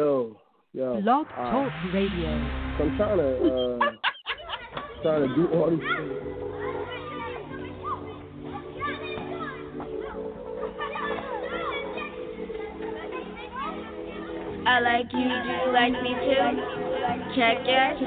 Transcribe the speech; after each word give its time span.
Yo, 0.00 0.32
yo. 0.72 1.00
Blog 1.02 1.26
uh, 1.36 1.50
Talk 1.50 1.72
Radio. 1.92 2.32
So 2.78 2.84
I'm 2.84 2.96
trying 2.96 3.18
to 3.18 3.28
uh, 3.52 3.92
trying 5.02 5.28
to 5.28 5.34
do 5.36 5.44
all 5.52 5.68
these 5.68 5.80
things. 5.80 6.12
I 14.66 14.80
like 14.80 15.12
you, 15.12 15.20
do 15.20 15.52
you 15.52 15.68
like 15.70 15.92
me 16.00 16.16
too? 16.16 16.48
Check 17.36 17.58
yes, 17.66 18.00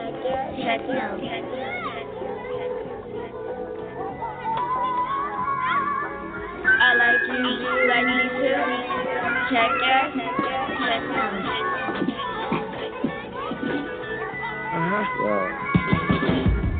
check 0.58 0.82
no. 0.90 1.83
I 6.84 7.00
like 7.00 7.16
you, 7.32 7.40
you 7.40 7.88
like 7.88 8.04
me 8.04 8.28
too? 8.44 8.60
Check 9.56 9.72
yes, 9.88 10.12
check 10.84 11.00
no. 11.16 11.24
Uh-huh. 14.68 15.48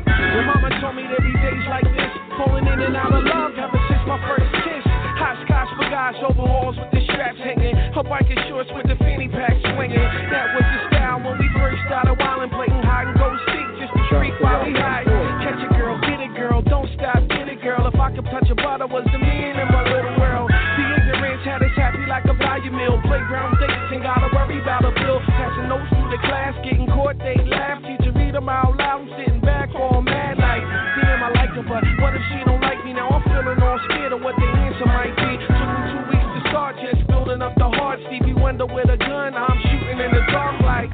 Your 0.04 0.44
mama 0.44 0.68
told 0.84 1.00
me 1.00 1.08
there'd 1.08 1.24
be 1.24 1.32
days 1.40 1.64
like 1.72 1.88
this, 1.96 2.12
falling 2.36 2.68
in 2.68 2.84
and 2.84 2.92
out 3.00 3.16
of 3.16 3.24
love 3.24 3.56
ever 3.56 3.80
since 3.88 4.04
my 4.04 4.20
first 4.28 4.44
kiss. 4.60 4.84
Hot 5.16 5.40
scotch 5.48 5.72
bagages, 5.80 6.20
overalls 6.20 6.76
with 6.76 6.92
the 6.92 7.00
straps 7.08 7.40
hanging, 7.40 7.72
her 7.96 8.04
biker 8.04 8.36
shorts 8.52 8.68
with 8.76 8.84
the 8.84 9.00
fanny 9.00 9.32
pack 9.32 9.56
swinging. 9.72 10.04
That 10.28 10.52
was 10.52 10.68
the 10.68 10.80
style 10.92 11.24
when 11.24 11.40
we 11.40 11.48
first 11.56 11.80
started 11.88 12.20
wildin', 12.20 12.52
playing 12.52 12.76
hide 12.84 13.08
and 13.08 13.16
go 13.16 13.32
seek 13.48 13.80
just 13.80 13.96
to 13.96 14.04
streak 14.12 14.36
while 14.44 14.68
we 14.68 14.76
hide. 14.76 15.08
Catch 15.40 15.64
a 15.64 15.72
girl, 15.80 15.96
get 16.04 16.20
a 16.20 16.28
girl, 16.36 16.60
don't 16.60 16.92
stop, 16.92 17.24
get 17.32 17.48
a 17.48 17.56
girl. 17.56 17.88
If 17.88 17.96
I 17.96 18.12
could 18.12 18.28
touch 18.28 18.52
a 18.52 18.54
butter, 18.54 18.84
was 18.84 19.08
the 19.08 19.16
in 19.64 19.72
my 19.72 19.82
little 19.88 20.14
world. 20.20 20.50
The 20.52 20.84
ignorance 21.00 21.42
had 21.44 21.64
us 21.64 21.72
happy 21.76 22.04
like 22.04 22.28
a 22.28 22.36
value 22.36 22.72
meal. 22.72 23.00
Playground 23.00 23.56
dates 23.56 23.90
and 23.96 24.02
gotta 24.04 24.28
worry 24.36 24.60
about 24.60 24.84
a 24.84 24.92
bill. 24.92 25.20
Passing 25.24 25.68
notes 25.68 25.88
through 25.88 26.10
the 26.12 26.20
class, 26.20 26.52
getting 26.60 26.86
caught, 26.92 27.16
they 27.18 27.40
laugh. 27.48 27.80
Teacher 27.80 28.12
read 28.12 28.34
them 28.34 28.48
out 28.48 28.76
loud, 28.76 29.00
I'm 29.00 29.08
sitting 29.16 29.40
back 29.40 29.70
all 29.74 30.02
mad 30.02 30.38
like, 30.38 30.62
damn, 31.00 31.22
I 31.22 31.28
like 31.32 31.52
her, 31.56 31.64
but 31.64 31.82
what 32.02 32.14
if 32.14 32.22
she 32.30 32.44
don't 32.44 32.60
like 32.60 32.84
me 32.84 32.92
now? 32.92 33.08
I'm 33.08 33.22
feeling 33.24 33.60
all 33.62 33.80
scared 33.88 34.12
of 34.12 34.20
what 34.20 34.36
the 34.36 34.46
answer 34.46 34.86
might 34.86 35.14
be. 35.16 35.30
Took 35.48 35.56
me 35.56 35.80
two 35.90 36.02
weeks 36.12 36.30
to 36.36 36.40
start, 36.50 36.76
just 36.82 37.06
building 37.08 37.40
up 37.40 37.54
the 37.56 37.68
heart. 37.68 38.00
Stevie 38.06 38.34
Wonder 38.34 38.66
with 38.66 38.90
a 38.90 38.98
gun, 38.98 39.34
I'm 39.34 39.58
shooting 39.64 39.98
in 39.98 40.10
the 40.12 40.22
dark 40.30 40.60
like. 40.62 40.90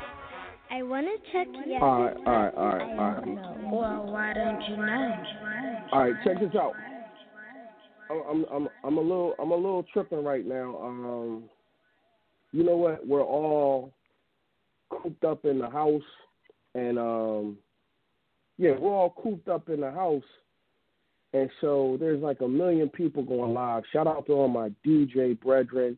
I 0.71 0.83
wanna 0.83 1.19
check 1.33 1.49
yes. 1.67 1.83
All 1.83 2.05
right, 2.05 2.17
all 2.25 2.33
right, 2.33 2.55
all 2.55 2.73
right, 2.73 2.99
all 2.99 3.11
right. 3.11 3.73
Well, 3.73 4.13
why 4.13 4.33
don't 4.33 4.63
you 4.69 4.77
know? 4.77 5.17
All 5.93 6.01
right, 6.03 6.15
check 6.25 6.39
this 6.39 6.55
out. 6.55 6.75
I'm 8.11 8.45
I'm 8.53 8.69
I'm 8.85 8.99
a 8.99 9.01
little 9.01 9.35
I'm 9.39 9.51
a 9.51 9.57
little 9.57 9.85
tripping 9.93 10.25
right 10.25 10.47
now. 10.47 10.79
Um, 10.83 11.45
you 12.53 12.65
know 12.65 12.77
what? 12.77 13.07
We're 13.07 13.25
all 13.25 13.93
cooped 14.91 15.25
up 15.25 15.45
in 15.45 15.59
the 15.59 15.71
house, 15.71 16.03
and 16.75 16.99
um, 16.99 17.59
yeah, 18.59 18.73
we're 18.79 18.91
all 18.91 19.15
cooped 19.23 19.49
up 19.49 19.69
in 19.69 19.81
the 19.81 19.91
house, 19.91 20.25
and 21.33 21.49
so 21.61 21.97
there's 22.01 22.21
like 22.21 22.41
a 22.41 22.49
million 22.49 22.89
people 22.89 23.23
going 23.23 23.55
live. 23.55 23.85
Shout 23.93 24.07
out 24.07 24.27
to 24.27 24.33
all 24.33 24.49
my 24.49 24.71
DJ 24.85 25.41
brethren 25.41 25.97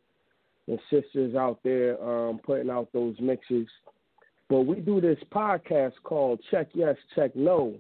and 0.69 0.79
sisters 0.91 1.34
out 1.34 1.59
there 1.65 2.03
um, 2.03 2.41
putting 2.44 2.71
out 2.71 2.89
those 2.93 3.17
mixes. 3.21 3.67
But 4.49 4.62
we 4.62 4.81
do 4.81 5.00
this 5.00 5.19
podcast 5.33 5.94
called 6.05 6.41
Check 6.50 6.69
Yes, 6.75 6.97
Check 7.15 7.34
No. 7.34 7.75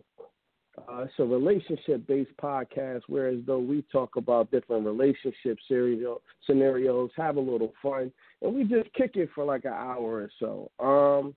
Uh, 0.78 1.02
it's 1.02 1.12
a 1.18 1.24
relationship 1.24 2.06
based 2.06 2.34
podcast, 2.42 3.02
whereas 3.06 3.38
though 3.46 3.58
we 3.58 3.84
talk 3.92 4.16
about 4.16 4.50
different 4.50 4.86
relationship 4.86 5.58
scenario, 5.66 6.20
scenarios, 6.46 7.10
have 7.16 7.36
a 7.36 7.40
little 7.40 7.72
fun, 7.82 8.10
and 8.40 8.54
we 8.54 8.64
just 8.64 8.92
kick 8.94 9.12
it 9.16 9.28
for 9.34 9.44
like 9.44 9.64
an 9.64 9.74
hour 9.74 10.28
or 10.28 10.30
so. 10.40 10.70
Um, 10.84 11.34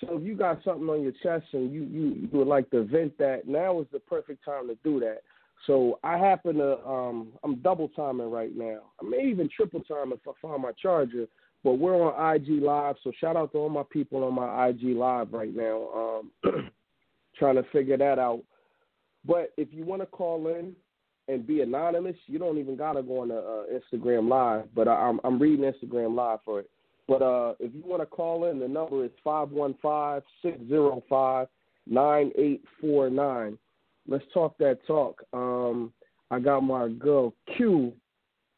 so 0.00 0.18
if 0.18 0.22
you 0.22 0.36
got 0.36 0.62
something 0.62 0.88
on 0.88 1.02
your 1.02 1.12
chest 1.22 1.46
and 1.52 1.72
you, 1.72 1.82
you, 1.84 2.14
you 2.20 2.28
would 2.32 2.46
like 2.46 2.70
to 2.70 2.84
vent 2.84 3.16
that, 3.18 3.48
now 3.48 3.80
is 3.80 3.86
the 3.92 3.98
perfect 3.98 4.44
time 4.44 4.68
to 4.68 4.76
do 4.84 5.00
that. 5.00 5.22
So 5.66 5.98
I 6.04 6.18
happen 6.18 6.56
to 6.56 6.78
um, 6.86 7.32
I'm 7.42 7.56
double 7.56 7.88
timing 7.88 8.30
right 8.30 8.54
now. 8.54 8.80
I 9.00 9.08
may 9.08 9.24
even 9.24 9.48
triple 9.54 9.80
time 9.80 10.12
if 10.12 10.20
I 10.28 10.32
find 10.40 10.62
my 10.62 10.72
charger. 10.80 11.26
But 11.64 11.80
we're 11.80 11.96
on 11.96 12.36
IG 12.36 12.62
Live, 12.62 12.94
so 13.02 13.10
shout 13.18 13.34
out 13.34 13.50
to 13.52 13.58
all 13.58 13.68
my 13.68 13.82
people 13.90 14.22
on 14.22 14.34
my 14.34 14.68
IG 14.68 14.96
Live 14.96 15.32
right 15.32 15.52
now. 15.52 16.20
Um, 16.44 16.70
trying 17.38 17.56
to 17.56 17.64
figure 17.72 17.96
that 17.96 18.18
out. 18.18 18.42
But 19.24 19.52
if 19.56 19.68
you 19.72 19.84
want 19.84 20.02
to 20.02 20.06
call 20.06 20.48
in 20.48 20.74
and 21.28 21.46
be 21.46 21.60
anonymous, 21.60 22.16
you 22.26 22.38
don't 22.38 22.58
even 22.58 22.76
gotta 22.76 23.02
go 23.02 23.20
on 23.22 23.28
the 23.28 23.38
uh, 23.38 23.64
Instagram 23.72 24.28
Live. 24.28 24.68
But 24.74 24.88
I, 24.88 24.94
I'm 24.94 25.20
I'm 25.24 25.38
reading 25.38 25.70
Instagram 25.70 26.14
Live 26.14 26.40
for 26.44 26.60
it. 26.60 26.70
But 27.08 27.22
uh, 27.22 27.54
if 27.60 27.74
you 27.74 27.82
want 27.84 28.02
to 28.02 28.06
call 28.06 28.46
in, 28.46 28.58
the 28.58 28.68
number 28.68 29.04
is 29.04 29.10
five 29.22 29.50
one 29.50 29.74
five 29.82 30.22
six 30.42 30.58
zero 30.68 31.02
five 31.08 31.48
nine 31.86 32.32
eight 32.36 32.62
four 32.80 33.10
nine. 33.10 33.58
Let's 34.08 34.24
talk 34.32 34.56
that 34.58 34.78
talk. 34.86 35.22
Um, 35.32 35.92
I 36.30 36.38
got 36.38 36.60
my 36.60 36.88
girl 36.88 37.34
Q. 37.56 37.92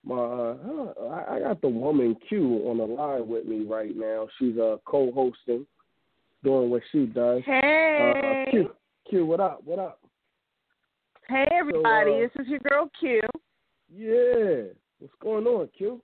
My 0.05 0.16
uh, 0.16 0.93
I, 1.10 1.37
I 1.37 1.41
got 1.41 1.60
the 1.60 1.69
woman 1.69 2.16
Q 2.28 2.65
on 2.69 2.78
the 2.78 2.84
line 2.84 3.28
with 3.28 3.47
me 3.47 3.65
right 3.65 3.95
now. 3.97 4.28
She's 4.39 4.56
uh, 4.56 4.77
co-hosting, 4.84 5.66
doing 6.43 6.71
what 6.71 6.82
she 6.93 7.06
does. 7.06 7.43
Hey. 7.44 8.47
Uh, 8.47 8.50
Q, 8.50 8.71
Q, 9.09 9.26
what 9.26 9.41
up? 9.41 9.60
What 9.65 9.78
up? 9.78 10.00
Hey 11.28 11.47
everybody, 11.53 12.10
So, 12.10 12.16
uh, 12.16 12.21
this 12.21 12.47
is 12.47 12.49
your 12.49 12.60
girl 12.60 12.91
Q. 12.99 13.21
Yeah, 13.94 14.72
what's 14.98 15.12
going 15.21 15.47
on, 15.47 15.69
Q? 15.77 16.00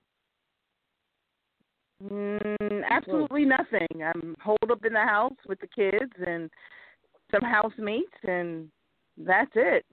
Mm, 2.03 2.83
absolutely 2.91 3.47
nothing. 3.47 3.89
I'm 4.03 4.34
holed 4.43 4.71
up 4.71 4.84
in 4.84 4.93
the 4.93 5.00
house 5.00 5.33
with 5.49 5.61
the 5.61 5.67
kids 5.67 6.12
and 6.27 6.50
some 7.31 7.41
housemates, 7.43 8.12
and 8.25 8.69
that's 9.17 9.50
it. 9.55 9.87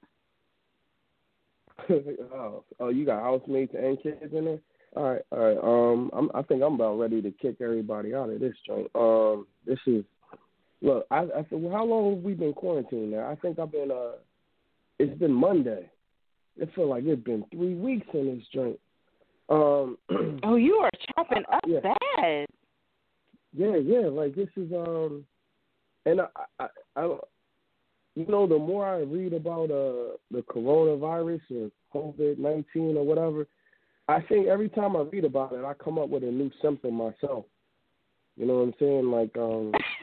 oh, 1.89 2.63
oh, 2.79 2.89
you 2.89 3.05
got 3.05 3.23
housemates 3.23 3.73
and 3.77 4.01
kids 4.03 4.33
in 4.33 4.45
there. 4.45 4.59
All 4.97 5.13
right, 5.13 5.21
all 5.31 5.39
right. 5.39 5.57
Um, 5.63 6.09
I'm, 6.13 6.29
I 6.35 6.41
think 6.41 6.61
I'm 6.61 6.73
about 6.73 6.99
ready 6.99 7.21
to 7.21 7.31
kick 7.31 7.61
everybody 7.61 8.13
out 8.13 8.29
of 8.29 8.41
this 8.41 8.55
joint. 8.67 8.89
Um, 8.93 9.47
this 9.65 9.79
is 9.87 10.03
look. 10.81 11.05
I, 11.11 11.19
I 11.19 11.45
said, 11.49 11.61
well, 11.61 11.73
how 11.73 11.85
long 11.85 12.15
have 12.15 12.23
we 12.23 12.33
been 12.33 12.53
quarantined 12.53 13.11
now? 13.11 13.29
I 13.29 13.35
think 13.35 13.59
I've 13.59 13.71
been. 13.71 13.91
Uh, 13.91 14.17
it's 14.99 15.17
been 15.19 15.33
Monday. 15.33 15.89
It 16.57 16.69
feel 16.75 16.87
like 16.89 17.03
it's 17.05 17.23
been 17.23 17.45
three 17.51 17.73
weeks 17.73 18.07
in 18.13 18.35
this 18.37 18.45
joint. 18.53 18.79
Um, 19.49 19.97
Oh, 20.43 20.55
you 20.55 20.75
are 20.75 20.89
chopping 21.15 21.43
up 21.51 21.61
Yeah. 21.65 21.79
bad. 21.81 22.47
yeah, 23.53 23.75
yeah. 23.77 24.07
Like 24.07 24.35
this 24.35 24.49
is 24.55 24.71
um, 24.73 25.25
and 26.05 26.21
I, 26.21 26.27
I, 26.59 26.67
I, 26.95 27.03
you 28.15 28.25
know, 28.27 28.45
the 28.47 28.57
more 28.57 28.85
I 28.87 28.99
read 28.99 29.33
about 29.33 29.71
uh 29.71 30.17
the 30.29 30.43
coronavirus 30.49 31.41
or 31.51 31.71
COVID 31.93 32.37
nineteen 32.37 32.97
or 32.97 33.05
whatever, 33.05 33.47
I 34.07 34.21
think 34.21 34.47
every 34.47 34.69
time 34.69 34.95
I 34.95 35.01
read 35.01 35.25
about 35.25 35.53
it, 35.53 35.63
I 35.63 35.73
come 35.73 35.97
up 35.97 36.09
with 36.09 36.23
a 36.23 36.31
new 36.31 36.51
symptom 36.61 36.95
myself. 36.95 37.45
You 38.37 38.45
know 38.45 38.55
what 38.59 38.63
I'm 38.63 38.73
saying? 38.79 39.11
Like 39.11 39.35
um, 39.37 39.71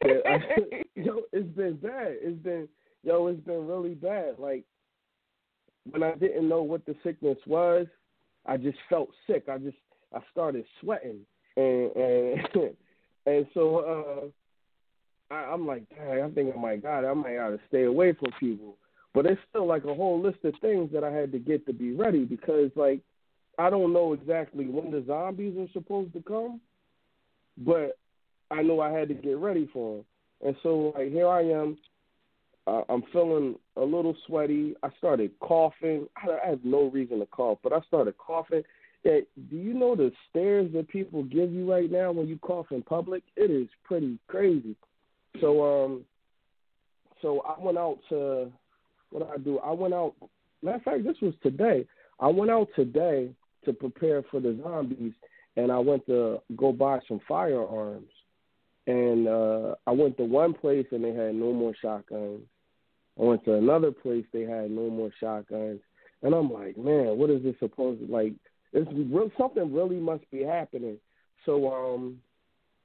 yo, 0.94 1.20
it's 1.32 1.56
been 1.56 1.76
bad. 1.76 2.16
It's 2.20 2.42
been 2.42 2.68
yo, 3.02 3.26
it's 3.28 3.40
been 3.44 3.66
really 3.66 3.94
bad. 3.94 4.38
Like 4.38 4.64
when 5.90 6.02
I 6.02 6.14
didn't 6.14 6.48
know 6.48 6.62
what 6.62 6.84
the 6.86 6.94
sickness 7.02 7.38
was, 7.46 7.86
I 8.46 8.56
just 8.56 8.78
felt 8.88 9.10
sick. 9.26 9.44
I 9.48 9.58
just 9.58 9.76
I 10.14 10.20
started 10.30 10.64
sweating, 10.80 11.20
and 11.56 11.96
and 11.96 12.48
and 13.26 13.46
so 13.54 14.32
uh, 15.30 15.34
I, 15.34 15.52
I'm 15.52 15.66
like, 15.66 15.88
dang, 15.90 16.22
I 16.22 16.30
think 16.30 16.54
I 16.54 16.58
might 16.58 16.82
got 16.82 17.04
it. 17.04 17.08
I 17.08 17.14
might 17.14 17.32
have 17.32 17.52
to 17.52 17.60
stay 17.68 17.84
away 17.84 18.12
from 18.12 18.30
people. 18.38 18.76
But 19.14 19.26
it's 19.26 19.40
still 19.48 19.66
like 19.66 19.84
a 19.84 19.94
whole 19.94 20.20
list 20.20 20.44
of 20.44 20.54
things 20.60 20.90
that 20.92 21.02
I 21.02 21.10
had 21.10 21.32
to 21.32 21.38
get 21.38 21.66
to 21.66 21.72
be 21.72 21.92
ready 21.92 22.24
because 22.24 22.70
like 22.76 23.00
I 23.58 23.70
don't 23.70 23.92
know 23.92 24.12
exactly 24.12 24.66
when 24.66 24.90
the 24.90 25.02
zombies 25.06 25.56
are 25.58 25.72
supposed 25.72 26.12
to 26.12 26.22
come, 26.22 26.60
but 27.56 27.98
I 28.50 28.62
knew 28.62 28.80
I 28.80 28.90
had 28.90 29.08
to 29.08 29.14
get 29.14 29.36
ready 29.38 29.68
for 29.72 29.96
them. 29.96 30.04
And 30.46 30.56
so 30.62 30.92
like 30.96 31.10
here 31.10 31.28
I 31.28 31.42
am. 31.42 31.78
Uh, 32.66 32.82
I'm 32.90 33.02
feeling 33.14 33.54
a 33.76 33.82
little 33.82 34.14
sweaty. 34.26 34.74
I 34.82 34.90
started 34.98 35.30
coughing. 35.40 36.06
I, 36.16 36.46
I 36.46 36.50
have 36.50 36.60
no 36.64 36.90
reason 36.90 37.18
to 37.20 37.26
cough, 37.26 37.58
but 37.62 37.72
I 37.72 37.80
started 37.88 38.18
coughing, 38.18 38.62
that 39.04 39.26
do 39.50 39.56
you 39.56 39.72
know 39.72 39.94
the 39.94 40.12
stares 40.28 40.70
that 40.74 40.88
people 40.88 41.22
give 41.22 41.50
you 41.50 41.70
right 41.70 41.90
now 41.90 42.12
when 42.12 42.28
you 42.28 42.38
cough 42.38 42.66
in 42.70 42.82
public? 42.82 43.22
It 43.36 43.50
is 43.50 43.68
pretty 43.84 44.18
crazy. 44.28 44.76
So 45.40 45.84
um, 45.84 46.04
so 47.22 47.40
I 47.40 47.62
went 47.62 47.78
out 47.78 47.98
to 48.10 48.50
what 49.10 49.20
did 49.20 49.40
I 49.40 49.42
do? 49.42 49.58
I 49.60 49.72
went 49.72 49.94
out. 49.94 50.14
Matter 50.62 50.76
of 50.76 50.82
fact, 50.82 51.04
this 51.04 51.16
was 51.22 51.34
today. 51.42 51.86
I 52.20 52.28
went 52.28 52.50
out 52.50 52.68
today 52.74 53.30
to 53.64 53.72
prepare 53.72 54.22
for 54.30 54.40
the 54.40 54.58
zombies, 54.62 55.12
and 55.56 55.70
I 55.70 55.78
went 55.78 56.04
to 56.06 56.40
go 56.56 56.72
buy 56.72 56.98
some 57.06 57.20
firearms. 57.26 58.10
And 58.88 59.28
uh 59.28 59.74
I 59.86 59.90
went 59.92 60.16
to 60.16 60.24
one 60.24 60.54
place 60.54 60.86
and 60.92 61.04
they 61.04 61.12
had 61.12 61.34
no 61.34 61.52
more 61.52 61.74
shotguns. 61.80 62.40
I 63.20 63.22
went 63.22 63.44
to 63.44 63.54
another 63.54 63.92
place 63.92 64.24
they 64.32 64.42
had 64.42 64.70
no 64.70 64.88
more 64.88 65.10
shotguns. 65.20 65.80
And 66.22 66.34
I'm 66.34 66.50
like, 66.50 66.76
man, 66.78 67.18
what 67.18 67.28
is 67.28 67.42
this 67.42 67.54
supposed 67.60 68.00
to 68.00 68.10
like? 68.10 68.32
It's 68.72 68.90
real, 68.92 69.30
something 69.38 69.74
really 69.74 70.00
must 70.00 70.28
be 70.30 70.42
happening. 70.42 70.96
So 71.44 71.70
um, 71.70 72.18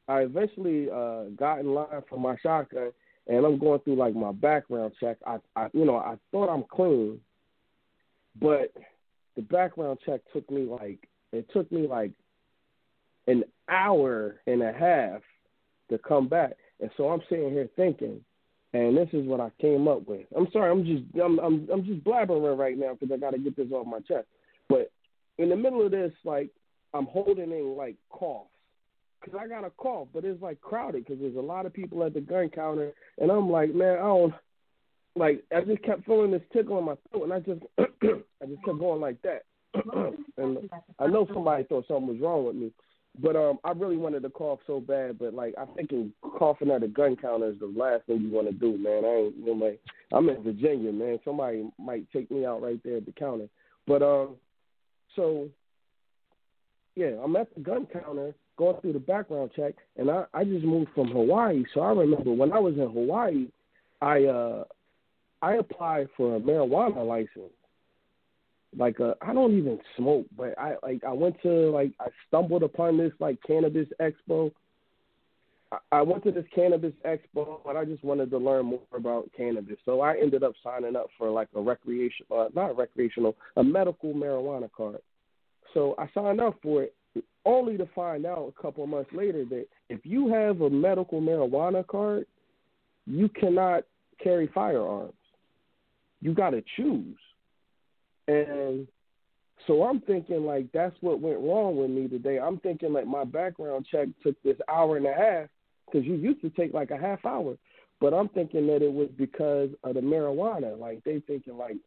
I 0.10 0.20
eventually 0.20 0.90
uh 0.90 1.30
got 1.38 1.60
in 1.62 1.74
line 1.74 1.88
for 2.10 2.20
my 2.20 2.36
shotgun, 2.44 2.92
and 3.28 3.46
I'm 3.46 3.58
going 3.58 3.80
through 3.80 3.96
like 3.96 4.14
my 4.14 4.34
background 4.34 4.94
check. 5.00 5.18
I, 5.26 5.38
I 5.56 5.70
you 5.74 5.86
know, 5.86 5.96
I 5.96 6.18
thought 6.32 6.54
I'm 6.54 6.66
clean, 6.70 7.22
but 8.42 8.74
the 9.38 9.42
background 9.42 10.00
check 10.06 10.20
took 10.34 10.52
me 10.52 10.66
like 10.66 11.08
it 11.32 11.50
took 11.54 11.72
me 11.72 11.88
like 11.88 12.12
an 13.28 13.46
hour 13.70 14.42
and 14.46 14.62
a 14.62 14.74
half 14.74 15.22
to 15.90 15.98
come 15.98 16.28
back. 16.28 16.54
And 16.80 16.90
so 16.98 17.10
I'm 17.10 17.22
sitting 17.30 17.52
here 17.52 17.70
thinking, 17.76 18.22
and 18.74 18.98
this 18.98 19.10
is 19.14 19.28
what 19.28 19.40
I 19.40 19.52
came 19.62 19.88
up 19.88 20.08
with. 20.08 20.26
I'm 20.36 20.48
sorry, 20.52 20.72
I'm 20.72 20.86
just 20.86 21.04
I'm 21.24 21.40
I'm 21.40 21.68
I'm 21.72 21.86
just 21.86 22.04
blabbering 22.04 22.58
right 22.58 22.78
now 22.78 22.98
because 23.00 23.14
I 23.14 23.18
got 23.18 23.32
to 23.32 23.38
get 23.40 23.56
this 23.56 23.72
off 23.72 23.86
my 23.86 24.00
chest. 24.00 24.28
But 24.68 24.92
in 25.38 25.50
the 25.50 25.56
middle 25.56 25.86
of 25.86 25.92
this, 25.92 26.12
like 26.24 26.50
I'm 26.94 27.06
holding 27.06 27.52
in 27.52 27.76
like 27.78 27.96
coughs 28.10 28.50
because 29.24 29.40
I 29.40 29.48
got 29.48 29.66
a 29.66 29.70
cough, 29.72 30.08
but 30.14 30.26
it's 30.26 30.42
like 30.42 30.60
crowded 30.62 31.06
because 31.06 31.20
there's 31.22 31.36
a 31.36 31.42
lot 31.42 31.66
of 31.66 31.74
people 31.74 32.04
at 32.04 32.14
the 32.14 32.22
gun 32.22 32.50
counter, 32.50 32.94
and 33.20 33.32
I'm 33.32 33.50
like, 33.50 33.74
man, 33.74 33.98
I 33.98 34.02
don't 34.02 34.34
like. 35.16 35.44
I 35.56 35.62
just 35.62 35.84
kept 35.84 36.06
feeling 36.06 36.32
this 36.32 36.42
tickle 36.52 36.80
in 36.80 36.86
my 36.86 36.96
throat, 37.12 37.24
and 37.24 37.34
I 37.34 37.40
just 37.40 37.62
I 37.78 38.46
just 38.46 38.64
kept 38.66 38.80
going 38.80 39.02
like 39.02 39.22
that. 39.22 39.44
and 40.38 40.70
I 41.00 41.08
know 41.08 41.28
somebody 41.34 41.64
thought 41.64 41.86
something 41.88 42.08
was 42.08 42.20
wrong 42.20 42.46
with 42.46 42.56
me, 42.56 42.72
but 43.22 43.36
um, 43.36 43.60
I 43.64 43.72
really 43.72 43.98
wanted 43.98 44.24
to 44.24 44.30
cough 44.30 44.60
so 44.66 44.80
bad. 44.80 45.20
But 45.20 45.34
like, 45.34 45.54
I'm 45.60 45.68
thinking 45.76 46.14
coughing 46.22 46.72
at 46.72 46.84
a 46.84 46.88
gun 46.88 47.16
counter 47.16 47.50
is 47.50 47.60
the 47.60 47.68
last 47.68 48.06
thing 48.06 48.22
you 48.22 48.32
want 48.32 48.48
to 48.48 48.54
do, 48.54 48.78
man. 48.78 49.06
I 49.06 49.26
ain't, 49.26 49.38
you 49.38 49.46
know, 49.46 49.66
like, 49.66 49.80
I'm 50.12 50.30
in 50.30 50.42
Virginia, 50.44 50.92
man. 50.92 51.20
Somebody 51.24 51.70
might 51.78 52.12
take 52.12 52.32
me 52.32 52.46
out 52.46 52.62
right 52.62 52.80
there 52.84 52.98
at 52.98 53.06
the 53.06 53.12
counter. 53.12 53.48
But 53.88 54.02
um, 54.02 54.36
so 55.16 55.50
yeah, 56.96 57.12
I'm 57.24 57.36
at 57.36 57.54
the 57.56 57.62
gun 57.62 57.88
counter 57.92 58.34
going 58.58 58.80
through 58.82 58.94
the 58.94 59.00
background 59.00 59.52
check, 59.56 59.74
and 59.98 60.10
I 60.10 60.26
I 60.34 60.44
just 60.44 60.66
moved 60.66 60.92
from 60.94 61.08
Hawaii, 61.10 61.64
so 61.74 61.82
I 61.82 61.92
remember 61.92 62.32
when 62.32 62.52
I 62.52 62.60
was 62.60 62.76
in 62.76 62.82
Hawaii, 62.82 63.48
I 64.02 64.26
uh 64.26 64.64
I 65.42 65.56
applied 65.56 66.08
for 66.16 66.36
a 66.36 66.40
marijuana 66.40 67.06
license. 67.06 67.54
Like 68.78 69.00
uh, 69.00 69.14
I 69.22 69.34
don't 69.34 69.58
even 69.58 69.80
smoke, 69.98 70.26
but 70.38 70.58
I 70.58 70.76
like 70.84 71.04
I 71.04 71.14
went 71.14 71.42
to 71.44 71.70
like 71.72 71.92
I 72.00 72.08
stumbled 72.28 72.64
upon 72.64 72.98
this 72.98 73.12
like 73.20 73.38
cannabis 73.46 73.88
expo. 74.02 74.52
I, 75.92 76.04
went 76.04 76.24
to 76.26 76.32
this 76.32 76.46
cannabis 76.54 76.94
expo, 77.04 77.60
but 77.66 77.76
I 77.76 77.84
just 77.84 78.04
wanted 78.04 78.30
to 78.30 78.38
learn 78.38 78.68
more 78.68 78.82
about 78.96 79.32
cannabis. 79.36 79.78
So 79.86 80.02
I 80.02 80.20
ended 80.20 80.44
up 80.44 80.54
signing 80.64 80.96
up 80.96 81.08
for 81.18 81.32
like 81.32 81.48
a 81.56 81.62
recreation, 81.62 82.28
uh, 82.30 82.50
not 82.54 82.78
recreational, 82.78 83.36
a 83.58 83.64
medical 83.64 84.14
marijuana 84.14 84.70
card. 84.72 85.00
So 85.74 85.96
I 85.98 86.08
signed 86.14 86.40
up 86.40 86.60
for 86.62 86.84
it, 86.84 86.96
only 87.44 87.76
to 87.78 87.88
find 87.96 88.26
out 88.28 88.54
a 88.56 88.62
couple 88.62 88.84
of 88.84 88.90
months 88.92 89.10
later 89.14 89.46
that 89.46 89.66
if 89.90 90.00
you 90.04 90.32
have 90.32 90.62
a 90.62 90.70
medical 90.70 91.20
marijuana 91.22 91.86
card, 91.88 92.28
you 93.06 93.28
cannot 93.30 93.84
carry 94.24 94.48
firearms. 94.54 95.14
You 96.22 96.34
got 96.34 96.52
to 96.52 96.64
choose. 96.78 97.18
And 98.28 98.88
so 99.68 99.84
I'm 99.84 100.02
thinking 100.02 100.46
like 100.46 100.72
that's 100.74 100.96
what 101.02 101.20
went 101.20 101.40
wrong 101.40 101.78
with 101.78 101.90
me 101.90 102.08
today. 102.08 102.40
I'm 102.40 102.60
thinking 102.60 102.94
like 102.94 103.08
my 103.08 103.24
background 103.24 103.86
check 103.90 104.08
took 104.22 104.42
this 104.44 104.58
hour 104.70 104.98
and 104.98 105.06
a 105.06 105.14
half 105.14 105.50
because 105.86 106.06
you 106.06 106.16
used 106.16 106.42
to 106.42 106.50
take 106.50 106.74
like 106.74 106.92
a 106.92 106.98
half 106.98 107.26
hour. 107.26 107.58
But 108.02 108.14
I'm 108.14 108.30
thinking 108.30 108.68
that 108.68 108.82
it 108.82 108.92
was 108.92 109.10
because 109.18 109.70
of 109.84 109.94
the 109.94 110.02
marijuana. 110.02 110.78
Like 110.78 111.04
they 111.04 111.22
thinking 111.22 111.58
like, 111.58 111.78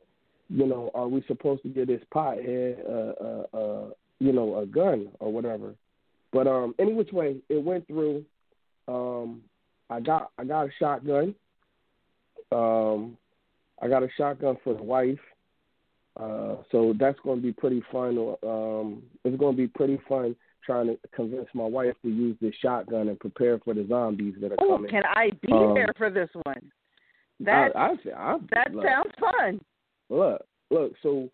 you 0.48 0.66
know, 0.66 0.90
are 0.94 1.08
we 1.08 1.22
supposed 1.26 1.62
to 1.64 1.68
get 1.68 1.88
this 1.88 2.00
pothead, 2.14 2.78
uh, 2.88 3.24
uh, 3.24 3.56
uh, 3.56 3.90
you 4.18 4.32
know, 4.32 4.58
a 4.60 4.66
gun 4.66 5.08
or 5.18 5.32
whatever? 5.32 5.74
But 6.32 6.46
um, 6.46 6.74
any 6.78 6.94
which 6.94 7.12
way, 7.12 7.36
it 7.48 7.62
went 7.62 7.86
through. 7.86 8.24
Um, 8.88 9.42
I 9.90 10.00
got 10.00 10.30
I 10.38 10.44
got 10.44 10.66
a 10.66 10.70
shotgun. 10.78 11.34
Um, 12.52 13.18
I 13.82 13.88
got 13.88 14.02
a 14.02 14.08
shotgun 14.16 14.56
for 14.64 14.74
the 14.74 14.82
wife. 14.82 15.18
Uh, 16.18 16.56
so 16.72 16.94
that's 16.98 17.18
going 17.20 17.38
to 17.38 17.42
be 17.42 17.52
pretty 17.52 17.82
fun. 17.92 18.16
Um, 18.42 19.02
it's 19.24 19.36
going 19.36 19.54
to 19.54 19.56
be 19.56 19.68
pretty 19.68 20.00
fun 20.08 20.34
trying 20.64 20.86
to 20.86 20.98
convince 21.14 21.46
my 21.54 21.64
wife 21.64 21.94
to 22.02 22.08
use 22.08 22.36
this 22.40 22.54
shotgun 22.60 23.08
and 23.08 23.20
prepare 23.20 23.58
for 23.60 23.74
the 23.74 23.86
zombies 23.88 24.34
that 24.40 24.52
are 24.52 24.56
oh, 24.58 24.76
coming. 24.76 24.90
can 24.90 25.02
I 25.04 25.30
be 25.42 25.52
Um, 25.52 25.74
there 25.74 25.92
for 25.96 26.10
this 26.10 26.28
one? 26.42 26.72
That 27.40 27.76
I, 27.76 27.90
I, 27.90 28.12
I, 28.16 28.38
that 28.54 28.74
look, 28.74 28.84
sounds 28.84 29.12
fun. 29.20 29.60
Look, 30.08 30.42
look. 30.70 30.92
So 31.02 31.28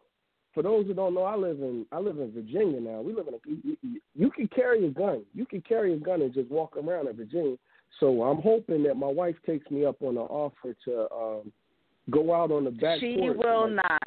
for 0.52 0.62
those 0.62 0.86
who 0.86 0.94
don't 0.94 1.14
know, 1.14 1.22
I 1.22 1.36
live 1.36 1.60
in 1.60 1.86
I 1.92 1.98
live 1.98 2.18
in 2.18 2.32
Virginia 2.32 2.80
now. 2.80 3.00
We 3.00 3.14
live 3.14 3.28
in 3.28 3.34
a 3.34 3.38
you, 3.46 3.76
you, 3.82 4.00
you 4.14 4.30
can 4.30 4.48
carry 4.48 4.84
a 4.84 4.90
gun. 4.90 5.22
You 5.32 5.46
can 5.46 5.60
carry 5.60 5.94
a 5.94 5.96
gun 5.96 6.22
and 6.22 6.34
just 6.34 6.50
walk 6.50 6.76
around 6.76 7.08
in 7.08 7.16
Virginia. 7.16 7.56
So 8.00 8.22
I'm 8.24 8.42
hoping 8.42 8.82
that 8.82 8.96
my 8.96 9.06
wife 9.06 9.36
takes 9.46 9.70
me 9.70 9.86
up 9.86 10.02
on 10.02 10.16
the 10.16 10.22
offer 10.22 10.74
to 10.86 11.08
um 11.14 11.52
go 12.10 12.34
out 12.34 12.50
on 12.50 12.64
the 12.64 12.70
back 12.70 12.98
She 12.98 13.16
will 13.20 13.68
like, 13.68 13.76
not. 13.88 14.02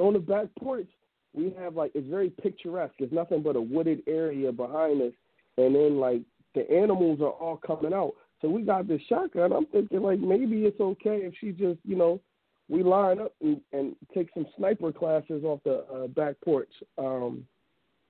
On 0.00 0.14
the 0.14 0.18
back 0.18 0.46
porch, 0.58 0.88
we 1.34 1.54
have 1.58 1.76
like 1.76 1.92
it's 1.94 2.08
very 2.08 2.30
picturesque. 2.30 2.94
It's 2.98 3.12
nothing 3.12 3.42
but 3.42 3.56
a 3.56 3.60
wooded 3.60 4.02
area 4.06 4.50
behind 4.50 5.00
us, 5.02 5.12
and 5.56 5.74
then 5.74 5.98
like 5.98 6.22
the 6.54 6.68
animals 6.70 7.20
are 7.20 7.30
all 7.30 7.56
coming 7.56 7.92
out. 7.92 8.14
So 8.40 8.48
we 8.48 8.62
got 8.62 8.88
this 8.88 9.02
shotgun. 9.08 9.52
I'm 9.52 9.66
thinking 9.66 10.02
like 10.02 10.18
maybe 10.18 10.64
it's 10.64 10.80
okay 10.80 11.20
if 11.22 11.34
she 11.40 11.52
just 11.52 11.78
you 11.84 11.96
know 11.96 12.20
we 12.68 12.82
line 12.82 13.20
up 13.20 13.34
and, 13.40 13.60
and 13.72 13.94
take 14.14 14.28
some 14.32 14.46
sniper 14.56 14.92
classes 14.92 15.44
off 15.44 15.60
the 15.64 15.84
uh, 15.92 16.06
back 16.08 16.36
porch. 16.44 16.70
Um, 16.98 17.44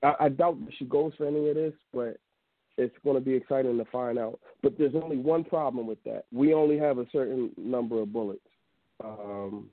I, 0.03 0.13
I 0.21 0.29
doubt 0.29 0.57
she 0.77 0.85
goes 0.85 1.13
for 1.17 1.27
any 1.27 1.49
of 1.49 1.55
this, 1.55 1.73
but 1.93 2.17
it's 2.77 2.95
going 3.03 3.15
to 3.15 3.21
be 3.21 3.33
exciting 3.33 3.77
to 3.77 3.85
find 3.85 4.17
out. 4.17 4.39
But 4.61 4.77
there's 4.77 4.95
only 4.95 5.17
one 5.17 5.43
problem 5.43 5.87
with 5.87 6.01
that. 6.05 6.25
We 6.31 6.53
only 6.53 6.77
have 6.77 6.99
a 6.99 7.07
certain 7.11 7.51
number 7.57 8.01
of 8.01 8.13
bullets. 8.13 8.39
Um, 9.03 9.69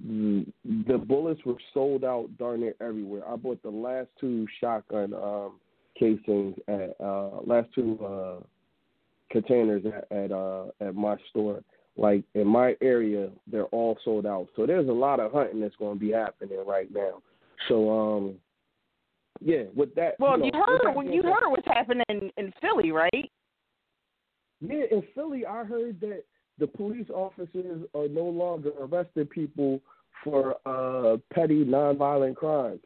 the 0.00 0.46
the 0.88 0.98
bullets 0.98 1.40
were 1.44 1.56
sold 1.72 2.04
out 2.04 2.28
darn 2.38 2.60
near 2.60 2.74
everywhere. 2.80 3.22
I 3.28 3.36
bought 3.36 3.62
the 3.62 3.70
last 3.70 4.08
two 4.20 4.46
shotgun 4.60 5.14
um, 5.14 5.60
casings 5.98 6.56
at 6.68 6.94
uh, 7.00 7.40
last 7.44 7.68
two 7.74 7.98
uh, 8.04 8.42
containers 9.30 9.84
at 9.86 10.10
at, 10.16 10.32
uh, 10.32 10.66
at 10.80 10.94
my 10.94 11.16
store. 11.30 11.62
Like 11.96 12.24
in 12.34 12.48
my 12.48 12.74
area, 12.80 13.30
they're 13.46 13.66
all 13.66 13.96
sold 14.04 14.26
out. 14.26 14.48
So 14.56 14.66
there's 14.66 14.88
a 14.88 14.92
lot 14.92 15.20
of 15.20 15.30
hunting 15.30 15.60
that's 15.60 15.76
going 15.76 15.94
to 15.94 16.00
be 16.00 16.10
happening 16.10 16.58
right 16.66 16.92
now. 16.92 17.22
So 17.68 17.90
um, 17.90 18.34
yeah, 19.40 19.64
with 19.74 19.94
that. 19.94 20.14
Well, 20.18 20.38
you, 20.38 20.46
you 20.46 20.52
know, 20.52 20.64
with 20.68 20.82
heard 20.82 20.96
when 20.96 21.12
you 21.12 21.22
heard 21.22 21.48
what's 21.48 21.66
happening 21.66 22.04
in, 22.08 22.30
in 22.36 22.52
Philly, 22.60 22.90
right? 22.90 23.30
Yeah, 24.60 24.84
in 24.90 25.02
Philly, 25.14 25.46
I 25.46 25.64
heard 25.64 26.00
that 26.00 26.24
the 26.58 26.66
police 26.66 27.08
officers 27.12 27.82
are 27.94 28.08
no 28.08 28.24
longer 28.24 28.70
arresting 28.80 29.26
people 29.26 29.80
for 30.22 30.56
uh, 30.66 31.16
petty 31.32 31.64
nonviolent 31.64 32.36
crimes, 32.36 32.80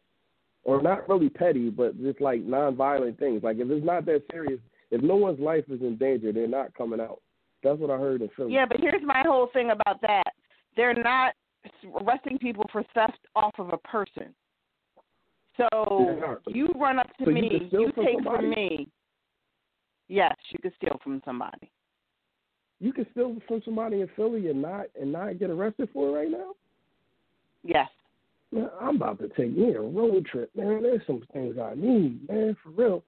or 0.65 0.83
not 0.83 1.09
really 1.09 1.29
petty, 1.29 1.71
but 1.71 1.97
just 2.03 2.21
like 2.21 2.41
nonviolent 2.47 3.19
things. 3.19 3.43
Like 3.43 3.59
if 3.59 3.71
it's 3.71 3.85
not 3.85 4.07
that 4.07 4.23
serious, 4.33 4.61
if 4.91 5.03
no 5.03 5.17
one's 5.17 5.39
life 5.39 5.65
is 5.69 5.81
in 5.81 5.97
danger, 5.97 6.33
they're 6.33 6.49
not 6.49 6.75
coming 6.75 7.01
out. 7.01 7.21
That's 7.63 7.79
what 7.79 7.91
I 7.91 7.99
heard 7.99 8.23
in 8.23 8.31
Philly. 8.37 8.55
Yeah, 8.55 8.67
but 8.67 8.79
here's 8.81 9.03
my 9.05 9.23
whole 9.27 9.49
thing 9.53 9.71
about 9.71 10.01
that. 10.03 10.33
They're 10.77 10.95
not 10.95 11.35
arresting 12.01 12.39
people 12.39 12.65
for 12.73 12.83
theft 12.95 13.19
off 13.35 13.55
of 13.59 13.73
a 13.73 13.79
person. 13.79 14.35
So 15.57 16.39
you 16.47 16.69
run 16.77 16.99
up 17.01 17.09
to 17.19 17.25
So 17.25 17.31
me, 17.33 17.49
can 17.49 17.69
steal 17.69 17.81
you 17.81 17.93
take 17.97 18.15
somebody? 18.17 18.37
from 18.37 18.51
me. 18.51 18.89
Yes, 20.07 20.35
you 20.51 20.59
could 20.63 20.73
steal 20.77 20.99
from 21.03 21.21
somebody. 21.25 21.71
You 22.81 22.93
can 22.93 23.07
steal 23.13 23.37
from 23.47 23.61
somebody 23.65 24.01
in 24.01 24.09
Philly 24.15 24.49
and 24.49 24.63
not 24.63 24.87
and 25.01 25.13
not 25.13 25.39
get 25.39 25.51
arrested 25.51 25.89
for 25.93 26.09
it 26.09 26.21
right 26.21 26.31
now. 26.31 26.53
Yes. 27.65 27.89
Man, 28.53 28.71
I'm 28.81 28.97
about 28.97 29.19
to 29.19 29.29
take 29.29 29.57
me 29.57 29.75
a 29.75 29.81
road 29.81 30.27
trip, 30.27 30.51
man. 30.57 30.83
There's 30.83 31.03
some 31.07 31.23
things 31.33 31.57
I 31.59 31.75
need, 31.75 32.27
man, 32.29 32.57
for 32.63 32.71
real. 32.71 33.05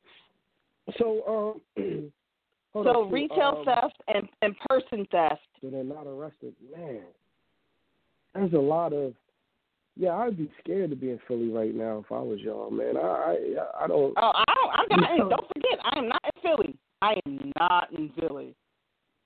So, 0.99 1.55
um, 1.77 2.13
so 2.73 2.79
on, 2.81 3.11
retail 3.11 3.57
um, 3.59 3.65
theft 3.65 4.03
and, 4.09 4.29
and 4.43 4.55
person 4.69 5.07
theft. 5.11 5.41
so 5.63 5.71
they're 5.71 5.85
not 5.85 6.07
arrested. 6.07 6.55
Man, 6.77 7.03
there's 8.35 8.53
a 8.53 8.59
lot 8.59 8.93
of 8.93 9.15
yeah, 9.97 10.15
I'd 10.15 10.37
be 10.37 10.51
scared 10.63 10.91
to 10.91 10.97
be 10.97 11.11
in 11.11 11.21
Philly 11.27 11.49
right 11.49 11.75
now 11.75 11.99
if 12.05 12.13
I 12.13 12.21
was 12.21 12.41
y'all, 12.41 12.71
man. 12.71 12.97
I 12.97 13.01
I, 13.01 13.85
I 13.85 13.87
don't. 13.87 14.15
Oh, 14.17 14.33
I 14.35 14.45
don't. 14.55 14.71
I'm 14.73 15.19
not. 15.19 15.31
don't 15.31 15.49
forget, 15.49 15.79
I 15.85 15.99
am 15.99 16.09
not 16.09 16.23
in 16.25 16.43
Philly. 16.43 16.77
I 17.03 17.15
am 17.27 17.53
not 17.59 17.93
in 17.93 18.11
Philly. 18.19 18.55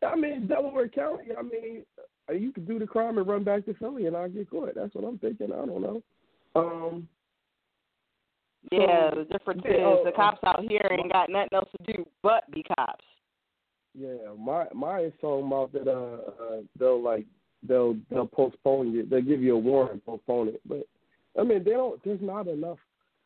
I 0.06 0.16
mean, 0.16 0.46
Delaware 0.46 0.88
County. 0.88 1.30
I 1.36 1.42
mean, 1.42 1.84
uh, 2.28 2.32
you 2.32 2.52
could 2.52 2.66
do 2.66 2.78
the 2.78 2.86
crime 2.86 3.18
and 3.18 3.26
run 3.26 3.44
back 3.44 3.64
to 3.66 3.74
Philly, 3.74 4.06
and 4.06 4.16
I'll 4.16 4.28
get 4.28 4.50
caught. 4.50 4.74
That's 4.74 4.94
what 4.94 5.04
I'm 5.04 5.18
thinking. 5.18 5.52
I 5.52 5.66
don't 5.66 5.82
know. 5.82 6.02
Um. 6.54 7.08
Yeah, 8.72 9.10
so, 9.10 9.18
the 9.18 9.24
difference 9.24 9.62
yeah, 9.64 9.92
is 9.92 9.98
uh, 10.00 10.04
the 10.04 10.12
cops 10.16 10.38
out 10.46 10.64
here 10.66 10.88
ain't 10.90 11.12
got 11.12 11.28
nothing 11.28 11.50
else 11.52 11.68
to 11.76 11.92
do 11.92 12.06
but 12.22 12.50
be 12.50 12.64
cops. 12.76 13.04
Yeah, 13.94 14.32
my 14.38 14.66
my 14.74 15.00
is 15.00 15.12
talking 15.20 15.46
about 15.46 15.72
that. 15.72 15.86
Uh, 15.86 16.30
uh, 16.42 16.60
they'll 16.78 17.02
like 17.02 17.26
they'll 17.66 17.96
they'll 18.10 18.26
postpone 18.26 18.96
it. 18.96 19.10
They'll 19.10 19.20
give 19.20 19.42
you 19.42 19.54
a 19.54 19.58
warrant, 19.58 20.04
postpone 20.06 20.48
it. 20.48 20.60
But 20.66 20.86
I 21.38 21.44
mean, 21.44 21.62
they 21.62 21.72
don't. 21.72 22.02
There's 22.04 22.22
not 22.22 22.48
enough. 22.48 22.78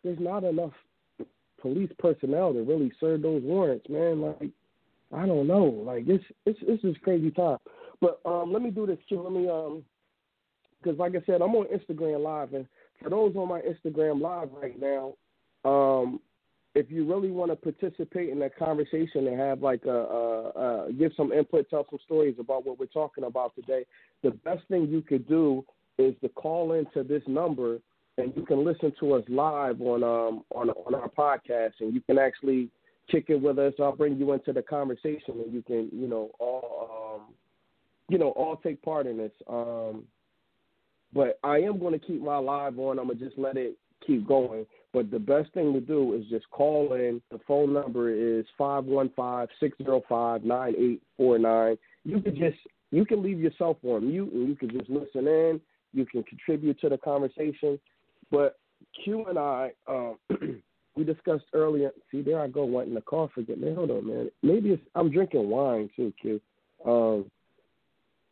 There's 0.02 0.18
not 0.18 0.42
enough 0.42 0.72
police 1.60 1.90
personnel 1.98 2.52
to 2.52 2.62
really 2.62 2.92
serve 3.00 3.22
those 3.22 3.42
warrants, 3.42 3.88
man. 3.88 4.20
Like 4.20 4.50
I 5.14 5.26
don't 5.26 5.46
know. 5.46 5.64
Like 5.64 6.04
it's 6.06 6.24
it's 6.46 6.58
it's 6.62 6.82
just 6.82 7.00
crazy 7.02 7.30
time. 7.30 7.58
But 8.00 8.20
um, 8.24 8.52
let 8.52 8.62
me 8.62 8.70
do 8.70 8.86
this 8.86 8.98
too. 9.08 9.20
Let 9.22 9.32
me 9.32 9.48
um, 9.48 9.84
because 10.82 10.98
like 10.98 11.14
I 11.14 11.22
said, 11.26 11.42
I'm 11.42 11.54
on 11.54 11.66
Instagram 11.66 12.22
Live, 12.22 12.52
and 12.54 12.66
for 13.02 13.10
those 13.10 13.34
on 13.36 13.48
my 13.48 13.60
Instagram 13.60 14.20
Live 14.20 14.50
right 14.52 14.78
now, 14.80 15.14
um, 15.64 16.20
if 16.74 16.90
you 16.90 17.04
really 17.04 17.30
want 17.30 17.50
to 17.50 17.56
participate 17.56 18.28
in 18.28 18.38
that 18.40 18.56
conversation 18.56 19.26
and 19.26 19.40
have 19.40 19.62
like 19.62 19.84
a, 19.84 19.90
a, 19.90 20.86
a 20.88 20.92
give 20.92 21.12
some 21.16 21.32
input, 21.32 21.68
tell 21.70 21.86
some 21.90 21.98
stories 22.04 22.36
about 22.38 22.64
what 22.64 22.78
we're 22.78 22.86
talking 22.86 23.24
about 23.24 23.54
today, 23.54 23.84
the 24.22 24.30
best 24.30 24.62
thing 24.68 24.86
you 24.88 25.02
could 25.02 25.26
do 25.26 25.64
is 25.98 26.14
to 26.22 26.28
call 26.28 26.74
into 26.74 27.02
this 27.02 27.22
number 27.26 27.78
and 28.18 28.32
you 28.36 28.44
can 28.44 28.64
listen 28.64 28.92
to 29.00 29.14
us 29.14 29.24
live 29.28 29.80
on 29.80 30.02
um 30.02 30.44
on 30.54 30.70
on 30.70 30.94
our 30.94 31.08
podcast 31.08 31.72
and 31.80 31.94
you 31.94 32.00
can 32.00 32.18
actually 32.18 32.68
kick 33.10 33.26
it 33.28 33.40
with 33.40 33.58
us. 33.58 33.74
I'll 33.80 33.96
bring 33.96 34.16
you 34.16 34.32
into 34.32 34.52
the 34.52 34.62
conversation 34.62 35.40
and 35.44 35.52
you 35.52 35.62
can 35.62 35.88
you 35.92 36.08
know 36.08 36.30
all 36.38 37.16
um 37.16 37.34
you 38.08 38.18
know 38.18 38.30
all 38.30 38.56
take 38.56 38.82
part 38.82 39.06
in 39.06 39.16
this. 39.16 39.32
Um, 39.48 40.04
but 41.12 41.38
I 41.42 41.58
am 41.58 41.78
going 41.78 41.98
to 41.98 42.06
keep 42.06 42.20
my 42.20 42.36
live 42.36 42.78
on. 42.78 42.98
I'm 42.98 43.08
gonna 43.08 43.18
just 43.18 43.38
let 43.38 43.56
it 43.56 43.76
keep 44.06 44.26
going. 44.26 44.66
But 44.92 45.10
the 45.10 45.18
best 45.18 45.52
thing 45.52 45.72
to 45.74 45.80
do 45.80 46.14
is 46.14 46.24
just 46.30 46.48
call 46.50 46.94
in. 46.94 47.20
The 47.30 47.38
phone 47.46 47.72
number 47.72 48.10
is 48.10 48.46
five 48.56 48.84
one 48.84 49.10
five 49.14 49.48
six 49.60 49.76
zero 49.78 50.02
five 50.08 50.44
nine 50.44 50.74
eight 50.78 51.02
four 51.16 51.38
nine. 51.38 51.76
You 52.04 52.20
can 52.20 52.36
just 52.36 52.56
you 52.90 53.04
can 53.04 53.22
leave 53.22 53.38
yourself 53.38 53.76
on 53.82 54.08
mute 54.08 54.32
and 54.32 54.48
you 54.48 54.56
can 54.56 54.70
just 54.70 54.88
listen 54.88 55.28
in. 55.28 55.60
You 55.92 56.06
can 56.06 56.22
contribute 56.22 56.80
to 56.80 56.88
the 56.88 56.98
conversation. 56.98 57.78
But 58.30 58.58
Q 59.04 59.26
and 59.26 59.38
I, 59.38 59.72
um, 59.86 60.16
we 60.98 61.04
discussed 61.04 61.44
earlier. 61.52 61.92
See, 62.10 62.22
there 62.22 62.40
I 62.40 62.48
go 62.48 62.64
wanting 62.64 62.94
the 62.94 63.00
coffee 63.00 63.42
again. 63.42 63.60
me. 63.60 63.74
Hold 63.74 63.90
on, 63.90 64.06
man. 64.06 64.30
Maybe 64.42 64.70
it's 64.70 64.82
I'm 64.94 65.10
drinking 65.10 65.48
wine 65.48 65.88
too, 65.96 66.12
Q. 66.20 66.40
Um, 66.84 67.30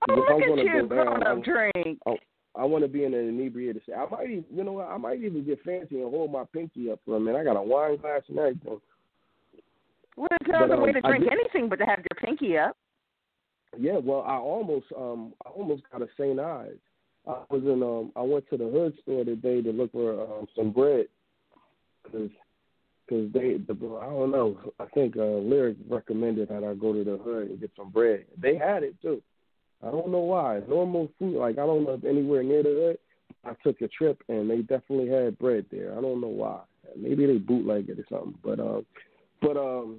Oh, 0.08 0.14
look 0.14 0.26
I'm 0.30 0.58
at 0.58 0.64
you, 0.64 0.86
grown 0.86 1.22
up 1.26 1.42
drink. 1.42 1.98
Oh, 2.06 2.16
I 2.54 2.64
want 2.64 2.84
to 2.84 2.88
be 2.88 3.04
in 3.04 3.14
an 3.14 3.28
inebriated 3.28 3.82
state. 3.82 3.94
I 3.94 4.06
might, 4.08 4.24
even, 4.30 4.44
you 4.54 4.62
know 4.62 4.72
what? 4.72 4.88
I 4.88 4.96
might 4.98 5.20
even 5.20 5.44
get 5.44 5.62
fancy 5.64 6.00
and 6.00 6.10
hold 6.10 6.30
my 6.30 6.44
pinky 6.52 6.90
up 6.90 7.00
for 7.04 7.16
a 7.16 7.20
minute. 7.20 7.38
I 7.40 7.44
got 7.44 7.56
a 7.56 7.62
wine 7.62 7.96
glass 7.96 8.22
and 8.28 8.38
everything. 8.38 8.78
Well, 10.16 10.28
there's 10.30 10.52
no 10.52 10.66
but, 10.68 10.74
other 10.74 10.82
way 10.82 10.90
um, 10.90 10.94
to 10.94 11.00
drink 11.00 11.24
did- 11.24 11.32
anything 11.32 11.68
but 11.68 11.78
to 11.80 11.86
have 11.86 11.98
your 11.98 12.20
pinky 12.24 12.56
up. 12.56 12.76
Yeah, 13.78 13.98
well, 13.98 14.22
I 14.26 14.36
almost, 14.36 14.86
um, 14.96 15.32
I 15.44 15.50
almost 15.50 15.82
got 15.90 16.02
a 16.02 16.08
St. 16.18 16.38
Ives. 16.38 16.78
I 17.26 17.42
was 17.50 17.62
in, 17.64 17.82
um, 17.82 18.12
I 18.14 18.22
went 18.22 18.48
to 18.50 18.56
the 18.56 18.68
hood 18.68 18.94
store 19.02 19.24
today 19.24 19.60
to 19.60 19.72
look 19.72 19.92
for 19.92 20.20
um, 20.22 20.46
some 20.56 20.70
bread, 20.70 21.06
cause, 22.10 22.30
cause 23.08 23.28
they, 23.32 23.56
the, 23.56 23.98
I 24.00 24.06
don't 24.06 24.30
know. 24.30 24.58
I 24.78 24.86
think 24.86 25.16
uh, 25.16 25.24
Lyric 25.24 25.76
recommended 25.88 26.48
that 26.48 26.64
I 26.64 26.74
go 26.74 26.92
to 26.92 27.04
the 27.04 27.16
hood 27.16 27.50
and 27.50 27.60
get 27.60 27.70
some 27.76 27.90
bread. 27.90 28.24
They 28.40 28.56
had 28.56 28.82
it 28.82 29.00
too. 29.00 29.22
I 29.82 29.90
don't 29.90 30.10
know 30.10 30.20
why. 30.20 30.60
Normal 30.68 31.10
food, 31.18 31.36
like 31.36 31.58
I 31.58 31.66
don't 31.66 31.84
know 31.84 31.94
if 31.94 32.04
anywhere 32.04 32.42
near 32.42 32.62
the 32.62 32.68
hood. 32.70 32.98
I 33.44 33.54
took 33.62 33.80
a 33.80 33.88
trip 33.88 34.22
and 34.28 34.50
they 34.50 34.62
definitely 34.62 35.08
had 35.08 35.38
bread 35.38 35.66
there. 35.70 35.92
I 35.96 36.00
don't 36.00 36.20
know 36.20 36.28
why. 36.28 36.60
Maybe 36.96 37.26
they 37.26 37.38
bootleg 37.38 37.88
it 37.88 37.98
or 37.98 38.04
something. 38.08 38.38
But 38.42 38.60
um, 38.60 38.86
but 39.40 39.56
um, 39.56 39.98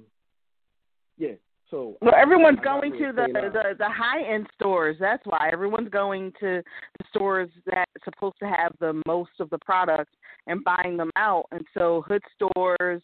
yeah. 1.16 1.34
So 1.70 1.96
Well, 2.00 2.14
everyone's 2.16 2.60
going 2.60 2.92
to 2.92 3.12
the 3.12 3.26
the, 3.32 3.74
the 3.78 3.88
high 3.88 4.22
end 4.22 4.46
stores. 4.54 4.96
That's 4.98 5.24
why 5.26 5.50
everyone's 5.52 5.90
going 5.90 6.32
to 6.40 6.62
the 6.98 7.04
stores 7.10 7.50
that's 7.66 7.90
supposed 8.04 8.36
to 8.40 8.46
have 8.46 8.72
the 8.80 9.02
most 9.06 9.32
of 9.40 9.50
the 9.50 9.58
products 9.58 10.12
and 10.46 10.64
buying 10.64 10.96
them 10.96 11.10
out. 11.16 11.46
And 11.52 11.64
so 11.76 12.04
hood 12.06 12.22
stores, 12.34 13.02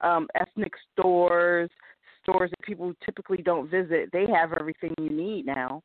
um, 0.00 0.26
ethnic 0.34 0.72
stores, 0.92 1.70
stores 2.22 2.50
that 2.50 2.66
people 2.66 2.92
typically 3.04 3.38
don't 3.38 3.70
visit, 3.70 4.10
they 4.12 4.26
have 4.34 4.52
everything 4.58 4.94
you 4.98 5.10
need 5.10 5.46
now. 5.46 5.82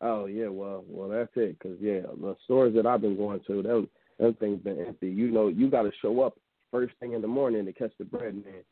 Oh 0.00 0.26
yeah, 0.26 0.48
well, 0.48 0.84
well 0.88 1.08
that's 1.08 1.32
it. 1.36 1.58
Cause 1.60 1.76
yeah, 1.80 2.00
the 2.20 2.36
stores 2.44 2.74
that 2.74 2.86
I've 2.86 3.00
been 3.00 3.16
going 3.16 3.40
to, 3.46 3.62
them, 3.62 3.88
them 4.18 4.34
things 4.34 4.62
been 4.62 4.84
empty. 4.86 5.08
You 5.08 5.30
know, 5.30 5.48
you 5.48 5.70
got 5.70 5.82
to 5.82 5.90
show 6.02 6.20
up 6.20 6.36
first 6.70 6.94
thing 7.00 7.12
in 7.12 7.22
the 7.22 7.28
morning 7.28 7.64
to 7.64 7.72
catch 7.72 7.92
the 7.98 8.04
bread, 8.04 8.34
man. 8.34 8.64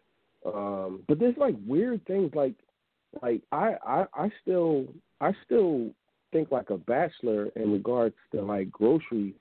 Um, 0.47 1.03
but 1.09 1.19
there's 1.19 1.37
like 1.37 1.57
weird 1.67 2.05
things, 2.07 2.33
like, 2.35 2.55
like 3.23 3.43
I, 3.53 3.75
I, 3.87 4.05
I 4.15 4.31
still, 4.43 4.87
I 5.21 5.33
still 5.45 5.91
think 6.33 6.51
like 6.51 6.71
a 6.71 6.79
bachelor 6.79 7.49
in 7.57 7.73
regards 7.73 8.15
to 8.33 8.43
like 8.43 8.71
groceries. 8.71 9.35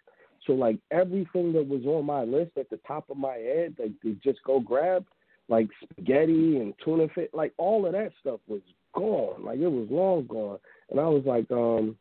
So 0.45 0.53
like 0.53 0.77
everything 0.91 1.53
that 1.53 1.67
was 1.67 1.85
on 1.85 2.05
my 2.05 2.23
list 2.23 2.51
at 2.57 2.69
the 2.69 2.79
top 2.87 3.09
of 3.09 3.17
my 3.17 3.35
head, 3.35 3.75
like 3.79 3.99
to 4.01 4.15
just 4.23 4.39
go 4.43 4.59
grab, 4.59 5.05
like 5.49 5.67
spaghetti 5.83 6.57
and 6.57 6.73
tuna 6.83 7.07
fish, 7.13 7.29
like 7.33 7.53
all 7.57 7.85
of 7.85 7.93
that 7.93 8.11
stuff 8.19 8.39
was 8.47 8.61
gone. 8.93 9.45
Like 9.45 9.59
it 9.59 9.67
was 9.67 9.87
long 9.89 10.25
gone. 10.27 10.59
And 10.89 10.99
I 10.99 11.07
was 11.07 11.23
like, 11.25 11.49
um, 11.51 11.95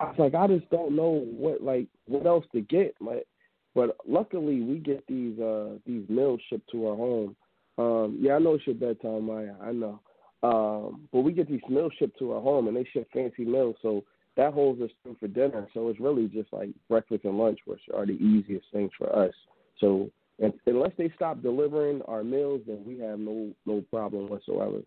I 0.00 0.04
was 0.04 0.16
like, 0.18 0.34
I 0.34 0.46
just 0.46 0.68
don't 0.70 0.94
know 0.96 1.24
what 1.26 1.62
like 1.62 1.86
what 2.06 2.26
else 2.26 2.44
to 2.52 2.60
get. 2.60 2.94
Like, 3.00 3.26
but 3.74 3.96
luckily 4.06 4.62
we 4.62 4.78
get 4.78 5.06
these 5.06 5.38
uh 5.38 5.74
these 5.86 6.08
meals 6.08 6.40
shipped 6.48 6.70
to 6.70 6.88
our 6.88 6.96
home. 6.96 7.36
Um, 7.78 8.18
yeah, 8.20 8.34
I 8.34 8.38
know 8.38 8.54
it's 8.54 8.66
your 8.66 8.76
bedtime, 8.76 9.26
Maya. 9.26 9.54
I 9.62 9.72
know. 9.72 10.00
Um, 10.42 11.08
but 11.12 11.20
we 11.20 11.32
get 11.32 11.48
these 11.48 11.60
meals 11.68 11.92
shipped 11.98 12.18
to 12.18 12.32
our 12.32 12.40
home, 12.40 12.68
and 12.68 12.76
they 12.76 12.84
ship 12.92 13.08
fancy 13.12 13.44
meals, 13.44 13.76
so 13.82 14.04
that 14.36 14.52
holds 14.52 14.80
us 14.82 14.90
through 15.02 15.16
for 15.18 15.28
dinner. 15.28 15.66
So 15.74 15.88
it's 15.88 16.00
really 16.00 16.28
just 16.28 16.52
like 16.52 16.70
breakfast 16.88 17.24
and 17.24 17.38
lunch, 17.38 17.58
which 17.64 17.80
are 17.94 18.06
the 18.06 18.12
easiest 18.12 18.66
things 18.72 18.90
for 18.98 19.14
us. 19.14 19.34
So 19.80 20.10
and 20.38 20.52
unless 20.66 20.92
they 20.98 21.10
stop 21.16 21.42
delivering 21.42 22.02
our 22.02 22.22
meals, 22.22 22.60
then 22.66 22.84
we 22.86 22.98
have 22.98 23.18
no 23.18 23.50
no 23.64 23.80
problem 23.90 24.28
whatsoever. 24.28 24.80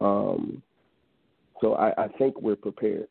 Um, 0.00 0.62
so 1.60 1.74
I, 1.74 2.04
I 2.04 2.08
think 2.18 2.40
we're 2.40 2.56
prepared. 2.56 3.08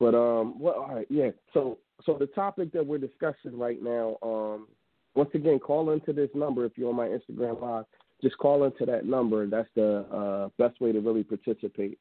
But 0.00 0.14
um, 0.14 0.58
well, 0.58 0.74
all 0.74 0.94
right, 0.94 1.06
yeah. 1.08 1.30
So 1.52 1.78
so 2.04 2.16
the 2.18 2.26
topic 2.26 2.72
that 2.72 2.84
we're 2.84 2.98
discussing 2.98 3.56
right 3.56 3.80
now, 3.80 4.16
um, 4.22 4.66
once 5.14 5.30
again, 5.34 5.60
call 5.60 5.90
into 5.90 6.12
this 6.12 6.30
number 6.34 6.64
if 6.64 6.72
you're 6.76 6.90
on 6.90 6.96
my 6.96 7.06
Instagram 7.06 7.60
live. 7.62 7.84
Just 8.24 8.38
call 8.38 8.64
into 8.64 8.86
that 8.86 9.04
number. 9.04 9.46
That's 9.46 9.68
the 9.74 9.98
uh, 10.10 10.48
best 10.56 10.80
way 10.80 10.92
to 10.92 11.00
really 11.00 11.24
participate. 11.24 11.98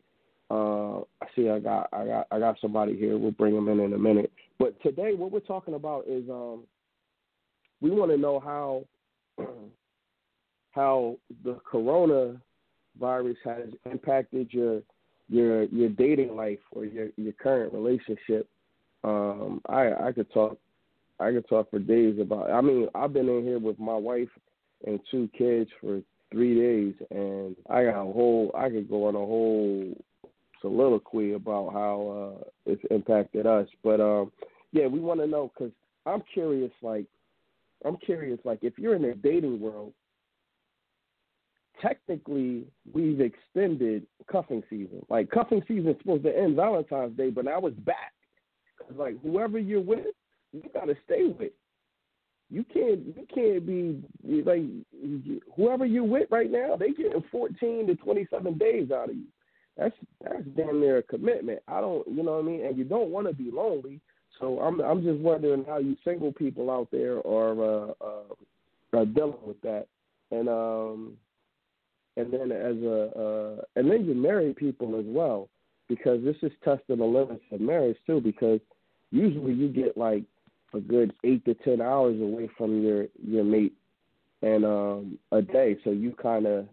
Uh, 0.49 0.99
I 0.99 1.27
see. 1.35 1.49
I 1.49 1.59
got. 1.59 1.89
I 1.91 2.05
got. 2.05 2.27
I 2.31 2.39
got 2.39 2.55
somebody 2.61 2.95
here. 2.95 3.17
We'll 3.17 3.31
bring 3.31 3.53
them 3.53 3.67
in 3.67 3.81
in 3.81 3.91
a 3.91 3.97
minute. 3.97 4.31
But 4.57 4.81
today, 4.81 5.15
what 5.15 5.31
we're 5.31 5.41
talking 5.41 5.73
about 5.73 6.05
is 6.07 6.23
um, 6.29 6.63
we 7.81 7.89
want 7.91 8.11
to 8.11 8.17
know 8.17 8.39
how 8.39 8.85
how 10.71 11.17
the 11.43 11.59
corona 11.69 12.39
virus 12.97 13.37
has 13.43 13.67
impacted 13.91 14.47
your 14.51 14.81
your 15.27 15.65
your 15.65 15.89
dating 15.89 16.37
life 16.37 16.59
or 16.71 16.85
your 16.85 17.09
your 17.17 17.33
current 17.33 17.73
relationship. 17.73 18.47
Um, 19.03 19.61
I 19.67 19.91
I 19.91 20.11
could 20.13 20.31
talk 20.31 20.57
I 21.19 21.31
could 21.31 21.49
talk 21.49 21.69
for 21.69 21.79
days 21.79 22.17
about. 22.17 22.49
I 22.49 22.61
mean, 22.61 22.87
I've 22.95 23.11
been 23.11 23.27
in 23.27 23.43
here 23.43 23.59
with 23.59 23.77
my 23.77 23.95
wife 23.95 24.29
and 24.85 24.99
two 25.09 25.29
kids 25.37 25.69
for 25.81 26.01
three 26.31 26.55
days, 26.59 26.93
and 27.11 27.55
I 27.69 27.85
got 27.85 28.01
a 28.01 28.11
whole. 28.11 28.51
I 28.57 28.69
could 28.69 28.89
go 28.89 29.07
on 29.07 29.15
a 29.15 29.19
whole 29.19 29.95
soliloquy 30.61 31.33
about 31.33 31.73
how 31.73 32.37
uh, 32.41 32.43
it's 32.65 32.83
impacted 32.91 33.45
us. 33.45 33.67
But 33.83 33.99
um, 34.01 34.31
yeah, 34.71 34.87
we 34.87 34.99
want 34.99 35.19
to 35.19 35.27
know 35.27 35.51
because 35.53 35.73
I'm 36.05 36.23
curious. 36.33 36.71
Like, 36.81 37.05
I'm 37.85 37.97
curious. 37.97 38.39
Like, 38.43 38.59
if 38.63 38.77
you're 38.77 38.95
in 38.95 39.01
the 39.03 39.13
dating 39.13 39.59
world, 39.59 39.93
technically 41.81 42.65
we've 42.93 43.19
extended 43.21 44.05
cuffing 44.31 44.63
season. 44.69 45.05
Like, 45.09 45.29
cuffing 45.29 45.63
season 45.67 45.95
supposed 45.99 46.23
to 46.23 46.37
end 46.37 46.55
Valentine's 46.55 47.17
Day, 47.17 47.29
but 47.29 47.45
now 47.45 47.65
it's 47.65 47.77
back. 47.79 48.13
'Cause, 48.77 48.97
like, 48.97 49.21
whoever 49.21 49.59
you're 49.59 49.81
with, 49.81 50.07
you 50.51 50.63
gotta 50.73 50.95
stay 51.05 51.27
with. 51.27 51.53
You 52.49 52.63
can't 52.71 52.99
you 53.05 53.27
can't 53.33 53.65
be 53.65 54.03
like 54.43 54.63
whoever 55.55 55.85
you're 55.85 56.03
with 56.03 56.27
right 56.29 56.51
now. 56.51 56.75
They 56.75 56.91
getting 56.91 57.23
14 57.31 57.87
to 57.87 57.95
27 57.95 58.57
days 58.57 58.91
out 58.91 59.09
of 59.09 59.15
you. 59.15 59.25
That's 59.77 59.95
that's 60.23 60.43
damn 60.55 60.79
near 60.79 60.99
a 60.99 61.03
commitment. 61.03 61.59
I 61.67 61.81
don't, 61.81 62.07
you 62.07 62.23
know 62.23 62.33
what 62.33 62.43
I 62.43 62.47
mean. 62.47 62.65
And 62.65 62.77
you 62.77 62.83
don't 62.83 63.09
want 63.09 63.27
to 63.27 63.33
be 63.33 63.49
lonely, 63.51 63.99
So 64.39 64.59
I'm 64.59 64.79
I'm 64.81 65.03
just 65.03 65.19
wondering 65.19 65.65
how 65.67 65.77
you 65.77 65.95
single 66.03 66.31
people 66.31 66.69
out 66.69 66.89
there 66.91 67.25
are 67.25 67.87
uh, 67.89 67.93
uh, 68.01 68.97
are 68.97 69.05
dealing 69.05 69.39
with 69.45 69.59
that, 69.61 69.87
and 70.31 70.47
um, 70.47 71.13
and 72.17 72.31
then 72.31 72.51
as 72.51 72.77
a 72.83 73.57
uh, 73.59 73.63
and 73.75 73.89
then 73.89 74.05
you 74.05 74.13
married 74.13 74.57
people 74.57 74.99
as 74.99 75.05
well, 75.07 75.49
because 75.89 76.23
this 76.23 76.37
is 76.43 76.51
testing 76.63 76.97
the 76.97 77.03
limits 77.03 77.43
of 77.51 77.59
marriage 77.59 77.97
too. 78.05 78.21
Because 78.21 78.59
usually 79.09 79.53
you 79.53 79.69
get 79.69 79.97
like 79.97 80.23
a 80.73 80.79
good 80.79 81.13
eight 81.23 81.45
to 81.45 81.53
ten 81.55 81.81
hours 81.81 82.19
away 82.19 82.49
from 82.57 82.81
your 82.81 83.07
your 83.25 83.43
mate, 83.43 83.73
and 84.41 84.65
um, 84.65 85.19
a 85.31 85.41
day, 85.41 85.77
so 85.83 85.91
you 85.91 86.13
kind 86.21 86.45
of 86.45 86.67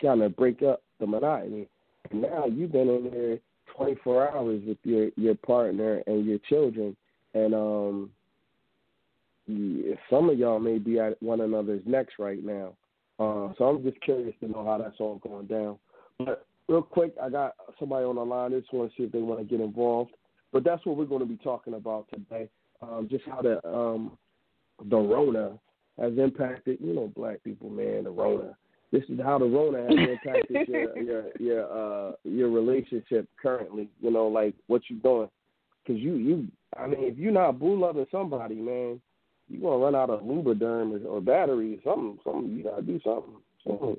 kind 0.00 0.22
of 0.22 0.36
break 0.36 0.62
up 0.62 0.82
the 0.98 1.06
monotony. 1.06 1.68
And 2.10 2.22
now 2.22 2.46
you've 2.46 2.72
been 2.72 2.88
in 2.88 3.10
there 3.10 3.38
24 3.76 4.36
hours 4.36 4.62
with 4.66 4.78
your 4.84 5.10
your 5.16 5.34
partner 5.34 6.02
and 6.06 6.26
your 6.26 6.38
children, 6.48 6.96
and 7.34 7.54
um, 7.54 8.10
some 10.08 10.28
of 10.30 10.38
y'all 10.38 10.58
may 10.58 10.78
be 10.78 10.98
at 10.98 11.20
one 11.22 11.40
another's 11.40 11.82
necks 11.86 12.14
right 12.18 12.44
now. 12.44 12.74
Uh, 13.18 13.52
so 13.58 13.64
I'm 13.64 13.82
just 13.82 14.00
curious 14.00 14.34
to 14.40 14.48
know 14.48 14.64
how 14.64 14.78
that's 14.78 14.98
all 14.98 15.16
going 15.16 15.46
down. 15.46 15.78
But 16.18 16.46
real 16.68 16.82
quick, 16.82 17.14
I 17.22 17.28
got 17.28 17.54
somebody 17.78 18.04
on 18.04 18.16
the 18.16 18.24
line. 18.24 18.54
I 18.54 18.60
just 18.60 18.72
want 18.72 18.90
to 18.90 18.96
see 18.96 19.04
if 19.04 19.12
they 19.12 19.20
want 19.20 19.40
to 19.40 19.44
get 19.44 19.62
involved. 19.62 20.12
But 20.52 20.64
that's 20.64 20.84
what 20.86 20.96
we're 20.96 21.04
going 21.04 21.20
to 21.20 21.26
be 21.26 21.36
talking 21.36 21.74
about 21.74 22.06
today. 22.12 22.48
Um, 22.82 23.08
just 23.10 23.24
how 23.26 23.42
the 23.42 23.66
um, 23.66 24.16
the 24.88 24.96
Rona 24.96 25.58
has 25.98 26.12
impacted, 26.16 26.78
you 26.80 26.94
know, 26.94 27.12
black 27.14 27.42
people, 27.44 27.70
man. 27.70 28.04
The 28.04 28.10
Rona. 28.10 28.56
This 28.92 29.04
is 29.08 29.20
how 29.22 29.38
the 29.38 29.44
Rona 29.44 29.82
has 29.82 30.08
impacted 30.08 30.68
your 30.68 30.98
your 30.98 31.24
your 31.38 32.10
uh 32.10 32.12
your 32.24 32.50
relationship 32.50 33.28
currently. 33.40 33.88
You 34.00 34.10
know, 34.10 34.26
like 34.26 34.54
what 34.66 34.82
you're 34.88 35.00
doing? 35.00 35.28
Because 35.84 36.00
you 36.00 36.14
you, 36.14 36.48
I 36.78 36.86
mean, 36.86 37.00
if 37.00 37.18
you're 37.18 37.32
not 37.32 37.58
boo 37.58 37.78
loving 37.78 38.06
somebody, 38.10 38.54
man, 38.54 39.00
you 39.48 39.60
gonna 39.60 39.76
run 39.76 39.94
out 39.94 40.10
of 40.10 40.20
Lubriderm 40.20 41.04
or, 41.04 41.08
or 41.08 41.20
battery 41.20 41.78
or 41.84 41.92
something. 41.92 42.18
Something 42.24 42.56
you 42.56 42.64
gotta 42.64 42.82
do 42.82 43.00
something. 43.04 43.36
So, 43.64 43.96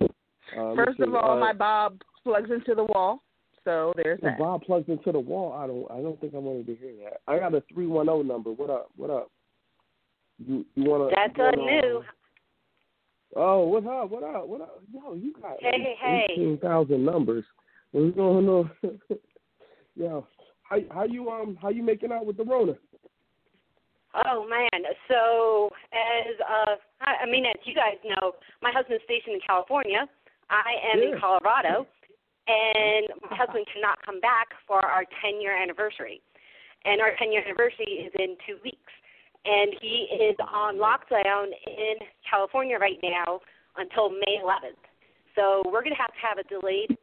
uh, 0.57 0.75
First 0.75 0.99
of 0.99 1.13
all, 1.13 1.37
uh, 1.37 1.39
my 1.39 1.53
Bob 1.53 2.01
plugs 2.23 2.49
into 2.49 2.73
the 2.75 2.85
wall, 2.85 3.21
so 3.63 3.93
there's 3.95 4.19
the 4.21 4.27
that. 4.27 4.39
Bob 4.39 4.63
plugged 4.63 4.89
into 4.89 5.11
the 5.11 5.19
wall. 5.19 5.53
I 5.53 5.67
don't. 5.67 5.89
I 5.91 6.01
don't 6.01 6.19
think 6.19 6.33
I 6.33 6.37
wanted 6.37 6.67
to 6.67 6.75
hear 6.75 6.91
that. 7.03 7.21
I 7.27 7.39
got 7.39 7.53
a 7.53 7.63
three 7.73 7.87
one 7.87 8.07
zero 8.07 8.21
number. 8.21 8.51
What 8.51 8.69
up? 8.69 8.89
What 8.95 9.09
up? 9.09 9.29
You 10.45 10.65
you 10.75 10.89
wanna? 10.89 11.09
That's 11.15 11.37
you 11.37 11.43
a 11.43 11.51
wanna, 11.57 11.81
new. 11.81 12.03
Oh, 13.35 13.65
what 13.67 13.85
up? 13.85 14.09
What 14.09 14.23
up? 14.23 14.47
What 14.47 14.61
up? 14.61 14.81
Yo, 14.93 15.13
you 15.13 15.33
got 15.41 15.57
Hey, 15.61 15.95
hey. 16.01 16.27
eighteen 16.31 16.57
thousand 16.57 17.05
numbers. 17.05 17.45
What's 17.91 18.15
going 18.15 18.47
on? 18.49 18.71
Yo, 19.95 20.25
how 20.63 20.77
how 20.91 21.03
you 21.03 21.29
um 21.29 21.57
how 21.61 21.69
you 21.69 21.83
making 21.83 22.11
out 22.11 22.25
with 22.25 22.37
the 22.37 22.43
Rona? 22.43 22.73
Oh 24.25 24.45
man, 24.49 24.83
so 25.07 25.69
as 25.93 26.35
uh, 26.41 26.75
I 27.01 27.23
I 27.23 27.25
mean, 27.31 27.45
as 27.45 27.55
you 27.65 27.73
guys 27.75 27.95
know, 28.03 28.33
my 28.61 28.71
husband's 28.73 29.03
stationed 29.05 29.35
in 29.35 29.41
California. 29.45 30.07
I 30.49 30.91
am 30.93 30.99
Yeah. 30.99 31.15
in 31.15 31.19
Colorado, 31.19 31.87
and 32.47 33.07
my 33.29 33.37
husband 33.37 33.65
cannot 33.73 34.03
come 34.05 34.19
back 34.19 34.49
for 34.67 34.83
our 34.83 35.05
10 35.21 35.41
year 35.41 35.55
anniversary. 35.55 36.21
And 36.85 37.01
our 37.01 37.13
10 37.17 37.31
year 37.31 37.43
anniversary 37.45 38.07
is 38.07 38.11
in 38.17 38.35
two 38.47 38.57
weeks. 38.63 38.91
And 39.45 39.73
he 39.81 40.07
is 40.13 40.35
on 40.39 40.77
lockdown 40.77 41.49
in 41.65 41.95
California 42.29 42.77
right 42.77 42.99
now 43.01 43.41
until 43.77 44.09
May 44.09 44.37
11th. 44.43 44.81
So 45.35 45.63
we're 45.65 45.81
going 45.81 45.95
to 45.95 46.01
have 46.01 46.13
to 46.13 46.21
have 46.21 46.37
a 46.37 46.45
delayed 46.45 46.97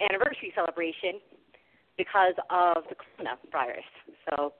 anniversary 0.00 0.52
celebration 0.54 1.20
because 1.96 2.34
of 2.50 2.84
the 2.88 2.94
coronavirus. 2.94 3.88
So 4.30 4.52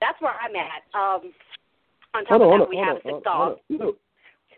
that's 0.00 0.20
where 0.20 0.34
I'm 0.34 0.54
at. 0.56 0.82
Um, 0.94 1.32
on 2.14 2.24
top 2.24 2.40
Hold 2.40 2.42
on, 2.42 2.60
of 2.60 2.66
that, 2.66 2.68
we 2.68 2.76
have 2.76 2.96
on, 2.96 3.14
a 3.14 3.16
sick 3.16 3.24
dog. 3.24 3.58
No, 3.68 3.94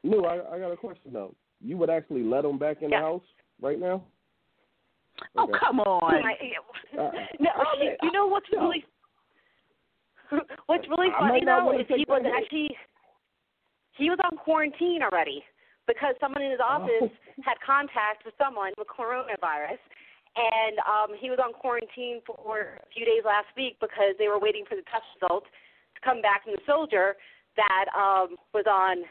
no, 0.02 0.24
I, 0.24 0.56
I 0.56 0.58
got 0.58 0.72
a 0.72 0.76
question 0.76 1.12
though. 1.12 1.34
You 1.60 1.76
would 1.76 1.90
actually 1.90 2.22
let 2.22 2.44
him 2.44 2.58
back 2.58 2.82
in 2.82 2.90
the 2.90 2.96
house 2.96 3.22
right 3.60 3.78
now? 3.78 4.02
Oh, 5.36 5.44
Okay. 5.44 5.58
come 5.60 5.80
on. 5.80 6.12
Uh, 6.94 7.10
no, 7.40 7.50
I 7.50 7.74
mean, 7.80 7.90
you 8.02 8.12
know 8.12 8.28
what's 8.28 8.46
really 8.52 8.84
what's 10.66 10.86
really 10.88 11.10
funny 11.18 11.42
though 11.44 11.74
is 11.74 11.86
he 11.88 12.04
was 12.06 12.22
actually 12.22 12.70
he 13.98 14.10
was 14.10 14.18
on 14.22 14.36
quarantine 14.38 15.02
already 15.02 15.42
because 15.90 16.14
someone 16.20 16.42
in 16.42 16.50
his 16.50 16.62
office 16.62 17.10
had 17.42 17.58
contact 17.66 18.22
with 18.24 18.34
someone 18.38 18.70
with 18.78 18.86
coronavirus 18.86 19.82
and 20.38 20.78
um 20.86 21.18
he 21.18 21.30
was 21.30 21.38
on 21.42 21.52
quarantine 21.52 22.22
for 22.26 22.78
a 22.78 22.86
few 22.94 23.04
days 23.04 23.26
last 23.26 23.50
week 23.56 23.74
because 23.80 24.14
they 24.18 24.28
were 24.28 24.38
waiting 24.38 24.62
for 24.68 24.76
the 24.78 24.86
test 24.86 25.02
results 25.18 25.46
to 25.94 26.00
come 26.02 26.22
back 26.22 26.44
from 26.44 26.54
the 26.54 26.62
soldier 26.62 27.16
that 27.58 27.86
um 27.90 28.38
was 28.54 28.66
on 28.70 29.02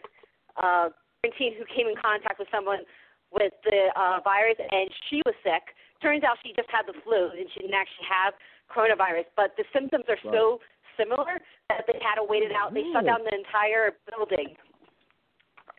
uh 0.63 0.87
quarantine 1.19 1.51
who 1.59 1.67
came 1.67 1.87
in 1.91 1.95
contact 1.99 2.39
with 2.39 2.47
someone 2.47 2.79
with 3.31 3.51
the 3.67 3.91
uh 3.99 4.23
virus 4.23 4.55
and 4.59 4.89
she 5.09 5.19
was 5.25 5.35
sick. 5.43 5.75
Turns 6.03 6.23
out 6.23 6.35
she 6.43 6.51
just 6.53 6.69
had 6.69 6.83
the 6.85 6.93
flu 7.07 7.31
and 7.31 7.47
she 7.53 7.61
didn't 7.63 7.79
actually 7.79 8.05
have 8.11 8.33
coronavirus, 8.67 9.25
but 9.39 9.55
the 9.55 9.63
symptoms 9.71 10.03
are 10.09 10.19
so 10.31 10.59
similar 10.99 11.39
that 11.69 11.87
they 11.87 11.97
had 12.03 12.15
to 12.19 12.25
wait 12.27 12.43
it 12.43 12.51
out. 12.51 12.73
They 12.73 12.83
shut 12.91 13.05
down 13.05 13.19
the 13.23 13.33
entire 13.33 13.95
building 14.11 14.53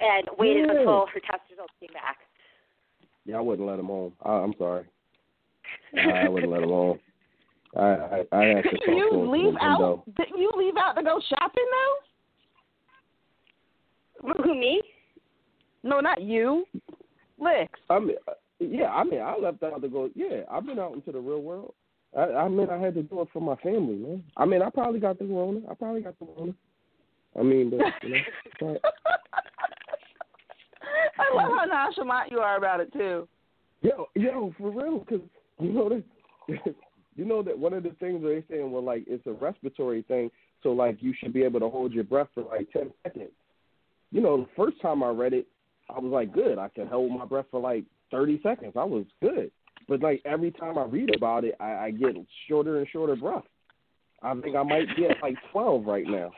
and 0.00 0.24
waited 0.38 0.64
Really? 0.64 0.80
until 0.80 1.06
her 1.12 1.20
test 1.20 1.42
results 1.50 1.74
came 1.78 1.92
back. 1.92 2.18
Yeah, 3.26 3.36
I 3.36 3.40
wouldn't 3.40 3.68
let 3.68 3.78
him 3.78 3.86
home. 3.86 4.12
I, 4.24 4.32
I'm 4.32 4.54
sorry. 4.58 4.84
I 6.24 6.28
wouldn't 6.28 6.52
let 6.52 6.62
him 6.62 6.70
home. 6.70 6.98
I 7.76 7.80
I, 7.82 8.24
I 8.32 8.44
have 8.56 8.64
to 8.64 8.70
talk 8.70 8.80
Didn't 8.80 8.86
to 8.86 8.92
you 8.96 9.30
leave 9.30 9.54
out? 9.60 9.80
window. 9.80 10.04
Didn't 10.16 10.38
you 10.40 10.50
leave 10.56 10.74
out 10.78 10.92
to 10.94 11.02
go 11.02 11.20
shopping 11.28 11.64
though? 14.22 14.32
Who 14.32 14.42
who, 14.42 14.54
me? 14.54 14.80
No, 15.82 16.00
not 16.00 16.22
you. 16.22 16.64
Licks. 17.38 17.78
I 17.90 17.98
mean, 17.98 18.16
uh, 18.28 18.32
yeah, 18.70 18.88
I 18.90 19.04
mean, 19.04 19.20
I 19.20 19.36
left 19.36 19.62
out 19.62 19.80
to 19.80 19.88
go. 19.88 20.10
Yeah, 20.14 20.42
I've 20.50 20.66
been 20.66 20.78
out 20.78 20.94
into 20.94 21.12
the 21.12 21.20
real 21.20 21.42
world. 21.42 21.74
I, 22.16 22.22
I 22.22 22.48
mean, 22.48 22.70
I 22.70 22.78
had 22.78 22.94
to 22.94 23.02
do 23.02 23.20
it 23.22 23.28
for 23.32 23.40
my 23.40 23.56
family, 23.56 23.96
man. 23.96 24.22
I 24.36 24.44
mean, 24.44 24.62
I 24.62 24.70
probably 24.70 25.00
got 25.00 25.18
the 25.18 25.24
corona. 25.24 25.60
I 25.70 25.74
probably 25.74 26.02
got 26.02 26.18
the 26.18 26.26
corona. 26.26 26.54
I 27.38 27.42
mean, 27.42 27.70
but, 27.70 27.80
you 28.02 28.10
know, 28.10 28.18
but, 28.60 28.94
I 31.18 31.34
love 31.34 31.50
how 31.58 31.64
nonchalant 31.64 32.30
you 32.30 32.38
are 32.38 32.56
about 32.56 32.80
it 32.80 32.92
too. 32.92 33.26
yo, 33.82 34.08
yo, 34.14 34.54
for 34.58 34.70
real, 34.70 35.00
because 35.00 35.20
you 35.60 35.72
know 35.72 35.88
that, 35.88 36.04
you 37.16 37.24
know 37.24 37.42
that 37.42 37.58
one 37.58 37.72
of 37.72 37.82
the 37.82 37.90
things 38.00 38.22
they're 38.22 38.42
saying, 38.48 38.70
well, 38.70 38.82
like 38.82 39.04
it's 39.06 39.26
a 39.26 39.32
respiratory 39.32 40.02
thing, 40.02 40.30
so 40.62 40.70
like 40.72 40.98
you 41.00 41.14
should 41.18 41.32
be 41.32 41.42
able 41.42 41.60
to 41.60 41.68
hold 41.68 41.92
your 41.92 42.04
breath 42.04 42.28
for 42.34 42.44
like 42.44 42.70
ten 42.72 42.92
seconds. 43.02 43.30
You 44.12 44.20
know, 44.20 44.36
the 44.36 44.48
first 44.56 44.80
time 44.80 45.02
I 45.02 45.08
read 45.08 45.32
it, 45.32 45.46
I 45.90 45.98
was 45.98 46.12
like, 46.12 46.32
good, 46.32 46.58
I 46.58 46.68
can 46.68 46.86
hold 46.86 47.10
my 47.10 47.24
breath 47.24 47.46
for 47.50 47.60
like 47.60 47.84
thirty 48.14 48.40
seconds. 48.42 48.74
I 48.76 48.84
was 48.84 49.04
good, 49.20 49.50
but 49.88 50.00
like 50.00 50.22
every 50.24 50.52
time 50.52 50.78
I 50.78 50.84
read 50.84 51.14
about 51.14 51.44
it, 51.44 51.56
I, 51.58 51.86
I 51.86 51.90
get 51.90 52.14
shorter 52.48 52.78
and 52.78 52.86
shorter 52.92 53.16
breath. 53.16 53.42
I 54.22 54.32
think 54.40 54.54
I 54.56 54.62
might 54.62 54.86
get 54.96 55.16
like 55.20 55.34
twelve 55.50 55.84
right 55.84 56.06
now. 56.06 56.30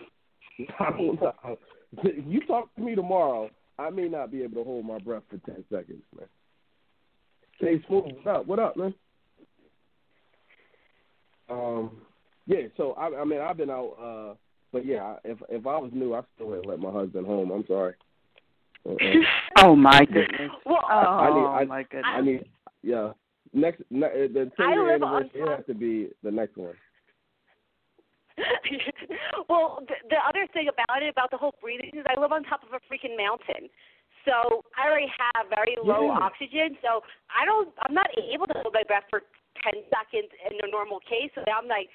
I 0.80 0.90
don't 0.90 1.20
know. 1.20 1.58
You 2.02 2.40
talk 2.46 2.74
to 2.74 2.82
me 2.82 2.94
tomorrow. 2.94 3.48
I 3.78 3.90
may 3.90 4.08
not 4.08 4.32
be 4.32 4.42
able 4.42 4.56
to 4.56 4.64
hold 4.64 4.84
my 4.84 4.98
breath 4.98 5.22
for 5.30 5.38
ten 5.38 5.64
seconds, 5.70 6.02
man. 6.18 6.26
Stay 7.58 7.82
smooth. 7.86 8.12
What 8.22 8.34
up? 8.34 8.46
What 8.46 8.58
up, 8.58 8.76
man? 8.76 8.94
Um, 11.48 11.92
yeah. 12.46 12.62
So 12.76 12.92
I, 12.92 13.20
I 13.20 13.24
mean, 13.24 13.40
I've 13.40 13.56
been 13.56 13.70
out. 13.70 13.96
uh 14.02 14.34
But 14.72 14.84
yeah, 14.84 15.16
if 15.24 15.38
if 15.48 15.66
I 15.66 15.78
was 15.78 15.90
new, 15.94 16.14
I 16.14 16.22
still 16.34 16.48
wouldn't 16.48 16.66
let 16.66 16.80
my 16.80 16.90
husband 16.90 17.26
home. 17.26 17.50
I'm 17.50 17.64
sorry. 17.68 17.94
Oh 19.58 19.74
my 19.74 20.04
goodness. 20.04 20.50
Well, 20.64 20.84
Oh 20.90 20.94
I 20.94 21.34
need. 21.34 21.46
I, 21.46 21.64
my 21.64 21.82
goodness. 21.84 22.04
I 22.06 22.20
need. 22.20 22.44
Yeah. 22.82 23.12
Next, 23.52 23.82
ne- 23.90 24.06
uh, 24.06 24.28
the 24.32 24.50
ten 24.56 24.70
year 24.70 24.94
anniversary 24.94 25.40
has 25.48 25.64
to 25.66 25.74
be 25.74 26.10
the 26.22 26.30
next 26.30 26.56
one. 26.56 26.74
well, 29.48 29.80
the, 29.88 29.96
the 30.10 30.20
other 30.28 30.46
thing 30.52 30.68
about 30.68 31.02
it, 31.02 31.08
about 31.08 31.30
the 31.30 31.38
whole 31.40 31.54
breathing, 31.60 31.90
is 31.94 32.04
I 32.04 32.20
live 32.20 32.32
on 32.32 32.44
top 32.44 32.62
of 32.62 32.72
a 32.76 32.80
freaking 32.84 33.16
mountain. 33.16 33.70
So 34.28 34.60
I 34.76 34.90
already 34.90 35.08
have 35.08 35.48
very 35.48 35.78
low 35.80 36.12
Yeah. 36.12 36.20
oxygen. 36.20 36.76
So 36.82 37.00
I 37.32 37.46
don't, 37.46 37.72
I'm 37.80 37.94
not 37.94 38.10
able 38.18 38.46
to 38.48 38.54
hold 38.60 38.74
my 38.74 38.82
breath 38.84 39.08
for 39.08 39.22
10 39.64 39.88
seconds 39.88 40.28
in 40.50 40.58
a 40.60 40.68
normal 40.70 41.00
case. 41.00 41.30
So 41.34 41.40
I'm 41.48 41.68
like, 41.70 41.88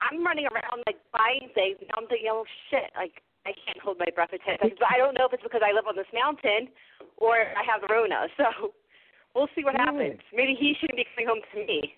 I'm 0.00 0.24
running 0.24 0.46
around 0.46 0.86
like 0.86 1.02
buying 1.12 1.50
things. 1.52 1.76
And 1.82 1.90
I'm 1.98 2.06
thinking, 2.06 2.30
oh 2.30 2.46
shit, 2.70 2.88
like 2.96 3.20
I 3.48 3.56
can't 3.64 3.80
hold 3.80 3.96
my 3.98 4.12
breath 4.14 4.28
for 4.28 4.36
10 4.36 4.60
seconds. 4.60 4.76
But 4.78 4.92
I 4.92 4.98
don't 5.00 5.16
know 5.16 5.24
if 5.24 5.32
it's 5.32 5.42
because 5.42 5.64
I 5.64 5.72
live 5.72 5.88
on 5.88 5.96
this 5.96 6.10
mountain 6.12 6.68
or 7.16 7.32
I 7.56 7.64
have 7.64 7.80
the 7.80 7.88
Rona. 7.88 8.28
So 8.36 8.72
we'll 9.34 9.48
see 9.54 9.64
what 9.64 9.74
Yeah. 9.74 9.86
happens. 9.86 10.20
Maybe 10.34 10.54
he 10.58 10.74
shouldn't 10.80 10.96
be 10.96 11.06
coming 11.14 11.28
home 11.28 11.40
to 11.52 11.58
me. 11.66 11.94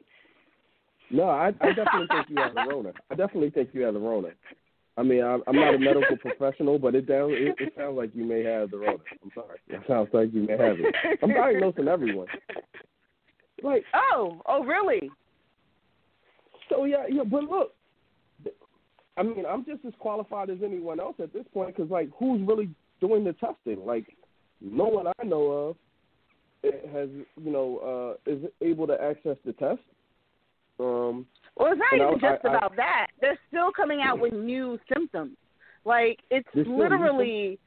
No, 1.11 1.25
I, 1.25 1.49
I 1.61 1.73
definitely 1.73 2.07
think 2.09 2.29
you 2.29 2.37
have 2.37 2.55
the 2.55 2.65
Rona. 2.69 2.93
I 3.11 3.15
definitely 3.15 3.51
think 3.51 3.71
you 3.73 3.83
have 3.83 3.95
the 3.95 4.01
Rona. 4.01 4.31
I 4.97 5.03
mean, 5.03 5.25
I'm, 5.25 5.43
I'm 5.47 5.57
not 5.57 5.75
a 5.75 5.79
medical 5.79 6.17
professional, 6.19 6.79
but 6.79 6.95
it 6.95 7.07
down 7.07 7.31
it, 7.31 7.57
it 7.59 7.73
sounds 7.77 7.97
like 7.97 8.11
you 8.15 8.25
may 8.25 8.45
have 8.45 8.71
the 8.71 8.79
Rona. 8.79 8.99
I'm 9.23 9.31
sorry. 9.35 9.59
It 9.69 9.81
sounds 9.89 10.11
like 10.13 10.33
you 10.33 10.43
may 10.43 10.59
have 10.59 10.77
it. 10.79 10.95
I'm 11.23 11.33
diagnosing 11.33 11.89
everyone. 11.89 12.29
Like, 13.63 13.85
oh, 13.95 14.41
oh 14.47 14.65
really? 14.65 15.11
so 16.69 16.85
yeah, 16.85 17.05
yeah. 17.09 17.25
But 17.25 17.45
look, 17.45 17.73
I 19.20 19.22
mean, 19.22 19.44
I'm 19.46 19.66
just 19.66 19.85
as 19.87 19.92
qualified 19.98 20.48
as 20.48 20.59
anyone 20.64 20.98
else 20.98 21.16
at 21.22 21.33
this 21.35 21.44
point 21.52 21.76
because, 21.76 21.90
like, 21.90 22.09
who's 22.18 22.40
really 22.48 22.70
doing 23.02 23.22
the 23.22 23.35
testing? 23.35 23.85
Like, 23.85 24.16
no 24.62 24.85
one 24.85 25.06
I 25.09 25.24
know 25.24 25.50
of 25.52 25.76
has, 26.90 27.11
you 27.37 27.50
know, 27.52 28.16
uh, 28.26 28.30
is 28.30 28.42
able 28.62 28.87
to 28.87 28.94
access 28.94 29.37
the 29.44 29.52
test. 29.52 29.80
Um, 30.78 31.26
well, 31.56 31.72
it's 31.72 31.78
not 31.78 31.94
even 31.94 32.06
I- 32.24 32.33
just 32.35 32.44
I- 32.46 32.48
about 32.48 32.76
that. 32.76 33.09
They're 33.20 33.38
still 33.48 33.70
coming 33.72 34.00
out 34.00 34.18
with 34.18 34.33
new 34.33 34.78
symptoms. 34.92 35.37
Like 35.85 36.20
it's 36.30 36.48
There's 36.54 36.66
still 36.66 36.76
new 36.76 36.83
literally, 36.83 37.59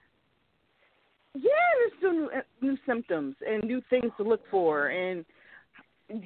yeah, 1.35 1.51
there's 1.79 1.93
still 1.99 2.13
new, 2.13 2.29
uh, 2.35 2.41
new 2.61 2.77
symptoms 2.87 3.35
and 3.47 3.63
new 3.63 3.81
things 3.91 4.11
to 4.17 4.23
look 4.23 4.41
for, 4.49 4.87
and, 4.87 5.23
and 6.09 6.23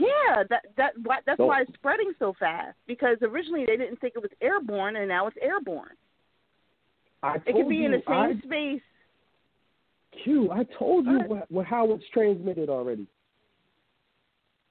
yeah, 0.00 0.42
that 0.48 0.62
that 0.76 0.92
why, 1.02 1.18
that's 1.26 1.36
So- 1.38 1.46
why 1.46 1.62
it's 1.62 1.72
spreading 1.74 2.12
so 2.18 2.32
fast. 2.38 2.76
Because 2.86 3.18
originally 3.22 3.64
they 3.66 3.76
didn't 3.76 4.00
think 4.00 4.14
it 4.16 4.22
was 4.22 4.30
airborne, 4.40 4.96
and 4.96 5.08
now 5.08 5.26
it's 5.26 5.36
airborne. 5.40 5.96
It 7.24 7.54
could 7.54 7.68
be 7.68 7.84
in 7.84 7.92
the 7.92 8.02
same 8.08 8.40
I, 8.42 8.46
space. 8.46 8.82
Q, 10.24 10.50
I 10.50 10.64
told 10.76 11.06
you 11.06 11.20
What? 11.48 11.66
how 11.66 11.92
it's 11.92 12.04
transmitted 12.12 12.68
already. 12.68 13.06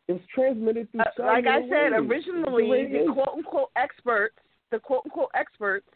It's 0.08 0.24
transmitted 0.36 0.92
through 0.92 1.02
Uh, 1.02 1.24
like 1.24 1.48
I 1.48 1.68
said, 1.70 1.94
originally 1.94 2.88
the 2.88 3.06
the 3.06 3.14
quote 3.14 3.30
unquote 3.30 3.72
experts, 3.76 4.36
the 4.70 4.80
quote 4.80 5.04
unquote 5.06 5.32
experts, 5.34 5.88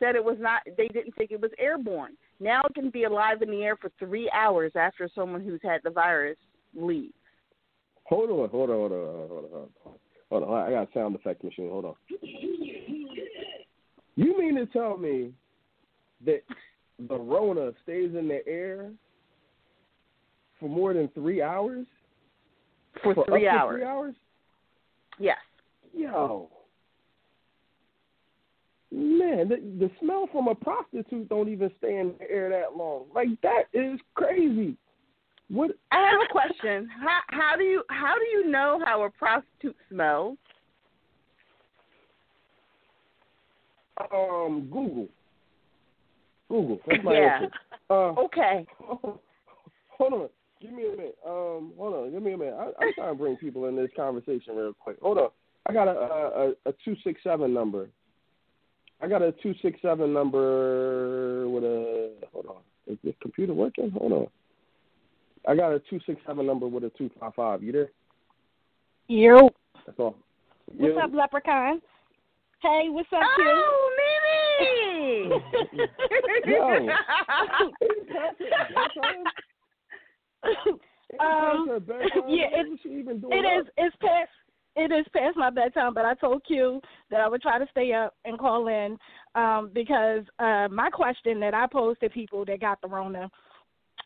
said 0.00 0.16
it 0.16 0.24
was 0.24 0.38
not. 0.40 0.62
They 0.76 0.88
didn't 0.88 1.14
think 1.14 1.30
it 1.30 1.40
was 1.40 1.52
airborne. 1.58 2.16
Now 2.40 2.62
it 2.62 2.74
can 2.74 2.90
be 2.90 3.04
alive 3.04 3.40
in 3.42 3.50
the 3.50 3.62
air 3.62 3.76
for 3.76 3.90
three 3.98 4.28
hours 4.30 4.72
after 4.74 5.08
someone 5.14 5.42
who's 5.42 5.62
had 5.62 5.80
the 5.84 5.90
virus 5.90 6.36
leaves. 6.74 7.14
Hold 8.08 8.30
on, 8.30 8.48
hold 8.50 8.70
on, 8.70 8.76
hold 8.76 8.92
on, 8.92 8.98
hold 8.98 9.30
on, 9.30 9.50
hold 9.50 9.70
on, 9.84 9.92
hold 10.30 10.42
on. 10.44 10.66
I 10.66 10.70
got 10.70 10.88
a 10.88 10.92
sound 10.94 11.14
effect 11.16 11.42
machine. 11.42 11.70
Hold 11.70 11.86
on. 11.86 11.94
You 14.14 14.38
mean 14.38 14.54
to 14.56 14.66
tell 14.66 14.96
me 14.96 15.32
that 16.24 16.42
the 17.08 17.16
Rona 17.16 17.72
stays 17.82 18.14
in 18.14 18.28
the 18.28 18.46
air 18.46 18.90
for 20.60 20.68
more 20.68 20.94
than 20.94 21.08
three 21.08 21.42
hours? 21.42 21.86
For, 23.02 23.14
For 23.14 23.26
three 23.26 23.48
hours. 23.48 23.76
Three 23.76 23.84
hours? 23.84 24.14
Yes. 25.18 25.36
Yo. 25.92 26.48
Man, 28.92 29.48
the, 29.48 29.56
the 29.78 29.90
smell 30.00 30.28
from 30.30 30.48
a 30.48 30.54
prostitute 30.54 31.28
don't 31.28 31.48
even 31.48 31.70
stay 31.78 31.98
in 31.98 32.14
the 32.18 32.30
air 32.30 32.48
that 32.50 32.76
long. 32.76 33.06
Like 33.14 33.28
that 33.42 33.64
is 33.74 33.98
crazy. 34.14 34.76
What 35.48 35.70
I 35.92 36.10
have 36.10 36.20
a 36.28 36.32
question. 36.32 36.88
How 37.00 37.20
how 37.28 37.56
do 37.56 37.62
you 37.64 37.82
how 37.88 38.14
do 38.16 38.24
you 38.24 38.50
know 38.50 38.80
how 38.84 39.04
a 39.04 39.10
prostitute 39.10 39.76
smells? 39.88 40.38
um 44.12 44.68
Google. 44.72 45.08
Google. 46.48 46.80
That's 46.86 47.02
my 47.04 47.14
Yeah. 47.14 47.40
answer. 47.42 47.52
Uh, 47.88 48.12
Okay. 48.18 48.66
hold 49.90 50.12
on. 50.12 50.28
Give 50.60 50.72
me 50.72 50.86
a 50.86 50.90
minute. 50.90 51.18
Um, 51.24 51.72
hold 51.78 51.94
on. 51.94 52.10
Give 52.10 52.22
me 52.22 52.32
a 52.32 52.38
minute. 52.38 52.54
I, 52.54 52.82
I'm 52.82 52.92
trying 52.94 53.12
to 53.12 53.14
bring 53.14 53.36
people 53.36 53.66
in 53.66 53.76
this 53.76 53.90
conversation 53.96 54.56
real 54.56 54.72
quick. 54.74 54.96
Hold 55.00 55.18
on. 55.18 55.28
I 55.66 55.72
got 55.72 55.88
a 55.88 55.90
a, 55.92 56.70
a 56.70 56.74
two 56.84 56.96
six 57.04 57.20
seven 57.22 57.54
number. 57.54 57.88
I 59.00 59.08
got 59.08 59.22
a 59.22 59.32
two 59.42 59.54
six 59.62 59.80
seven 59.82 60.12
number 60.12 61.48
with 61.48 61.64
a. 61.64 62.14
Hold 62.32 62.46
on. 62.46 62.62
Is 62.86 62.98
this 63.04 63.14
computer 63.20 63.54
working? 63.54 63.90
Hold 63.90 64.12
on. 64.12 64.26
I 65.46 65.54
got 65.54 65.72
a 65.72 65.78
two 65.78 66.00
six 66.06 66.20
seven 66.26 66.46
number 66.46 66.66
with 66.66 66.84
a 66.84 66.90
two 66.90 67.10
five 67.20 67.34
five. 67.34 67.62
You 67.62 67.72
there? 67.72 67.90
Yo. 69.08 69.50
That's 69.86 69.98
all. 69.98 70.16
What's 70.66 70.94
Yeah. 70.96 71.04
up, 71.04 71.12
Leprechaun? 71.14 71.80
Hey, 72.60 72.88
what's 72.88 73.12
up, 73.12 73.22
Oh, 73.22 73.90
Mimi! 74.58 75.40
Yo. 76.46 76.58
um, 81.20 81.68
It's 81.68 82.14
yeah, 82.28 82.50
What 82.50 82.60
it, 82.60 82.70
was 82.70 82.78
she 82.82 82.88
even 82.90 83.20
doing 83.20 83.44
it 83.44 83.46
is. 83.46 83.66
up? 83.66 83.72
It's 83.76 83.96
past. 83.96 84.30
It 84.78 84.92
is 84.92 85.06
past 85.14 85.36
my 85.36 85.48
bedtime, 85.48 85.94
but 85.94 86.04
I 86.04 86.14
told 86.14 86.44
Q 86.44 86.82
that 87.10 87.20
I 87.20 87.28
would 87.28 87.40
try 87.40 87.58
to 87.58 87.66
stay 87.70 87.92
up 87.94 88.14
and 88.26 88.38
call 88.38 88.68
in 88.68 88.98
um, 89.34 89.70
because 89.72 90.22
uh, 90.38 90.68
my 90.70 90.90
question 90.90 91.40
that 91.40 91.54
I 91.54 91.66
posed 91.66 92.00
to 92.00 92.10
people 92.10 92.44
that 92.44 92.60
got 92.60 92.82
the 92.82 92.88
Rona, 92.88 93.30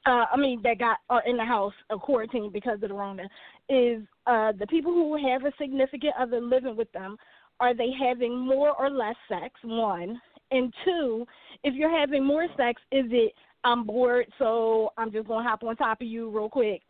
uh, 0.06 0.24
I 0.32 0.36
mean 0.36 0.60
that 0.62 0.78
got 0.78 0.98
uh, 1.08 1.20
in 1.26 1.36
the 1.36 1.44
house 1.44 1.74
of 1.90 2.00
quarantine 2.00 2.50
because 2.52 2.74
of 2.82 2.88
the 2.88 2.94
Rona, 2.94 3.24
is 3.68 4.02
uh, 4.26 4.52
the 4.58 4.66
people 4.68 4.92
who 4.92 5.16
have 5.28 5.44
a 5.44 5.52
significant 5.60 6.14
other 6.18 6.40
living 6.40 6.76
with 6.76 6.90
them, 6.92 7.16
are 7.60 7.74
they 7.74 7.90
having 7.98 8.38
more 8.38 8.74
or 8.78 8.90
less 8.90 9.16
sex? 9.28 9.54
One 9.62 10.20
and 10.50 10.72
two, 10.84 11.26
if 11.62 11.74
you're 11.74 11.96
having 11.96 12.24
more 12.24 12.46
sex, 12.56 12.80
is 12.90 13.06
it 13.10 13.32
I'm 13.62 13.84
bored, 13.84 14.26
so 14.38 14.92
I'm 14.96 15.12
just 15.12 15.28
gonna 15.28 15.48
hop 15.48 15.62
on 15.62 15.76
top 15.76 16.00
of 16.00 16.06
you 16.06 16.30
real 16.30 16.48
quick, 16.48 16.82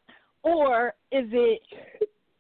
or 0.43 0.95
is 1.11 1.27
it 1.33 1.61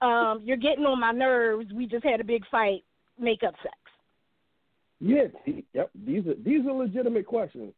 um, 0.02 0.40
you're 0.44 0.56
getting 0.56 0.85
on 0.85 1.00
my 1.00 1.12
nerves. 1.12 1.70
We 1.72 1.87
just 1.87 2.04
had 2.04 2.20
a 2.20 2.24
big 2.24 2.42
fight. 2.50 2.85
Make 3.18 3.42
up 3.42 3.54
sex. 3.62 3.74
Yeah, 5.00 5.24
yep. 5.74 5.90
These 6.06 6.26
are 6.26 6.35
these 6.42 6.64
are 6.66 6.72
legitimate 6.72 7.26
questions. 7.26 7.72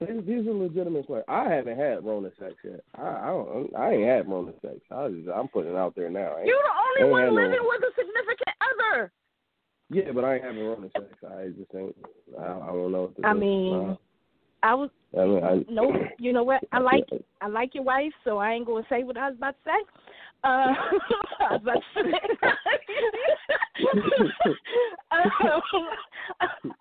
These, 0.00 0.26
these 0.26 0.46
are 0.46 0.54
legitimate 0.54 1.06
questions. 1.06 1.26
I 1.28 1.48
haven't 1.48 1.78
had 1.78 2.04
Rona 2.04 2.30
sex 2.38 2.54
yet. 2.64 2.80
I 2.96 3.02
I, 3.02 3.26
don't, 3.28 3.76
I 3.76 3.92
ain't 3.92 4.08
had 4.08 4.28
Rona 4.28 4.52
sex. 4.60 4.76
I 4.90 5.08
just, 5.08 5.28
I'm 5.28 5.48
putting 5.48 5.72
it 5.72 5.76
out 5.76 5.94
there 5.94 6.10
now. 6.10 6.36
You're 6.44 6.56
the 6.56 7.04
only 7.04 7.12
one 7.12 7.22
had 7.22 7.28
no- 7.28 7.42
living 7.42 7.58
with 7.62 7.82
a 7.82 7.92
significant 7.96 8.56
other. 8.60 9.12
Yeah, 9.90 10.10
but 10.14 10.24
I 10.24 10.34
ain't 10.36 10.44
having 10.44 10.64
Rona 10.64 10.88
sex. 10.96 11.06
I 11.22 11.48
just 11.56 11.74
ain't. 11.76 11.94
I, 12.38 12.44
I 12.44 12.66
don't 12.66 12.92
know. 12.92 13.12
I 13.24 13.34
mean, 13.34 13.96
I 14.62 14.74
was 14.74 14.90
Uh, 15.16 15.20
I 15.20 15.26
mean, 15.26 15.44
I, 15.44 15.64
no. 15.70 15.92
You 16.18 16.32
know 16.32 16.44
what? 16.44 16.62
I 16.72 16.78
like 16.78 17.04
I 17.40 17.48
like 17.48 17.74
your 17.74 17.84
wife, 17.84 18.12
so 18.24 18.38
I 18.38 18.52
ain't 18.52 18.66
gonna 18.66 18.86
say 18.88 19.02
what 19.02 19.16
I 19.16 19.28
was 19.28 19.36
about 19.36 19.56
to 19.64 19.70
say. 19.70 19.86
Uh, 20.44 20.48
I 21.40 21.52
was 21.52 21.60
about 21.62 21.74
to 21.74 22.02
say. 22.02 22.18
um, 25.12 25.30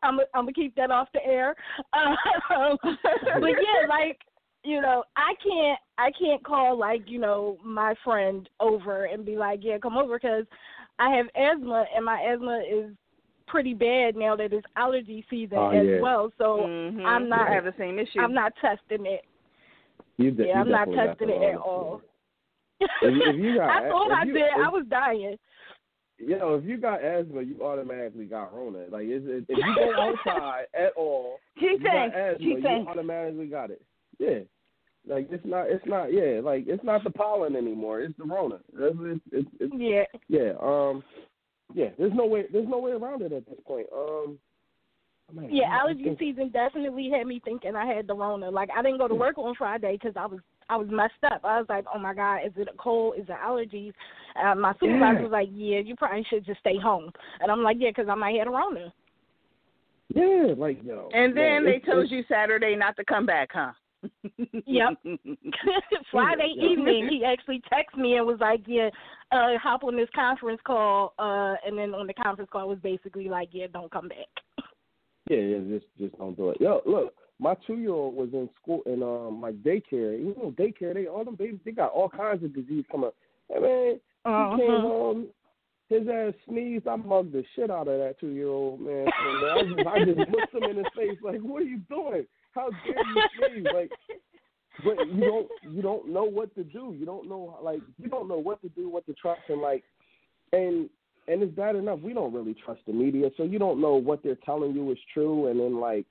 I'm 0.04 0.20
I'm 0.20 0.44
gonna 0.46 0.54
keep 0.54 0.76
that 0.76 0.92
off 0.92 1.10
the 1.14 1.24
air. 1.26 1.56
Um, 1.94 2.16
but 2.84 3.50
yeah, 3.50 3.88
like 3.88 4.20
you 4.64 4.82
know, 4.82 5.04
I 5.16 5.34
can't 5.44 5.80
I 5.98 6.12
can't 6.12 6.44
call 6.44 6.78
like 6.78 7.04
you 7.10 7.20
know 7.20 7.58
my 7.64 7.94
friend 8.04 8.50
over 8.60 9.06
and 9.06 9.26
be 9.26 9.38
like, 9.38 9.60
yeah, 9.64 9.78
come 9.78 9.98
over 9.98 10.18
because 10.20 10.46
I 11.00 11.10
have 11.16 11.28
asthma 11.36 11.86
and 11.96 12.06
my 12.06 12.20
asthma 12.22 12.62
is 12.68 12.92
pretty 13.48 13.74
bad 13.74 14.16
now 14.16 14.36
that 14.36 14.54
it's 14.54 14.66
allergy 14.76 15.26
season 15.30 15.58
Oh, 15.58 15.70
as 15.70 15.86
yeah. 15.86 16.02
well. 16.02 16.32
So 16.38 16.68
Mhm. 16.68 17.06
I'm 17.06 17.30
not 17.30 17.50
I 17.50 17.54
have 17.54 17.66
the 17.66 17.74
same 17.78 18.00
issue. 18.00 18.20
I'm 18.20 18.34
not 18.34 18.54
testing 18.62 19.06
it. 19.06 19.26
you 20.18 20.32
de- 20.32 20.48
yeah, 20.48 20.62
I'm 20.62 20.70
not 20.70 20.86
testing 20.92 21.30
it 21.30 21.42
at 21.44 21.56
Rona. 21.56 21.60
all. 21.60 22.02
If 23.02 23.14
you- 23.16 23.24
if 23.30 23.36
you 23.38 23.56
got- 23.58 23.70
I 23.84 23.90
thought 23.90 24.08
if 24.12 24.18
I 24.18 24.24
you- 24.24 24.34
did. 24.34 24.44
I 24.44 24.70
was 24.70 24.86
dying. 24.90 25.38
You 26.18 26.38
know, 26.38 26.54
if 26.54 26.64
you 26.66 26.78
got 26.78 27.04
asthma, 27.04 27.42
you 27.42 27.64
automatically 27.64 28.26
got 28.26 28.54
Rona. 28.54 28.86
Like, 28.92 29.06
it, 29.08 29.24
if 29.26 29.58
you 29.58 29.76
go 29.76 29.92
outside 30.00 30.66
at 30.76 30.94
all, 30.96 31.40
She 31.58 31.66
you 31.66 31.80
got 31.80 32.14
asthma, 32.16 32.38
She 32.38 32.44
you 32.46 32.62
thinks. 32.62 32.88
automatically 32.90 33.48
got 33.48 33.72
it. 33.72 33.82
Yeah. 34.20 34.40
Like 35.08 35.30
it's 35.32 35.44
not, 35.46 35.64
it's 35.72 35.84
not, 35.88 36.14
yeah. 36.14 36.40
Like 36.44 36.66
it's 36.68 36.84
not 36.84 37.04
the 37.04 37.10
pollen 37.10 37.56
anymore. 37.56 38.02
It's 38.02 38.16
the 38.20 38.26
Rona. 38.26 38.60
It's, 38.78 39.20
it's, 39.32 39.50
it's, 39.60 39.74
Yeah. 39.76 40.04
yeah. 40.28 40.52
Um, 40.62 41.04
yeah. 41.74 41.90
There's 41.98 42.14
no 42.14 42.28
way. 42.28 42.44
There's 42.54 42.68
no 42.70 42.78
way 42.78 42.92
around 42.92 43.24
it 43.24 43.32
at 43.32 43.48
this 43.48 43.58
point. 43.66 43.88
Um, 43.92 44.38
man, 45.34 45.50
Yeah, 45.52 45.76
allergy 45.76 46.16
season 46.20 46.50
definitely 46.50 47.10
had 47.10 47.26
me 47.26 47.42
thinking 47.44 47.76
I 47.76 47.88
had 47.92 48.06
the 48.06 48.14
Rona. 48.14 48.52
Like 48.52 48.70
I 48.78 48.84
didn't 48.84 49.00
go 49.00 49.08
to 49.08 49.16
work 49.16 49.40
on 49.40 49.56
Friday 49.56 49.94
because 50.00 50.14
I 50.16 50.28
was 50.28 50.40
I 50.72 50.78
was 50.78 50.88
messed 50.90 51.14
up. 51.32 51.42
I 51.44 51.58
was 51.60 51.66
like, 51.68 51.84
oh 51.94 52.00
my 52.00 52.14
god, 52.14 52.40
is 52.46 52.54
it 52.56 52.70
a 52.74 52.78
cold? 52.78 53.16
Is 53.18 53.26
it 53.28 53.36
allergies? 53.46 53.92
Uh, 54.42 54.56
my 54.56 54.72
supervisor 54.80 55.18
Yeah. 55.20 55.24
was 55.24 55.32
like, 55.32 55.50
yeah, 55.52 55.80
you 55.80 55.96
probably 55.98 56.26
should 56.30 56.46
just 56.46 56.62
stay 56.62 56.78
home. 56.82 57.12
And 57.42 57.52
I'm 57.52 57.62
like, 57.62 57.76
yeah, 57.78 57.90
because 57.90 58.08
I 58.10 58.16
might 58.16 58.38
have 58.40 58.48
a 58.48 58.52
Rona. 58.52 58.94
Yeah, 60.14 60.54
like 60.58 60.80
yo. 60.84 61.10
And 61.14 61.36
then 61.36 61.64
man, 61.64 61.66
they 61.66 61.76
it's- 61.78 61.86
told 61.86 62.06
it's- 62.06 62.12
you 62.12 62.24
Saturday 62.30 62.76
not 62.78 62.96
to 62.96 63.04
come 63.04 63.26
back, 63.26 63.50
huh? 63.54 63.72
Yep. 64.66 64.94
Friday 66.12 66.54
Yeah. 66.56 66.70
evening, 66.70 67.10
he 67.10 67.26
actually 67.26 67.62
texted 67.72 68.00
me 68.02 68.16
and 68.16 68.26
was 68.26 68.40
like, 68.40 68.62
"Yeah, 68.66 68.90
uh, 69.32 69.58
hop 69.62 69.84
on 69.84 69.96
this 69.98 70.10
conference 70.16 70.62
call." 70.66 71.14
Uh, 71.20 71.56
and 71.66 71.78
then 71.78 71.94
on 71.94 72.08
the 72.08 72.14
conference 72.14 72.50
call 72.52 72.68
was 72.70 72.80
basically 72.80 73.28
like, 73.30 73.50
"Yeah, 73.52 73.68
don't 73.72 73.92
come 73.92 74.08
back." 74.08 74.66
Yeah, 75.30 75.38
yeah, 75.38 75.60
just 75.70 75.86
just 75.98 76.18
don't 76.18 76.36
do 76.36 76.50
it. 76.52 76.60
Yo, 76.62 76.82
look, 76.86 77.14
my 77.42 77.56
two 77.66 77.78
year 77.80 77.92
old 77.92 78.16
was 78.16 78.30
in 78.34 78.48
school 78.62 78.82
in 78.86 79.02
um 79.04 79.42
my 79.42 79.52
daycare. 79.52 80.18
You 80.18 80.36
know, 80.38 80.54
daycare, 80.58 80.94
they 80.94 81.08
all 81.08 81.26
them 81.26 81.36
babies, 81.36 81.60
they 81.66 81.72
got 81.72 81.92
all 81.92 82.08
kinds 82.08 82.44
of 82.44 82.56
disease 82.56 82.86
coming. 82.90 83.10
Hey 83.50 83.60
man, 83.60 84.00
Uh-huh. 84.26 84.56
he 84.56 84.62
came 84.62 84.82
home, 84.82 85.28
his 85.90 86.08
ass 86.08 86.34
sneezed. 86.48 86.88
I 86.88 86.96
mugged 86.96 87.34
the 87.34 87.44
shit 87.56 87.72
out 87.72 87.88
of 87.88 87.98
that 88.00 88.20
two 88.20 88.30
year 88.30 88.48
old 88.48 88.80
man. 88.80 89.08
And 89.26 89.46
I 89.46 89.64
just 89.64 89.88
I 89.88 90.06
just 90.06 90.32
looked 90.32 90.54
him 90.54 90.64
in 90.70 90.78
his 90.78 90.86
face 90.96 91.18
like, 91.24 91.42
what 91.42 91.62
are 91.64 91.66
you 91.66 91.80
doing? 91.90 92.26
How 92.54 92.70
dare 92.86 93.06
you 93.08 93.22
sneeze? 93.38 93.68
Like, 93.74 93.92
but 94.86 94.98
you 95.08 95.22
don't 95.22 95.48
you 95.76 95.82
don't 95.82 96.10
know 96.10 96.24
what 96.24 96.54
to 96.56 96.64
do. 96.64 96.96
You 96.98 97.06
don't 97.06 97.28
know 97.28 97.58
like 97.64 97.82
you 97.98 98.08
don't 98.08 98.28
know 98.28 98.38
what 98.38 98.62
to 98.62 98.70
do, 98.70 98.88
what 98.90 99.06
to 99.08 99.14
trust, 99.14 99.42
and 99.50 99.62
like, 99.62 99.84
and 100.54 100.90
and 101.28 101.44
it's 101.44 101.54
bad 101.56 101.76
enough 101.76 102.00
we 102.00 102.14
don't 102.14 102.34
really 102.34 102.56
trust 102.66 102.82
the 102.88 102.94
media, 102.94 103.30
so 103.38 103.44
you 103.44 103.60
don't 103.60 103.80
know 103.80 103.96
what 103.96 104.24
they're 104.24 104.38
telling 104.46 104.74
you 104.74 104.92
is 104.92 104.98
true, 105.14 105.48
and 105.48 105.60
then 105.60 105.80
like 105.80 106.06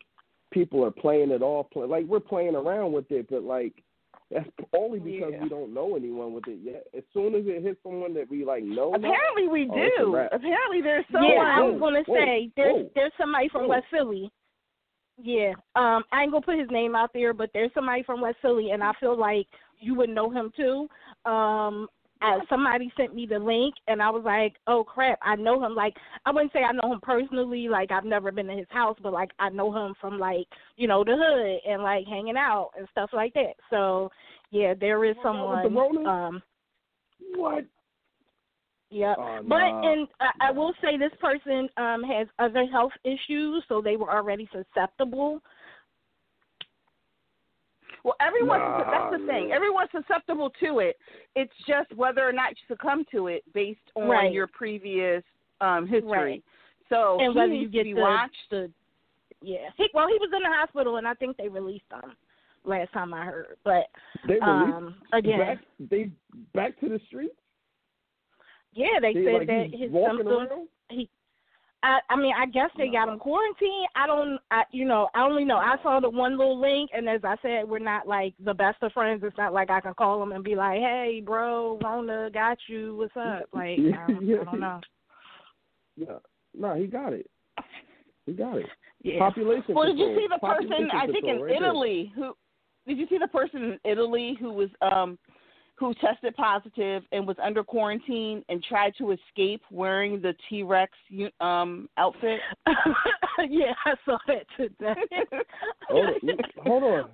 people 0.50 0.84
are 0.84 0.90
playing 0.90 1.30
it 1.30 1.42
off, 1.42 1.70
play, 1.70 1.86
like 1.86 2.06
we're 2.06 2.20
playing 2.20 2.54
around 2.54 2.92
with 2.92 3.10
it, 3.10 3.28
but 3.30 3.42
like 3.42 3.82
that's 4.30 4.48
only 4.76 5.00
because 5.00 5.32
Yeah. 5.32 5.42
we 5.42 5.48
don't 5.48 5.74
know 5.74 5.96
anyone 5.96 6.32
with 6.32 6.46
it 6.46 6.58
yet. 6.62 6.86
As 6.96 7.02
soon 7.12 7.34
as 7.34 7.42
it 7.46 7.62
hits 7.62 7.82
someone 7.82 8.14
that 8.14 8.30
we 8.30 8.44
like 8.44 8.62
know, 8.62 8.90
now, 8.90 8.96
Apparently 8.96 9.48
we 9.48 9.68
oh, 9.70 9.74
do. 9.74 10.16
Apparently 10.32 10.80
there's 10.82 11.04
someone. 11.10 11.32
yeah, 11.32 11.54
I 11.56 11.60
was 11.62 11.80
gonna 11.80 12.02
whoa, 12.06 12.16
say 12.16 12.50
there's 12.56 12.74
whoa. 12.84 12.90
there's 12.94 13.12
somebody 13.18 13.48
from 13.48 13.62
Whoa. 13.62 13.68
West 13.70 13.86
Philly. 13.90 14.30
Yeah, 15.22 15.52
um, 15.76 16.04
I 16.12 16.22
ain't 16.22 16.32
gonna 16.32 16.44
put 16.44 16.58
his 16.58 16.70
name 16.70 16.94
out 16.94 17.10
there, 17.12 17.34
but 17.34 17.50
there's 17.52 17.72
somebody 17.74 18.02
from 18.02 18.20
West 18.20 18.38
Philly, 18.40 18.70
and 18.70 18.82
I 18.82 18.92
feel 19.00 19.18
like 19.18 19.46
you 19.78 19.94
would 19.94 20.10
know 20.10 20.30
him 20.30 20.52
too. 20.56 20.88
Um, 21.30 21.88
uh, 22.22 22.38
somebody 22.48 22.92
sent 22.96 23.14
me 23.14 23.26
the 23.26 23.38
link, 23.38 23.74
and 23.88 24.02
I 24.02 24.10
was 24.10 24.22
like, 24.24 24.54
"Oh 24.66 24.84
crap, 24.84 25.18
I 25.22 25.36
know 25.36 25.64
him." 25.64 25.74
Like, 25.74 25.94
I 26.26 26.30
wouldn't 26.30 26.52
say 26.52 26.60
I 26.60 26.72
know 26.72 26.92
him 26.92 27.00
personally, 27.02 27.68
like 27.68 27.90
I've 27.90 28.04
never 28.04 28.30
been 28.30 28.46
to 28.46 28.54
his 28.54 28.66
house, 28.70 28.96
but 29.02 29.12
like 29.12 29.30
I 29.38 29.48
know 29.48 29.72
him 29.72 29.94
from 30.00 30.18
like 30.18 30.46
you 30.76 30.86
know 30.86 31.04
the 31.04 31.16
hood 31.16 31.72
and 31.72 31.82
like 31.82 32.06
hanging 32.06 32.36
out 32.36 32.70
and 32.78 32.86
stuff 32.92 33.10
like 33.12 33.32
that. 33.34 33.54
So, 33.70 34.10
yeah, 34.50 34.74
there 34.78 35.04
is 35.04 35.16
that 35.16 35.32
was 35.32 35.60
the 35.62 35.68
someone. 35.68 36.06
Um, 36.06 36.42
what? 37.36 37.64
yeah, 38.90 39.14
Oh, 39.16 39.38
but 39.42 39.58
nah. 39.58 39.92
and 39.92 40.08
I, 40.20 40.48
I 40.48 40.50
will 40.50 40.74
say 40.82 40.98
this 40.98 41.16
person 41.20 41.68
um 41.76 42.02
has 42.02 42.26
other 42.38 42.66
health 42.66 42.92
issues, 43.04 43.64
so 43.68 43.80
they 43.80 43.96
were 43.96 44.10
already 44.10 44.48
susceptible. 44.52 45.40
Well, 48.04 48.16
everyone's 48.20 48.60
Nah, 48.60 48.90
that's 48.90 49.20
the 49.20 49.26
thing. 49.26 49.52
Everyone's 49.52 49.90
susceptible 49.92 50.50
to 50.62 50.78
it. 50.80 50.96
It's 51.36 51.52
just 51.66 51.92
whether 51.96 52.26
or 52.26 52.32
not 52.32 52.50
you 52.50 52.56
succumb 52.68 53.04
to 53.12 53.26
it 53.28 53.42
based 53.52 53.78
on 53.94 54.08
Right. 54.08 54.32
your 54.32 54.46
previous 54.46 55.22
um 55.60 55.86
history. 55.86 56.10
Right. 56.10 56.44
So 56.88 57.18
and 57.20 57.34
whether 57.34 57.48
needs 57.52 57.62
you 57.62 57.66
to 57.68 57.72
get 57.72 57.84
be 57.84 57.92
the, 57.94 58.00
watched. 58.00 58.34
the 58.50 58.70
yeah. 59.42 59.68
He, 59.76 59.88
well, 59.94 60.06
he 60.08 60.14
was 60.14 60.30
in 60.34 60.42
the 60.42 60.48
hospital, 60.56 60.96
and 60.96 61.06
I 61.06 61.14
think 61.14 61.36
they 61.36 61.48
released 61.48 61.84
him 61.92 62.12
last 62.64 62.92
time 62.92 63.14
I 63.14 63.24
heard. 63.24 63.56
But 63.64 63.86
They 64.26 64.34
released 64.34 64.46
um 64.46 64.94
again, 65.12 65.38
back 65.38 65.58
they 65.90 66.10
back 66.54 66.78
to 66.80 66.88
the 66.88 67.00
streets. 67.06 67.34
yeah, 68.72 68.98
they 69.00 69.12
They, 69.14 69.24
said 69.24 69.32
like, 69.34 69.46
that 69.46 69.66
his 69.72 69.90
walking 69.90 70.18
symptoms. 70.18 70.48
around? 70.50 70.68
He, 70.90 71.08
I, 71.82 71.98
I 72.10 72.16
mean, 72.16 72.34
I 72.36 72.46
guess 72.46 72.70
they 72.76 72.88
got 72.88 73.08
him 73.08 73.18
quarantined. 73.18 73.88
I 73.96 74.06
don't, 74.06 74.38
I, 74.50 74.64
you 74.70 74.84
know, 74.84 75.08
I 75.14 75.22
only 75.22 75.44
know. 75.44 75.56
I 75.56 75.76
saw 75.82 75.98
the 75.98 76.10
one 76.10 76.36
little 76.36 76.60
link, 76.60 76.90
and 76.92 77.08
as 77.08 77.22
I 77.24 77.36
said, 77.40 77.68
we're 77.68 77.78
not 77.78 78.06
like 78.06 78.34
the 78.44 78.52
best 78.52 78.82
of 78.82 78.92
friends. 78.92 79.22
It's 79.24 79.36
not 79.38 79.54
like 79.54 79.70
I 79.70 79.80
can 79.80 79.94
call 79.94 80.22
him 80.22 80.32
and 80.32 80.44
be 80.44 80.54
like, 80.54 80.78
"Hey, 80.78 81.22
bro, 81.24 81.78
Rona 81.82 82.30
got 82.32 82.58
you. 82.66 82.96
What's 82.96 83.16
up?" 83.16 83.48
Like, 83.52 83.78
I, 83.78 84.06
don't, 84.12 84.40
I 84.40 84.44
don't 84.44 84.60
know. 84.60 84.80
Yeah. 85.96 86.18
No, 86.56 86.74
he 86.74 86.86
got 86.86 87.12
it. 87.12 87.28
He 88.24 88.32
got 88.32 88.56
it. 88.56 88.66
Yeah. 89.02 89.18
Population 89.18 89.74
Well, 89.74 89.86
did 89.86 89.98
you 89.98 90.16
see 90.16 90.26
the 90.30 90.38
person? 90.38 90.68
Population 90.68 90.90
I 90.94 91.06
think 91.06 91.16
in 91.16 91.22
control 91.24 91.44
right 91.44 91.56
there. 91.58 91.68
Italy 91.68 92.12
who 92.14 92.32
did 92.86 92.98
you 92.98 93.06
see 93.08 93.18
the 93.18 93.28
person 93.28 93.62
in 93.62 93.78
Italy 93.84 94.36
who 94.40 94.52
was 94.52 94.70
um 94.80 95.18
who 95.80 95.94
tested 95.94 96.36
positive 96.36 97.02
and 97.10 97.26
was 97.26 97.36
under 97.42 97.64
quarantine 97.64 98.44
and 98.50 98.62
tried 98.62 98.92
to 98.98 99.12
escape 99.12 99.62
wearing 99.70 100.20
the 100.20 100.34
T 100.48 100.62
Rex 100.62 100.92
um 101.40 101.88
outfit? 101.96 102.38
yeah, 103.48 103.72
I 103.86 103.94
saw 104.04 104.18
that 104.28 104.44
today. 104.56 104.94
Hold 105.88 106.06
on. 106.06 106.38
Hold 106.64 106.82
on. 106.84 107.10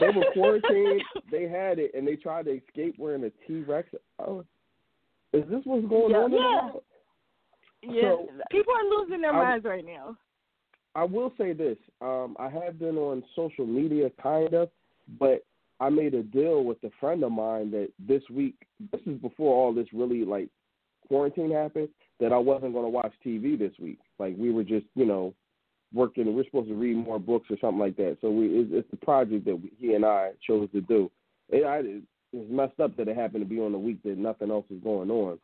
They 0.00 0.08
were 0.08 0.24
quarantined. 0.34 1.02
They 1.30 1.48
had 1.48 1.78
it, 1.78 1.92
and 1.94 2.06
they 2.06 2.16
tried 2.16 2.46
to 2.46 2.56
escape 2.56 2.96
wearing 2.98 3.22
a 3.24 3.30
T 3.46 3.60
Rex. 3.62 3.88
Oh, 4.18 4.44
is 5.32 5.44
this 5.48 5.60
what's 5.64 5.86
going 5.86 6.10
Yeah. 6.10 6.18
on? 6.18 6.32
Yeah. 6.32 7.90
yeah, 7.92 8.00
So, 8.02 8.28
people 8.50 8.72
are 8.74 8.98
losing 8.98 9.20
their 9.20 9.32
I- 9.32 9.44
minds 9.50 9.64
right 9.64 9.84
now. 9.84 10.16
I 10.96 11.04
will 11.04 11.32
say 11.38 11.52
this. 11.52 11.76
Um, 12.00 12.34
I 12.40 12.48
have 12.48 12.80
been 12.80 12.96
on 12.96 13.22
social 13.36 13.64
media, 13.66 14.10
kind 14.20 14.52
of, 14.54 14.70
but 15.20 15.44
I 15.80 15.88
made 15.90 16.14
a 16.14 16.22
deal 16.22 16.64
with 16.64 16.82
a 16.84 16.90
friend 16.98 17.22
of 17.22 17.32
mine 17.32 17.70
that 17.70 17.90
this 17.98 18.22
week, 18.30 18.56
this 18.92 19.00
is 19.06 19.18
before 19.20 19.54
all 19.54 19.72
this 19.72 19.86
really 19.92 20.24
like 20.24 20.48
quarantine 21.06 21.52
happened, 21.52 21.88
that 22.20 22.32
I 22.32 22.38
wasn't 22.38 22.72
going 22.72 22.84
to 22.84 22.90
watch 22.90 23.12
TV 23.24 23.58
this 23.58 23.72
week. 23.78 23.98
Like 24.18 24.34
we 24.36 24.50
were 24.50 24.64
just, 24.64 24.86
you 24.94 25.06
know, 25.06 25.34
working. 25.92 26.34
We're 26.34 26.44
supposed 26.44 26.68
to 26.68 26.74
read 26.74 26.96
more 26.96 27.20
books 27.20 27.46
or 27.50 27.56
something 27.60 27.78
like 27.78 27.96
that. 27.96 28.18
So 28.20 28.30
we, 28.30 28.46
it's, 28.48 28.70
it's 28.72 28.90
the 28.90 28.96
project 28.96 29.44
that 29.44 29.56
we, 29.56 29.72
he 29.78 29.94
and 29.94 30.04
I 30.04 30.32
chose 30.46 30.68
to 30.72 30.80
do. 30.80 31.10
It, 31.48 31.64
I, 31.64 31.82
it's 32.32 32.50
messed 32.50 32.80
up 32.80 32.96
that 32.96 33.08
it 33.08 33.16
happened 33.16 33.44
to 33.44 33.48
be 33.48 33.60
on 33.60 33.72
the 33.72 33.78
week 33.78 34.02
that 34.02 34.18
nothing 34.18 34.50
else 34.50 34.66
is 34.70 34.82
going 34.82 35.10
on. 35.10 35.38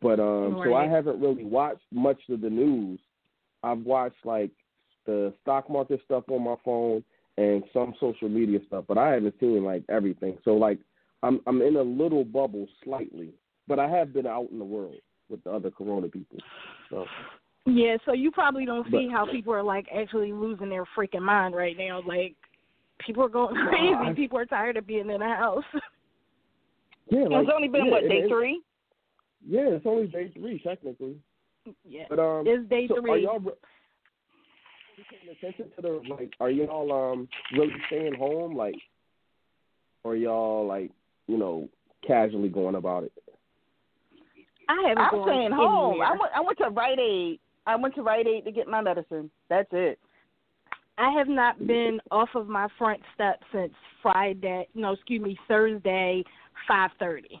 But 0.00 0.20
um, 0.20 0.62
so 0.64 0.74
I 0.74 0.86
haven't 0.86 1.20
really 1.20 1.44
watched 1.44 1.84
much 1.92 2.18
of 2.30 2.40
the 2.40 2.48
news. 2.48 2.98
I've 3.62 3.80
watched 3.80 4.24
like 4.24 4.50
the 5.04 5.34
stock 5.42 5.68
market 5.68 6.00
stuff 6.04 6.24
on 6.28 6.44
my 6.44 6.54
phone 6.64 7.04
and 7.42 7.62
some 7.72 7.94
social 8.00 8.28
media 8.28 8.58
stuff, 8.66 8.84
but 8.88 8.98
I 8.98 9.10
haven't 9.14 9.34
seen 9.40 9.64
like 9.64 9.82
everything. 9.88 10.38
So 10.44 10.54
like 10.54 10.78
I'm 11.22 11.40
I'm 11.46 11.60
in 11.62 11.76
a 11.76 11.82
little 11.82 12.24
bubble 12.24 12.66
slightly, 12.84 13.30
but 13.68 13.78
I 13.78 13.88
have 13.88 14.12
been 14.12 14.26
out 14.26 14.48
in 14.52 14.58
the 14.58 14.64
world 14.64 14.96
with 15.28 15.42
the 15.44 15.50
other 15.50 15.70
corona 15.70 16.08
people. 16.08 16.38
So 16.90 17.04
Yeah, 17.66 17.96
so 18.06 18.12
you 18.12 18.30
probably 18.30 18.64
don't 18.66 18.84
see 18.90 19.06
But- 19.08 19.12
how 19.16 19.24
people 19.30 19.52
are 19.54 19.62
like 19.62 19.86
actually 19.94 20.32
losing 20.32 20.68
their 20.68 20.84
freaking 20.96 21.22
mind 21.22 21.54
right 21.54 21.76
now. 21.78 22.00
Like 22.06 22.34
people 23.04 23.24
are 23.24 23.28
going 23.28 23.54
No, 23.54 23.68
crazy. 23.70 23.94
I- 23.94 24.12
People 24.14 24.38
are 24.38 24.46
tired 24.46 24.76
of 24.76 24.86
being 24.86 25.10
in 25.10 25.20
the 25.20 25.26
house. 25.28 25.64
yeah, 27.10 27.20
like, 27.24 27.42
it's 27.42 27.50
only 27.54 27.68
been 27.68 27.86
yeah, 27.86 27.90
what 27.92 28.08
day 28.08 28.22
it- 28.24 28.28
three? 28.28 28.62
Yeah, 29.44 29.70
it's 29.76 29.86
only 29.86 30.06
day 30.06 30.30
three 30.34 30.60
technically. 30.60 31.16
yeah, 31.84 32.04
But 32.08 32.18
um, 32.20 32.44
it's 32.46 32.68
day 32.68 32.86
so 32.88 32.96
Are 32.98 33.00
three. 33.02 33.24
y'all 33.24 33.40
re- 33.40 33.52
you 34.96 35.04
paying 35.10 35.36
attention 35.36 35.72
to 35.76 35.82
the 35.82 36.02
like? 36.08 36.32
Are 36.40 36.50
y'all 36.50 36.92
um 36.92 37.28
really 37.52 37.74
staying 37.86 38.14
home 38.14 38.56
like, 38.56 38.74
or 40.04 40.16
y'all 40.16 40.66
like 40.66 40.90
you 41.26 41.38
know 41.38 41.68
casually 42.06 42.48
going 42.48 42.74
about 42.74 43.04
it? 43.04 43.12
I 44.68 44.88
haven't 44.88 45.04
I'm 45.04 45.10
gone 45.10 45.28
staying 45.28 45.52
home. 45.52 46.00
I 46.00 46.10
went 46.12 46.32
I 46.34 46.40
went 46.40 46.58
to 46.58 46.68
Rite 46.70 46.98
Aid. 46.98 47.40
I 47.66 47.76
went 47.76 47.94
to 47.94 48.02
Rite 48.02 48.26
Aid 48.26 48.44
to 48.44 48.52
get 48.52 48.66
my 48.68 48.80
medicine. 48.80 49.30
That's 49.48 49.68
it. 49.72 49.98
I 50.98 51.10
have 51.10 51.28
not 51.28 51.66
been 51.66 52.00
off 52.10 52.28
of 52.34 52.48
my 52.48 52.68
front 52.78 53.00
step 53.14 53.40
since 53.52 53.72
Friday. 54.02 54.68
No, 54.74 54.92
excuse 54.92 55.22
me, 55.22 55.38
Thursday, 55.48 56.22
five 56.68 56.90
thirty. 56.98 57.40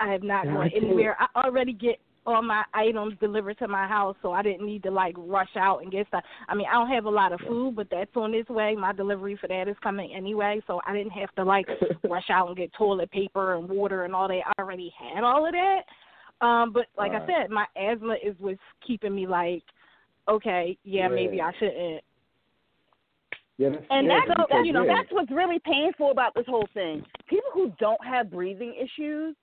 I 0.00 0.12
have 0.12 0.22
not 0.22 0.44
gone 0.44 0.70
anywhere. 0.74 1.16
I 1.18 1.44
already 1.44 1.72
get 1.72 1.98
all 2.26 2.42
my 2.42 2.64
items 2.72 3.14
delivered 3.20 3.58
to 3.58 3.68
my 3.68 3.86
house, 3.86 4.16
so 4.22 4.32
I 4.32 4.42
didn't 4.42 4.66
need 4.66 4.82
to 4.84 4.90
like 4.90 5.14
rush 5.18 5.56
out 5.56 5.82
and 5.82 5.92
get 5.92 6.06
stuff. 6.08 6.24
I 6.48 6.54
mean, 6.54 6.66
I 6.70 6.74
don't 6.74 6.90
have 6.90 7.04
a 7.04 7.10
lot 7.10 7.32
of 7.32 7.40
food, 7.46 7.76
but 7.76 7.88
that's 7.90 8.10
on 8.16 8.34
its 8.34 8.48
way. 8.48 8.74
My 8.74 8.92
delivery 8.92 9.36
for 9.40 9.48
that 9.48 9.68
is 9.68 9.76
coming 9.82 10.14
anyway, 10.14 10.60
so 10.66 10.80
I 10.86 10.94
didn't 10.94 11.12
have 11.12 11.34
to 11.36 11.44
like 11.44 11.66
rush 12.08 12.30
out 12.30 12.48
and 12.48 12.56
get 12.56 12.72
toilet 12.72 13.10
paper 13.10 13.56
and 13.56 13.68
water 13.68 14.04
and 14.04 14.14
all 14.14 14.28
that. 14.28 14.40
I 14.46 14.62
already 14.62 14.92
had 14.98 15.22
all 15.22 15.46
of 15.46 15.52
that. 15.52 15.82
Um, 16.44 16.72
but 16.72 16.86
like 16.98 17.12
I 17.12 17.24
said, 17.26 17.50
my 17.50 17.66
asthma 17.76 18.16
is 18.22 18.34
what's 18.38 18.58
keeping 18.86 19.14
me 19.14 19.26
like, 19.26 19.62
okay, 20.28 20.76
yeah, 20.84 21.08
maybe 21.08 21.40
I 21.40 21.52
shouldn't 21.58 22.02
Yeah, 23.58 23.68
that's 23.70 23.84
And 23.90 24.06
scary 24.06 24.08
that's 24.08 24.40
because, 24.40 24.66
you 24.66 24.72
know 24.72 24.84
yeah, 24.84 24.94
that's 24.96 25.12
what's 25.12 25.30
really 25.30 25.58
painful 25.60 26.10
about 26.10 26.34
this 26.34 26.46
whole 26.46 26.68
thing. 26.74 27.04
People 27.28 27.50
who 27.52 27.72
don't 27.78 28.04
have 28.04 28.30
breathing 28.30 28.74
issues 28.74 29.36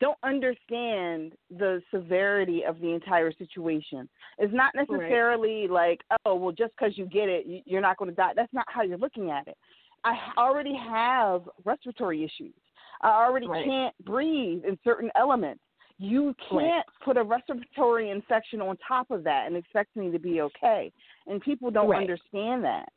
don't 0.00 0.18
understand 0.22 1.34
the 1.50 1.82
severity 1.92 2.64
of 2.64 2.80
the 2.80 2.88
entire 2.92 3.32
situation. 3.32 4.08
It's 4.38 4.52
not 4.52 4.74
necessarily 4.74 5.68
like, 5.68 6.00
oh, 6.26 6.34
well, 6.34 6.52
just 6.52 6.72
because 6.76 6.98
you 6.98 7.06
get 7.06 7.28
it, 7.28 7.46
you- 7.46 7.62
you're 7.64 7.80
not 7.80 7.96
going 7.96 8.10
to 8.10 8.14
die. 8.14 8.32
That's 8.34 8.52
not 8.52 8.66
how 8.68 8.82
you're 8.82 8.98
looking 8.98 9.30
at 9.30 9.46
it. 9.46 9.56
I 10.04 10.32
already 10.36 10.74
have 10.74 11.48
respiratory 11.64 12.24
issues. 12.24 12.54
I 13.00 13.10
already 13.24 13.46
Right. 13.46 13.64
can't 13.64 14.04
breathe 14.04 14.64
in 14.64 14.78
certain 14.84 15.10
elements. 15.14 15.62
You 15.98 16.34
can't 16.50 16.86
put 17.04 17.16
a 17.16 17.22
respiratory 17.22 18.10
infection 18.10 18.60
on 18.60 18.76
top 18.78 19.10
of 19.10 19.22
that 19.24 19.46
and 19.46 19.56
expect 19.56 19.94
me 19.96 20.10
to 20.10 20.18
be 20.18 20.40
okay. 20.42 20.92
And 21.26 21.40
people 21.40 21.70
don't 21.70 21.88
Right. 21.88 22.00
understand 22.00 22.64
that. 22.64 22.92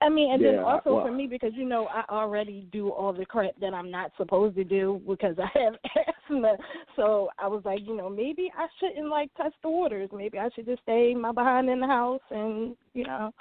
I 0.00 0.08
mean, 0.08 0.32
and 0.32 0.44
then 0.44 0.58
also 0.60 0.94
well- 0.94 1.02
for 1.06 1.12
me 1.12 1.26
because 1.26 1.52
you 1.54 1.64
know 1.64 1.86
I 1.86 2.04
already 2.08 2.68
do 2.72 2.90
all 2.90 3.12
the 3.12 3.26
crap 3.26 3.58
that 3.60 3.74
I'm 3.74 3.90
not 3.90 4.12
supposed 4.16 4.54
to 4.56 4.64
do 4.64 5.00
because 5.06 5.36
I 5.38 5.58
have 5.58 5.74
asthma. 6.30 6.56
So 6.94 7.30
I 7.38 7.48
was 7.48 7.62
like, 7.64 7.80
you 7.84 7.96
know, 7.96 8.08
maybe 8.08 8.52
I 8.56 8.66
shouldn't 8.78 9.08
like 9.08 9.34
test 9.34 9.56
the 9.62 9.70
waters. 9.70 10.10
Maybe 10.12 10.38
I 10.38 10.50
should 10.54 10.66
just 10.66 10.82
stay 10.82 11.14
my 11.14 11.32
behind 11.32 11.68
in 11.68 11.80
the 11.80 11.86
house 11.86 12.20
and 12.30 12.76
you 12.94 13.04
know 13.04 13.32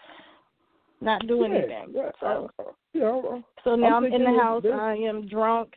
not 1.02 1.28
do 1.28 1.40
yeah, 1.40 1.46
anything. 1.46 1.94
Yeah, 1.94 2.10
So 2.20 2.50
uh, 2.60 2.64
yeah, 2.94 3.22
so 3.64 3.76
now 3.76 3.98
I'm, 3.98 4.06
in 4.06 4.24
the 4.24 4.40
house. 4.40 4.64
this- 4.64 4.74
I 4.74 4.96
am 4.96 5.28
drunk 5.28 5.74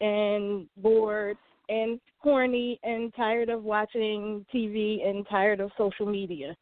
and 0.00 0.66
bored 0.76 1.38
and 1.68 2.00
horny 2.18 2.78
and 2.82 3.14
tired 3.14 3.48
of 3.48 3.62
watching 3.64 4.44
TV 4.54 5.06
and 5.06 5.26
tired 5.28 5.60
of 5.60 5.70
social 5.76 6.06
media. 6.06 6.56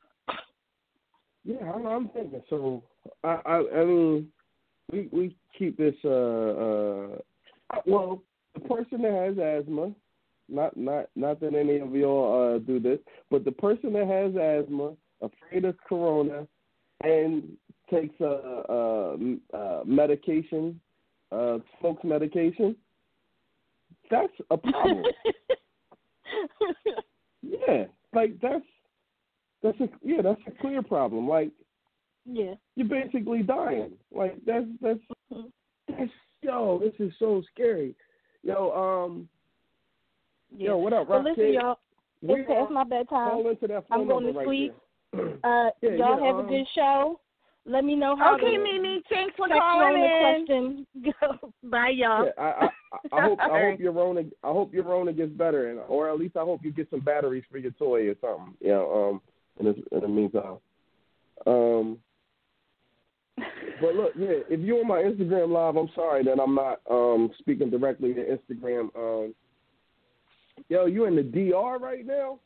Yeah, 1.44 1.72
I'm, 1.72 1.86
I'm 1.86 2.08
thinking. 2.08 2.42
So, 2.50 2.82
I, 3.24 3.40
I, 3.46 3.80
I 3.80 3.84
mean, 3.84 4.28
we 4.92 5.08
we 5.12 5.36
keep 5.58 5.76
this. 5.76 5.94
Uh, 6.04 6.08
uh, 6.08 7.18
well, 7.86 8.22
the 8.54 8.60
person 8.60 9.02
that 9.02 9.12
has 9.12 9.38
asthma, 9.38 9.92
Not 10.48 10.76
not 10.76 11.06
not 11.16 11.40
that 11.40 11.54
any 11.54 11.78
of 11.78 11.94
y'all 11.94 12.54
uh, 12.54 12.58
do 12.58 12.78
this, 12.78 12.98
but 13.30 13.44
the 13.44 13.52
person 13.52 13.92
that 13.94 14.06
has 14.06 14.36
asthma, 14.36 14.92
afraid 15.20 15.64
of 15.64 15.76
corona, 15.88 16.46
and 17.02 17.42
takes 17.90 18.18
a, 18.20 18.64
a, 18.68 19.16
a 19.56 19.84
medication, 19.84 20.80
uh, 21.32 21.58
smokes 21.80 22.04
medication, 22.04 22.76
that's 24.10 24.32
a 24.50 24.56
problem. 24.56 25.04
yeah, 27.42 27.84
like 28.14 28.40
that's 28.40 28.64
that's 29.62 29.80
a 29.80 29.88
yeah, 30.02 30.22
that's 30.22 30.40
a 30.46 30.62
clear 30.62 30.82
problem. 30.82 31.28
Like 31.28 31.50
yeah, 32.30 32.54
you're 32.74 32.88
basically 32.88 33.42
dying. 33.42 33.92
Like 34.12 34.36
that's 34.46 34.66
that's 34.80 35.00
that's 35.88 36.10
yo, 36.42 36.78
this 36.78 36.94
is 36.98 37.12
so 37.18 37.42
scary. 37.52 37.94
Yo, 38.42 38.70
um, 38.72 39.28
yeah. 40.56 40.68
yo, 40.68 40.78
what 40.78 40.92
up, 40.92 41.08
Well, 41.08 41.22
listen, 41.22 41.36
Kid? 41.36 41.54
y'all. 41.54 41.78
We 42.22 42.40
It's 42.40 42.48
past 42.48 42.70
my 42.70 42.84
bedtime. 42.84 43.30
Call 43.30 43.50
into 43.50 43.66
that 43.66 43.86
phone 43.88 44.00
I'm 44.00 44.08
going 44.08 44.24
to 44.24 44.32
number 44.32 44.38
right 44.40 44.46
sleep. 44.46 44.74
there. 45.12 45.38
Uh, 45.44 45.70
Yeah, 45.82 45.90
y'all 45.90 46.18
yeah, 46.20 46.26
have 46.26 46.36
um, 46.36 46.46
a 46.46 46.48
good 46.48 46.66
show. 46.74 47.20
Let 47.64 47.84
me 47.84 47.96
know 47.96 48.16
how 48.16 48.34
Okay, 48.36 48.56
the 48.56 48.62
Mimi, 48.62 49.02
thanks 49.08 49.34
for 49.36 49.48
text 49.48 49.60
calling 49.60 49.88
Rona 49.88 50.04
in. 50.04 50.46
question 50.46 50.86
go. 51.20 51.52
Bye, 51.64 51.90
y'all. 51.90 52.26
Yeah, 52.26 52.30
I, 52.38 52.44
I, 52.44 52.68
I, 52.92 53.18
I 53.18 53.24
hope 53.24 53.38
I 53.40 53.48
hope 53.70 53.80
your 53.80 53.92
Rona 53.92 54.20
I 54.44 54.48
hope 54.48 54.72
your 54.72 54.84
Rona 54.84 55.12
gets 55.12 55.32
better, 55.32 55.70
and 55.70 55.80
or 55.88 56.08
at 56.08 56.18
least 56.18 56.36
I 56.36 56.40
hope 56.40 56.60
you 56.62 56.72
get 56.72 56.88
some 56.90 57.00
batteries 57.00 57.44
for 57.50 57.58
your 57.58 57.72
toy 57.72 58.08
or 58.08 58.14
something. 58.20 58.54
You 58.60 58.68
know, 58.68 59.10
um, 59.10 59.20
in 59.58 59.66
the, 59.66 59.96
in 59.96 60.02
the 60.02 60.08
meantime. 60.08 60.58
Um, 61.46 61.98
but 63.80 63.94
look, 63.94 64.12
yeah, 64.16 64.40
if 64.48 64.60
you're 64.60 64.80
on 64.80 64.88
my 64.88 65.02
Instagram 65.02 65.50
live, 65.50 65.76
I'm 65.76 65.90
sorry 65.94 66.24
that 66.24 66.40
I'm 66.40 66.54
not 66.54 66.80
um 66.90 67.30
speaking 67.38 67.70
directly 67.70 68.14
to 68.14 68.20
Instagram. 68.20 68.88
Um, 68.96 69.34
yo, 70.68 70.86
you 70.86 71.04
in 71.04 71.16
the 71.16 71.22
DR 71.22 71.78
right 71.78 72.06
now? 72.06 72.38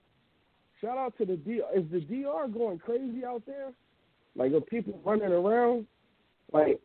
Shout 0.80 0.98
out 0.98 1.16
to 1.18 1.26
the 1.26 1.36
DR. 1.36 1.76
Is 1.76 1.84
the 1.92 2.00
DR 2.00 2.48
going 2.48 2.78
crazy 2.78 3.24
out 3.24 3.42
there? 3.46 3.72
Like, 4.34 4.52
are 4.52 4.60
people 4.60 4.98
running 5.04 5.32
around? 5.32 5.86
Like, 6.52 6.80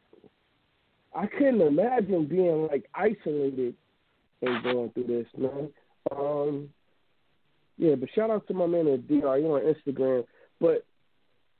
I 1.15 1.27
couldn't 1.27 1.61
imagine 1.61 2.27
being 2.27 2.67
like 2.69 2.85
isolated 2.93 3.75
and 4.41 4.63
going 4.63 4.89
through 4.91 5.07
this, 5.07 5.27
man. 5.37 5.69
Um, 6.11 6.69
yeah, 7.77 7.95
but 7.95 8.09
shout 8.13 8.29
out 8.29 8.47
to 8.47 8.53
my 8.53 8.65
man 8.65 8.87
at 8.87 9.07
DR. 9.07 9.37
You 9.39 9.53
on 9.53 9.73
Instagram, 9.73 10.25
but 10.59 10.85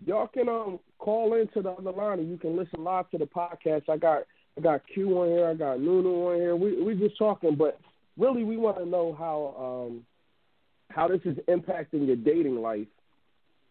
y'all 0.05 0.27
can 0.27 0.47
um 0.47 0.79
call 0.99 1.33
into 1.33 1.61
the 1.61 1.71
other 1.71 1.91
line 1.91 2.19
and 2.19 2.29
you 2.29 2.37
can 2.37 2.55
listen 2.55 2.83
live 2.83 3.09
to 3.11 3.17
the 3.17 3.25
podcast. 3.25 3.89
I 3.89 3.97
got 3.97 4.23
I 4.57 4.61
got 4.61 4.81
Q 4.93 5.19
on 5.19 5.29
here, 5.29 5.47
I 5.47 5.53
got 5.53 5.79
Nunu 5.79 6.09
on 6.09 6.35
here. 6.35 6.55
We 6.55 6.81
we 6.81 6.95
just 6.95 7.17
talking, 7.17 7.55
but 7.55 7.79
really 8.17 8.43
we 8.43 8.57
want 8.57 8.77
to 8.77 8.85
know 8.85 9.15
how 9.17 9.87
um 9.89 10.05
how 10.89 11.07
this 11.07 11.21
is 11.25 11.37
impacting 11.47 12.07
your 12.07 12.15
dating 12.15 12.61
life, 12.61 12.87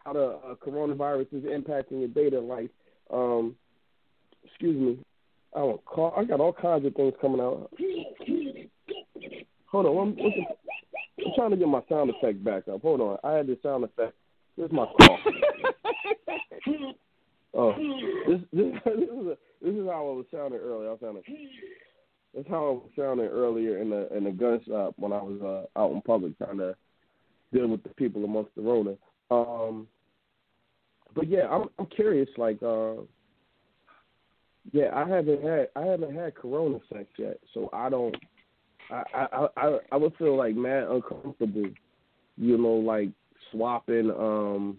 how 0.04 0.12
the 0.12 0.24
uh, 0.24 0.54
coronavirus 0.56 1.32
is 1.32 1.44
impacting 1.44 2.00
your 2.00 2.08
dating 2.08 2.48
life. 2.48 2.70
Um, 3.12 3.54
excuse 4.44 4.76
me. 4.76 4.98
I 5.54 5.60
don't 5.60 5.84
call. 5.84 6.12
I 6.16 6.24
got 6.24 6.40
all 6.40 6.52
kinds 6.52 6.84
of 6.84 6.94
things 6.94 7.14
coming 7.20 7.40
out. 7.40 7.70
Hold 9.66 9.86
on, 9.86 9.96
I'm, 9.96 10.18
I'm 10.20 11.32
trying 11.36 11.50
to 11.50 11.56
get 11.56 11.68
my 11.68 11.80
sound 11.88 12.10
effect 12.10 12.42
back 12.42 12.66
up. 12.68 12.82
Hold 12.82 13.00
on, 13.00 13.18
I 13.22 13.34
had 13.34 13.46
the 13.46 13.56
sound 13.62 13.84
effect. 13.84 14.14
This 14.56 14.66
is 14.66 14.72
my 14.72 14.86
call. 14.86 15.18
oh, 17.54 17.74
this 18.28 18.40
this 18.52 18.72
this 18.84 18.94
is 18.94 19.26
a, 19.26 19.36
this 19.62 19.74
is 19.74 19.86
how 19.86 20.08
I 20.08 20.14
was 20.14 20.26
sounding 20.32 20.60
earlier. 20.60 20.88
I 20.88 20.92
was 20.92 21.00
sounding. 21.02 21.22
That's 22.34 22.48
how 22.48 22.56
I 22.56 22.70
was 22.70 22.90
sounding 22.96 23.26
earlier 23.26 23.78
in 23.78 23.90
the 23.90 24.14
in 24.16 24.24
the 24.24 24.30
gun 24.30 24.60
shop 24.66 24.94
when 24.96 25.12
I 25.12 25.22
was 25.22 25.40
uh, 25.42 25.78
out 25.78 25.92
in 25.92 26.00
public 26.02 26.36
trying 26.38 26.58
to 26.58 26.76
deal 27.52 27.68
with 27.68 27.82
the 27.82 27.90
people 27.90 28.24
amongst 28.24 28.54
the 28.54 28.62
Rona. 28.62 28.94
Um, 29.30 29.86
but 31.14 31.28
yeah, 31.28 31.48
I'm 31.50 31.68
I'm 31.78 31.86
curious. 31.86 32.28
Like, 32.36 32.62
uh, 32.62 32.94
yeah, 34.72 34.90
I 34.94 35.08
haven't 35.08 35.42
had 35.42 35.68
I 35.76 35.82
haven't 35.82 36.14
had 36.14 36.34
Corona 36.34 36.78
sex 36.92 37.06
yet, 37.18 37.38
so 37.52 37.70
I 37.72 37.88
don't. 37.88 38.16
I 38.90 39.02
I 39.14 39.46
I, 39.56 39.78
I 39.92 39.96
would 39.96 40.16
feel 40.16 40.36
like 40.36 40.54
mad 40.54 40.84
uncomfortable, 40.84 41.70
you 42.36 42.58
know, 42.58 42.74
like 42.74 43.10
swapping 43.54 44.10
um 44.10 44.76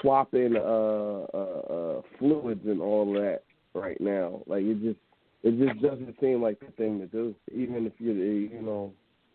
swapping 0.00 0.56
uh, 0.56 1.26
uh 1.34 1.62
uh 1.70 2.02
fluids 2.18 2.66
and 2.66 2.80
all 2.80 3.12
that 3.14 3.42
right 3.74 4.00
now. 4.00 4.42
Like 4.46 4.64
it 4.64 4.82
just 4.82 4.98
it 5.42 5.58
just 5.58 5.82
doesn't 5.82 6.14
seem 6.20 6.42
like 6.42 6.60
the 6.60 6.72
thing 6.72 6.98
to 7.00 7.06
do. 7.06 7.34
Even 7.52 7.86
if 7.86 7.92
you 7.98 8.12
you 8.12 8.62
know, 8.62 8.92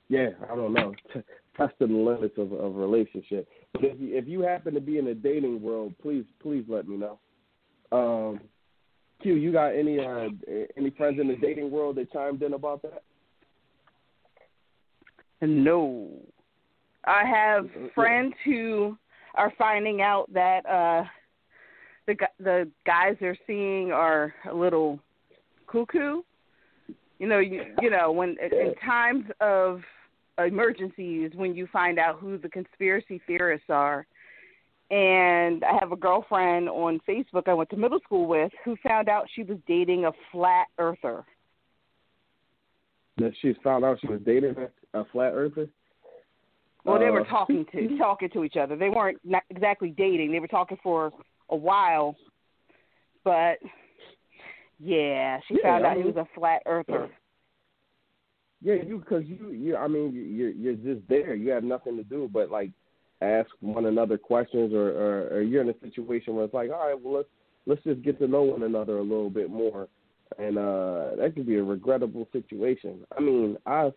yeah, 0.10 0.30
I 0.52 0.56
don't 0.56 0.74
know, 0.74 0.94
testing 1.58 1.90
the 1.90 2.10
limits 2.12 2.38
of 2.38 2.52
of 2.54 2.76
relationship. 2.76 3.48
But 3.74 3.86
if 3.86 4.00
you, 4.00 4.18
if 4.18 4.28
you 4.28 4.42
happen 4.42 4.74
to 4.74 4.82
be 4.82 4.98
in 4.98 5.06
the 5.06 5.14
dating 5.14 5.62
world, 5.62 5.94
please 6.02 6.26
please 6.42 6.66
let 6.68 6.88
me 6.88 6.98
know. 6.98 7.20
Um, 7.92 8.42
Q, 9.22 9.36
you 9.36 9.52
got 9.52 9.70
any 9.70 10.00
uh 10.00 10.30
any 10.78 10.92
friends 10.92 11.20
in 11.20 11.28
the 11.28 11.36
dating 11.36 11.72
world 11.72 11.96
that 11.98 12.12
chimed 12.12 12.44
in 12.44 12.54
about 12.54 12.82
that? 12.84 13.04
No. 15.42 16.10
I 17.08 17.24
have 17.26 17.68
friends 17.96 18.34
who 18.44 18.98
are 19.36 19.54
finding 19.58 20.02
out 20.02 20.32
that 20.34 20.66
uh 20.66 21.04
the 22.06 22.16
the 22.40 22.70
guys 22.86 23.16
they're 23.20 23.38
seeing 23.48 23.92
are 23.92 24.34
a 24.50 24.54
little 24.54 25.00
cuckoo. 25.68 26.22
You 27.20 27.28
know, 27.28 27.40
you 27.40 27.64
you 27.82 27.90
know 27.90 28.12
when 28.12 28.36
in 28.42 28.74
times 28.86 29.26
of 29.42 29.82
emergencies 30.46 31.32
when 31.36 31.56
you 31.56 31.68
find 31.72 32.00
out 32.00 32.20
who 32.20 32.38
the 32.38 32.50
conspiracy 32.50 33.22
theorists 33.28 33.70
are. 33.70 34.06
And 34.90 35.66
I 35.66 35.78
have 35.82 35.92
a 35.92 35.98
girlfriend 35.98 36.70
on 36.70 37.02
Facebook 37.08 37.50
I 37.50 37.54
went 37.54 37.70
to 37.72 37.76
middle 37.76 38.00
school 38.00 38.26
with 38.26 38.52
who 38.64 38.78
found 38.88 39.10
out 39.10 39.26
she 39.36 39.44
was 39.44 39.58
dating 39.68 40.06
a 40.06 40.12
flat 40.32 40.68
earther. 40.78 41.26
That 43.18 43.34
she 43.42 43.54
found 43.64 43.84
out 43.84 43.98
she 44.00 44.08
was 44.08 44.22
dating 44.26 44.56
a, 44.94 45.00
a 45.00 45.06
flat 45.12 45.34
earther. 45.34 45.68
Well, 46.88 47.00
they 47.00 47.10
were 47.10 47.22
Uh, 47.22 47.26
talking 47.26 47.66
to 47.74 47.98
talking 47.98 48.30
to 48.30 48.44
each 48.44 48.56
other. 48.56 48.76
They 48.76 48.90
weren't 48.90 49.20
not 49.24 49.44
exactly 49.50 49.90
dating. 49.90 50.32
They 50.32 50.40
were 50.40 50.48
talking 50.48 50.78
for 50.82 51.12
a 51.50 51.56
while, 51.56 52.16
but 53.24 53.60
yeah, 54.80 55.40
she 55.48 55.56
Yeah, 55.56 55.62
found 55.64 55.86
I 55.86 55.92
out 55.92 55.98
he 55.98 56.04
was 56.04 56.16
a 56.16 56.28
flat 56.34 56.62
earther. 56.66 57.10
Yeah, 58.62 58.76
you 58.76 59.00
because 59.00 59.26
you 59.26 59.52
you 59.52 59.76
I 59.76 59.88
mean 59.88 60.14
you- 60.14 60.22
you're 60.22 60.50
you're 60.50 60.76
just 60.76 61.08
there. 61.08 61.36
You 61.36 61.52
have 61.52 61.64
nothing 61.64 61.98
to 61.98 62.04
do 62.04 62.30
but 62.32 62.50
like 62.50 62.72
ask 63.22 63.50
one 63.62 63.86
another 63.86 64.18
questions, 64.18 64.74
or, 64.74 64.90
or 64.92 65.28
or 65.30 65.42
you're 65.42 65.62
in 65.62 65.70
a 65.70 65.80
situation 65.80 66.36
where 66.36 66.46
it's 66.46 66.54
like, 66.54 66.72
all 66.72 66.88
right, 66.88 67.00
well 67.00 67.16
let's 67.16 67.30
let's 67.66 67.84
just 67.84 68.02
get 68.02 68.18
to 68.20 68.28
know 68.28 68.44
one 68.44 68.64
another 68.64 68.98
a 69.00 69.04
little 69.04 69.30
bit 69.30 69.50
more, 69.50 69.90
and 70.40 70.58
uh 70.58 71.16
that 71.18 71.34
could 71.36 71.46
be 71.46 71.58
a 71.58 71.64
regrettable 71.64 72.28
situation. 72.32 73.06
I 73.16 73.20
mean, 73.20 73.58
I've 73.66 73.94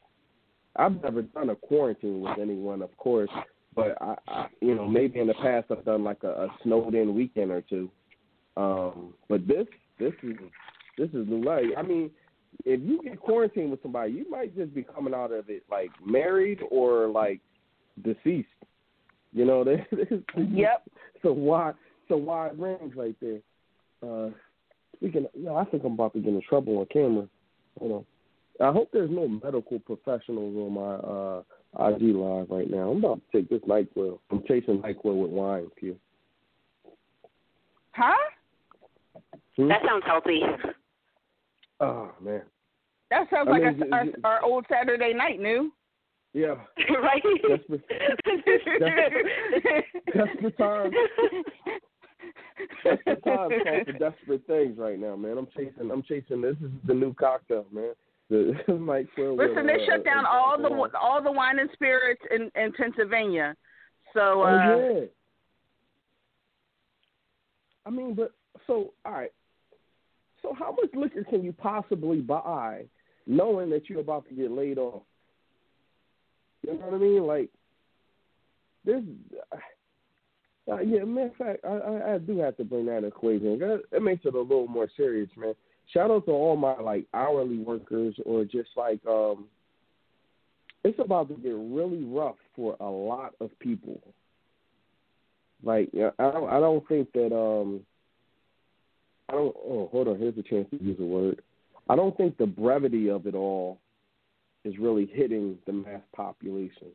I've 0.76 1.02
never 1.02 1.22
done 1.22 1.50
a 1.50 1.56
quarantine 1.56 2.20
with 2.20 2.38
anyone, 2.38 2.82
of 2.82 2.96
course, 2.96 3.30
but 3.74 3.96
I, 4.00 4.14
I 4.28 4.46
you 4.60 4.74
know 4.74 4.86
maybe 4.86 5.18
in 5.18 5.26
the 5.26 5.34
past 5.34 5.66
I've 5.70 5.84
done 5.84 6.04
like 6.04 6.22
a, 6.22 6.28
a 6.28 6.48
snowed 6.62 6.94
in 6.94 7.14
weekend 7.14 7.50
or 7.50 7.62
two. 7.62 7.90
Um, 8.56 9.14
but 9.28 9.46
this 9.46 9.66
this 9.98 10.12
is 10.22 10.36
this 10.98 11.08
is 11.08 11.28
new 11.28 11.42
life. 11.44 11.64
I 11.76 11.82
mean, 11.82 12.10
if 12.64 12.80
you 12.80 13.00
get 13.02 13.20
quarantined 13.20 13.70
with 13.70 13.82
somebody, 13.82 14.12
you 14.12 14.30
might 14.30 14.56
just 14.56 14.74
be 14.74 14.82
coming 14.82 15.14
out 15.14 15.32
of 15.32 15.48
it 15.48 15.62
like 15.70 15.90
married 16.04 16.60
or 16.70 17.08
like 17.08 17.40
deceased. 18.02 18.48
You 19.32 19.44
know, 19.44 19.64
there's 19.64 19.86
Yep. 20.36 20.90
So 21.22 21.32
why 21.32 21.72
so 22.08 22.16
wide 22.16 22.58
range 22.58 22.94
right 22.96 23.16
there. 23.20 23.38
Uh, 24.02 24.30
speaking, 24.96 25.24
of, 25.24 25.30
you 25.34 25.44
know, 25.44 25.56
I 25.56 25.64
think 25.64 25.84
I'm 25.84 25.92
about 25.92 26.12
to 26.14 26.20
get 26.20 26.32
in 26.32 26.42
trouble 26.48 26.78
on 26.78 26.86
camera. 26.86 27.28
Hold 27.78 27.92
on. 27.92 28.04
I 28.60 28.72
hope 28.72 28.90
there's 28.92 29.10
no 29.10 29.26
medical 29.28 29.78
professionals 29.80 30.54
on 30.56 30.72
my 30.74 30.94
uh 30.96 31.42
IG 31.92 32.14
live 32.14 32.50
right 32.50 32.70
now. 32.70 32.90
I'm 32.90 32.98
about 32.98 33.20
to 33.32 33.38
take 33.38 33.48
this 33.48 33.60
Nyquil. 33.62 34.18
I'm 34.30 34.42
chasing 34.46 34.82
Nyquil 34.82 35.22
with 35.22 35.30
wine, 35.30 35.68
Q. 35.78 35.96
Huh? 37.92 38.12
Hmm? 39.56 39.68
That 39.68 39.80
sounds 39.86 40.04
healthy. 40.06 40.40
Oh 41.80 42.10
man. 42.20 42.42
That 43.10 43.28
sounds 43.30 43.48
I 43.48 43.50
like 43.52 43.62
mean, 43.62 43.92
our, 43.92 44.02
is 44.04 44.14
it- 44.14 44.20
our, 44.24 44.32
our 44.34 44.44
old 44.44 44.66
Saturday 44.70 45.12
night, 45.14 45.40
new. 45.40 45.72
Yeah. 46.32 46.54
right? 47.02 47.22
That's 47.48 47.62
the, 47.68 47.80
that's, 47.88 48.22
Desperate, 48.78 49.84
desperate 50.14 50.58
times. 50.58 50.94
Desperate 52.84 53.24
times 53.24 53.52
call 53.64 53.84
for 53.84 53.92
desperate 53.92 54.46
things 54.46 54.78
right 54.78 54.98
now, 54.98 55.16
man. 55.16 55.38
I'm 55.38 55.48
chasing. 55.56 55.90
I'm 55.90 56.02
chasing. 56.04 56.40
This 56.40 56.56
is 56.62 56.70
the 56.86 56.94
new 56.94 57.14
cocktail, 57.14 57.66
man. 57.72 57.94
The 58.30 58.54
with, 58.68 59.08
Listen, 59.16 59.66
they 59.66 59.74
uh, 59.74 59.86
shut 59.86 60.04
down 60.04 60.24
all 60.24 60.56
the 60.56 60.70
all 60.96 61.20
the 61.22 61.32
wine 61.32 61.58
and 61.58 61.68
spirits 61.72 62.22
in 62.30 62.50
in 62.54 62.72
Pennsylvania. 62.72 63.56
So 64.14 64.42
uh 64.42 64.46
Oh 64.46 65.00
yeah. 65.00 65.06
I 67.86 67.90
mean, 67.90 68.14
but 68.14 68.32
so 68.66 68.92
all 69.04 69.12
right. 69.12 69.32
So 70.42 70.54
how 70.56 70.70
much 70.70 70.90
liquor 70.94 71.24
can 71.24 71.42
you 71.42 71.52
possibly 71.52 72.20
buy, 72.20 72.84
knowing 73.26 73.68
that 73.70 73.90
you're 73.90 74.00
about 74.00 74.28
to 74.28 74.34
get 74.34 74.50
laid 74.50 74.78
off? 74.78 75.02
You 76.62 76.74
know 76.74 76.86
what 76.86 76.94
I 76.94 76.98
mean? 76.98 77.26
Like 77.26 77.50
this. 78.84 79.02
Uh, 80.70 80.78
yeah, 80.80 81.02
matter 81.02 81.26
of 81.26 81.34
fact, 81.34 81.64
I, 81.64 81.68
I 81.68 82.14
I 82.14 82.18
do 82.18 82.38
have 82.38 82.56
to 82.58 82.64
bring 82.64 82.86
that 82.86 83.02
equation. 83.02 83.58
That, 83.58 83.82
that 83.90 84.02
makes 84.02 84.24
it 84.24 84.34
a 84.34 84.40
little 84.40 84.68
more 84.68 84.88
serious, 84.96 85.28
man. 85.36 85.54
Shout 85.92 86.10
out 86.10 86.24
to 86.26 86.32
all 86.32 86.56
my 86.56 86.78
like 86.78 87.06
hourly 87.14 87.58
workers 87.58 88.14
or 88.24 88.44
just 88.44 88.70
like 88.76 89.00
um 89.06 89.46
it's 90.84 90.98
about 90.98 91.28
to 91.28 91.34
get 91.34 91.52
really 91.54 92.04
rough 92.04 92.36
for 92.56 92.76
a 92.80 92.88
lot 92.88 93.34
of 93.40 93.50
people. 93.58 94.00
Like 95.62 95.90
I 95.94 96.30
don't 96.30 96.48
I 96.48 96.60
don't 96.60 96.86
think 96.88 97.12
that 97.12 97.34
um 97.34 97.80
I 99.28 99.32
don't 99.32 99.56
oh 99.56 99.88
hold 99.90 100.08
on, 100.08 100.18
here's 100.18 100.38
a 100.38 100.42
chance 100.42 100.68
to 100.70 100.82
use 100.82 100.98
a 101.00 101.04
word. 101.04 101.42
I 101.88 101.96
don't 101.96 102.16
think 102.16 102.38
the 102.38 102.46
brevity 102.46 103.10
of 103.10 103.26
it 103.26 103.34
all 103.34 103.78
is 104.64 104.78
really 104.78 105.06
hitting 105.12 105.58
the 105.66 105.72
mass 105.72 106.02
population. 106.14 106.88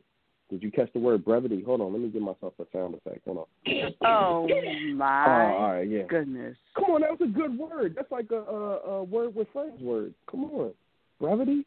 Did 0.48 0.62
you 0.62 0.70
catch 0.70 0.92
the 0.92 1.00
word 1.00 1.24
brevity? 1.24 1.62
Hold 1.62 1.80
on, 1.80 1.92
let 1.92 2.00
me 2.00 2.08
give 2.08 2.22
myself 2.22 2.54
a 2.60 2.64
sound 2.72 2.94
effect. 2.94 3.22
Hold 3.26 3.38
on. 3.38 3.94
Oh 4.02 4.48
my 4.94 5.26
Oh, 5.26 5.62
right, 5.62 5.88
yeah. 5.88 6.04
goodness. 6.04 6.56
Come 6.76 6.94
on, 6.94 7.00
that 7.00 7.10
was 7.10 7.20
a 7.28 7.32
good 7.32 7.58
word. 7.58 7.94
That's 7.96 8.10
like 8.12 8.30
a, 8.30 8.36
a, 8.36 8.78
a 8.98 9.04
word 9.04 9.34
with 9.34 9.48
friends 9.52 9.80
word. 9.80 10.14
Come 10.30 10.44
on, 10.44 10.72
brevity. 11.20 11.66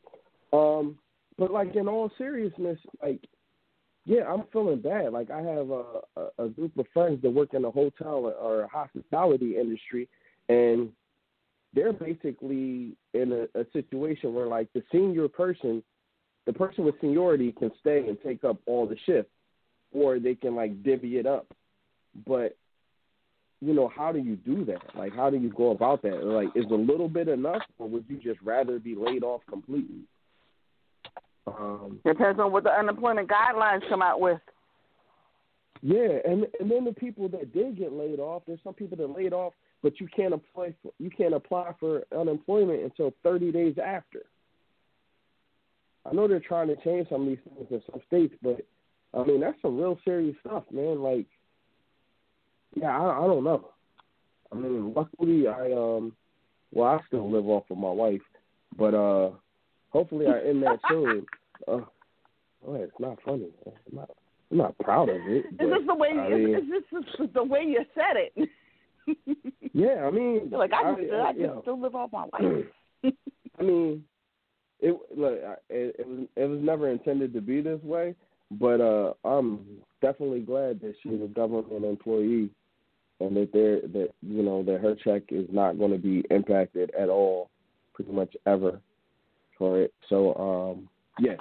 Um, 0.53 0.97
but 1.38 1.51
like 1.51 1.75
in 1.75 1.88
all 1.88 2.11
seriousness, 2.17 2.80
like 3.01 3.21
yeah, 4.05 4.23
I'm 4.27 4.43
feeling 4.51 4.82
bad. 4.82 5.13
Like 5.13 5.30
I 5.30 5.41
have 5.41 5.69
a, 5.69 5.84
a, 6.15 6.45
a 6.45 6.49
group 6.49 6.77
of 6.77 6.86
friends 6.93 7.21
that 7.21 7.30
work 7.30 7.53
in 7.53 7.63
the 7.63 7.71
hotel 7.71 8.34
or 8.41 8.67
hospitality 8.71 9.57
industry, 9.57 10.07
and 10.47 10.89
they're 11.73 11.93
basically 11.93 12.95
in 13.13 13.47
a, 13.55 13.59
a 13.59 13.65
situation 13.73 14.34
where 14.34 14.47
like 14.47 14.67
the 14.73 14.82
senior 14.91 15.27
person, 15.27 15.84
the 16.50 16.54
person 16.54 16.84
with 16.84 17.00
seniority 17.00 17.52
can 17.52 17.70
stay 17.80 18.08
and 18.08 18.18
take 18.26 18.43
up 18.43 18.58
all 18.66 18.88
the 18.88 18.97
shift, 19.06 19.30
or 19.91 20.18
they 20.18 20.34
can 20.34 20.56
like 20.56 20.82
divvy 20.82 21.18
it 21.18 21.28
up. 21.28 21.45
But 22.26 22.58
you 23.62 23.76
know, 23.76 23.88
how 23.88 24.12
do 24.12 24.18
you 24.18 24.36
do 24.36 24.66
that? 24.66 24.82
Like, 24.97 25.14
how 25.14 25.30
do 25.30 25.38
you 25.38 25.54
go 25.56 25.70
about 25.70 26.02
that? 26.02 26.26
Like, 26.26 26.47
is 26.56 26.66
a 26.72 26.74
little 26.74 27.08
bit 27.08 27.28
enough, 27.28 27.62
or 27.78 27.88
would 27.89 28.06
you 28.08 28.18
just 28.18 28.41
rather 28.41 28.80
be 28.80 28.95
laid 28.95 29.22
off 29.22 29.41
completely? 29.47 30.02
Um, 31.45 32.00
Depends 32.04 32.39
on 32.39 32.52
what 32.52 32.64
the 32.64 32.72
unemployment 32.72 33.30
guidelines 33.30 33.88
come 33.88 34.02
out 34.02 34.20
with. 34.20 34.41
yeah, 35.84 36.18
and 36.26 36.47
and 36.60 36.72
then 36.72 36.84
the 36.84 36.93
people 36.93 37.30
that 37.30 37.54
did 37.54 37.78
get 37.78 37.93
laid 37.93 38.20
off, 38.20 38.41
there's 38.47 38.60
some 38.64 38.74
people 38.74 38.97
that 38.97 39.16
laid 39.16 39.34
off, 39.34 39.54
but 39.84 40.00
you 40.00 40.08
can't 40.08 40.34
apply 40.34 40.74
for 40.82 40.91
you 40.97 41.12
can't 41.12 41.36
apply 41.36 41.76
for 41.80 42.06
unemployment 42.12 42.82
until 42.82 43.14
30 43.22 43.52
days 43.52 43.76
after. 43.78 44.24
I 46.06 46.14
know 46.14 46.28
they're 46.28 46.39
trying 46.39 46.68
to 46.68 46.76
change 46.78 47.10
some 47.10 47.24
of 47.24 47.28
these 47.28 47.38
things 47.43 47.68
in 47.70 47.82
some 47.91 48.02
states, 48.08 48.34
but 48.41 48.62
I 49.14 49.24
mean 49.24 49.41
that's 49.41 49.62
some 49.62 49.78
real 49.78 49.97
serious 50.06 50.36
stuff, 50.45 50.64
man. 50.72 51.02
Like, 51.02 51.28
yeah, 52.76 52.97
I, 52.97 53.24
I 53.24 53.28
don't 53.28 53.43
know. 53.43 53.70
I 54.52 54.56
mean, 54.56 54.93
luckily 54.95 55.47
I 55.47 55.72
um, 55.72 56.14
well 56.72 56.88
I 56.89 57.00
still 57.08 57.30
live 57.30 57.47
off 57.47 57.64
of 57.70 57.78
my 57.78 57.91
wife, 57.91 58.22
but 58.78 58.93
uh, 58.93 59.32
hopefully 59.89 60.28
I 60.28 60.47
end 60.47 60.64
that 60.64 60.80
soon. 60.89 61.26
Uh, 61.68 61.82
it's 62.68 63.00
not 63.00 63.18
funny. 63.26 63.50
I'm 63.66 63.95
not, 63.95 64.10
I'm 64.52 64.58
not 64.58 64.78
proud 64.80 65.10
of 65.10 65.16
it. 65.16 65.45
Is 65.45 65.45
but, 65.58 65.68
this 65.68 65.88
the 65.88 65.95
way? 65.95 66.10
I 66.10 66.30
mean, 66.30 66.56
is 66.56 66.64
this 66.70 67.04
is 67.20 67.34
the 67.34 67.43
way 67.43 67.64
you 67.66 67.86
said 67.93 68.16
it? 68.16 68.50
yeah, 69.74 70.06
I 70.06 70.12
mean, 70.12 70.47
You're 70.50 70.60
like 70.60 70.74
I, 70.74 70.93
just, 70.95 71.14
I, 71.14 71.20
I, 71.20 71.32
just 71.32 71.39
you 71.39 71.47
know, 71.47 71.62
still 71.62 71.80
live 71.80 71.95
off 71.95 72.12
my 72.12 72.26
wife. 72.34 73.14
I 73.60 73.64
mean, 73.64 74.04
it 74.80 74.97
look, 75.15 75.34
it, 75.69 75.95
it 75.99 76.07
was 76.07 76.27
it 76.36 76.45
was 76.45 76.59
never 76.61 76.89
intended 76.89 77.34
to 77.34 77.41
be 77.41 77.61
this 77.61 77.82
way, 77.84 78.15
but 78.51 78.82
uh, 78.82 79.13
I'm 79.25 79.65
definitely 80.01 80.41
glad 80.41 80.80
that 80.82 80.95
she's 81.01 81.21
a 81.21 81.27
government 81.27 81.84
employee, 81.84 82.49
and 83.19 83.36
that 83.36 83.49
they're 83.53 83.82
that 83.82 84.09
you 84.21 84.43
know 84.43 84.63
that 84.63 84.82
her 84.82 84.95
check 84.95 85.23
is 85.30 85.47
not 85.51 85.77
going 85.77 85.91
to 85.91 85.97
be 85.97 86.23
impacted 86.32 86.91
at 86.99 87.09
all, 87.09 87.49
pretty 87.93 88.11
much 88.11 88.36
ever, 88.45 88.80
for 89.57 89.82
it. 89.82 89.93
So 90.07 90.34
um, 90.36 90.89
yeah, 91.19 91.36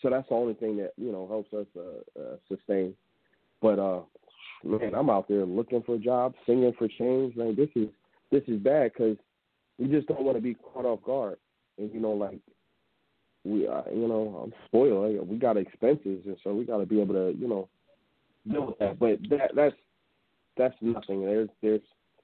so 0.00 0.10
that's 0.10 0.28
the 0.28 0.34
only 0.34 0.54
thing 0.54 0.76
that 0.76 0.92
you 0.96 1.10
know 1.10 1.26
helps 1.26 1.52
us 1.52 1.66
uh, 1.76 2.20
uh, 2.20 2.36
sustain. 2.48 2.94
But 3.60 3.78
uh, 3.78 4.02
man, 4.62 4.94
I'm 4.94 5.10
out 5.10 5.26
there 5.28 5.44
looking 5.44 5.82
for 5.82 5.98
jobs, 5.98 6.36
singing 6.46 6.72
for 6.78 6.88
change. 6.88 7.36
Like 7.36 7.56
this 7.56 7.70
is 7.74 7.88
this 8.30 8.42
is 8.46 8.60
bad 8.60 8.92
because 8.92 9.16
we 9.78 9.88
just 9.88 10.06
don't 10.06 10.22
want 10.22 10.36
to 10.36 10.42
be 10.42 10.54
caught 10.54 10.84
off 10.84 11.02
guard. 11.02 11.38
And 11.78 11.92
you 11.92 12.00
know, 12.00 12.12
like 12.12 12.38
we, 13.44 13.68
uh, 13.68 13.82
you 13.92 14.08
know, 14.08 14.42
I'm 14.44 14.52
spoiled. 14.66 15.28
We 15.28 15.36
got 15.36 15.56
expenses, 15.56 16.22
and 16.26 16.36
so 16.42 16.54
we 16.54 16.64
got 16.64 16.78
to 16.78 16.86
be 16.86 17.00
able 17.00 17.14
to, 17.14 17.38
you 17.38 17.48
know, 17.48 17.68
deal 18.50 18.66
with 18.66 18.78
that. 18.78 18.98
But 18.98 19.18
that 19.30 19.50
that's 19.54 19.76
that's 20.56 20.74
nothing. 20.80 21.24
There's 21.24 21.48
there's 21.62 21.80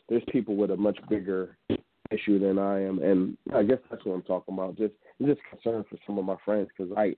there's 0.09 0.23
people 0.31 0.57
with 0.57 0.71
a 0.71 0.77
much 0.77 0.99
bigger 1.09 1.57
issue 2.11 2.39
than 2.39 2.59
I 2.59 2.83
am, 2.83 3.01
and 3.03 3.37
I 3.55 3.63
guess 3.63 3.79
that's 3.91 4.05
what 4.05 4.15
I'm 4.15 4.23
talking 4.23 4.55
about. 4.55 4.77
Just 4.77 4.95
I'm 5.21 5.27
just 5.27 5.41
concerned 5.51 5.85
for 5.91 5.99
some 6.07 6.19
of 6.19 6.25
my 6.25 6.37
friends 6.45 6.69
because 6.77 6.93
I 6.97 7.15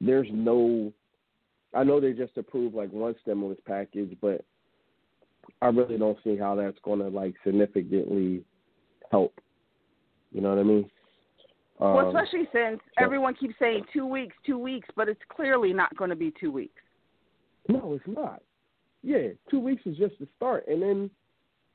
there's 0.00 0.28
no. 0.32 0.92
I 1.74 1.84
know 1.84 2.00
they 2.00 2.12
just 2.12 2.36
approved 2.36 2.74
like 2.74 2.90
one 2.90 3.14
stimulus 3.22 3.58
package, 3.66 4.16
but 4.20 4.44
I 5.62 5.68
really 5.68 5.96
don't 5.96 6.18
see 6.22 6.36
how 6.36 6.54
that's 6.54 6.78
going 6.84 6.98
to 7.00 7.08
like 7.08 7.34
significantly 7.44 8.44
help. 9.10 9.32
You 10.32 10.40
know 10.40 10.50
what 10.50 10.58
I 10.58 10.64
mean? 10.64 10.90
Well, 11.78 11.98
Um, 11.98 12.14
especially 12.16 12.48
since 12.52 12.80
so- 12.80 13.04
everyone 13.04 13.34
keeps 13.34 13.58
saying 13.58 13.84
two 13.92 14.06
weeks, 14.06 14.36
two 14.44 14.58
weeks, 14.58 14.88
but 14.94 15.08
it's 15.08 15.22
clearly 15.28 15.72
not 15.72 15.94
going 15.96 16.10
to 16.10 16.16
be 16.16 16.30
two 16.30 16.50
weeks. 16.52 16.80
No, 17.68 17.94
it's 17.94 18.06
not. 18.06 18.42
Yeah, 19.02 19.28
two 19.50 19.58
weeks 19.60 19.84
is 19.86 19.96
just 19.96 20.18
the 20.18 20.28
start, 20.36 20.66
and 20.68 20.80
then 20.82 21.10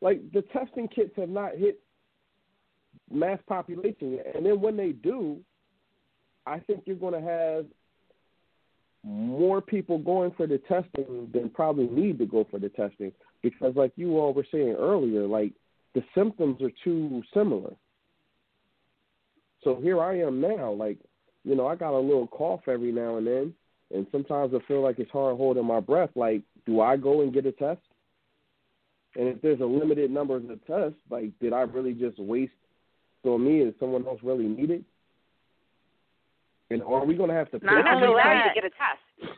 like 0.02 0.32
the 0.32 0.41
testing 0.43 0.88
kits 0.88 1.16
have 1.18 1.30
not 1.30 1.56
hit 1.56 1.82
mass 3.12 3.39
population 3.48 4.14
yet, 4.14 4.36
and 4.36 4.45
then 4.45 4.62
when 4.62 4.78
they 4.78 4.91
do, 4.91 5.43
I 6.45 6.60
think 6.60 6.84
you're 6.86 6.95
going 6.95 7.14
to 7.14 7.22
have 7.22 7.66
more 9.04 9.62
people 9.62 9.98
going 9.98 10.32
for 10.32 10.48
the 10.48 10.58
testing 10.60 11.30
than 11.34 11.50
probably 11.50 11.88
need 11.88 12.18
to 12.20 12.26
go 12.26 12.45
for 12.50 12.60
the 12.60 12.70
testing 12.70 13.12
because, 13.41 13.76
like 13.76 13.91
you 13.95 14.18
all 14.18 14.34
were 14.34 14.45
saying 14.52 14.76
earlier, 14.78 15.26
like 15.26 15.54
the 15.93 16.04
symptoms 16.16 16.62
are 16.62 16.72
too 16.84 17.24
similar. 17.34 17.74
So 19.68 19.76
here 19.82 19.99
I 20.01 20.18
am 20.20 20.39
now, 20.39 20.72
like 20.72 20.97
you 21.43 21.53
know, 21.53 21.68
I 21.68 21.76
got 21.76 21.91
a 21.91 21.99
little 21.99 22.28
cough 22.28 22.61
every 22.70 22.89
now 22.89 23.18
and 23.18 23.28
then, 23.28 23.53
and 23.93 24.07
sometimes 24.13 24.53
I 24.55 24.65
feel 24.65 24.82
like 24.82 24.97
it's 24.97 25.11
hard 25.11 25.36
holding 25.36 25.65
my 25.65 25.82
breath. 25.82 26.09
Like, 26.15 26.41
do 26.65 26.80
I 26.80 26.95
go 26.95 27.20
and 27.20 27.34
get 27.34 27.45
a 27.45 27.51
test? 27.51 27.82
And 29.18 29.28
if 29.28 29.41
there's 29.41 29.59
a 29.59 29.65
limited 29.65 30.09
number 30.09 30.38
of 30.38 30.47
tests, 30.65 30.99
like, 31.09 31.38
did 31.41 31.51
I 31.51 31.61
really 31.61 31.93
just 31.93 32.18
waste 32.18 32.53
on 33.26 33.43
me? 33.43 33.59
Is 33.59 33.74
someone 33.78 34.07
else 34.07 34.22
really 34.24 34.47
needed? 34.47 34.86
And 36.70 36.82
are 36.84 37.05
we 37.05 37.15
going 37.15 37.30
to 37.30 37.36
have 37.36 37.51
to? 37.51 37.59
Not 37.61 37.84
pay 37.84 37.91
only 37.91 38.07
for 38.07 38.13
allow 38.13 38.24
these 38.24 38.38
you 38.38 38.43
that- 38.43 38.53
to 38.53 38.61
get 38.61 38.63
a 38.63 38.70
test. 38.70 39.38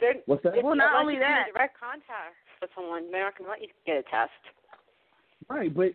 They're, 0.00 0.14
What's 0.26 0.42
that? 0.42 0.64
Well, 0.64 0.74
not 0.74 1.00
only 1.00 1.14
in 1.14 1.20
that- 1.20 1.46
direct 1.54 1.78
contact 1.78 2.34
with 2.60 2.70
someone, 2.74 3.08
they're 3.12 3.22
not 3.22 3.38
going 3.38 3.46
to 3.46 3.50
let 3.52 3.62
you 3.62 3.68
get 3.86 3.98
a 3.98 4.02
test. 4.02 4.32
Right, 5.48 5.72
but 5.72 5.94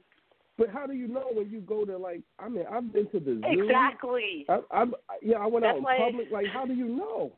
but 0.60 0.70
how 0.70 0.86
do 0.86 0.94
you 0.94 1.08
know 1.08 1.24
when 1.34 1.50
you 1.50 1.62
go 1.62 1.86
to 1.86 1.98
like? 1.98 2.22
I 2.38 2.50
mean, 2.50 2.66
I've 2.72 2.94
been 2.94 3.10
to 3.12 3.20
the 3.20 3.42
zoo. 3.42 3.64
Exactly. 3.64 4.46
I, 4.50 4.60
I'm 4.72 4.94
yeah, 5.24 5.38
I 5.38 5.48
went 5.48 5.66
out 5.66 5.78
in 5.78 5.84
why- 5.84 5.98
public. 5.98 6.28
Like, 6.32 6.48
how 6.54 6.66
do 6.66 6.74
you 6.74 6.88
know? 6.88 7.32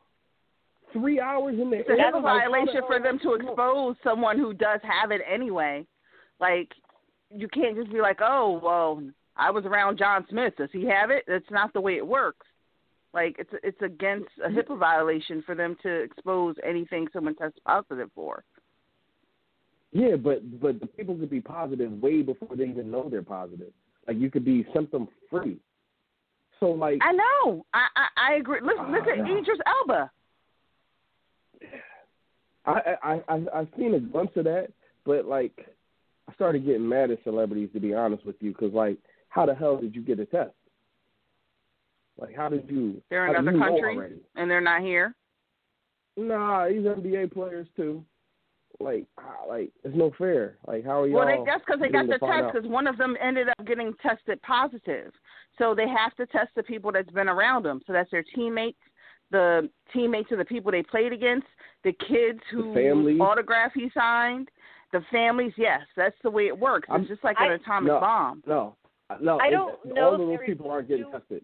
Three 0.91 1.21
hours 1.21 1.55
in 1.57 1.69
the 1.69 1.77
It's 1.77 1.87
a 1.89 1.93
air. 1.93 2.11
HIPAA 2.11 2.21
like, 2.21 2.43
how 2.43 2.51
violation 2.51 2.81
the 2.81 2.87
for 2.87 2.99
them 2.99 3.17
to 3.19 3.33
expose 3.35 3.95
someone 4.03 4.37
who 4.37 4.53
does 4.53 4.81
have 4.83 5.11
it 5.11 5.21
anyway. 5.31 5.85
Like, 6.41 6.67
you 7.33 7.47
can't 7.47 7.77
just 7.77 7.93
be 7.93 8.01
like, 8.01 8.19
oh, 8.21 8.59
well, 8.61 9.01
I 9.37 9.51
was 9.51 9.63
around 9.63 9.97
John 9.99 10.25
Smith. 10.29 10.53
Does 10.57 10.67
he 10.73 10.85
have 10.87 11.09
it? 11.09 11.23
That's 11.29 11.49
not 11.49 11.71
the 11.71 11.79
way 11.79 11.95
it 11.95 12.05
works. 12.05 12.45
Like, 13.13 13.37
it's 13.39 13.51
it's 13.63 13.81
against 13.81 14.31
a 14.43 14.49
HIPAA 14.49 14.77
violation 14.77 15.41
for 15.45 15.55
them 15.55 15.77
to 15.83 15.89
expose 15.89 16.55
anything 16.67 17.07
someone 17.13 17.35
tests 17.35 17.59
positive 17.65 18.09
for. 18.13 18.43
Yeah, 19.91 20.15
but 20.15 20.61
but 20.61 20.79
the 20.79 20.87
people 20.87 21.15
could 21.15 21.29
be 21.29 21.41
positive 21.41 21.91
way 22.01 22.21
before 22.21 22.55
they 22.55 22.65
even 22.65 22.89
know 22.89 23.09
they're 23.09 23.21
positive. 23.21 23.73
Like 24.07 24.17
you 24.17 24.31
could 24.31 24.45
be 24.45 24.65
symptom 24.73 25.07
free. 25.29 25.57
So 26.59 26.67
like 26.67 26.99
I 27.01 27.11
know. 27.11 27.65
I 27.73 27.87
I, 27.95 28.07
I 28.29 28.33
agree. 28.35 28.59
Look 28.61 28.77
look 28.89 29.07
at 29.07 29.17
yeah. 29.17 29.37
Idris 29.37 29.59
Elba. 29.65 30.11
I 32.65 32.95
I 33.03 33.21
I 33.27 33.45
I've 33.53 33.67
seen 33.77 33.95
a 33.95 33.99
glimpse 33.99 34.37
of 34.37 34.45
that, 34.45 34.69
but 35.05 35.25
like 35.25 35.67
I 36.29 36.33
started 36.35 36.65
getting 36.65 36.87
mad 36.87 37.11
at 37.11 37.23
celebrities 37.23 37.69
to 37.73 37.79
be 37.79 37.93
honest 37.93 38.25
with 38.25 38.35
you, 38.39 38.51
because 38.51 38.73
like 38.73 38.97
how 39.27 39.45
the 39.45 39.55
hell 39.55 39.77
did 39.77 39.93
you 39.95 40.01
get 40.01 40.19
a 40.19 40.25
test? 40.25 40.51
Like 42.17 42.35
how 42.35 42.47
did 42.47 42.69
you? 42.69 43.01
They're 43.09 43.27
in 43.27 43.35
how 43.35 43.41
did 43.41 43.47
other 43.47 43.57
you 43.57 43.59
know 43.59 43.65
countries 43.65 43.97
already? 43.97 44.21
and 44.35 44.49
they're 44.49 44.61
not 44.61 44.81
here. 44.81 45.15
Nah, 46.17 46.67
these 46.67 46.81
NBA 46.81 47.33
players 47.33 47.67
too. 47.75 48.03
Like 48.83 49.05
ah, 49.17 49.45
like 49.47 49.71
it's 49.83 49.95
no 49.95 50.11
fair. 50.17 50.57
Like 50.67 50.83
how 50.85 51.01
are 51.01 51.07
y'all? 51.07 51.19
Well, 51.19 51.27
they, 51.27 51.43
that's 51.45 51.63
because 51.65 51.79
they 51.79 51.89
got 51.89 52.07
the 52.07 52.13
to 52.13 52.19
test 52.19 52.53
because 52.53 52.69
one 52.69 52.87
of 52.87 52.97
them 52.97 53.15
ended 53.21 53.49
up 53.49 53.65
getting 53.65 53.93
tested 54.01 54.41
positive. 54.41 55.11
So 55.57 55.75
they 55.75 55.87
have 55.87 56.15
to 56.15 56.25
test 56.27 56.49
the 56.55 56.63
people 56.63 56.91
that's 56.91 57.11
been 57.11 57.29
around 57.29 57.63
them. 57.63 57.81
So 57.85 57.93
that's 57.93 58.09
their 58.11 58.23
teammates, 58.35 58.79
the 59.29 59.69
teammates 59.93 60.31
or 60.31 60.37
the 60.37 60.45
people 60.45 60.71
they 60.71 60.83
played 60.83 61.13
against, 61.13 61.47
the 61.83 61.93
kids 61.93 62.39
who 62.51 62.73
families. 62.73 63.19
autograph 63.21 63.71
he 63.75 63.91
signed, 63.93 64.49
the 64.91 65.01
families. 65.11 65.53
Yes, 65.57 65.81
that's 65.95 66.15
the 66.23 66.29
way 66.31 66.47
it 66.47 66.57
works. 66.57 66.85
It's 66.87 66.93
I'm- 66.93 67.07
just 67.07 67.23
like 67.23 67.37
I- 67.39 67.47
an 67.47 67.51
atomic 67.53 67.87
no, 67.93 67.99
bomb. 67.99 68.43
No, 68.47 68.75
no. 69.19 69.39
I 69.39 69.49
don't 69.49 69.85
know 69.85 70.05
All 70.05 70.15
if 70.15 70.21
of 70.21 70.27
those 70.27 70.39
people 70.45 70.71
aren't 70.71 70.87
getting 70.87 71.05
do- 71.05 71.11
tested. 71.11 71.43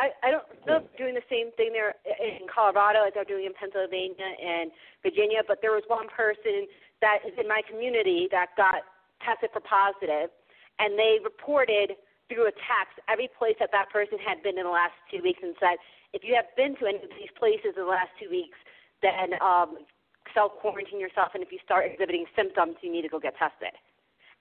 I, 0.00 0.08
I 0.24 0.28
don't 0.32 0.48
they're 0.64 0.80
doing 0.96 1.12
the 1.12 1.28
same 1.28 1.52
thing 1.60 1.76
there 1.76 1.92
in 2.08 2.48
Colorado 2.48 3.04
as 3.04 3.12
they're 3.12 3.28
doing 3.28 3.44
in 3.44 3.52
Pennsylvania 3.52 4.32
and 4.40 4.72
Virginia, 5.04 5.44
but 5.44 5.60
there 5.60 5.76
was 5.76 5.84
one 5.92 6.08
person 6.08 6.64
that 7.04 7.20
is 7.28 7.36
in 7.36 7.44
my 7.44 7.60
community 7.68 8.28
that 8.32 8.56
got 8.56 8.80
tested 9.20 9.52
for 9.52 9.60
positive, 9.60 10.32
and 10.80 10.96
they 10.96 11.20
reported 11.20 12.00
through 12.32 12.48
a 12.48 12.54
text 12.64 12.96
every 13.12 13.28
place 13.28 13.56
that 13.60 13.68
that 13.76 13.92
person 13.92 14.16
had 14.16 14.40
been 14.40 14.56
in 14.56 14.64
the 14.64 14.72
last 14.72 14.96
two 15.12 15.20
weeks 15.20 15.40
and 15.42 15.52
said, 15.60 15.76
if 16.16 16.24
you 16.24 16.32
have 16.32 16.48
been 16.56 16.72
to 16.80 16.88
any 16.88 17.02
of 17.02 17.12
these 17.20 17.32
places 17.36 17.76
in 17.76 17.84
the 17.84 17.90
last 17.90 18.08
two 18.16 18.30
weeks, 18.32 18.56
then 19.04 19.36
um, 19.44 19.84
self 20.32 20.56
quarantine 20.64 21.00
yourself, 21.00 21.36
and 21.36 21.42
if 21.42 21.52
you 21.52 21.58
start 21.64 21.84
exhibiting 21.84 22.24
symptoms, 22.32 22.80
you 22.80 22.88
need 22.88 23.02
to 23.02 23.12
go 23.12 23.20
get 23.20 23.36
tested. 23.36 23.76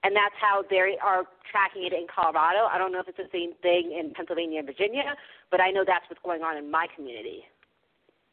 And 0.03 0.15
that's 0.15 0.35
how 0.39 0.63
they 0.69 0.95
are 1.03 1.23
tracking 1.51 1.83
it 1.83 1.93
in 1.93 2.07
Colorado. 2.13 2.67
I 2.71 2.77
don't 2.77 2.91
know 2.91 2.99
if 2.99 3.07
it's 3.07 3.17
the 3.17 3.29
same 3.31 3.51
thing 3.61 3.97
in 3.97 4.13
Pennsylvania 4.13 4.59
and 4.59 4.67
Virginia, 4.67 5.15
but 5.51 5.59
I 5.59 5.71
know 5.71 5.83
that's 5.85 6.05
what's 6.09 6.21
going 6.23 6.41
on 6.41 6.57
in 6.57 6.71
my 6.71 6.87
community. 6.95 7.43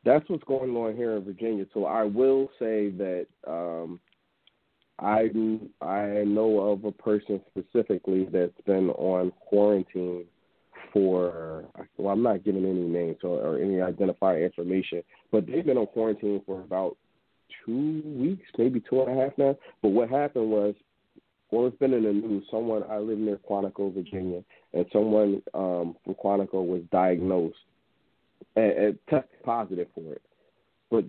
That's 0.04 0.28
what's 0.28 0.44
going 0.44 0.70
on 0.76 0.94
here 0.94 1.16
in 1.16 1.24
Virginia. 1.24 1.66
So 1.74 1.86
I 1.86 2.04
will 2.04 2.48
say 2.60 2.90
that 2.90 3.26
um, 3.48 3.98
I 5.00 5.28
I 5.82 6.24
know 6.24 6.60
of 6.70 6.84
a 6.84 6.92
person 6.92 7.40
specifically 7.50 8.28
that's 8.32 8.60
been 8.64 8.90
on 8.90 9.32
quarantine 9.48 10.24
for 10.92 11.64
well, 11.98 12.12
I'm 12.12 12.22
not 12.22 12.44
giving 12.44 12.64
any 12.64 12.80
names 12.80 13.18
or, 13.22 13.58
any 13.58 13.74
identifier 13.74 14.44
information, 14.44 15.02
but 15.30 15.46
they've 15.46 15.66
been 15.66 15.76
on 15.76 15.86
quarantine 15.88 16.40
for 16.46 16.60
about 16.62 16.96
two 17.64 18.02
weeks, 18.04 18.46
maybe 18.56 18.80
two 18.88 19.02
and 19.02 19.18
a 19.18 19.22
half 19.22 19.32
now. 19.36 19.56
But 19.82 19.88
what 19.88 20.08
happened 20.08 20.50
was, 20.50 20.74
well, 21.51 21.66
it's 21.66 21.78
been 21.78 21.94
in 21.94 22.03
the 22.03 22.12
news. 22.12 22.44
Someone 22.51 22.82
I 22.90 22.99
live 22.99 23.18
near 23.18 23.38
Quantico, 23.49 23.94
Virginia, 23.94 24.42
and 24.72 24.86
someone 24.92 25.42
um, 25.55 25.97
from 26.05 26.14
Quantico 26.14 26.66
was 26.66 26.82
diagnosed 26.90 27.57
and, 28.57 28.72
and 28.72 28.99
tested 29.09 29.42
positive 29.44 29.88
for 29.94 30.12
it. 30.12 30.22
But 30.90 31.05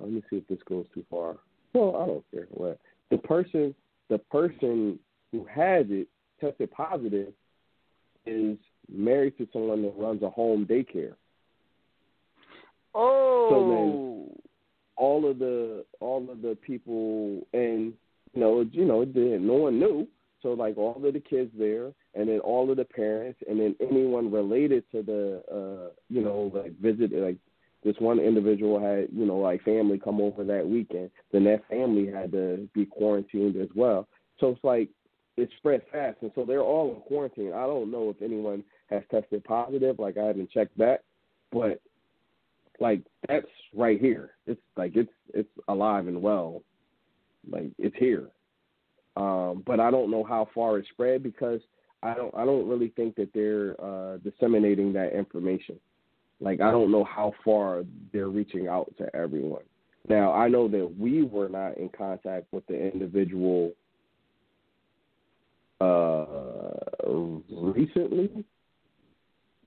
let 0.00 0.10
me 0.10 0.22
see 0.30 0.36
if 0.36 0.48
this 0.48 0.58
goes 0.68 0.86
too 0.94 1.04
far. 1.10 1.36
Well, 1.74 1.96
I 1.96 2.06
don't 2.06 2.24
care. 2.30 2.46
What 2.50 2.78
the 3.10 3.18
person, 3.18 3.74
the 4.08 4.18
person 4.18 4.98
who 5.30 5.46
has 5.54 5.86
it 5.88 6.08
tested 6.40 6.70
positive 6.70 7.32
is 8.26 8.56
married 8.90 9.36
to 9.38 9.48
someone 9.52 9.82
that 9.82 9.94
runs 9.96 10.22
a 10.22 10.30
home 10.30 10.66
daycare. 10.66 11.14
Oh. 12.94 13.48
So 13.50 13.68
then 13.68 14.48
all 14.96 15.30
of 15.30 15.38
the 15.38 15.84
all 16.00 16.30
of 16.30 16.42
the 16.42 16.56
people 16.64 17.46
and 17.52 17.92
you 18.34 18.40
know 18.40 18.64
you 18.72 18.84
know 18.84 19.02
it 19.02 19.14
no 19.14 19.54
one 19.54 19.78
knew 19.78 20.06
so 20.42 20.52
like 20.52 20.76
all 20.76 20.96
of 20.96 21.12
the 21.12 21.20
kids 21.20 21.50
there 21.56 21.92
and 22.14 22.28
then 22.28 22.40
all 22.40 22.70
of 22.70 22.76
the 22.76 22.84
parents 22.84 23.38
and 23.48 23.60
then 23.60 23.74
anyone 23.80 24.30
related 24.30 24.84
to 24.90 25.02
the 25.02 25.42
uh 25.50 25.90
you 26.08 26.22
know 26.22 26.50
like 26.54 26.78
visit 26.78 27.12
like 27.12 27.36
this 27.84 27.96
one 27.98 28.18
individual 28.18 28.80
had 28.80 29.08
you 29.12 29.26
know 29.26 29.38
like 29.38 29.62
family 29.64 29.98
come 29.98 30.20
over 30.20 30.44
that 30.44 30.66
weekend 30.66 31.10
then 31.32 31.44
that 31.44 31.66
family 31.68 32.06
had 32.06 32.32
to 32.32 32.68
be 32.74 32.84
quarantined 32.84 33.56
as 33.56 33.68
well 33.74 34.08
so 34.40 34.50
it's 34.50 34.64
like 34.64 34.88
it 35.36 35.48
spread 35.58 35.82
fast 35.90 36.18
and 36.22 36.30
so 36.34 36.44
they're 36.44 36.60
all 36.60 36.94
in 36.94 37.00
quarantine 37.02 37.52
i 37.52 37.66
don't 37.66 37.90
know 37.90 38.10
if 38.10 38.20
anyone 38.22 38.62
has 38.90 39.02
tested 39.10 39.42
positive 39.44 39.98
like 39.98 40.16
i 40.16 40.24
haven't 40.24 40.50
checked 40.50 40.76
that 40.76 41.02
but 41.50 41.80
like 42.80 43.02
that's 43.28 43.46
right 43.74 44.00
here. 44.00 44.32
It's 44.46 44.60
like 44.76 44.92
it's 44.96 45.12
it's 45.32 45.48
alive 45.68 46.08
and 46.08 46.20
well. 46.20 46.62
Like 47.50 47.70
it's 47.78 47.96
here. 47.98 48.28
Um, 49.16 49.62
but 49.66 49.80
I 49.80 49.90
don't 49.90 50.10
know 50.10 50.24
how 50.24 50.48
far 50.54 50.78
it 50.78 50.86
spread 50.92 51.22
because 51.22 51.60
I 52.02 52.14
don't 52.14 52.34
I 52.34 52.44
don't 52.44 52.68
really 52.68 52.88
think 52.88 53.16
that 53.16 53.32
they're 53.34 53.76
uh, 53.82 54.18
disseminating 54.18 54.92
that 54.94 55.16
information. 55.16 55.78
Like 56.40 56.60
I 56.60 56.70
don't 56.70 56.90
know 56.90 57.04
how 57.04 57.32
far 57.44 57.84
they're 58.12 58.28
reaching 58.28 58.68
out 58.68 58.92
to 58.98 59.14
everyone. 59.14 59.62
Now 60.08 60.32
I 60.32 60.48
know 60.48 60.66
that 60.68 60.94
we 60.98 61.22
were 61.22 61.48
not 61.48 61.76
in 61.76 61.88
contact 61.90 62.46
with 62.52 62.66
the 62.66 62.90
individual 62.92 63.72
uh, 65.80 67.08
recently 67.50 68.44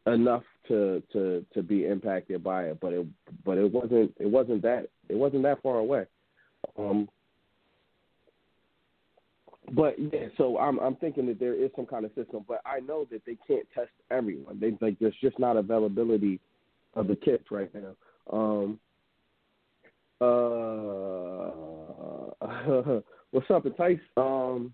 enough 0.07 0.43
to 0.67 1.01
to 1.13 1.45
to 1.53 1.63
be 1.63 1.86
impacted 1.86 2.43
by 2.43 2.65
it, 2.65 2.80
but 2.80 2.93
it 2.93 3.05
but 3.43 3.57
it 3.57 3.71
wasn't 3.71 4.13
it 4.19 4.30
wasn't 4.30 4.61
that 4.61 4.88
it 5.09 5.15
wasn't 5.15 5.43
that 5.43 5.61
far 5.61 5.78
away. 5.78 6.05
Um, 6.78 7.07
but 9.74 9.95
yeah, 9.97 10.28
so 10.38 10.57
I'm 10.57 10.80
I'm 10.80 10.95
thinking 10.95 11.26
that 11.28 11.39
there 11.39 11.53
is 11.53 11.72
some 11.76 11.86
kind 11.86 12.05
of 12.05 12.11
system, 12.16 12.45
but 12.47 12.61
I 12.66 12.80
know 12.80 13.07
that 13.11 13.22
they 13.26 13.38
can't 13.47 13.68
test 13.74 13.91
everyone. 14.11 14.59
They 14.59 14.78
like 14.82 14.99
there's 14.99 15.16
just 15.22 15.39
not 15.39 15.57
availability 15.57 16.39
of 16.93 17.07
the 17.07 17.16
kits 17.16 17.45
right 17.51 17.72
now. 17.74 17.95
Um, 18.32 18.80
uh, 20.22 21.51
what's 23.32 23.49
up, 23.49 23.66
Tice? 23.78 23.99
Um, 24.18 24.74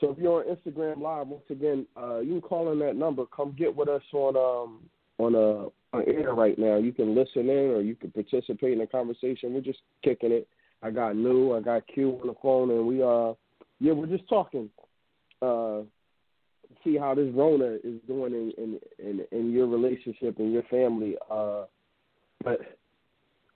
so 0.00 0.10
if 0.10 0.18
you're 0.18 0.44
on 0.44 0.56
Instagram 0.56 1.00
Live, 1.00 1.28
once 1.28 1.44
again, 1.48 1.86
uh, 1.96 2.18
you 2.18 2.32
can 2.32 2.40
call 2.40 2.72
in 2.72 2.78
that 2.80 2.96
number. 2.96 3.24
Come 3.26 3.54
get 3.56 3.74
with 3.74 3.88
us 3.88 4.02
on 4.12 4.36
um 4.36 4.80
on 5.18 5.34
uh 5.34 5.68
on 5.96 6.04
air 6.08 6.34
right 6.34 6.58
now. 6.58 6.76
You 6.76 6.92
can 6.92 7.14
listen 7.14 7.48
in 7.48 7.70
or 7.70 7.80
you 7.80 7.94
can 7.94 8.10
participate 8.10 8.72
in 8.72 8.78
the 8.80 8.86
conversation. 8.86 9.54
We're 9.54 9.60
just 9.60 9.80
kicking 10.02 10.32
it. 10.32 10.48
I 10.82 10.90
got 10.90 11.14
New, 11.14 11.56
I 11.56 11.60
got 11.60 11.86
Q 11.86 12.18
on 12.20 12.26
the 12.26 12.34
phone, 12.42 12.70
and 12.70 12.86
we 12.86 13.02
uh 13.02 13.34
yeah 13.82 13.92
we're 13.92 14.06
just 14.06 14.28
talking. 14.28 14.70
Uh, 15.40 15.80
see 16.84 16.96
how 16.96 17.14
this 17.14 17.30
Rona 17.34 17.76
is 17.84 18.00
doing 18.06 18.32
in 18.32 18.52
in 18.56 18.80
in, 18.98 19.26
in 19.30 19.52
your 19.52 19.66
relationship 19.66 20.38
and 20.38 20.52
your 20.52 20.62
family. 20.64 21.16
Uh, 21.30 21.64
but 22.42 22.60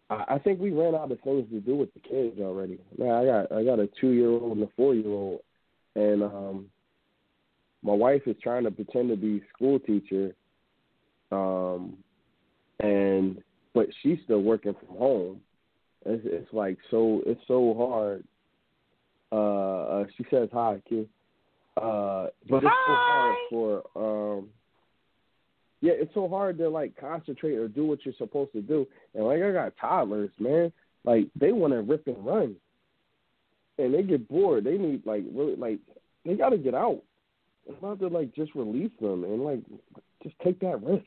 I, 0.09 0.39
think 0.39 0.61
we 0.61 0.70
ran 0.70 0.95
out 0.95 1.11
of 1.11 1.20
things 1.22 1.49
to 1.51 1.61
do 1.61 1.74
with 1.74 1.93
the 1.95 2.01
kids 2.01 2.39
already. 2.41 2.79
Man, 2.99 3.11
I 3.11 3.24
got 3.24 3.53
I 3.53 3.64
got 3.64 3.81
a 3.81 3.89
two 4.01 4.11
year 4.11 4.29
old 4.29 4.57
and 4.57 4.62
a 4.62 4.68
four 4.77 4.95
year 4.95 5.09
old 5.09 5.41
and 5.97 6.22
um 6.22 6.66
my 7.83 7.93
wife 7.93 8.22
is 8.27 8.37
trying 8.43 8.64
to 8.64 8.70
pretend 8.70 9.09
to 9.09 9.16
be 9.16 9.43
school 9.55 9.81
teacher 9.81 10.35
um 11.33 11.97
and 12.81 13.43
but 13.74 13.89
she's 14.03 14.18
still 14.24 14.43
working 14.43 14.74
from 14.74 14.97
home 14.97 15.41
it's, 16.05 16.22
it's 16.24 16.53
like 16.53 16.77
so 16.91 17.22
it's 17.27 17.41
so 17.49 17.74
hard 17.77 18.22
uh, 19.33 19.37
uh 19.37 20.05
she 20.16 20.24
says 20.31 20.49
hi 20.53 20.81
kid. 20.89 21.09
uh 21.77 22.27
but 22.49 22.62
it's 22.62 22.74
so 22.87 22.95
hard 22.95 23.37
for 23.51 23.83
um 23.97 24.49
yeah 25.81 25.93
it's 25.95 26.14
so 26.14 26.29
hard 26.29 26.59
to 26.59 26.68
like 26.68 26.97
concentrate 26.99 27.55
or 27.57 27.68
do 27.68 27.87
what 27.87 28.05
you're 28.05 28.14
supposed 28.18 28.53
to 28.53 28.62
do 28.62 28.87
and 29.14 29.24
like 29.24 29.43
i 29.43 29.53
got 29.53 29.72
toddlers 29.81 30.31
man 30.39 30.72
like 31.05 31.27
they 31.39 31.53
want 31.53 31.72
to 31.72 31.81
rip 31.83 32.07
and 32.07 32.24
run 32.24 32.57
and 33.79 33.95
they 33.95 34.03
get 34.03 34.29
bored. 34.29 34.64
They 34.64 34.79
need 34.79 35.05
like 35.07 35.24
really 35.33 35.57
like 35.57 35.79
they 36.24 36.35
got 36.35 36.51
to 36.51 36.59
get 36.59 36.74
out. 36.74 37.03
It's 37.66 37.81
not 37.83 37.99
to 38.01 38.09
like 38.09 38.35
just 38.35 38.55
release 38.55 38.93
them 39.01 39.24
and 39.24 39.43
like 39.43 39.61
just 40.22 40.35
take 40.43 40.61
that 40.61 40.83
risk. 40.83 41.07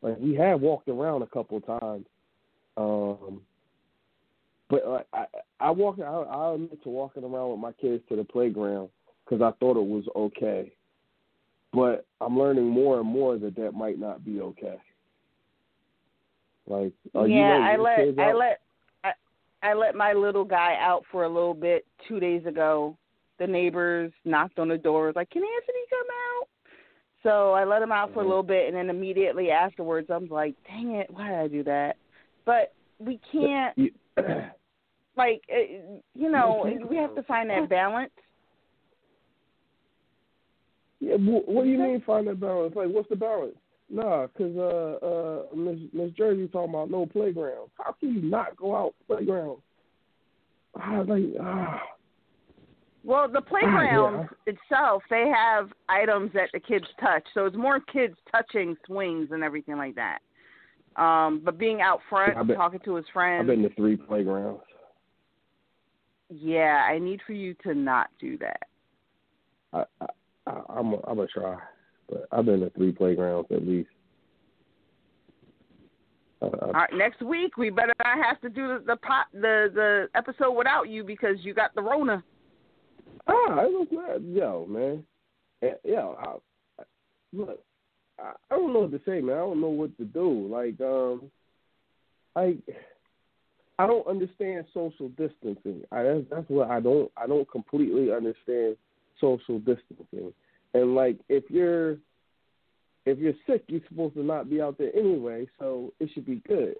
Like 0.00 0.18
we 0.18 0.34
have 0.34 0.60
walked 0.60 0.88
around 0.88 1.22
a 1.22 1.26
couple 1.26 1.60
times, 1.60 2.06
um, 2.76 3.40
but 4.68 4.84
uh, 4.84 5.00
I 5.12 5.26
I 5.62 5.70
walk 5.70 5.98
I 6.00 6.02
I 6.04 6.54
admit 6.54 6.82
to 6.82 6.88
walking 6.88 7.22
around 7.24 7.50
with 7.50 7.60
my 7.60 7.72
kids 7.72 8.02
to 8.08 8.16
the 8.16 8.24
playground 8.24 8.88
because 9.24 9.40
I 9.40 9.52
thought 9.58 9.76
it 9.76 9.86
was 9.86 10.04
okay, 10.16 10.72
but 11.72 12.04
I'm 12.20 12.38
learning 12.38 12.66
more 12.66 12.98
and 12.98 13.08
more 13.08 13.38
that 13.38 13.54
that 13.56 13.72
might 13.72 13.98
not 13.98 14.24
be 14.24 14.40
okay. 14.40 14.76
Like 16.66 16.92
you 17.14 17.26
yeah, 17.26 17.50
letting 17.50 17.64
I 17.64 17.76
let 17.76 18.18
I 18.18 18.32
let 18.32 18.60
I, 19.04 19.12
I 19.62 19.74
let 19.74 19.94
my 19.94 20.12
little 20.12 20.44
guy 20.44 20.76
out 20.80 21.04
for 21.12 21.24
a 21.24 21.28
little 21.28 21.54
bit 21.54 21.86
two 22.08 22.18
days 22.18 22.44
ago. 22.46 22.96
The 23.38 23.46
neighbors 23.46 24.12
knocked 24.24 24.58
on 24.58 24.68
the 24.68 24.78
door, 24.78 25.06
was 25.06 25.16
like, 25.16 25.30
"Can 25.30 25.42
Anthony 25.42 25.84
come 25.90 26.06
out?" 26.40 26.48
So 27.22 27.52
I 27.52 27.64
let 27.64 27.82
him 27.82 27.92
out 27.92 28.12
for 28.12 28.20
a 28.20 28.24
Mhm. 28.24 28.28
little 28.28 28.42
bit, 28.42 28.66
and 28.66 28.76
then 28.76 28.90
immediately 28.90 29.50
afterwards, 29.50 30.10
I'm 30.10 30.26
like, 30.26 30.54
"Dang 30.66 30.96
it, 30.96 31.10
why 31.10 31.28
did 31.28 31.38
I 31.38 31.48
do 31.48 31.62
that?" 31.64 31.96
But 32.44 32.72
we 32.98 33.18
can't, 33.30 33.76
You- 33.78 33.94
like, 35.16 35.42
uh, 35.50 36.00
you 36.14 36.30
know, 36.30 36.64
we 36.88 36.96
have 36.96 37.14
to 37.14 37.22
find 37.24 37.50
that 37.50 37.68
balance. 37.68 38.10
Yeah, 41.00 41.16
what 41.16 41.64
do 41.64 41.68
you 41.68 41.78
mean 41.78 42.02
find 42.06 42.28
that 42.28 42.38
balance? 42.40 42.74
Like, 42.76 42.88
what's 42.88 43.08
the 43.08 43.16
balance? 43.16 43.56
Nah, 43.90 44.26
cause 44.38 44.52
uh, 44.56 45.04
uh, 45.04 45.54
Miss 45.54 45.78
Miss 45.92 46.12
Jersey 46.12 46.48
talking 46.48 46.70
about 46.70 46.90
no 46.90 47.04
playground. 47.04 47.70
How 47.76 47.92
can 47.92 48.14
you 48.14 48.22
not 48.22 48.56
go 48.56 48.74
out 48.74 48.94
playground? 49.06 49.58
Ah, 50.80 51.02
like 51.06 51.24
ah, 51.38 51.82
Well, 53.04 53.28
the 53.30 53.42
playground 53.42 54.30
itself, 54.46 55.02
they 55.10 55.30
have 55.34 55.70
items 55.90 56.30
that 56.32 56.48
the 56.54 56.60
kids 56.60 56.86
touch, 57.00 57.26
so 57.34 57.44
it's 57.44 57.56
more 57.56 57.80
kids 57.80 58.14
touching 58.30 58.76
swings 58.86 59.28
and 59.30 59.44
everything 59.44 59.76
like 59.76 59.96
that. 59.96 60.20
Um, 60.96 61.42
but 61.44 61.58
being 61.58 61.82
out 61.82 62.00
front, 62.08 62.34
been- 62.46 62.56
talking 62.56 62.80
to 62.84 62.94
his 62.94 63.06
friends. 63.12 63.42
I've 63.42 63.46
been 63.48 63.62
to 63.62 63.74
three 63.74 63.96
playgrounds. 63.96 64.62
Yeah, 66.40 66.86
I 66.88 66.98
need 66.98 67.20
for 67.26 67.32
you 67.32 67.54
to 67.64 67.74
not 67.74 68.08
do 68.18 68.38
that. 68.38 68.62
I, 69.72 69.84
I, 70.00 70.06
I 70.46 70.60
I'm 70.70 70.94
a, 70.94 70.96
I'm 71.06 71.16
gonna 71.16 71.26
try, 71.26 71.56
but 72.08 72.26
I've 72.32 72.46
been 72.46 72.60
to 72.60 72.70
three 72.70 72.92
playgrounds 72.92 73.48
at 73.50 73.66
least. 73.66 73.90
Uh, 76.40 76.46
All 76.46 76.72
right, 76.72 76.90
next 76.94 77.22
week 77.22 77.56
we 77.56 77.70
better 77.70 77.92
not 78.04 78.24
have 78.24 78.40
to 78.40 78.48
do 78.48 78.66
the 78.68 78.84
the 78.86 78.96
pot 78.96 79.26
the 79.32 79.70
the 79.74 80.08
episode 80.14 80.52
without 80.52 80.88
you 80.88 81.04
because 81.04 81.36
you 81.40 81.54
got 81.54 81.74
the 81.74 81.82
Rona. 81.82 82.22
Ah, 83.26 83.60
it 83.60 83.70
was 83.70 83.88
not, 83.92 84.22
yo, 84.22 84.66
man. 84.66 85.04
Yo, 85.84 86.16
I, 86.18 86.82
look, 87.32 87.60
I, 88.18 88.32
I 88.50 88.56
don't 88.56 88.72
know 88.72 88.80
what 88.80 88.92
to 88.92 89.00
say, 89.06 89.20
man. 89.20 89.36
I 89.36 89.40
don't 89.40 89.60
know 89.60 89.68
what 89.68 89.96
to 89.98 90.04
do. 90.04 90.48
Like, 90.50 90.80
um, 90.80 91.30
I, 92.34 92.56
I 93.78 93.86
don't 93.86 94.06
understand 94.06 94.66
social 94.74 95.08
distancing. 95.10 95.82
I 95.90 96.02
that's, 96.02 96.24
that's 96.30 96.48
what 96.48 96.70
I 96.70 96.80
don't. 96.80 97.10
I 97.16 97.26
don't 97.26 97.50
completely 97.50 98.12
understand 98.12 98.76
social 99.20 99.58
distancing. 99.58 100.32
And 100.74 100.94
like, 100.94 101.18
if 101.28 101.44
you're, 101.48 101.92
if 103.04 103.18
you're 103.18 103.34
sick, 103.46 103.64
you're 103.68 103.80
supposed 103.88 104.14
to 104.14 104.22
not 104.22 104.48
be 104.48 104.60
out 104.60 104.78
there 104.78 104.94
anyway. 104.96 105.46
So 105.58 105.92
it 106.00 106.10
should 106.14 106.26
be 106.26 106.42
good. 106.46 106.74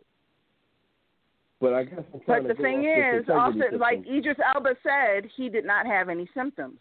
But 1.60 1.74
I 1.74 1.84
guess 1.84 2.00
But 2.26 2.48
the 2.48 2.54
thing 2.54 2.84
is, 2.84 3.24
also 3.28 3.52
integrity 3.52 3.76
like 3.78 3.98
system. 3.98 4.16
Idris 4.16 4.36
Elba 4.54 4.74
said, 4.82 5.30
he 5.36 5.48
did 5.48 5.64
not 5.64 5.86
have 5.86 6.08
any 6.08 6.28
symptoms. 6.34 6.78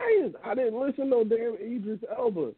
I 0.00 0.20
didn't, 0.22 0.36
I 0.44 0.54
didn't 0.54 0.80
listen 0.80 1.04
to 1.04 1.10
no 1.10 1.24
damn 1.24 1.54
Idris 1.54 2.00
Elba. 2.16 2.52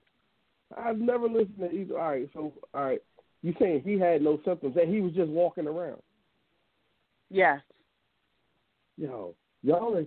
I've 0.77 0.99
never 0.99 1.27
listened 1.27 1.59
to 1.59 1.67
Idris. 1.67 1.91
All 1.93 2.09
right, 2.11 2.29
so 2.35 2.53
all 2.75 2.85
right, 2.85 3.03
you 3.43 3.55
saying 3.59 3.83
he 3.85 3.99
had 3.99 4.21
no 4.21 4.41
symptoms 4.45 4.77
and 4.81 4.93
he 4.93 5.01
was 5.01 5.13
just 5.13 5.31
walking 5.31 5.67
around? 5.67 6.03
Yes. 7.31 7.61
Yo, 8.97 9.35
y'all 9.63 9.97
are 9.97 10.05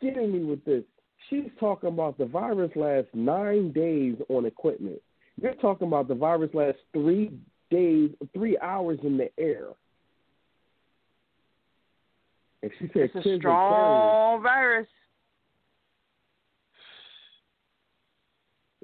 getting 0.00 0.32
me 0.32 0.44
with 0.44 0.64
this. 0.64 0.84
She's 1.28 1.50
talking 1.58 1.88
about 1.88 2.18
the 2.18 2.26
virus 2.26 2.70
lasts 2.76 3.10
nine 3.14 3.72
days 3.72 4.16
on 4.28 4.46
equipment. 4.46 5.00
You're 5.40 5.54
talking 5.54 5.88
about 5.88 6.08
the 6.08 6.14
virus 6.14 6.50
lasts 6.54 6.80
three 6.92 7.30
days, 7.70 8.10
three 8.34 8.58
hours 8.58 8.98
in 9.02 9.16
the 9.16 9.30
air. 9.38 9.68
And 12.62 12.70
she 12.78 12.90
said 12.92 13.10
It's 13.14 13.26
a 13.26 13.38
strong 13.38 14.42
virus. 14.42 14.86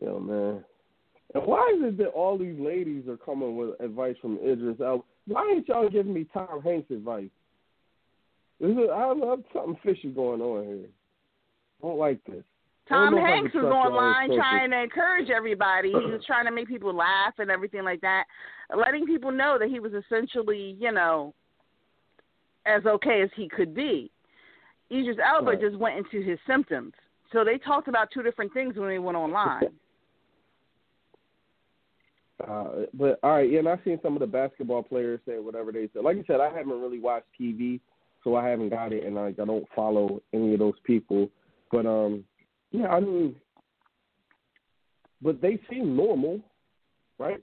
Yo, 0.01 0.19
man. 0.19 0.65
And 1.35 1.45
why 1.47 1.75
is 1.77 1.85
it 1.85 1.99
that 1.99 2.09
all 2.09 2.39
these 2.39 2.59
ladies 2.59 3.09
are 3.09 3.17
coming 3.17 3.57
with 3.57 3.79
advice 3.81 4.17
from 4.21 4.39
Idris 4.39 4.81
Elba? 4.81 5.03
Why 5.27 5.53
ain't 5.55 5.69
y'all 5.69 5.89
giving 5.89 6.15
me 6.15 6.27
Tom 6.33 6.63
Hanks 6.63 6.91
advice? 6.91 7.29
Is 8.61 8.77
I 8.93 9.01
don't 9.01 9.45
something 9.53 9.77
fishy 9.83 10.11
going 10.11 10.41
on 10.41 10.65
here. 10.65 10.89
I 11.83 11.87
don't 11.87 11.99
like 11.99 12.25
this. 12.25 12.43
Tom 12.89 13.15
know 13.15 13.19
if 13.19 13.25
I 13.25 13.29
Hanks 13.29 13.55
was 13.55 13.65
online 13.65 14.31
trying 14.35 14.71
to 14.71 14.83
encourage 14.83 15.29
everybody. 15.29 15.91
He 15.91 15.97
was 15.97 16.23
trying 16.27 16.47
to 16.47 16.53
make 16.53 16.69
people 16.69 16.95
laugh 16.95 17.35
and 17.39 17.51
everything 17.51 17.85
like 17.85 18.01
that, 18.01 18.25
letting 18.77 19.07
people 19.07 19.33
know 19.33 19.59
that 19.59 19.69
he 19.69 19.81
was 19.81 19.93
essentially, 19.93 20.77
you 20.79 20.93
know, 20.93 21.35
as 22.65 22.85
okay 22.87 23.23
as 23.23 23.31
he 23.37 23.49
could 23.49 23.75
be. 23.75 24.11
Idris 24.91 25.19
Elba 25.19 25.51
Right. 25.51 25.61
just 25.61 25.77
went 25.77 25.99
into 25.99 26.25
his 26.25 26.39
symptoms. 26.47 26.93
So 27.33 27.45
they 27.45 27.59
talked 27.59 27.89
about 27.89 28.09
two 28.15 28.23
different 28.23 28.53
things 28.55 28.77
when 28.77 28.89
they 28.89 28.99
went 28.99 29.17
online. 29.17 29.65
Uh, 32.47 32.83
but 32.93 33.19
all 33.23 33.37
right, 33.37 33.51
yeah, 33.51 33.61
and 33.61 33.69
I've 33.69 33.81
seen 33.83 33.99
some 34.03 34.13
of 34.13 34.21
the 34.21 34.27
basketball 34.27 34.83
players 34.83 35.21
say 35.27 35.39
whatever 35.39 35.73
they 35.73 35.89
said. 35.95 36.05
Like 36.05 36.19
I 36.19 36.25
said, 36.27 36.39
I 36.39 36.55
haven't 36.55 36.79
really 36.79 37.01
watched 37.01 37.29
TV, 37.41 37.81
so 38.27 38.35
I 38.35 38.49
haven't 38.49 38.71
got 38.71 38.93
it, 38.93 39.05
and 39.05 39.15
like 39.15 39.39
I 39.39 39.45
don't 39.45 39.69
follow 39.75 40.21
any 40.35 40.53
of 40.53 40.59
those 40.59 40.75
people. 40.83 41.31
But 41.71 41.87
um, 41.87 42.25
yeah, 42.73 42.89
I 42.89 42.99
mean, 42.99 43.37
but 45.23 45.41
they 45.41 45.61
seem 45.71 45.95
normal, 45.95 46.41
right? 47.21 47.41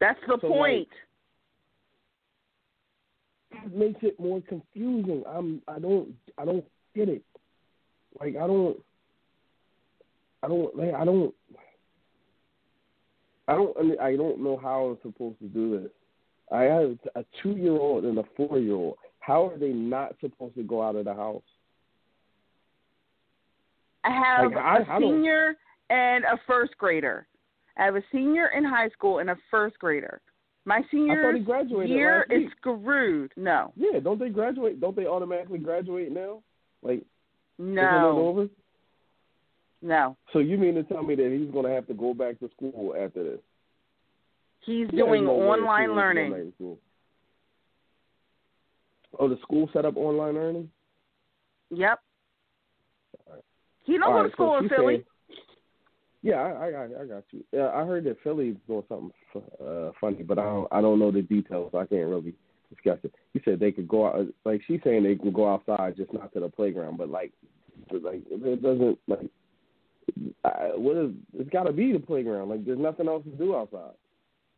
That's 0.00 0.18
the 0.26 0.38
So, 0.40 0.48
point. 0.48 0.88
It 3.50 3.76
makes 3.76 4.00
it 4.02 4.18
more 4.18 4.40
confusing. 4.48 5.22
I'm, 5.28 5.60
I 5.68 5.78
don't, 5.78 6.08
I 6.38 6.46
don't 6.46 6.64
get 6.94 7.10
it. 7.10 7.22
Like 8.18 8.34
I 8.34 8.46
don't, 8.46 8.78
I 10.42 10.48
don't, 10.48 10.74
like, 10.74 10.94
I 10.94 11.04
don't, 11.04 11.34
I 13.48 13.52
don't, 13.52 14.00
I 14.00 14.16
don't 14.16 14.42
know 14.42 14.58
how 14.60 14.86
I'm 14.86 14.98
supposed 15.02 15.38
to 15.40 15.48
do 15.48 15.78
this. 15.78 15.90
I 16.50 16.62
have 16.62 16.96
a 17.16 17.24
two-year-old 17.42 18.04
and 18.04 18.16
a 18.18 18.24
four-year-old. 18.34 18.96
How 19.22 19.46
are 19.46 19.56
they 19.56 19.68
not 19.68 20.16
supposed 20.20 20.56
to 20.56 20.64
go 20.64 20.82
out 20.82 20.96
of 20.96 21.04
the 21.04 21.14
house? 21.14 21.42
I 24.02 24.10
have 24.10 24.50
Like, 24.50 24.56
I- 24.56 24.78
a 24.78 24.82
I 24.82 24.98
don't- 24.98 25.02
senior 25.14 25.56
and 25.90 26.24
a 26.24 26.36
first 26.38 26.76
grader. 26.76 27.26
I 27.76 27.84
have 27.84 27.94
a 27.94 28.02
senior 28.10 28.48
in 28.48 28.64
high 28.64 28.88
school 28.88 29.20
and 29.20 29.30
a 29.30 29.36
first 29.48 29.78
grader. 29.78 30.20
My 30.64 30.82
senior 30.90 31.36
year 31.84 32.26
is 32.30 32.50
screwed. 32.52 33.32
No, 33.36 33.72
Yeah, 33.76 34.00
don't 34.00 34.18
they 34.18 34.28
graduate? 34.28 34.80
Don't 34.80 34.96
they 34.96 35.06
automatically 35.06 35.58
graduate 35.58 36.10
now? 36.10 36.42
Like, 36.82 37.04
no, 37.58 38.48
no. 39.82 40.16
So 40.32 40.40
you 40.40 40.58
mean 40.58 40.74
to 40.74 40.82
tell 40.82 41.04
me 41.04 41.14
that 41.14 41.30
he's 41.30 41.50
going 41.50 41.64
to 41.64 41.72
have 41.72 41.86
to 41.86 41.94
go 41.94 42.12
back 42.12 42.40
to 42.40 42.48
school 42.50 42.94
after 42.96 43.22
this? 43.22 43.40
He's 44.60 44.88
doing 44.88 45.24
no 45.24 45.32
online 45.32 45.94
learning. 45.94 46.52
Back 49.12 49.20
to 49.20 49.26
school. 49.26 49.26
Oh, 49.26 49.28
the 49.28 49.40
school 49.42 49.70
set 49.72 49.84
up 49.84 49.96
online 49.96 50.34
learning. 50.34 50.70
Yep. 51.70 52.00
He 53.84 53.98
don't 53.98 54.12
go 54.12 54.22
right, 54.22 54.26
to 54.26 54.32
school 54.32 54.56
so 54.58 54.64
in 54.64 54.68
Philly. 54.68 54.94
saying- 54.94 55.04
yeah, 56.24 56.36
I, 56.36 56.68
I, 56.68 56.84
I 56.84 57.04
got 57.04 57.24
you. 57.32 57.42
Yeah, 57.50 57.70
I 57.74 57.84
heard 57.84 58.04
that 58.04 58.22
Philly's 58.22 58.54
doing 58.68 58.84
something 58.88 59.10
uh, 59.60 59.90
funny, 60.00 60.22
but 60.22 60.38
I 60.38 60.44
don't, 60.44 60.68
I 60.70 60.80
don't 60.80 61.00
know 61.00 61.10
the 61.10 61.22
details. 61.22 61.70
So 61.72 61.78
I 61.78 61.86
can't 61.86 62.08
really 62.08 62.32
discuss 62.72 62.98
it. 63.02 63.12
You 63.34 63.40
said 63.44 63.58
they 63.58 63.72
could 63.72 63.88
go 63.88 64.06
out, 64.06 64.26
like 64.44 64.60
she's 64.68 64.78
saying 64.84 65.02
they 65.02 65.16
can 65.16 65.32
go 65.32 65.52
outside, 65.52 65.96
just 65.96 66.12
not 66.12 66.32
to 66.34 66.40
the 66.40 66.48
playground. 66.48 66.96
But 66.96 67.08
like, 67.08 67.32
but 67.90 68.04
like 68.04 68.22
it 68.30 68.62
doesn't 68.62 68.98
like. 69.08 69.30
I, 70.44 70.70
what 70.76 70.96
is? 70.96 71.10
It's 71.38 71.50
got 71.50 71.64
to 71.64 71.72
be 71.72 71.92
the 71.92 71.98
playground. 71.98 72.48
Like, 72.50 72.64
there's 72.64 72.78
nothing 72.78 73.08
else 73.08 73.24
to 73.24 73.30
do 73.30 73.56
outside. 73.56 73.94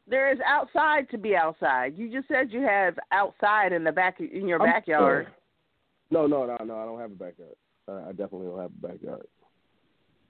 There 0.06 0.30
is 0.32 0.38
outside 0.46 1.08
to 1.10 1.18
be 1.18 1.34
outside. 1.34 1.96
You 1.96 2.10
just 2.12 2.28
said 2.28 2.52
you 2.52 2.60
have 2.62 2.98
outside 3.10 3.72
in 3.72 3.84
the 3.84 3.92
back 3.92 4.20
in 4.20 4.46
your 4.46 4.60
I'm- 4.60 4.70
backyard. 4.70 5.28
No, 6.10 6.26
no, 6.26 6.44
no, 6.46 6.56
no. 6.64 6.76
I 6.76 6.84
don't 6.84 7.00
have 7.00 7.10
a 7.10 7.14
backyard. 7.14 7.56
Uh, 7.88 8.02
I 8.08 8.10
definitely 8.10 8.46
don't 8.46 8.60
have 8.60 8.70
a 8.70 8.86
backyard. 8.88 9.26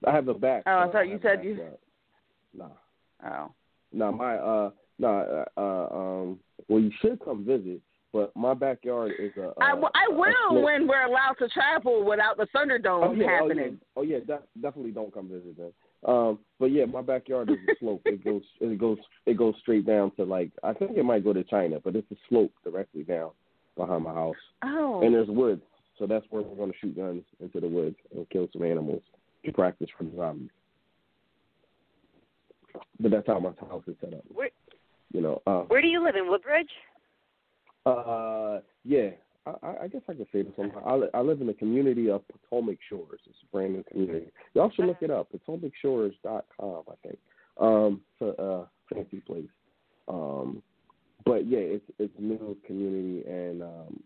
I 0.07 0.13
have 0.13 0.29
a 0.29 0.35
back. 0.35 0.63
Oh, 0.67 0.71
I 0.71 0.85
but 0.87 0.93
thought 0.93 0.99
don't 1.01 1.11
you 1.11 1.19
said 1.23 1.45
you-. 1.45 1.59
Nah. 2.57 2.69
Oh. 3.27 3.53
No, 3.93 4.13
my 4.13 4.37
uh 4.37 4.71
no 4.99 5.45
uh, 5.57 5.61
uh 5.61 5.97
um 5.97 6.39
well 6.69 6.81
you 6.81 6.91
should 7.01 7.19
come 7.25 7.45
visit, 7.45 7.81
but 8.13 8.35
my 8.37 8.55
backyard 8.55 9.13
is 9.19 9.33
a. 9.37 9.49
a 9.49 9.55
I, 9.61 9.71
w- 9.71 9.89
I 9.95 10.09
will 10.09 10.63
when 10.63 10.87
we're 10.87 11.05
allowed 11.05 11.35
to 11.41 11.49
travel 11.49 12.05
without 12.05 12.37
the 12.37 12.47
Thunderdome 12.55 13.09
oh, 13.09 13.13
yeah, 13.13 13.31
happening. 13.31 13.79
Oh 13.97 14.03
yeah, 14.03 14.17
oh, 14.17 14.19
yeah 14.21 14.37
def- 14.37 14.47
definitely 14.61 14.93
don't 14.93 15.13
come 15.13 15.29
visit 15.29 15.57
then. 15.57 15.73
Um, 16.05 16.39
but 16.61 16.67
yeah, 16.67 16.85
my 16.85 17.01
backyard 17.03 17.51
is 17.51 17.57
a 17.69 17.75
slope. 17.81 18.03
it 18.05 18.23
goes 18.25 18.43
it 18.61 18.79
goes 18.79 18.99
it 19.27 19.37
goes 19.39 19.55
straight 19.61 19.87
down 19.87 20.11
to 20.17 20.25
like 20.25 20.51
I 20.63 20.73
think 20.75 20.97
it 20.97 21.03
might 21.05 21.25
go 21.25 21.33
to 21.33 21.43
China, 21.45 21.79
but 21.83 21.97
it's 21.97 22.11
a 22.13 22.17
slope 22.29 22.53
directly 22.63 23.03
down 23.05 23.31
behind 23.77 24.05
my 24.05 24.13
house, 24.13 24.37
Oh. 24.63 25.01
and 25.03 25.15
there's 25.15 25.29
woods, 25.29 25.63
so 25.99 26.07
that's 26.07 26.25
where 26.31 26.43
we're 26.43 26.55
going 26.57 26.71
to 26.71 26.79
shoot 26.79 26.97
guns 26.97 27.23
into 27.41 27.59
the 27.61 27.69
woods 27.69 27.97
and 28.15 28.29
kill 28.31 28.49
some 28.53 28.63
animals 28.63 29.03
to 29.45 29.53
practice 29.53 29.89
for 29.97 30.05
the 30.05 30.13
zombies. 30.17 30.51
But 33.01 33.11
that's 33.11 33.27
how 33.27 33.39
my 33.41 33.51
house 33.69 33.83
is 33.87 33.97
set 34.01 34.15
up. 34.15 34.25
Where, 34.33 34.51
You 35.13 35.21
know. 35.23 35.43
Uh, 35.47 35.63
where 35.63 35.81
do 35.83 35.89
you 35.89 36.05
live 36.05 36.15
in 36.17 36.29
Woodbridge? 36.29 36.69
Uh, 37.87 38.61
yeah. 38.85 39.11
I, 39.47 39.75
I- 39.83 39.89
guess 39.89 40.03
I 40.09 40.15
could 40.15 40.27
say 40.33 40.43
this 40.43 40.53
somehow. 40.57 41.07
I, 41.15 41.19
I 41.19 41.21
live 41.21 41.41
in 41.41 41.47
the 41.47 41.55
community 41.55 42.11
of 42.11 42.23
Potomac 42.29 42.79
Shores. 42.89 43.21
It's 43.27 43.39
a 43.43 43.53
brand 43.53 43.75
new 43.75 43.85
community. 43.85 44.27
Y'all 44.55 44.71
should 44.71 44.87
look 44.87 45.03
it 45.03 45.11
up. 45.11 45.29
PotomacShores.com, 45.33 46.83
I 46.89 46.95
think. 47.07 47.19
Um, 47.61 48.01
it's 48.21 48.39
a 48.39 48.43
uh, 48.43 48.67
fancy 48.93 49.21
place. 49.21 49.45
Um, 50.09 50.63
but 51.25 51.47
yeah, 51.47 51.59
it's 51.59 51.85
it's 51.99 52.13
new 52.19 52.57
community, 52.67 53.25
and 53.27 53.63
um, 53.63 54.03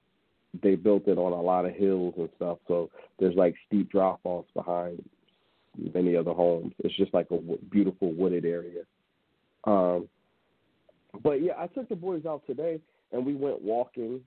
they 0.62 0.76
built 0.76 1.09
it 1.09 1.18
on 1.18 1.32
a 1.32 1.41
lot 1.41 1.64
of 1.64 1.74
hills 1.74 2.14
and 2.16 2.28
stuff. 2.36 2.59
So 2.68 2.91
there's 3.18 3.34
like 3.34 3.55
steep 3.66 3.91
drop 3.91 4.20
offs 4.24 4.51
behind 4.55 5.03
many 5.95 6.14
of 6.14 6.24
the 6.24 6.34
homes. 6.34 6.72
It's 6.80 6.97
just 6.97 7.14
like 7.14 7.28
a 7.30 7.39
beautiful 7.70 8.12
wooded 8.12 8.45
area. 8.45 8.82
Um, 9.64 10.09
but 11.22 11.43
yeah, 11.43 11.55
I 11.59 11.66
took 11.66 11.89
the 11.89 11.97
boys 11.97 12.24
out 12.26 12.47
today, 12.47 12.80
and 13.12 13.24
we 13.24 13.34
went 13.34 13.62
walking 13.62 14.20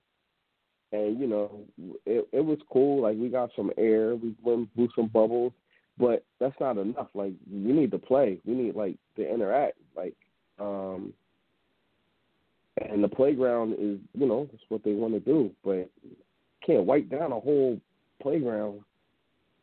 and 0.92 1.18
you 1.18 1.26
know, 1.26 1.60
it 2.06 2.28
it 2.32 2.40
was 2.44 2.58
cool. 2.70 3.02
Like 3.02 3.16
we 3.16 3.28
got 3.28 3.50
some 3.56 3.70
air, 3.78 4.14
we 4.14 4.34
went 4.42 4.74
blew 4.76 4.88
some 4.94 5.08
bubbles, 5.08 5.52
but 5.98 6.24
that's 6.38 6.58
not 6.60 6.78
enough. 6.78 7.08
Like 7.14 7.32
we 7.50 7.72
need 7.72 7.90
to 7.92 7.98
play. 7.98 8.38
We 8.44 8.54
need 8.54 8.74
like 8.74 8.96
to 9.16 9.28
interact. 9.28 9.78
Like, 9.96 10.14
um, 10.58 11.12
and 12.90 13.02
the 13.02 13.08
playground 13.08 13.72
is, 13.74 13.98
you 14.14 14.26
know, 14.26 14.48
that's 14.50 14.64
what 14.68 14.84
they 14.84 14.92
want 14.92 15.14
to 15.14 15.20
do, 15.20 15.50
but 15.64 15.88
can't 16.64 16.84
wipe 16.84 17.08
down 17.10 17.32
a 17.32 17.40
whole 17.40 17.80
playground. 18.20 18.80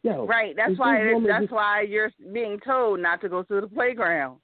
Yeah, 0.04 0.24
Right. 0.26 0.56
That's 0.56 0.78
why. 0.78 1.12
woman 1.12 1.28
That's 1.28 1.44
just- 1.44 1.54
why 1.54 1.82
you're 1.82 2.12
being 2.32 2.60
told 2.60 3.02
not 3.02 3.20
to 3.22 3.30
go 3.30 3.44
to 3.44 3.62
the 3.62 3.68
playground. 3.68 4.40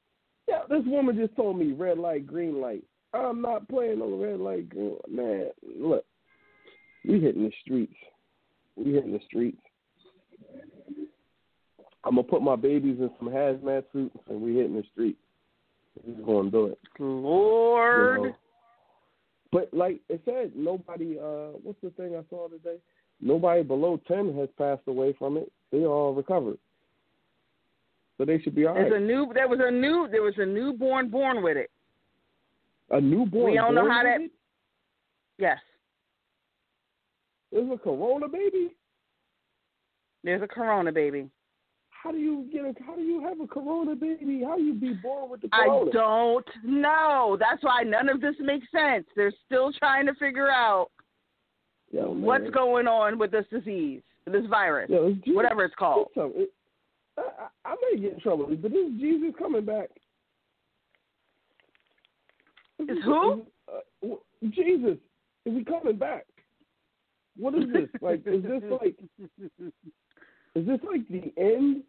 Yeah, 0.48 0.64
this 0.70 0.84
woman 0.86 1.16
just 1.16 1.36
told 1.36 1.58
me 1.58 1.72
red 1.72 1.98
light, 1.98 2.28
green 2.28 2.60
light. 2.60 2.84
I'm 3.14 3.42
not 3.42 3.68
playing 3.70 4.00
no 4.00 4.16
red 4.18 4.40
light, 4.40 4.70
green 4.70 4.92
light. 4.92 5.10
Man, 5.10 5.52
look, 5.80 6.06
we 7.08 7.20
hitting 7.20 7.44
the 7.44 7.52
streets. 7.62 7.96
We 8.76 8.94
hitting 8.94 9.14
the 9.14 9.20
streets. 9.26 9.62
I'm 12.04 12.16
gonna 12.16 12.24
put 12.24 12.42
my 12.42 12.56
babies 12.56 12.98
in 13.00 13.10
some 13.18 13.30
hazmat 13.30 13.84
suits 13.92 14.18
and 14.30 14.42
we 14.42 14.56
hitting 14.56 14.76
the 14.76 14.84
streets. 14.92 15.20
We're 16.04 16.26
gonna 16.26 16.52
do 16.52 16.66
it. 16.68 16.80
Lord. 17.00 18.20
You 18.20 18.28
know? 18.28 18.36
But 19.52 19.74
like 19.74 20.02
it 20.10 20.22
said, 20.26 20.52
nobody. 20.56 21.18
uh 21.18 21.58
What's 21.64 21.80
the 21.82 21.90
thing 21.92 22.16
I 22.16 22.22
saw 22.30 22.48
today? 22.48 22.78
Nobody 23.22 23.64
below 23.64 24.00
ten 24.08 24.36
has 24.38 24.50
passed 24.58 24.84
away 24.88 25.16
from 25.18 25.38
it. 25.38 25.52
They 25.72 25.86
all 25.86 26.14
recovered, 26.14 26.58
so 28.18 28.26
they 28.26 28.40
should 28.40 28.56
be 28.56 28.66
all 28.66 28.76
right. 28.76 28.90
There's 28.90 29.02
a 29.02 29.06
new. 29.06 29.32
There 29.34 29.48
was 29.48 29.60
a 29.62 29.72
new. 29.72 30.08
There 30.12 30.22
was 30.22 30.36
a 30.38 30.46
newborn 30.46 31.10
born 31.10 31.42
with 31.42 31.58
it. 31.58 31.72
A 32.92 33.00
newborn. 33.00 33.52
we 33.52 33.58
don't 33.58 33.74
know 33.74 33.90
how 33.90 34.04
that. 34.04 34.20
Yes. 35.38 35.58
There's 37.52 37.70
a 37.72 37.78
corona 37.78 38.28
baby. 38.28 38.76
There's 40.24 40.42
a 40.42 40.48
corona 40.48 40.92
baby. 40.92 41.30
How 41.90 42.12
do 42.12 42.18
you 42.18 42.48
get 42.52 42.66
a? 42.66 42.74
How 42.86 42.96
do 42.96 43.02
you 43.02 43.22
have 43.24 43.40
a 43.40 43.48
corona 43.48 43.96
baby? 43.96 44.44
How 44.46 44.58
do 44.58 44.64
you 44.64 44.74
be 44.74 44.94
born 44.94 45.30
with 45.30 45.42
the 45.42 45.50
I 45.52 45.66
don't 45.92 46.46
know. 46.64 47.38
That's 47.40 47.64
why 47.64 47.84
none 47.84 48.10
of 48.10 48.22
this 48.22 48.36
makes 48.40 48.68
sense. 48.72 49.06
They're 49.16 49.34
still 49.46 49.72
trying 49.74 50.06
to 50.06 50.14
figure 50.16 50.50
out 50.50 50.90
Yo, 51.92 52.12
what's 52.12 52.50
going 52.52 52.88
on 52.88 53.18
with 53.18 53.32
this 53.32 53.46
disease, 53.52 54.02
this 54.26 54.46
virus, 54.48 54.90
Yo, 54.90 55.16
whatever 55.34 55.64
it's 55.64 55.76
called. 55.76 56.10
Listen, 56.16 56.32
it- 56.36 56.54
I, 57.18 57.22
I 57.66 57.72
I 57.72 57.76
may 57.94 58.00
get 58.02 58.14
in 58.14 58.20
trouble, 58.20 58.48
but 58.62 58.72
is 58.72 58.92
Jesus 59.00 59.34
coming 59.40 59.64
back? 59.66 59.90
Is 62.80 62.98
who? 63.04 63.46
Uh, 63.72 64.16
Jesus. 64.50 64.98
Is 65.46 65.54
he 65.58 65.64
coming 65.64 65.96
back? 65.98 66.26
What 67.38 67.56
is 67.56 67.66
this? 67.74 67.90
Like, 68.02 68.22
is 68.26 68.44
this 68.44 68.64
like, 68.82 68.96
is 70.56 70.66
this 70.68 70.80
like 70.90 71.08
the 71.10 71.34
end? 71.38 71.84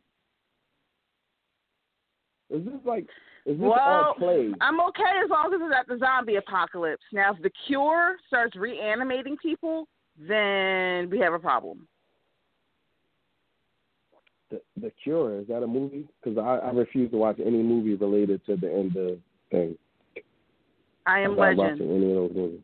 Is 2.50 2.64
this 2.64 2.74
like, 2.84 3.04
is 3.44 3.56
this 3.58 3.60
well, 3.60 4.14
play? 4.18 4.50
I'm 4.60 4.80
okay 4.80 5.02
as 5.24 5.30
long 5.30 5.52
as 5.54 5.60
it's 5.62 5.74
at 5.78 5.86
the 5.88 5.98
zombie 5.98 6.36
apocalypse. 6.36 7.02
Now, 7.12 7.32
if 7.34 7.42
the 7.42 7.50
cure 7.66 8.16
starts 8.26 8.56
reanimating 8.56 9.36
people, 9.38 9.86
then 10.18 11.10
we 11.10 11.18
have 11.20 11.32
a 11.32 11.38
problem. 11.38 11.86
The, 14.50 14.60
the 14.80 14.92
Cure 15.02 15.40
is 15.40 15.48
that 15.48 15.64
a 15.64 15.66
movie? 15.66 16.06
Because 16.22 16.38
I, 16.38 16.68
I 16.68 16.70
refuse 16.70 17.10
to 17.10 17.16
watch 17.16 17.38
any 17.44 17.62
movie 17.64 17.94
related 17.94 18.46
to 18.46 18.56
the 18.56 18.72
end 18.72 18.96
of 18.96 19.18
thing. 19.50 19.76
I 21.04 21.18
am 21.20 21.32
I'm 21.32 21.36
not 21.36 21.42
legend. 21.56 21.80
watching 21.80 21.96
any 21.96 22.10
of 22.12 22.16
those 22.16 22.30
movies. 22.36 22.60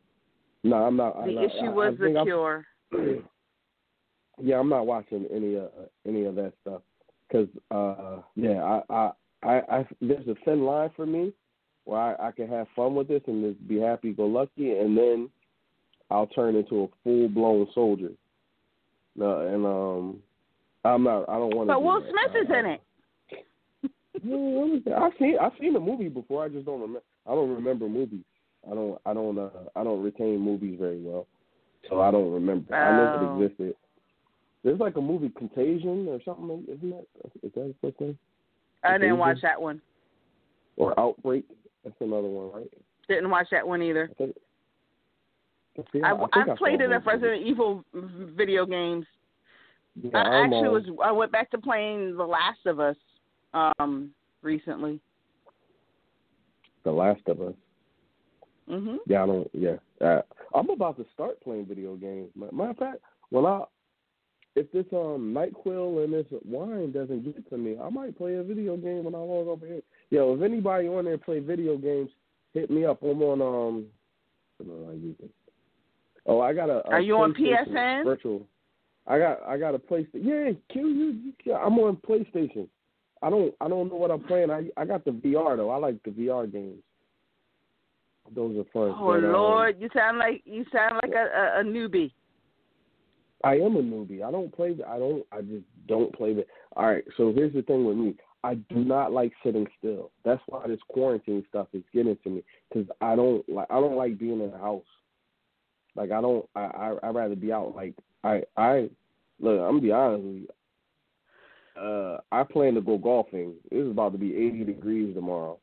No, 0.62 0.76
I'm 0.76 0.96
not. 0.96 1.16
I'm 1.16 1.26
The 1.26 1.32
not, 1.34 1.44
issue 1.44 1.64
I- 1.66 1.68
was 1.70 1.88
I 1.88 1.96
the 1.98 2.04
think 2.04 2.16
I'm- 2.18 2.26
cure. 2.26 2.66
Yeah, 4.42 4.58
I'm 4.58 4.68
not 4.68 4.86
watching 4.86 5.26
any 5.34 5.56
uh, 5.56 5.68
any 6.06 6.24
of 6.24 6.34
that 6.36 6.52
stuff 6.62 6.82
because 7.28 7.48
uh, 7.70 8.22
yeah, 8.36 8.62
I, 8.62 8.94
I 8.94 9.10
I 9.42 9.60
I 9.78 9.86
there's 10.00 10.26
a 10.28 10.34
thin 10.44 10.64
line 10.64 10.90
for 10.96 11.06
me 11.06 11.32
where 11.84 12.00
I, 12.00 12.28
I 12.28 12.32
can 12.32 12.48
have 12.48 12.66
fun 12.76 12.94
with 12.94 13.08
this 13.08 13.22
and 13.26 13.54
just 13.54 13.68
be 13.68 13.78
happy 13.78 14.12
go 14.12 14.26
lucky, 14.26 14.72
and 14.72 14.96
then 14.96 15.30
I'll 16.10 16.26
turn 16.26 16.56
into 16.56 16.84
a 16.84 16.88
full 17.02 17.28
blown 17.28 17.66
soldier. 17.74 18.12
No, 19.16 19.40
and 19.46 19.66
um, 19.66 20.22
I'm 20.84 21.04
not. 21.04 21.28
I 21.28 21.34
don't 21.34 21.54
want 21.54 21.68
to. 21.68 21.74
But 21.74 21.82
Will 21.82 22.02
Smith 22.02 22.42
is 22.42 22.50
in 22.50 22.66
it. 22.66 22.80
it. 24.86 24.92
I've 24.92 25.12
seen 25.18 25.36
I've 25.40 25.52
seen 25.60 25.72
the 25.72 25.80
movie 25.80 26.08
before. 26.08 26.44
I 26.44 26.48
just 26.48 26.66
don't 26.66 26.80
remember. 26.80 27.02
I 27.26 27.30
don't 27.30 27.54
remember 27.54 27.88
movies. 27.88 28.24
I 28.70 28.74
don't 28.74 29.00
I 29.04 29.14
don't 29.14 29.38
uh, 29.38 29.50
I 29.74 29.84
don't 29.84 30.02
retain 30.02 30.38
movies 30.40 30.76
very 30.78 31.00
well, 31.00 31.26
so 31.88 32.00
I 32.00 32.10
don't 32.10 32.32
remember. 32.32 32.74
I 32.74 32.96
know 32.96 33.18
Oh. 33.20 33.40
it 33.40 33.44
existed. 33.44 33.76
There's 34.64 34.78
like 34.78 34.96
a 34.96 35.00
movie 35.00 35.30
Contagion 35.30 36.06
or 36.08 36.20
something, 36.24 36.48
like- 36.48 36.68
isn't 36.68 36.90
that? 36.90 37.06
Is 37.42 37.52
that 37.54 37.74
first 37.80 38.00
name? 38.00 38.18
I 38.84 38.98
didn't 38.98 39.18
watch 39.18 39.38
that 39.42 39.60
one. 39.60 39.80
Or 40.76 40.98
Outbreak? 40.98 41.44
That's 41.84 42.00
another 42.00 42.28
one, 42.28 42.52
right? 42.52 42.72
Didn't 43.08 43.30
watch 43.30 43.48
that 43.50 43.66
one 43.66 43.82
either. 43.82 44.08
I 44.10 44.14
think. 44.14 44.36
I, 45.76 45.80
I, 45.80 45.84
think 45.92 46.04
I, 46.04 46.10
I 46.10 46.46
saw 46.46 46.56
played 46.56 46.80
enough 46.80 47.04
both 47.04 47.14
of 47.14 47.20
them. 47.22 47.30
Resident 47.30 47.46
Evil 47.48 47.84
video 47.94 48.66
games. 48.66 49.06
Yeah, 50.00 50.10
I 50.18 50.44
actually 50.44 50.68
was. 50.68 50.84
I 51.04 51.12
went 51.12 51.32
back 51.32 51.50
to 51.50 51.58
playing 51.58 52.16
The 52.16 52.24
Last 52.24 52.64
of 52.66 52.80
Us 52.80 52.96
um 53.54 54.10
recently. 54.42 55.00
The 56.84 56.92
Last 56.92 57.22
of 57.26 57.40
Us. 57.40 57.54
Mhm. 58.70 58.98
Yeah, 59.06 59.22
I 59.24 59.26
don't. 59.26 59.50
Yeah, 59.52 59.76
uh, 60.00 60.22
I'm 60.54 60.70
about 60.70 60.96
to 60.98 61.06
start 61.12 61.40
playing 61.42 61.66
video 61.66 61.96
games. 61.96 62.30
Matter 62.34 62.70
of 62.70 62.76
fact, 62.76 62.98
when 63.30 63.46
I 63.46 63.62
if 64.54 64.70
this 64.72 64.84
um 64.92 65.34
Nyquil 65.34 66.04
and 66.04 66.12
this 66.12 66.26
wine 66.44 66.92
doesn't 66.92 67.24
get 67.24 67.48
to 67.50 67.56
me, 67.56 67.76
I 67.82 67.88
might 67.88 68.16
play 68.16 68.34
a 68.34 68.42
video 68.42 68.76
game 68.76 69.04
when 69.04 69.14
I 69.14 69.18
log 69.18 69.48
over 69.48 69.66
here. 69.66 69.82
Yo, 70.10 70.34
if 70.34 70.42
anybody 70.42 70.88
on 70.88 71.06
there 71.06 71.18
play 71.18 71.38
video 71.38 71.76
games, 71.76 72.10
hit 72.52 72.70
me 72.70 72.84
up. 72.84 73.02
I'm 73.02 73.22
on 73.22 73.40
um. 73.40 73.86
What 74.58 74.68
am 74.68 74.90
I 74.90 74.92
using? 74.92 75.28
Oh, 76.26 76.40
I 76.40 76.52
got 76.52 76.68
a. 76.68 76.86
a 76.86 76.90
Are 76.90 77.00
you 77.00 77.16
on 77.16 77.34
PSN? 77.34 78.04
Virtual. 78.04 78.46
I 79.06 79.18
got 79.18 79.42
I 79.46 79.56
got 79.56 79.74
a 79.74 79.78
PlayStation. 79.78 80.22
Yeah, 80.22 80.50
Q, 80.70 80.88
you, 80.88 81.32
you, 81.44 81.54
I'm 81.54 81.78
on 81.78 81.96
PlayStation. 81.96 82.68
I 83.22 83.30
don't 83.30 83.54
I 83.60 83.68
don't 83.68 83.88
know 83.88 83.96
what 83.96 84.10
I'm 84.10 84.22
playing. 84.22 84.50
I 84.50 84.68
I 84.76 84.84
got 84.84 85.04
the 85.04 85.12
VR 85.12 85.56
though. 85.56 85.70
I 85.70 85.78
like 85.78 86.02
the 86.04 86.10
VR 86.10 86.50
games. 86.50 86.82
Those 88.34 88.58
are 88.58 88.64
fun. 88.72 88.94
Oh 88.98 89.06
But, 89.06 89.24
um, 89.24 89.32
Lord, 89.32 89.76
you 89.80 89.88
sound 89.94 90.18
like 90.18 90.42
you 90.44 90.64
sound 90.72 91.00
like 91.02 91.12
a, 91.14 91.58
a, 91.58 91.60
a 91.60 91.64
newbie. 91.64 92.12
I 93.44 93.54
am 93.54 93.76
a 93.76 93.82
newbie. 93.82 94.22
I 94.22 94.30
don't 94.30 94.54
play. 94.54 94.76
I 94.86 94.98
don't. 94.98 95.24
I 95.32 95.40
just 95.40 95.64
don't 95.88 96.14
play 96.14 96.34
the. 96.34 96.44
All 96.76 96.86
right. 96.86 97.04
So 97.16 97.32
here's 97.34 97.54
the 97.54 97.62
thing 97.62 97.84
with 97.84 97.96
me. 97.96 98.14
I 98.44 98.54
do 98.54 98.84
not 98.84 99.12
like 99.12 99.32
sitting 99.44 99.66
still. 99.78 100.10
That's 100.24 100.42
why 100.46 100.66
this 100.66 100.80
quarantine 100.88 101.44
stuff 101.48 101.68
is 101.72 101.82
getting 101.92 102.16
to 102.24 102.30
me 102.30 102.44
because 102.68 102.88
I 103.00 103.16
don't 103.16 103.46
like. 103.48 103.66
I 103.70 103.74
don't 103.74 103.96
like 103.96 104.18
being 104.18 104.40
in 104.40 104.50
the 104.50 104.58
house. 104.58 104.84
Like 105.96 106.10
I 106.10 106.20
don't. 106.20 106.48
I 106.54 106.60
I 106.60 106.96
I 107.02 107.08
rather 107.08 107.36
be 107.36 107.52
out. 107.52 107.74
Like 107.74 107.94
I 108.24 108.42
I 108.56 108.88
look. 109.40 109.60
I'm 109.60 109.72
gonna 109.72 109.80
be 109.80 109.92
honest 109.92 110.24
with 110.24 110.36
you. 110.36 110.48
Uh, 111.80 112.18
I 112.30 112.44
plan 112.44 112.74
to 112.74 112.80
go 112.80 112.98
golfing. 112.98 113.54
It's 113.70 113.90
about 113.90 114.12
to 114.12 114.18
be 114.18 114.36
80 114.36 114.64
degrees 114.64 115.14
tomorrow. 115.14 115.58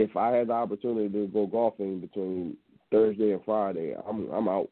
If 0.00 0.16
I 0.16 0.30
had 0.30 0.48
the 0.48 0.52
opportunity 0.52 1.08
to 1.08 1.26
go 1.28 1.46
golfing 1.46 2.00
between 2.00 2.56
Thursday 2.90 3.32
and 3.32 3.44
Friday, 3.44 3.94
I'm 4.08 4.30
I'm 4.30 4.48
out. 4.48 4.68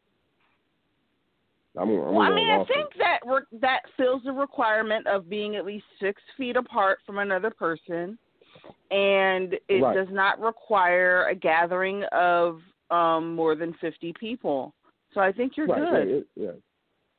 I'm, 1.78 1.90
I'm 1.90 2.14
Well, 2.14 2.22
I 2.22 2.34
mean, 2.34 2.50
I 2.50 2.64
think 2.64 2.88
that 2.98 3.18
re- 3.26 3.58
that 3.60 3.80
fills 3.96 4.22
the 4.24 4.32
requirement 4.32 5.06
of 5.06 5.28
being 5.28 5.56
at 5.56 5.66
least 5.66 5.84
six 6.00 6.22
feet 6.36 6.56
apart 6.56 7.00
from 7.04 7.18
another 7.18 7.50
person, 7.50 8.18
and 8.90 9.58
it 9.68 9.82
Right. 9.82 9.94
does 9.94 10.08
not 10.10 10.40
require 10.40 11.26
a 11.26 11.34
gathering 11.34 12.04
of 12.12 12.62
um, 12.90 13.34
more 13.34 13.54
than 13.54 13.74
fifty 13.74 14.14
people. 14.18 14.72
So 15.12 15.20
I 15.20 15.32
think 15.32 15.56
you're 15.56 15.66
right, 15.66 15.78
good. 15.78 15.92
Right, 15.92 16.08
it, 16.08 16.26
yeah. 16.36 16.50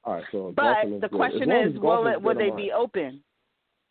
All 0.04 0.14
right. 0.16 0.24
So 0.32 0.54
But 0.56 0.88
is 0.88 1.02
the 1.02 1.10
good. 1.10 1.12
question 1.12 1.52
As 1.52 1.74
is, 1.74 1.80
will 1.80 2.08
it 2.08 2.22
will 2.22 2.36
they 2.36 2.50
be 2.50 2.72
open? 2.72 3.22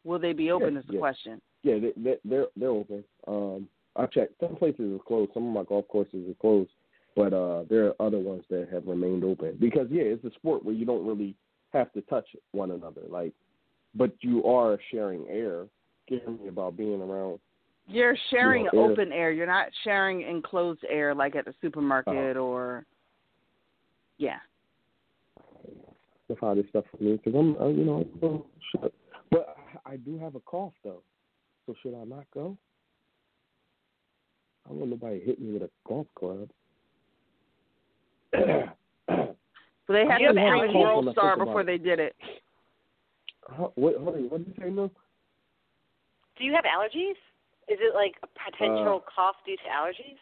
Will 0.04 0.18
they 0.18 0.32
be 0.32 0.50
open? 0.50 0.74
Yeah, 0.74 0.80
is 0.80 0.86
the 0.86 0.94
yeah. 0.94 0.98
question. 1.00 1.42
Yeah, 1.62 1.78
they, 1.78 1.92
they, 1.96 2.16
they're 2.24 2.46
they're 2.56 2.70
open. 2.70 3.04
Um, 3.28 3.68
I 3.99 4.07
checked. 4.07 4.34
Some 4.40 4.57
places 4.57 4.92
are 4.94 5.03
closed. 5.05 5.32
Some 5.34 5.47
of 5.49 5.53
my 5.55 5.64
golf 5.64 5.86
courses 5.88 6.28
are 6.28 6.34
closed, 6.40 6.70
but 7.14 7.32
uh, 7.32 7.64
there 7.68 7.86
are 7.86 8.03
other 8.07 8.18
ones 8.18 8.44
that 8.51 8.68
have 8.72 8.86
remained 8.86 9.24
open 9.24 9.57
because 9.61 9.86
yeah, 9.90 10.03
it's 10.03 10.24
a 10.24 10.30
sport 10.34 10.64
where 10.64 10.74
you 10.74 10.84
don't 10.84 11.07
really 11.07 11.34
have 11.72 11.92
to 11.92 12.03
touch 12.03 12.26
one 12.53 12.70
another. 12.72 13.03
Like, 13.09 13.32
but 13.94 14.12
you 14.20 14.44
are 14.44 14.78
sharing 14.90 15.26
air. 15.28 15.66
Scaring 16.07 16.38
me 16.40 16.49
about 16.49 16.76
being 16.76 17.01
around. 17.03 17.40
You're 17.88 18.16
sharing 18.30 18.64
You 18.64 18.70
know, 18.72 18.84
air- 18.84 18.90
open 18.92 19.12
air. 19.12 19.32
You're 19.32 19.47
not 19.47 19.68
sharing 19.82 20.22
enclosed 20.22 20.84
air 20.88 21.14
like 21.14 21.34
at 21.34 21.44
the 21.47 21.55
supermarket 21.61 22.36
Oh. 22.36 22.44
or. 22.47 22.86
Yeah. 24.18 24.38
That's 26.28 26.40
how 26.40 26.55
this 26.55 26.64
stuff 26.70 26.84
for 26.97 27.03
me 27.03 27.12
because 27.16 27.34
I'm 27.38 27.57
uh, 27.61 27.68
you 27.68 27.84
know 27.84 28.07
I'm 28.22 28.42
shut. 28.72 28.92
But 29.30 29.57
I 29.84 29.97
do 29.97 30.18
have 30.18 30.34
a 30.34 30.40
cough 30.40 30.72
though, 30.82 31.03
so 31.66 31.74
should 31.82 31.94
I 31.94 32.05
not 32.05 32.24
go? 32.34 32.57
I 34.66 34.70
don't 34.70 34.78
want 34.78 34.90
nobody 34.90 35.20
hit 35.20 35.40
me 35.40 35.52
with 35.52 35.62
a 35.62 35.70
golf 35.86 36.06
club. 36.14 36.50
But 38.32 39.92
they 39.92 40.04
had 40.04 40.18
to 40.18 40.40
have 40.40 40.68
a? 40.68 40.78
World 40.78 41.08
Star 41.12 41.36
before 41.36 41.62
they 41.62 41.78
did 41.78 42.00
it. 42.00 42.16
Huh, 43.44 43.68
what, 43.76 44.00
what, 44.00 44.20
what 44.30 44.44
did 44.44 44.48
you 44.48 44.54
say, 44.60 44.70
no? 44.70 44.90
Do 46.36 46.44
you 46.44 46.52
have 46.52 46.64
allergies? 46.64 47.14
Is 47.68 47.78
it 47.80 47.94
like 47.94 48.16
a 48.22 48.26
potential 48.26 49.02
Uh, 49.06 49.10
cough 49.14 49.36
due 49.46 49.56
to 49.56 49.62
allergies? 49.62 50.18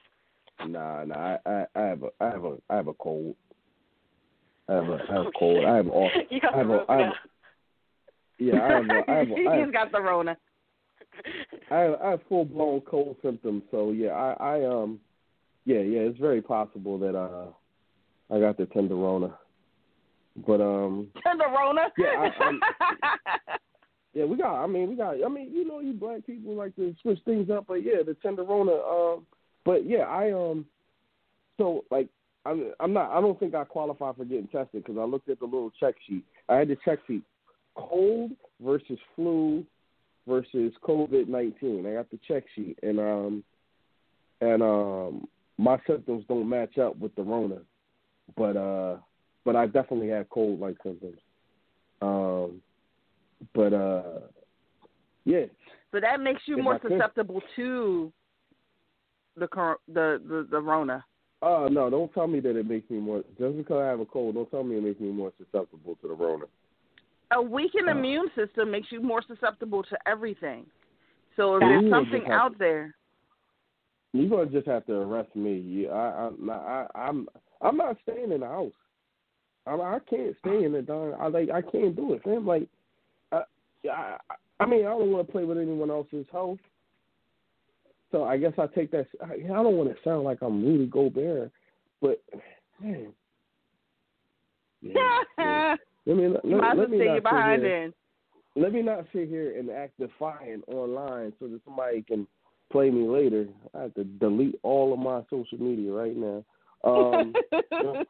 Nah, 0.69 1.05
nah. 1.05 1.39
I, 1.47 1.51
I, 1.51 1.67
I 1.75 1.83
have 1.87 2.03
a, 2.03 2.11
I 2.21 2.27
have 2.27 2.45
a, 2.45 2.57
I 2.69 2.77
have 2.77 2.89
a 2.89 2.95
cold. 2.95 3.35
I 4.69 4.75
have 4.75 4.89
a, 4.89 4.99
I 5.09 5.13
have 5.15 5.27
a 5.27 5.33
cold. 5.39 5.65
I 5.65 5.77
have 5.77 5.89
all. 5.89 6.11
you 6.31 6.41
got 6.41 6.55
I 6.55 6.59
have 6.59 6.69
the 6.69 6.75
a, 6.75 6.85
I 6.89 6.97
have 6.99 7.09
a, 7.09 7.15
yeah, 8.39 8.63
I 8.63 8.69
have 8.69 8.91
a, 8.91 9.11
I 9.11 9.15
have 9.17 9.31
a, 9.31 9.35
I 9.35 9.57
have, 9.57 9.65
He's 9.65 9.73
got 9.73 9.93
the 9.93 10.01
Rona. 10.01 10.37
I 11.71 11.79
have, 11.79 11.95
I 12.03 12.11
have 12.11 12.21
full 12.29 12.45
blown 12.45 12.81
cold 12.83 13.17
symptoms. 13.23 13.63
So 13.71 13.93
yeah, 13.93 14.11
I, 14.11 14.59
I 14.59 14.65
um, 14.67 15.01
yeah, 15.65 15.81
yeah. 15.81 16.01
It's 16.01 16.19
very 16.19 16.43
possible 16.43 16.99
that 16.99 17.17
uh, 17.17 17.47
I 18.35 18.41
got 18.41 18.57
the 18.57 18.65
tenderona. 18.65 19.35
But 20.47 20.61
um, 20.61 21.09
Tenderona? 21.25 21.87
Yeah, 21.97 22.31
I- 22.41 23.59
yeah, 24.15 24.25
we 24.25 24.37
got. 24.37 24.63
I 24.63 24.67
mean, 24.67 24.89
we 24.89 24.97
got. 24.97 25.15
I 25.25 25.29
mean, 25.29 25.53
you 25.53 25.67
know, 25.67 25.81
you 25.81 25.93
black 25.93 26.27
people 26.27 26.55
like 26.55 26.75
to 26.77 26.95
switch 27.03 27.21
things 27.25 27.51
up, 27.51 27.67
but 27.69 27.85
yeah, 27.85 28.03
the 28.05 28.17
tenderona. 28.25 29.17
Um, 29.17 29.27
but 29.65 29.89
yeah, 29.89 30.05
I 30.05 30.33
um, 30.33 30.67
so 31.57 31.85
like, 31.91 32.09
I'm 32.45 32.73
I'm 32.81 32.93
not. 32.93 33.11
I 33.17 33.21
don't 33.21 33.39
think 33.39 33.55
I 33.55 33.65
qualify 33.65 34.13
for 34.13 34.25
getting 34.25 34.49
tested 34.49 34.85
because 34.85 34.99
I 34.99 35.05
looked 35.05 35.29
at 35.29 35.39
the 35.39 35.47
little 35.47 35.73
check 35.79 35.95
sheet. 36.07 36.25
I 36.49 36.57
had 36.57 36.69
the 36.69 36.77
check 36.85 36.99
sheet: 37.07 37.23
cold 37.77 38.33
versus 38.61 38.99
flu 39.15 39.65
versus 40.27 40.73
COVID 40.83 41.29
nineteen. 41.29 41.87
I 41.87 41.95
got 41.95 42.11
the 42.11 42.19
check 42.27 42.45
sheet, 42.55 42.79
and 42.83 42.99
um, 42.99 43.45
and 44.41 44.63
um, 44.63 45.29
my 45.59 45.79
symptoms 45.87 46.25
don't 46.29 46.49
match 46.49 46.79
up 46.79 46.97
with 46.99 47.15
the 47.15 47.23
Rona, 47.23 47.59
but 48.37 48.57
uh, 48.57 48.97
but 49.45 49.57
I 49.57 49.67
definitely 49.67 50.09
had 50.09 50.29
cold 50.31 50.61
like 50.61 50.77
symptoms. 50.83 51.19
Um, 52.03 52.61
but 53.55 53.73
uh, 53.73 54.21
yeah, 55.25 55.47
So 55.93 56.01
that 56.01 56.21
makes 56.21 56.43
you 56.47 56.59
If 56.59 56.65
more 56.65 56.81
susceptible 56.87 57.41
to 57.57 58.13
the 59.37 59.49
cor- 59.49 59.79
the 59.89 60.21
the 60.27 60.47
the 60.51 60.61
Rona. 60.61 61.05
uh, 61.43 61.69
no, 61.71 61.91
don't 61.91 62.13
tell 62.13 62.27
me 62.27 62.41
that 62.41 62.57
it 62.57 62.69
makes 62.69 62.91
me 62.91 62.99
more. 62.99 63.23
Just 63.39 63.57
because 63.57 63.83
I 63.83 63.87
have 63.87 64.01
a 64.01 64.07
cold, 64.07 64.35
don't 64.35 64.51
tell 64.51 64.65
me 64.65 64.77
it 64.77 64.83
makes 64.83 65.01
me 65.01 65.11
more 65.13 65.33
susceptible 65.39 65.97
to 66.03 66.09
the 66.09 66.15
Rona. 66.15 66.47
A 67.35 67.43
weakened 67.43 67.89
Oh. 67.89 67.93
immune 67.93 68.31
system 68.35 68.71
makes 68.71 68.91
you 68.91 69.01
more 69.01 69.23
susceptible 69.23 69.83
to 69.85 69.99
everything. 70.07 70.67
So 71.37 71.57
if 71.57 71.61
there's 71.61 71.91
something 71.91 72.31
out 72.31 72.53
to- 72.53 72.59
there, 72.59 72.95
You're 74.13 74.31
gonna 74.31 74.47
just 74.47 74.69
have 74.69 74.87
to 74.87 74.95
arrest 74.95 75.35
me. 75.35 75.89
I, 75.89 76.27
I'm 76.27 76.47
not. 76.47 76.61
I, 76.63 76.87
I'm. 76.95 77.29
I'm 77.61 77.77
not 77.77 77.97
staying 78.03 78.31
in 78.31 78.41
the 78.41 78.47
house. 78.47 78.73
I, 79.67 79.73
I 79.75 79.99
can't 80.09 80.37
stay 80.39 80.63
in 80.65 80.73
the 80.73 80.83
darn. 80.83 81.15
I 81.19 81.27
like. 81.27 81.51
I 81.51 81.63
can't 81.63 81.97
do 81.97 82.13
it, 82.13 82.23
fam. 82.23 82.47
Like, 82.47 82.69
I, 83.33 83.43
I, 83.91 84.17
I 84.61 84.67
mean, 84.67 84.87
I 84.87 84.91
don't 84.91 85.11
want 85.11 85.27
to 85.27 85.33
play 85.33 85.45
with 85.45 85.59
anyone 85.59 85.91
else's 85.91 86.27
health. 86.31 86.61
So 88.13 88.23
I 88.23 88.37
guess 88.37 88.53
I 88.59 88.69
take 88.69 88.93
that. 88.93 89.09
I, 89.21 89.33
I 89.35 89.63
don't 89.63 89.77
want 89.77 89.91
to 89.91 89.97
sound 90.05 90.23
like 90.23 90.39
I'm 90.43 90.65
Rudy 90.65 90.87
Gobert, 90.87 91.51
but 92.01 92.23
man, 92.81 93.13
yeah, 94.83 95.75
yeah. 96.05 96.15
Let 96.15 96.17
me. 96.17 96.29
Let, 96.29 96.45
you 96.45 96.57
might 96.57 96.77
let 96.77 96.91
me 96.91 96.99
stay 96.99 97.07
not 97.07 97.15
sit 97.17 97.23
behind 97.23 97.63
here- 97.63 97.83
in. 97.85 97.95
let 98.57 98.73
me 98.73 98.83
not 98.83 99.07
sit 99.13 99.29
here 99.29 99.59
and 99.59 99.71
act 99.71 99.99
defiant 99.99 100.65
online 100.69 101.33
so 101.39 101.49
that 101.49 101.61
somebody 101.65 102.03
can 102.03 102.27
play 102.71 102.91
me 102.91 103.09
later. 103.09 103.47
I 103.75 103.83
have 103.83 103.95
to 103.95 104.05
delete 104.05 104.59
all 104.63 104.93
of 104.93 104.99
my 104.99 105.23
social 105.31 105.59
media 105.59 105.93
right 105.93 106.17
now. 106.17 106.45
Um, 106.85 107.33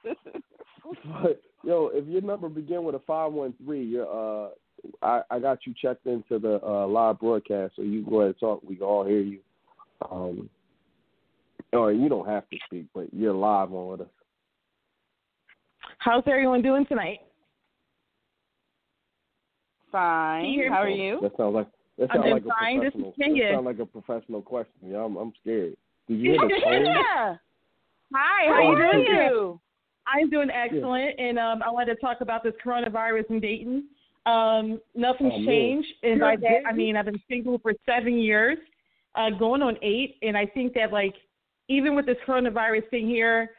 but 1.23 1.41
yo, 1.63 1.91
if 1.93 2.07
your 2.07 2.23
number 2.23 2.49
begin 2.49 2.85
with 2.85 2.95
a 2.97 3.01
five 3.07 3.33
one 3.33 3.55
three, 3.65 3.85
you're 3.85 4.07
uh, 4.47 4.51
I 5.03 5.23
I 5.31 5.39
got 5.39 5.67
you 5.67 5.75
checked 5.81 6.07
into 6.07 6.39
the 6.39 6.61
uh, 6.65 6.87
live 6.87 7.21
broadcast, 7.21 7.75
so 7.77 7.83
you 7.83 8.03
can 8.03 8.11
go 8.11 8.21
ahead 8.21 8.29
and 8.29 8.41
talk. 8.41 8.63
We 8.65 8.77
can 8.77 8.85
all 8.85 9.05
hear 9.05 9.21
you. 9.21 9.39
Um, 10.11 10.51
or 11.73 11.93
you 11.93 12.09
don't 12.09 12.27
have 12.29 12.49
to 12.51 12.57
speak, 12.67 12.87
but 12.95 13.13
you're 13.13 13.33
live 13.35 13.73
on 13.73 13.89
with 13.89 14.01
us. 14.03 14.07
How's 15.99 16.23
everyone 16.27 16.63
doing 16.63 16.87
tonight? 16.87 17.21
Fine. 19.95 20.43
Can 20.43 20.51
you 20.53 20.61
hear 20.63 20.73
How 20.73 20.83
are 20.83 20.89
you? 20.89 21.21
That 21.23 21.37
sounds 21.37 21.55
like 21.55 21.69
that 21.99 22.11
I'm 22.11 22.21
sounds 22.23 22.33
like 22.33 22.43
a 22.43 22.49
fine. 22.61 22.81
This 22.81 22.89
is 22.89 22.93
professional. 22.95 23.13
Kenya. 23.21 23.45
That 23.45 23.55
sounds 23.55 23.67
like 23.67 23.79
a 23.79 23.87
professional 23.87 24.43
question. 24.43 24.73
Yeah, 24.91 25.05
I'm 25.05 25.17
I'm 25.17 25.33
scared. 25.41 25.75
Did 26.09 26.19
you 26.19 26.33
hear 26.33 26.41
the 26.41 26.49
tone? 26.65 26.85
yeah. 26.85 27.37
Hi, 28.13 28.47
How 28.49 28.55
how 28.55 28.61
you 28.63 28.69
are 28.77 28.93
doing? 28.93 29.07
you? 29.07 29.61
I'm 30.07 30.29
doing 30.31 30.51
excellent, 30.51 31.19
and 31.19 31.39
um, 31.39 31.63
I 31.63 31.71
wanted 31.71 31.95
to 31.95 32.01
talk 32.01 32.21
about 32.23 32.43
this 32.43 32.53
coronavirus 32.65 33.31
in 33.31 33.39
Dayton. 33.41 33.85
Um, 34.27 34.81
nothing's 34.97 35.33
Oh, 35.37 35.45
changed, 35.47 35.89
and 36.03 36.17
You're 36.19 36.37
by 36.37 36.37
that 36.43 36.67
I 36.69 36.73
mean 36.73 36.97
I've 36.97 37.05
been 37.05 37.23
single 37.29 37.59
for 37.61 37.73
seven 37.87 38.19
years, 38.19 38.59
uh, 39.15 39.31
going 39.39 39.63
on 39.63 39.77
eight, 39.81 40.17
and 40.23 40.37
I 40.37 40.45
think 40.47 40.75
that 40.75 40.93
like 40.93 41.15
even 41.69 41.95
with 41.95 42.07
this 42.07 42.17
coronavirus 42.27 42.89
thing 42.91 43.07
here, 43.07 43.51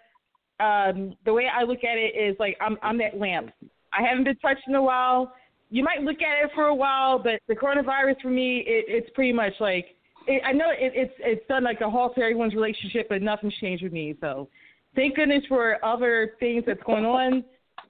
um, 0.60 1.16
the 1.26 1.32
way 1.34 1.46
I 1.48 1.64
look 1.64 1.86
at 1.86 1.98
it 1.98 2.14
is 2.20 2.36
like 2.40 2.58
I'm 2.60 2.78
I'm 2.84 2.98
that 2.98 3.18
lamp. 3.18 3.52
I 3.98 4.04
haven't 4.06 4.26
been 4.26 4.36
touched 4.38 4.68
in 4.68 4.76
a 4.76 4.82
while. 4.84 5.32
You 5.70 5.84
might 5.84 6.02
look 6.02 6.22
at 6.22 6.46
it 6.46 6.52
for 6.54 6.66
a 6.66 6.76
while, 6.76 7.20
but 7.20 7.42
the 7.48 7.56
coronavirus 7.56 8.22
for 8.22 8.30
me, 8.30 8.60
it, 8.60 8.86
it's 8.88 9.10
pretty 9.16 9.34
much 9.34 9.54
like 9.60 9.96
it, 10.28 10.42
I 10.46 10.52
know 10.52 10.70
it, 10.70 10.94
it's 10.96 11.14
it's 11.20 11.48
done 11.48 11.64
like 11.64 11.82
a 11.82 11.90
halt 11.90 12.16
to 12.16 12.22
everyone's 12.22 12.54
relationship, 12.54 13.08
but 13.10 13.22
nothing's 13.22 13.56
changed 13.56 13.84
with 13.84 13.94
me. 13.94 14.16
So 14.22 14.48
thank 14.96 15.16
goodness 15.16 15.44
for 15.48 15.84
other 15.84 16.34
things 16.40 16.64
that's 16.66 16.82
going 16.86 17.06
on 17.06 17.44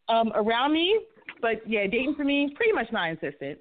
um, 0.10 0.32
around 0.36 0.74
me. 0.74 1.00
But 1.42 1.68
yeah, 1.68 1.84
dating 1.84 2.16
for 2.16 2.24
me, 2.24 2.52
pretty 2.56 2.72
much 2.74 2.88
non-existent. 2.92 3.60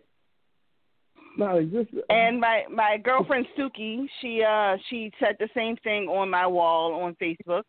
No, 1.36 1.56
it's 1.56 1.72
just 1.72 2.04
And 2.08 2.40
my 2.40 2.62
my 2.70 2.96
girlfriend 3.02 3.46
Suki, 3.58 4.06
she 4.20 4.42
uh 4.42 4.76
she 4.88 5.12
said 5.18 5.36
the 5.40 5.48
same 5.54 5.76
thing 5.78 6.06
on 6.08 6.30
my 6.30 6.46
wall 6.46 6.94
on 6.94 7.16
Facebook 7.20 7.64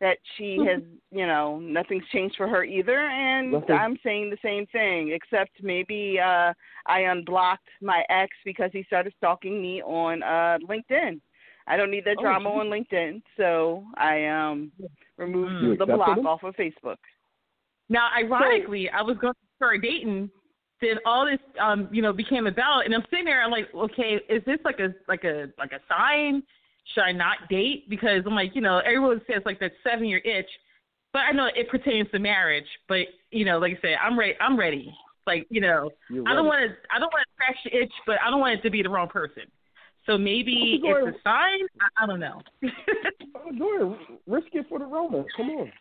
that 0.00 0.16
she 0.36 0.58
has, 0.66 0.82
you 1.10 1.26
know, 1.26 1.58
nothing's 1.58 2.06
changed 2.12 2.36
for 2.36 2.48
her 2.48 2.64
either 2.64 2.98
and 2.98 3.52
Nothing. 3.52 3.76
I'm 3.76 3.98
saying 4.02 4.30
the 4.30 4.38
same 4.42 4.66
thing 4.66 5.10
except 5.12 5.62
maybe 5.62 6.18
uh 6.18 6.52
I 6.86 7.00
unblocked 7.00 7.68
my 7.82 8.02
ex 8.08 8.30
because 8.44 8.70
he 8.72 8.82
started 8.84 9.12
stalking 9.18 9.60
me 9.60 9.82
on 9.82 10.22
uh 10.22 10.58
LinkedIn. 10.68 11.20
I 11.66 11.76
don't 11.76 11.90
need 11.90 12.04
that 12.06 12.16
Oh, 12.18 12.22
drama 12.22 12.48
geez. 12.50 12.58
on 12.58 12.66
LinkedIn, 12.66 13.22
so 13.36 13.84
I 13.96 14.26
um 14.26 14.72
removed. 15.18 15.62
You 15.62 15.76
the 15.76 15.86
block 15.86 16.18
him? 16.18 16.26
off 16.26 16.42
of 16.42 16.54
Facebook. 16.56 16.96
Now, 17.88 18.08
ironically, 18.16 18.88
I 18.88 19.02
was 19.02 19.16
going 19.18 19.34
for 19.58 19.72
a 19.72 19.80
dating. 19.80 20.30
Then 20.80 20.96
all 21.04 21.26
this, 21.26 21.38
um, 21.60 21.88
you 21.92 22.00
know, 22.00 22.12
became 22.12 22.46
about, 22.46 22.86
and 22.86 22.94
I'm 22.94 23.04
sitting 23.10 23.26
there. 23.26 23.42
I'm 23.42 23.50
like, 23.50 23.68
okay, 23.74 24.18
is 24.30 24.42
this 24.46 24.58
like 24.64 24.80
a 24.80 24.94
like 25.08 25.24
a 25.24 25.48
like 25.58 25.72
a 25.72 25.80
sign? 25.88 26.42
Should 26.94 27.02
I 27.02 27.12
not 27.12 27.48
date? 27.48 27.88
Because 27.88 28.22
I'm 28.26 28.34
like, 28.34 28.54
you 28.54 28.60
know, 28.60 28.78
everyone 28.78 29.20
says 29.26 29.42
like 29.44 29.60
that 29.60 29.72
seven 29.84 30.06
year 30.06 30.18
itch, 30.18 30.48
but 31.12 31.20
I 31.20 31.32
know 31.32 31.48
it 31.54 31.68
pertains 31.68 32.08
to 32.12 32.18
marriage. 32.18 32.66
But 32.88 33.06
you 33.30 33.44
know, 33.44 33.58
like 33.58 33.78
I 33.78 33.80
said, 33.80 33.96
I'm 34.04 34.18
ready. 34.18 34.34
I'm 34.40 34.58
ready. 34.58 34.92
Like 35.26 35.46
you 35.50 35.60
know, 35.60 35.90
I 36.26 36.34
don't 36.34 36.46
want 36.46 36.68
to. 36.70 36.76
I 36.94 36.98
don't 36.98 37.12
want 37.12 37.24
to 37.26 37.34
scratch 37.34 37.56
the 37.64 37.78
itch, 37.78 37.92
but 38.06 38.16
I 38.26 38.30
don't 38.30 38.40
want 38.40 38.58
it 38.58 38.62
to 38.62 38.70
be 38.70 38.82
the 38.82 38.88
wrong 38.88 39.08
person. 39.08 39.44
So 40.06 40.16
maybe 40.18 40.80
it's 40.82 41.16
a 41.16 41.20
sign. 41.22 41.60
I, 41.80 42.04
I 42.04 42.06
don't 42.06 42.20
know. 42.20 42.40
Oh, 43.62 43.96
risk 44.26 44.48
it 44.52 44.66
for 44.68 44.78
the 44.78 44.84
Rona. 44.84 45.24
Come 45.36 45.50
on, 45.50 45.72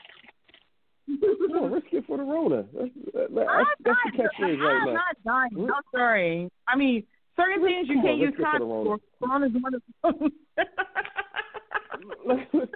come 1.08 1.64
on, 1.64 1.72
risk 1.72 1.88
it 1.92 2.06
for 2.08 2.18
the 2.18 2.24
Rona. 2.24 2.66
That's, 2.74 2.90
that, 3.14 3.28
that's, 3.36 3.50
I'm 3.50 3.66
that's 3.84 3.98
the 4.06 4.24
catchphrase 4.24 4.60
right 4.60 4.80
I'm 4.82 4.88
now. 4.88 4.94
not 4.94 5.24
dying. 5.26 5.70
I'm 5.70 5.84
sorry. 5.94 6.50
I 6.68 6.76
mean, 6.76 7.04
certain 7.36 7.64
things 7.64 7.88
you 7.90 7.96
Come 7.96 8.04
can't 8.04 8.18
use 8.20 8.34
to 8.36 8.38
the 8.38 8.44
condoms 8.44 8.84
for. 8.86 8.98
Corona's 9.22 9.52
one 9.62 9.74
of 9.74 9.82
them. 10.04 10.32
look, 12.54 12.70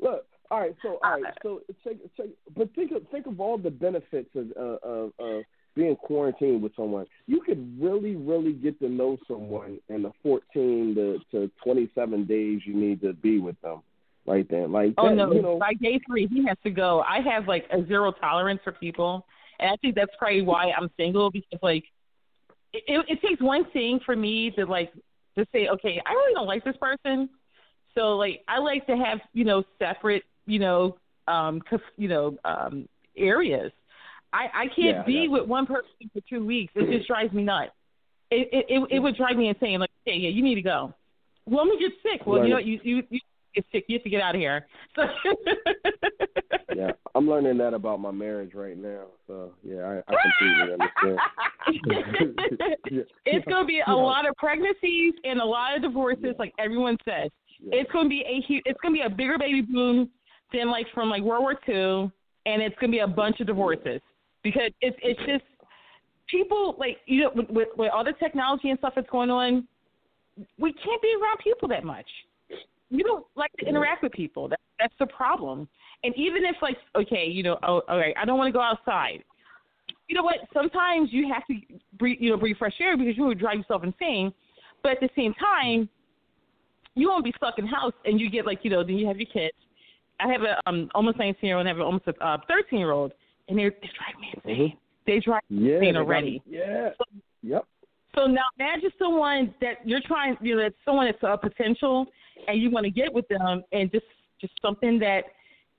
look. 0.00 0.26
All 0.50 0.60
right, 0.60 0.76
so 0.82 0.98
all 1.02 1.20
right, 1.20 1.34
so 1.42 1.60
take, 1.82 1.98
take, 2.16 2.36
but 2.54 2.72
think 2.74 2.92
of 2.92 3.02
think 3.10 3.26
of 3.26 3.40
all 3.40 3.58
the 3.58 3.70
benefits 3.70 4.28
of 4.36 4.52
uh, 4.56 4.86
of, 4.86 5.12
of 5.18 5.42
being 5.74 5.96
quarantined 5.96 6.62
with 6.62 6.76
someone. 6.76 7.06
You 7.26 7.40
could 7.40 7.76
really, 7.80 8.14
really 8.14 8.52
get 8.52 8.78
to 8.80 8.88
know 8.88 9.16
someone 9.26 9.80
in 9.88 10.02
the 10.02 10.12
fourteen 10.22 10.94
to, 10.94 11.18
to 11.32 11.50
twenty 11.62 11.90
seven 11.94 12.24
days 12.24 12.60
you 12.64 12.74
need 12.74 13.00
to 13.00 13.14
be 13.14 13.38
with 13.38 13.60
them, 13.62 13.82
right 14.26 14.46
then. 14.48 14.70
Like, 14.70 14.94
oh 14.98 15.08
that, 15.08 15.16
no! 15.16 15.32
you 15.32 15.42
know, 15.42 15.58
By 15.58 15.72
day 15.74 15.98
three, 16.06 16.28
he 16.28 16.46
has 16.46 16.58
to 16.62 16.70
go. 16.70 17.00
I 17.00 17.20
have 17.20 17.48
like 17.48 17.64
a 17.72 17.84
zero 17.86 18.12
tolerance 18.12 18.60
for 18.62 18.72
people, 18.72 19.26
and 19.58 19.70
I 19.70 19.76
think 19.76 19.94
that's 19.94 20.12
probably 20.18 20.42
why 20.42 20.70
I'm 20.70 20.90
single 20.96 21.30
because 21.30 21.58
like 21.62 21.84
it, 22.74 23.06
it, 23.08 23.22
takes 23.22 23.40
one 23.40 23.64
thing 23.72 24.00
for 24.04 24.16
me 24.16 24.50
to 24.52 24.64
like 24.64 24.92
to 25.36 25.46
say, 25.52 25.68
okay, 25.68 26.00
I 26.04 26.12
really 26.12 26.34
don't 26.34 26.46
like 26.46 26.64
this 26.64 26.76
person. 26.76 27.28
So 27.94 28.16
like 28.16 28.42
I 28.48 28.58
like 28.58 28.86
to 28.86 28.96
have 28.96 29.20
you 29.32 29.44
know 29.44 29.62
separate 29.78 30.24
you 30.46 30.58
know 30.58 30.96
um 31.28 31.62
you 31.96 32.08
know 32.08 32.36
um 32.44 32.88
areas. 33.16 33.72
I 34.32 34.46
I 34.52 34.64
can't 34.66 34.98
Yeah, 34.98 35.04
be 35.06 35.12
yeah. 35.12 35.28
with 35.28 35.48
one 35.48 35.66
person 35.66 36.10
for 36.12 36.20
two 36.28 36.44
weeks. 36.44 36.72
It 36.74 36.90
just 36.90 37.06
drives 37.06 37.32
me 37.32 37.44
nuts. 37.44 37.72
It 38.30 38.48
it 38.52 38.66
it, 38.68 38.88
it 38.90 38.98
would 38.98 39.16
drive 39.16 39.36
me 39.36 39.48
insane. 39.48 39.78
Like, 39.78 39.90
okay, 40.06 40.16
yeah, 40.16 40.30
you 40.30 40.42
need 40.42 40.56
to 40.56 40.62
go. 40.62 40.94
Well, 41.46 41.66
let 41.66 41.74
me 41.74 41.78
get 41.78 41.92
sick. 42.02 42.26
Well, 42.26 42.42
you 42.44 42.50
know, 42.50 42.58
you 42.58 42.80
you 42.82 43.02
you. 43.10 43.20
You 43.54 43.62
have 43.90 44.02
to 44.02 44.10
get 44.10 44.20
out 44.20 44.34
of 44.34 44.40
here. 44.40 44.66
So 44.96 45.02
yeah, 46.76 46.90
I'm 47.14 47.28
learning 47.28 47.58
that 47.58 47.74
about 47.74 48.00
my 48.00 48.10
marriage 48.10 48.54
right 48.54 48.76
now. 48.76 49.04
So 49.26 49.52
yeah, 49.62 50.02
I, 50.08 50.12
I 50.12 50.16
completely 50.22 50.72
understand. 50.72 51.18
yeah. 52.90 53.02
it's 53.24 53.44
going 53.46 53.62
to 53.62 53.66
be 53.66 53.80
a 53.86 53.92
lot 53.92 54.28
of 54.28 54.34
pregnancies 54.36 55.14
and 55.24 55.40
a 55.40 55.44
lot 55.44 55.76
of 55.76 55.82
divorces, 55.82 56.24
yeah. 56.24 56.32
like 56.38 56.52
everyone 56.58 56.96
says. 57.04 57.30
Yeah. 57.60 57.80
It's 57.80 57.92
going 57.92 58.06
to 58.06 58.10
be 58.10 58.24
a 58.26 58.40
huge. 58.46 58.62
It's 58.66 58.78
going 58.80 58.94
to 58.94 59.00
be 59.00 59.06
a 59.06 59.10
bigger 59.10 59.38
baby 59.38 59.60
boom 59.60 60.10
than 60.52 60.70
like 60.70 60.86
from 60.92 61.10
like 61.10 61.22
World 61.22 61.42
War 61.42 61.56
II, 61.68 62.10
and 62.46 62.62
it's 62.62 62.76
going 62.78 62.90
to 62.90 62.96
be 62.96 63.00
a 63.00 63.08
bunch 63.08 63.40
of 63.40 63.46
divorces 63.46 64.00
because 64.42 64.70
it's 64.80 64.96
it's 65.02 65.20
just 65.20 65.44
people 66.28 66.74
like 66.78 66.98
you 67.06 67.22
know 67.22 67.30
with, 67.34 67.48
with, 67.50 67.68
with 67.76 67.90
all 67.92 68.04
the 68.04 68.12
technology 68.18 68.70
and 68.70 68.78
stuff 68.78 68.94
that's 68.96 69.10
going 69.10 69.30
on, 69.30 69.66
we 70.58 70.72
can't 70.72 71.02
be 71.02 71.14
around 71.20 71.38
people 71.42 71.68
that 71.68 71.84
much. 71.84 72.08
We 72.90 73.02
don't 73.02 73.24
like 73.34 73.52
to 73.58 73.66
interact 73.66 74.02
with 74.02 74.12
people. 74.12 74.48
That 74.48 74.60
that's 74.78 74.94
the 74.98 75.06
problem. 75.06 75.68
And 76.02 76.14
even 76.16 76.44
if 76.44 76.56
like 76.62 76.76
okay, 76.96 77.26
you 77.26 77.42
know, 77.42 77.58
oh, 77.66 77.82
okay, 77.90 78.14
I 78.20 78.24
don't 78.24 78.38
want 78.38 78.48
to 78.48 78.52
go 78.52 78.60
outside. 78.60 79.24
You 80.08 80.16
know 80.16 80.22
what? 80.22 80.36
Sometimes 80.52 81.08
you 81.12 81.32
have 81.32 81.46
to 81.46 81.54
breathe, 81.98 82.18
you 82.20 82.30
know, 82.30 82.36
breathe 82.36 82.56
fresh 82.58 82.74
air 82.80 82.96
because 82.96 83.16
you 83.16 83.24
would 83.24 83.38
drive 83.38 83.56
yourself 83.56 83.82
insane. 83.84 84.32
But 84.82 84.92
at 84.92 85.00
the 85.00 85.08
same 85.16 85.32
time, 85.34 85.88
you 86.94 87.08
won't 87.08 87.24
be 87.24 87.32
stuck 87.36 87.58
in 87.58 87.66
house 87.66 87.94
and 88.04 88.20
you 88.20 88.30
get 88.30 88.46
like 88.46 88.60
you 88.62 88.70
know, 88.70 88.84
then 88.84 88.96
you 88.96 89.06
have 89.06 89.16
your 89.16 89.28
kids. 89.32 89.56
I 90.20 90.30
have 90.30 90.42
a 90.42 90.68
um 90.68 90.90
almost 90.94 91.18
19 91.18 91.38
year 91.42 91.56
old 91.56 91.66
and 91.66 91.68
I 91.68 91.72
have 91.72 91.78
an 91.78 91.84
almost 91.84 92.06
a 92.06 92.24
uh, 92.24 92.38
13 92.48 92.78
year 92.78 92.92
old, 92.92 93.12
and 93.48 93.58
they're 93.58 93.70
they 93.70 93.88
drive 93.96 94.20
me 94.20 94.32
insane. 94.34 94.68
Mm-hmm. 94.68 94.76
They 95.06 95.20
drive 95.20 95.42
me 95.50 95.70
yeah, 95.70 95.76
insane 95.76 95.96
already. 95.96 96.42
Got, 96.44 96.54
yeah. 96.54 96.88
So, 96.96 97.04
yep. 97.42 97.64
So 98.14 98.26
now 98.26 98.44
imagine 98.58 98.90
someone 98.98 99.54
that 99.60 99.86
you're 99.86 100.00
trying, 100.06 100.36
you 100.40 100.54
know, 100.54 100.62
that's 100.62 100.74
someone 100.84 101.06
that's 101.06 101.22
a 101.22 101.36
potential, 101.36 102.06
and 102.48 102.60
you 102.60 102.70
want 102.70 102.84
to 102.84 102.90
get 102.90 103.12
with 103.12 103.26
them, 103.28 103.62
and 103.72 103.90
just 103.90 104.06
just 104.40 104.52
something 104.60 104.98
that 104.98 105.22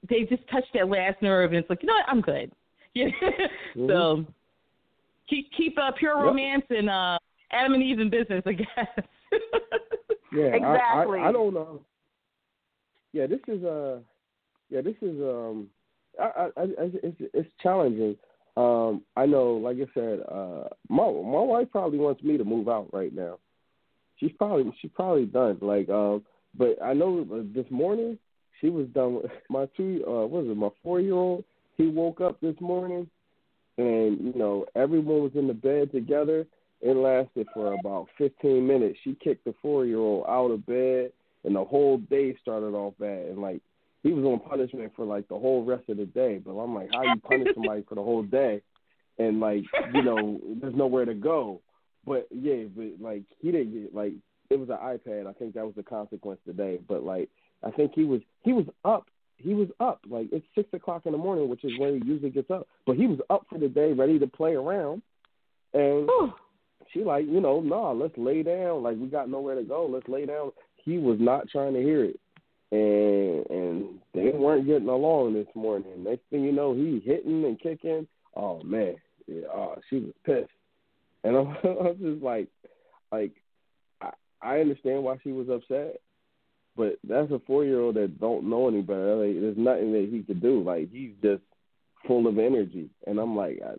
they 0.09 0.23
just 0.23 0.47
touch 0.49 0.63
that 0.73 0.87
last 0.87 1.21
nerve, 1.21 1.51
and 1.51 1.59
it's 1.59 1.69
like, 1.69 1.81
you 1.81 1.87
know 1.87 1.93
what, 1.93 2.05
I'm 2.07 2.21
good. 2.21 2.51
Yeah. 2.97 3.07
mm-hmm. 3.75 3.89
So 3.89 4.25
keep 5.29 5.49
keep 5.57 5.77
uh, 5.77 5.91
pure 5.99 6.15
yep. 6.15 6.23
romance 6.27 6.63
and 6.69 6.89
uh, 6.89 7.19
Adam 7.51 7.73
and 7.73 7.83
Eve 7.83 7.99
in 7.99 8.09
business, 8.09 8.41
I 8.45 8.53
guess. 8.53 8.67
yeah, 10.33 10.45
exactly. 10.45 11.19
I, 11.19 11.23
I, 11.23 11.27
I 11.27 11.31
don't 11.33 11.53
know. 11.53 11.81
Yeah, 13.11 13.27
this 13.27 13.41
is 13.49 13.65
uh, 13.65 13.99
yeah, 14.69 14.79
this 14.79 14.95
is 15.01 15.19
um, 15.19 15.67
I, 16.17 16.23
I, 16.55 16.61
I 16.61 16.65
it's 17.03 17.17
it's 17.33 17.49
challenging 17.61 18.15
um, 18.57 19.03
I 19.17 19.25
know, 19.25 19.53
like 19.53 19.77
I 19.77 19.93
said, 19.93 20.19
uh, 20.31 20.69
my 20.87 21.03
my 21.03 21.41
wife 21.41 21.67
probably 21.71 21.99
wants 21.99 22.23
me 22.23 22.37
to 22.37 22.45
move 22.45 22.69
out 22.69 22.87
right 22.93 23.13
now. 23.13 23.37
She's 24.17 24.31
probably 24.37 24.71
she's 24.81 24.91
probably 24.93 25.25
done. 25.25 25.57
Like, 25.61 25.89
um, 25.89 26.23
but 26.57 26.81
I 26.83 26.93
know 26.93 27.45
this 27.53 27.65
morning 27.69 28.17
she 28.61 28.69
was 28.69 28.87
done. 28.87 29.15
With 29.15 29.31
my 29.49 29.67
two, 29.77 30.03
uh, 30.07 30.25
what 30.25 30.43
was 30.43 30.47
it? 30.49 30.57
My 30.57 30.69
four 30.83 30.99
year 30.99 31.13
old. 31.13 31.43
He 31.77 31.87
woke 31.87 32.21
up 32.21 32.39
this 32.39 32.55
morning, 32.61 33.09
and 33.77 34.19
you 34.19 34.33
know 34.35 34.65
everyone 34.75 35.23
was 35.23 35.33
in 35.35 35.47
the 35.47 35.53
bed 35.53 35.91
together. 35.91 36.45
It 36.81 36.95
lasted 36.95 37.47
for 37.53 37.73
about 37.73 38.07
15 38.17 38.65
minutes. 38.65 38.99
She 39.03 39.17
kicked 39.23 39.45
the 39.45 39.55
four 39.61 39.85
year 39.85 39.97
old 39.97 40.25
out 40.27 40.51
of 40.51 40.65
bed, 40.65 41.11
and 41.43 41.55
the 41.55 41.63
whole 41.63 41.97
day 41.97 42.37
started 42.41 42.73
off 42.75 42.93
bad. 42.99 43.25
And 43.27 43.41
like 43.41 43.61
he 44.03 44.13
was 44.13 44.23
on 44.23 44.39
punishment 44.39 44.93
for 44.95 45.05
like 45.05 45.27
the 45.27 45.39
whole 45.39 45.65
rest 45.65 45.89
of 45.89 45.97
the 45.97 46.05
day. 46.05 46.39
But 46.43 46.51
I'm 46.51 46.75
like, 46.75 46.89
how 46.93 47.03
you 47.03 47.19
punish 47.21 47.47
somebody 47.53 47.83
for 47.89 47.95
the 47.95 48.03
whole 48.03 48.23
day, 48.23 48.61
and 49.17 49.39
like 49.39 49.63
you 49.93 50.03
know, 50.03 50.39
there's 50.61 50.75
nowhere 50.75 51.05
to 51.05 51.13
go. 51.13 51.61
But 52.05 52.27
yeah, 52.31 52.65
but 52.75 53.01
like 53.01 53.23
he 53.41 53.51
didn't 53.51 53.73
get 53.73 53.95
like 53.95 54.13
it 54.49 54.59
was 54.59 54.69
an 54.69 54.77
iPad. 54.77 55.27
I 55.27 55.33
think 55.33 55.53
that 55.53 55.65
was 55.65 55.75
the 55.75 55.83
consequence 55.83 56.39
today. 56.45 56.79
But 56.87 57.03
like 57.03 57.29
I 57.63 57.71
think 57.71 57.93
he 57.95 58.03
was 58.03 58.21
he 58.43 58.53
was 58.53 58.65
up. 58.83 59.07
He 59.37 59.53
was 59.53 59.67
up 59.79 60.01
like 60.09 60.27
it's 60.31 60.45
six 60.55 60.69
o'clock 60.73 61.05
in 61.05 61.11
the 61.11 61.17
morning, 61.17 61.49
which 61.49 61.63
is 61.63 61.71
when 61.77 62.01
he 62.01 62.07
usually 62.07 62.29
gets 62.29 62.49
up. 62.51 62.67
But 62.85 62.95
he 62.95 63.07
was 63.07 63.19
up 63.29 63.45
for 63.49 63.59
the 63.59 63.67
day, 63.67 63.93
ready 63.93 64.19
to 64.19 64.27
play 64.27 64.53
around, 64.53 65.01
and. 65.73 66.09
She 66.93 67.03
like, 67.03 67.25
you 67.25 67.41
know, 67.41 67.59
nah, 67.59 67.91
let's 67.91 68.13
lay 68.15 68.41
down. 68.41 68.83
Like 68.83 68.95
we 68.97 69.07
got 69.07 69.27
nowhere 69.27 69.55
to 69.55 69.63
go. 69.63 69.89
Let's 69.91 70.07
lay 70.07 70.25
down. 70.25 70.51
He 70.77 70.97
was 70.97 71.17
not 71.19 71.49
trying 71.49 71.73
to 71.73 71.81
hear 71.81 72.05
it 72.05 72.19
and 72.71 73.45
and 73.49 73.85
they 74.13 74.31
weren't 74.31 74.65
getting 74.65 74.89
along 74.89 75.33
this 75.33 75.47
morning. 75.55 76.03
Next 76.03 76.23
thing 76.29 76.43
you 76.43 76.51
know, 76.51 76.73
he 76.73 77.01
hitting 77.05 77.45
and 77.45 77.59
kicking. 77.59 78.07
Oh 78.35 78.61
man, 78.63 78.95
yeah, 79.27 79.47
oh, 79.53 79.75
she 79.89 79.97
was 79.97 80.13
pissed, 80.25 80.49
and 81.23 81.35
I'm, 81.35 81.47
I'm 81.63 81.97
just 81.99 82.23
like, 82.23 82.47
like 83.11 83.31
I, 84.45 84.59
understand 84.59 85.03
why 85.03 85.17
she 85.23 85.31
was 85.31 85.49
upset, 85.49 85.97
but 86.75 86.97
that's 87.07 87.31
a 87.31 87.41
four 87.47 87.65
year 87.65 87.81
old 87.81 87.95
that 87.95 88.19
don't 88.19 88.49
know 88.49 88.67
any 88.67 88.81
better. 88.81 89.15
Like, 89.15 89.39
there's 89.39 89.57
nothing 89.57 89.91
that 89.93 90.09
he 90.11 90.21
could 90.21 90.41
do. 90.41 90.63
Like 90.63 90.91
he's 90.91 91.11
just 91.21 91.43
full 92.07 92.27
of 92.27 92.37
energy, 92.37 92.89
and 93.07 93.19
I'm 93.19 93.35
like, 93.35 93.59
I, 93.65 93.73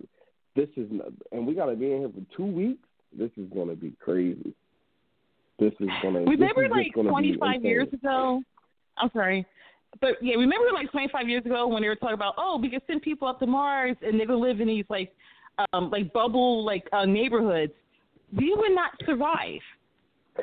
this 0.54 0.68
is, 0.76 0.88
not, 0.90 1.08
and 1.32 1.46
we 1.46 1.54
got 1.54 1.66
to 1.66 1.76
be 1.76 1.92
in 1.92 1.98
here 2.00 2.10
for 2.10 2.36
two 2.36 2.46
weeks. 2.46 2.88
This 3.16 3.30
is 3.36 3.46
gonna 3.54 3.74
be 3.74 3.92
crazy. 4.00 4.54
This 5.58 5.72
is 5.80 5.88
gonna. 6.02 6.20
Remember, 6.20 6.68
like 6.68 6.92
25 6.92 7.64
years 7.64 7.88
ago, 7.92 8.42
I'm 8.98 9.10
sorry. 9.12 9.46
But 10.00 10.10
yeah, 10.20 10.34
remember 10.34 10.72
like 10.74 10.90
25 10.90 11.28
years 11.28 11.46
ago 11.46 11.66
when 11.68 11.82
they 11.82 11.88
were 11.88 11.96
talking 11.96 12.14
about, 12.14 12.34
oh, 12.36 12.58
we 12.60 12.68
can 12.68 12.80
send 12.86 13.02
people 13.02 13.28
up 13.28 13.38
to 13.40 13.46
Mars 13.46 13.96
and 14.02 14.18
they're 14.18 14.26
gonna 14.26 14.38
live 14.38 14.60
in 14.60 14.68
these 14.68 14.84
like, 14.88 15.12
um, 15.72 15.90
like 15.90 16.12
bubble 16.12 16.64
like 16.64 16.86
uh, 16.92 17.06
neighborhoods. 17.06 17.72
We 18.36 18.54
would 18.54 18.74
not 18.74 18.90
survive. 19.06 19.60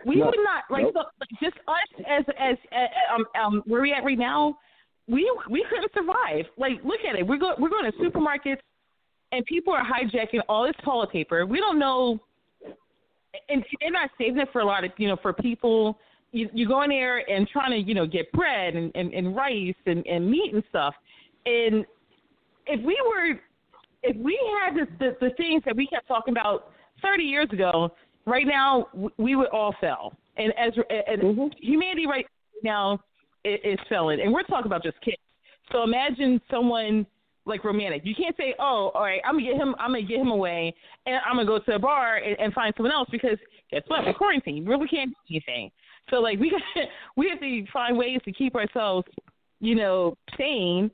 We 0.05 0.17
no, 0.17 0.25
would 0.25 0.35
not 0.43 0.63
like 0.69 0.83
nope. 0.83 1.07
so, 1.19 1.25
just 1.41 1.57
us 1.67 2.05
as 2.07 2.25
as 2.39 2.57
uh, 2.71 3.15
um 3.15 3.25
um 3.41 3.63
where 3.65 3.81
we 3.81 3.93
at 3.93 4.03
right 4.03 4.17
now. 4.17 4.57
We 5.07 5.29
we 5.49 5.65
couldn't 5.69 5.91
survive. 5.93 6.45
Like 6.57 6.83
look 6.83 6.99
at 7.07 7.15
it. 7.15 7.27
We're 7.27 7.37
going 7.37 7.55
we're 7.59 7.69
going 7.69 7.91
to 7.91 7.97
supermarkets 7.97 8.61
and 9.33 9.45
people 9.45 9.73
are 9.73 9.83
hijacking 9.83 10.39
all 10.47 10.65
this 10.65 10.75
toilet 10.85 11.11
paper. 11.11 11.45
We 11.45 11.59
don't 11.59 11.79
know, 11.79 12.19
and 13.49 13.63
they're 13.81 13.91
not 13.91 14.11
saving 14.17 14.37
it 14.37 14.49
for 14.53 14.61
a 14.61 14.65
lot 14.65 14.83
of 14.83 14.91
you 14.97 15.07
know 15.07 15.17
for 15.21 15.33
people 15.33 15.97
you, 16.31 16.49
you 16.53 16.67
go 16.67 16.83
in 16.83 16.89
there 16.89 17.29
and 17.29 17.47
trying 17.47 17.71
to 17.71 17.77
you 17.77 17.95
know 17.95 18.05
get 18.05 18.31
bread 18.31 18.75
and, 18.75 18.91
and, 18.95 19.13
and 19.13 19.35
rice 19.35 19.75
and, 19.85 20.05
and 20.05 20.29
meat 20.29 20.53
and 20.53 20.63
stuff, 20.69 20.93
and 21.45 21.85
if 22.67 22.83
we 22.85 22.97
were 23.05 23.39
if 24.03 24.15
we 24.17 24.39
had 24.61 24.75
the, 24.75 24.87
the 24.99 25.27
the 25.27 25.33
things 25.35 25.63
that 25.65 25.75
we 25.75 25.87
kept 25.87 26.07
talking 26.07 26.33
about 26.33 26.71
30 27.01 27.23
years 27.23 27.49
ago, 27.51 27.91
right 28.25 28.47
now 28.47 28.87
we 29.17 29.35
would 29.35 29.49
all 29.49 29.75
fail. 29.79 30.13
And 30.37 30.53
as 30.57 30.73
and 31.09 31.21
mm-hmm. 31.21 31.47
humanity 31.61 32.07
right 32.07 32.25
now 32.63 32.99
is, 33.43 33.59
is 33.63 33.79
failing, 33.87 34.19
and 34.21 34.33
we're 34.33 34.43
talking 34.43 34.65
about 34.65 34.83
just 34.83 34.99
kids. 35.01 35.17
So 35.71 35.83
imagine 35.83 36.41
someone 36.49 37.05
like 37.45 37.63
romantic. 37.63 38.01
You 38.05 38.15
can't 38.15 38.35
say, 38.37 38.55
"Oh, 38.59 38.91
all 38.95 39.01
right, 39.03 39.21
I'm 39.25 39.35
gonna 39.35 39.45
get 39.45 39.55
him. 39.55 39.75
I'm 39.77 39.91
gonna 39.91 40.01
get 40.01 40.19
him 40.19 40.29
away, 40.29 40.73
and 41.05 41.17
I'm 41.25 41.35
gonna 41.35 41.45
go 41.45 41.59
to 41.59 41.75
a 41.75 41.79
bar 41.79 42.17
and, 42.17 42.37
and 42.39 42.53
find 42.53 42.73
someone 42.75 42.93
else." 42.93 43.07
Because 43.11 43.37
guess 43.69 43.81
what? 43.87 44.05
We're 44.05 44.13
quarantined. 44.13 44.57
You 44.57 44.65
really 44.65 44.87
can't 44.87 45.11
do 45.11 45.15
anything. 45.29 45.71
So 46.09 46.17
like 46.17 46.39
we 46.39 46.49
got 46.75 46.87
we 47.15 47.29
have 47.29 47.39
to 47.39 47.65
find 47.71 47.97
ways 47.97 48.19
to 48.25 48.31
keep 48.31 48.55
ourselves, 48.55 49.07
you 49.59 49.75
know, 49.75 50.17
sane 50.37 50.89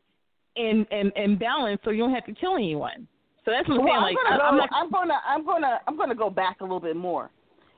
and 0.56 0.86
and 0.92 1.12
and 1.16 1.40
balanced, 1.40 1.84
so 1.84 1.92
you 1.92 2.00
don't 2.00 2.14
have 2.14 2.26
to 2.26 2.34
kill 2.34 2.56
anyone. 2.56 3.08
So 3.46 3.52
that's 3.52 3.68
what 3.68 3.80
I'm 3.80 3.86
well, 3.86 4.06
saying. 4.06 4.18
I'm 4.30 4.36
like 4.38 4.40
gonna 4.40 4.44
I'm, 4.44 4.58
not. 4.58 4.70
I'm 4.74 4.92
gonna 4.92 5.20
I'm 5.28 5.46
gonna 5.46 5.80
I'm 5.88 5.98
gonna 5.98 6.16
go 6.16 6.30
back 6.30 6.62
a 6.62 6.64
little 6.64 6.80
bit 6.80 6.96
more. 6.96 7.32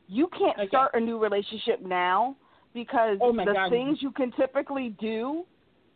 You 0.08 0.28
can't 0.38 0.58
Okay. 0.58 0.68
start 0.68 0.92
a 0.94 1.00
new 1.00 1.18
relationship 1.20 1.82
now 1.82 2.36
because 2.74 3.18
Oh 3.22 3.32
the 3.32 3.54
God. 3.54 3.70
things 3.70 4.00
you 4.02 4.12
can 4.12 4.32
typically 4.34 4.96
do 5.00 5.46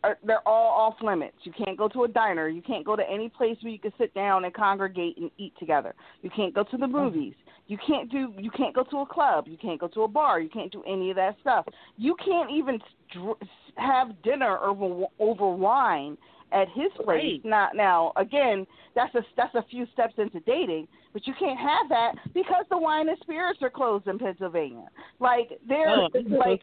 are 0.04 0.18
they're 0.24 0.46
all 0.46 0.88
off 0.88 0.94
limits. 1.02 1.36
You 1.42 1.52
can't 1.52 1.76
go 1.76 1.88
to 1.88 2.04
a 2.04 2.08
diner. 2.08 2.48
You 2.48 2.62
can't 2.62 2.84
go 2.84 2.96
to 2.96 3.02
any 3.10 3.28
place 3.28 3.56
where 3.62 3.72
you 3.72 3.78
can 3.78 3.92
sit 3.98 4.14
down 4.14 4.44
and 4.44 4.54
congregate 4.54 5.16
and 5.18 5.30
eat 5.38 5.52
together. 5.58 5.94
You 6.22 6.30
can't 6.30 6.54
go 6.54 6.62
to 6.64 6.76
the 6.76 6.84
oh. 6.84 6.88
movies. 6.88 7.34
You 7.68 7.78
can't 7.84 8.10
do 8.10 8.32
you 8.38 8.50
can't 8.50 8.74
go 8.74 8.84
to 8.84 8.98
a 8.98 9.06
club. 9.06 9.48
You 9.48 9.56
can't 9.56 9.80
go 9.80 9.88
to 9.88 10.02
a 10.02 10.08
bar. 10.08 10.40
You 10.40 10.48
can't 10.48 10.70
do 10.70 10.82
any 10.86 11.10
of 11.10 11.16
that 11.16 11.36
stuff. 11.40 11.66
You 11.96 12.14
can't 12.24 12.50
even 12.50 12.78
dr- 13.12 13.38
have 13.76 14.22
dinner 14.22 14.58
over 14.58 15.06
over 15.18 15.50
wine 15.50 16.16
at 16.52 16.68
his 16.68 16.90
place. 16.96 17.06
Right. 17.06 17.44
Not 17.44 17.74
now. 17.76 18.12
Again, 18.16 18.66
that's 18.94 19.14
a 19.14 19.22
that's 19.36 19.54
a 19.54 19.64
few 19.70 19.86
steps 19.92 20.14
into 20.18 20.40
dating, 20.40 20.86
but 21.12 21.26
you 21.26 21.34
can't 21.38 21.58
have 21.58 21.88
that 21.88 22.12
because 22.34 22.64
the 22.70 22.78
wine 22.78 23.08
and 23.08 23.18
spirits 23.20 23.60
are 23.62 23.70
closed 23.70 24.06
in 24.06 24.18
Pennsylvania. 24.18 24.86
Like 25.18 25.50
they're 25.68 25.88
Oh, 25.88 26.08
this 26.12 26.22
is 26.24 26.30
so 26.32 26.36
like 26.38 26.62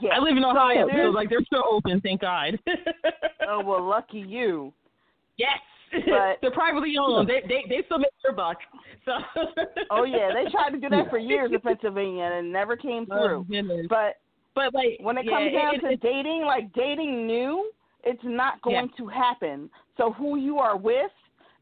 yeah. 0.00 0.08
I 0.14 0.18
live 0.18 0.36
in 0.36 0.44
Ohio, 0.44 0.88
So 0.92 1.10
like 1.10 1.28
they're 1.28 1.44
still 1.46 1.64
open. 1.70 2.00
Thank 2.00 2.20
God. 2.22 2.58
oh 3.48 3.62
well, 3.64 3.84
lucky 3.86 4.18
you. 4.18 4.72
yes. 5.36 5.50
But- 5.92 6.38
they're 6.42 6.50
privately 6.50 6.94
owned. 7.00 7.28
They 7.28 7.42
they 7.46 7.64
they 7.68 7.82
still 7.86 7.98
make 7.98 8.10
their 8.22 8.32
buck. 8.32 8.56
So. 9.04 9.12
Oh 9.90 10.02
yeah, 10.02 10.30
they 10.34 10.50
tried 10.50 10.70
to 10.70 10.78
do 10.80 10.88
that 10.88 11.08
for 11.10 11.18
years 11.18 11.50
in 11.52 11.60
Pennsylvania 11.60 12.24
and 12.24 12.46
it 12.46 12.50
never 12.50 12.76
came 12.76 13.06
Oh, 13.10 13.24
through. 13.24 13.46
goodness. 13.48 13.86
But 13.88 14.16
But 14.54 14.74
like 14.74 14.98
when 15.00 15.16
it 15.16 15.26
yeah, 15.26 15.30
comes 15.38 15.52
down 15.52 15.74
it, 15.76 15.80
to 15.82 15.88
it, 15.92 16.00
dating, 16.02 16.42
like 16.44 16.72
dating 16.72 17.24
new, 17.26 17.70
it's 18.06 18.22
not 18.24 18.62
going 18.62 18.88
to 18.96 19.06
happen. 19.08 19.68
So 19.96 20.12
who 20.12 20.36
you 20.38 20.58
are 20.58 20.76
with 20.76 21.10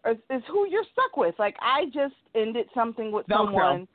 is, 0.09 0.19
is 0.31 0.43
who 0.49 0.69
you're 0.69 0.85
stuck 0.93 1.17
with. 1.17 1.35
Like 1.39 1.57
I 1.61 1.87
just 1.87 2.15
ended 2.35 2.67
something 2.75 3.11
with 3.11 3.27
Velcro. 3.27 3.47
someone 3.47 3.89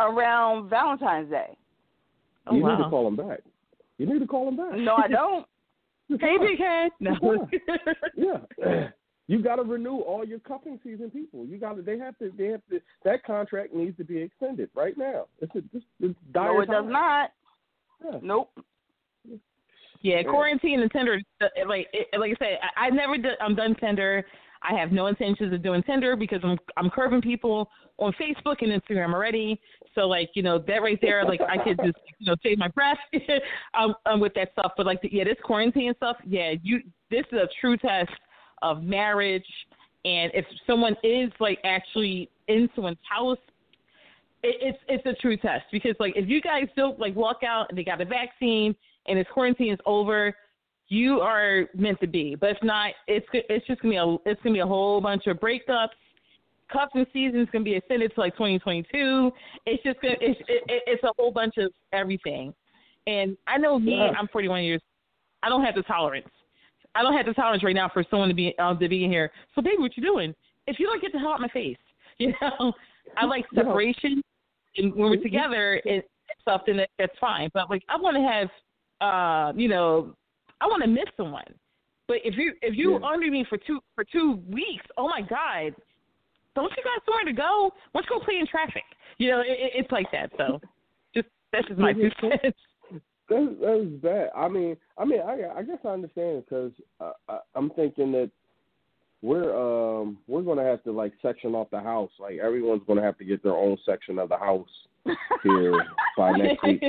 around 0.00 0.70
Valentine's 0.70 1.30
Day. 1.30 1.56
Oh, 2.46 2.56
you 2.56 2.62
wow. 2.62 2.76
need 2.76 2.84
to 2.84 2.90
call 2.90 3.06
him 3.06 3.16
back. 3.16 3.40
You 3.98 4.06
need 4.06 4.20
to 4.20 4.26
call 4.26 4.48
him 4.48 4.56
back. 4.56 4.74
No, 4.76 4.96
I 4.96 5.08
don't. 5.10 5.46
hey, 6.08 6.38
big 6.38 6.58
head. 6.58 6.90
No. 7.00 7.46
Yeah. 8.16 8.38
yeah. 8.58 8.88
You 9.26 9.42
got 9.42 9.56
to 9.56 9.62
renew 9.62 9.98
all 9.98 10.24
your 10.24 10.38
cuffing 10.38 10.80
season 10.82 11.10
people. 11.10 11.44
You 11.44 11.58
got 11.58 11.74
to. 11.74 11.82
They 11.82 11.98
have 11.98 12.18
to. 12.18 12.32
They 12.36 12.46
have 12.46 12.62
to. 12.70 12.80
That 13.04 13.24
contract 13.24 13.74
needs 13.74 13.94
to 13.98 14.04
be 14.04 14.16
extended 14.18 14.70
right 14.74 14.96
now. 14.96 15.26
It's 15.40 15.54
a, 15.54 15.58
it's, 15.74 15.84
it's 16.00 16.18
dire 16.32 16.54
no, 16.54 16.60
it 16.62 16.70
does 16.70 16.84
not. 16.88 17.30
Yeah. 18.02 18.18
Nope. 18.22 18.50
Yeah, 20.02 20.22
quarantine 20.22 20.80
and 20.80 20.90
Tinder. 20.90 21.20
Like 21.66 21.88
like 22.18 22.32
I 22.32 22.44
said, 22.44 22.58
I, 22.76 22.86
I 22.86 22.90
never 22.90 23.16
did. 23.16 23.32
I'm 23.40 23.54
done 23.54 23.74
Tinder. 23.74 24.24
I 24.62 24.74
have 24.74 24.92
no 24.92 25.06
intentions 25.06 25.52
of 25.52 25.62
doing 25.62 25.82
Tinder 25.82 26.16
because 26.16 26.40
I'm 26.42 26.58
I'm 26.76 26.90
curbing 26.90 27.20
people 27.20 27.70
on 27.98 28.12
Facebook 28.12 28.56
and 28.60 28.70
Instagram 28.80 29.12
already. 29.12 29.60
So 29.94 30.02
like 30.02 30.30
you 30.34 30.42
know 30.42 30.58
that 30.58 30.82
right 30.82 30.98
there, 31.00 31.24
like 31.24 31.40
I 31.40 31.62
could 31.62 31.78
just 31.84 31.98
you 32.18 32.26
know 32.26 32.36
save 32.42 32.58
my 32.58 32.68
breath 32.68 32.98
um, 33.74 33.94
um, 34.06 34.20
with 34.20 34.34
that 34.34 34.52
stuff. 34.52 34.72
But 34.76 34.86
like 34.86 35.02
the, 35.02 35.08
yeah, 35.12 35.24
this 35.24 35.36
quarantine 35.42 35.92
stuff, 35.96 36.16
yeah, 36.24 36.54
you 36.62 36.80
this 37.10 37.24
is 37.32 37.38
a 37.38 37.48
true 37.60 37.76
test 37.76 38.10
of 38.62 38.82
marriage. 38.82 39.46
And 40.04 40.30
if 40.34 40.44
someone 40.66 40.96
is 41.02 41.30
like 41.40 41.58
actually 41.64 42.30
in 42.46 42.68
someone's 42.74 42.98
house, 43.08 43.38
it, 44.42 44.56
it's 44.60 44.78
it's 44.88 45.06
a 45.06 45.20
true 45.20 45.36
test 45.36 45.64
because 45.72 45.94
like 45.98 46.14
if 46.16 46.28
you 46.28 46.40
guys 46.40 46.68
don't 46.76 46.98
like 47.00 47.16
walk 47.16 47.42
out 47.46 47.66
and 47.68 47.78
they 47.78 47.84
got 47.84 48.00
a 48.00 48.04
vaccine 48.04 48.74
and 49.08 49.18
this 49.18 49.26
quarantine 49.32 49.72
is 49.72 49.78
over, 49.86 50.34
you 50.88 51.20
are 51.20 51.66
meant 51.74 52.00
to 52.00 52.06
be. 52.06 52.34
But 52.34 52.50
if 52.50 52.58
not, 52.62 52.92
it's 53.06 53.26
it's 53.32 53.66
just 53.66 53.82
gonna 53.82 53.92
be 53.92 53.96
a 53.96 54.30
it's 54.30 54.40
gonna 54.42 54.54
be 54.54 54.60
a 54.60 54.66
whole 54.66 55.00
bunch 55.00 55.26
of 55.26 55.38
breakups. 55.38 55.88
Cuffing 56.72 57.06
season's 57.12 57.48
gonna 57.50 57.64
be 57.64 57.74
extended 57.74 58.14
to 58.14 58.20
like 58.20 58.34
2022. 58.34 59.30
It's 59.66 59.82
just 59.82 60.00
gonna 60.00 60.14
it's 60.20 60.40
it, 60.48 60.62
it, 60.68 60.82
it's 60.86 61.02
a 61.04 61.12
whole 61.18 61.30
bunch 61.30 61.54
of 61.58 61.72
everything. 61.92 62.54
And 63.06 63.36
I 63.46 63.56
know 63.56 63.78
me, 63.78 63.96
Yeah. 63.96 64.12
I'm 64.18 64.28
41 64.28 64.64
years. 64.64 64.82
I 65.42 65.48
don't 65.48 65.64
have 65.64 65.74
the 65.74 65.82
tolerance. 65.82 66.28
I 66.94 67.02
don't 67.02 67.16
have 67.16 67.26
the 67.26 67.34
tolerance 67.34 67.62
right 67.62 67.74
now 67.74 67.88
for 67.92 68.04
someone 68.10 68.28
to 68.28 68.34
be 68.34 68.54
um, 68.58 68.78
to 68.78 68.88
be 68.88 69.04
in 69.04 69.10
here. 69.10 69.30
So 69.54 69.62
baby, 69.62 69.76
what 69.78 69.96
you 69.96 70.02
doing? 70.02 70.34
If 70.66 70.78
you 70.78 70.86
don't 70.86 71.00
get 71.00 71.12
the 71.12 71.18
hell 71.18 71.32
out 71.32 71.40
my 71.40 71.48
face, 71.48 71.76
you 72.18 72.32
know, 72.40 72.72
I 73.16 73.24
like 73.24 73.46
separation. 73.54 74.22
And 74.76 74.94
when 74.94 75.10
we're 75.10 75.22
together 75.22 75.80
and 75.86 76.02
stuff, 76.42 76.62
then 76.66 76.76
that, 76.76 76.90
that's 76.98 77.16
fine. 77.20 77.50
But 77.54 77.70
like, 77.70 77.82
I 77.88 77.96
want 77.96 78.16
to 78.16 78.22
have, 78.22 78.48
uh, 79.00 79.52
you 79.56 79.68
know, 79.68 80.14
I 80.60 80.66
want 80.66 80.82
to 80.82 80.88
miss 80.88 81.04
someone. 81.16 81.44
But 82.06 82.18
if 82.24 82.36
you 82.36 82.54
if 82.62 82.76
you 82.76 82.98
Yeah. 82.98 83.06
under 83.06 83.30
me 83.30 83.44
for 83.48 83.58
two 83.58 83.80
for 83.94 84.04
two 84.04 84.42
weeks, 84.48 84.84
oh 84.96 85.08
my 85.08 85.20
god, 85.20 85.74
don't 86.54 86.70
you 86.76 86.82
got 86.82 87.04
somewhere 87.04 87.24
to 87.26 87.32
go? 87.32 87.70
Don't 87.92 88.06
go 88.08 88.20
play 88.20 88.38
in 88.38 88.46
traffic? 88.46 88.84
You 89.18 89.30
know, 89.30 89.40
it, 89.40 89.50
it, 89.50 89.72
it's 89.74 89.92
like 89.92 90.10
that. 90.12 90.30
So, 90.36 90.60
just 91.14 91.28
that's 91.52 91.68
just 91.68 91.78
my 91.78 91.92
two 91.92 92.10
cents. 92.20 92.58
That's 93.30 93.44
that's 93.60 93.84
bad. 94.02 94.30
I 94.34 94.48
mean, 94.48 94.74
I 94.96 95.04
mean, 95.04 95.20
I 95.20 95.58
I 95.58 95.62
guess 95.62 95.76
I 95.84 95.88
understand 95.88 96.44
because 96.46 96.72
uh, 96.98 97.12
I, 97.28 97.40
I'm 97.54 97.68
thinking 97.70 98.10
that 98.12 98.30
we're 99.20 99.54
um 99.54 100.16
we're 100.26 100.40
gonna 100.40 100.64
have 100.64 100.82
to 100.84 100.92
like 100.92 101.12
section 101.20 101.54
off 101.54 101.68
the 101.70 101.80
house. 101.80 102.10
Like 102.18 102.38
everyone's 102.38 102.80
gonna 102.86 103.02
have 103.02 103.18
to 103.18 103.26
get 103.26 103.42
their 103.42 103.54
own 103.54 103.76
section 103.84 104.18
of 104.18 104.30
the 104.30 104.38
house 104.38 104.68
here 105.42 105.84
by 106.16 106.32
next 106.32 106.62
week, 106.62 106.82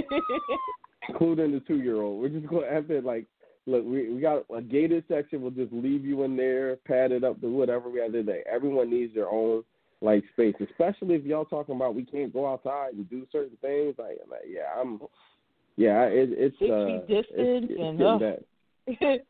including 1.08 1.52
the 1.52 1.60
two 1.62 1.80
year 1.80 2.02
old. 2.02 2.22
We're 2.22 2.30
just 2.30 2.47
gonna 2.47 2.72
have 2.72 2.88
to 2.88 3.02
like 3.02 3.26
look. 3.66 3.86
We 3.86 4.10
we 4.12 4.22
got 4.22 4.45
a 4.56 4.62
gated 4.62 5.04
section. 5.08 5.41
We'll 5.41 5.52
just 5.52 5.74
leave 5.74 6.06
you 6.06 6.24
in 6.24 6.36
there, 6.36 6.78
pad 6.88 7.12
it 7.12 7.24
up 7.24 7.39
to 7.41 7.47
whatever 7.47 7.89
we 7.89 8.00
have 8.00 8.12
to 8.14 8.24
do. 8.24 8.36
Everyone 8.52 8.89
needs 8.89 9.14
their 9.14 9.30
own 9.30 9.64
like 10.02 10.24
space, 10.34 10.56
especially 10.62 11.16
if 11.16 11.24
y'all 11.26 11.45
talking 11.45 11.76
about 11.76 11.95
we 11.95 12.06
can't 12.06 12.34
go 12.34 12.52
outside 12.52 12.93
and 12.93 13.10
do 13.10 13.28
certain 13.32 13.58
things. 13.62 13.95
Like, 13.97 14.20
like 14.30 14.45
yeah, 14.47 14.80
I'm. 14.80 15.00
Yeah, 15.76 16.04
it, 16.04 16.30
it's 16.34 16.60
Six 16.60 16.70
uh, 16.70 16.86
feet 16.88 17.08
distance 17.08 17.28
it's, 17.38 17.72
it's 17.72 17.82
and, 17.82 18.02
uh. 18.02 18.20
Feels 19.00 19.22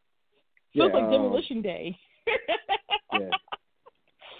Yeah, 0.74 0.84
like 0.86 1.04
um, 1.04 1.12
demolition 1.12 1.62
day. 1.62 1.98
yeah. 3.14 3.30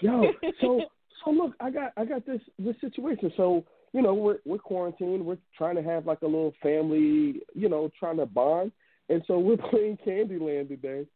Yo, 0.00 0.32
so 0.60 0.80
so 1.24 1.30
look, 1.30 1.52
I 1.60 1.70
got 1.70 1.92
I 1.96 2.04
got 2.04 2.24
this 2.26 2.40
this 2.58 2.74
situation. 2.80 3.32
So 3.36 3.64
you 3.92 4.02
know 4.02 4.14
we're 4.14 4.38
we're 4.44 4.58
quarantined. 4.58 5.24
We're 5.24 5.38
trying 5.56 5.76
to 5.76 5.82
have 5.82 6.06
like 6.06 6.22
a 6.22 6.26
little 6.26 6.54
family, 6.62 7.42
you 7.54 7.68
know, 7.68 7.90
trying 7.98 8.18
to 8.18 8.26
bond. 8.26 8.72
And 9.08 9.22
so 9.26 9.38
we're 9.38 9.56
playing 9.70 9.98
Candyland 10.06 10.68
today. 10.68 11.06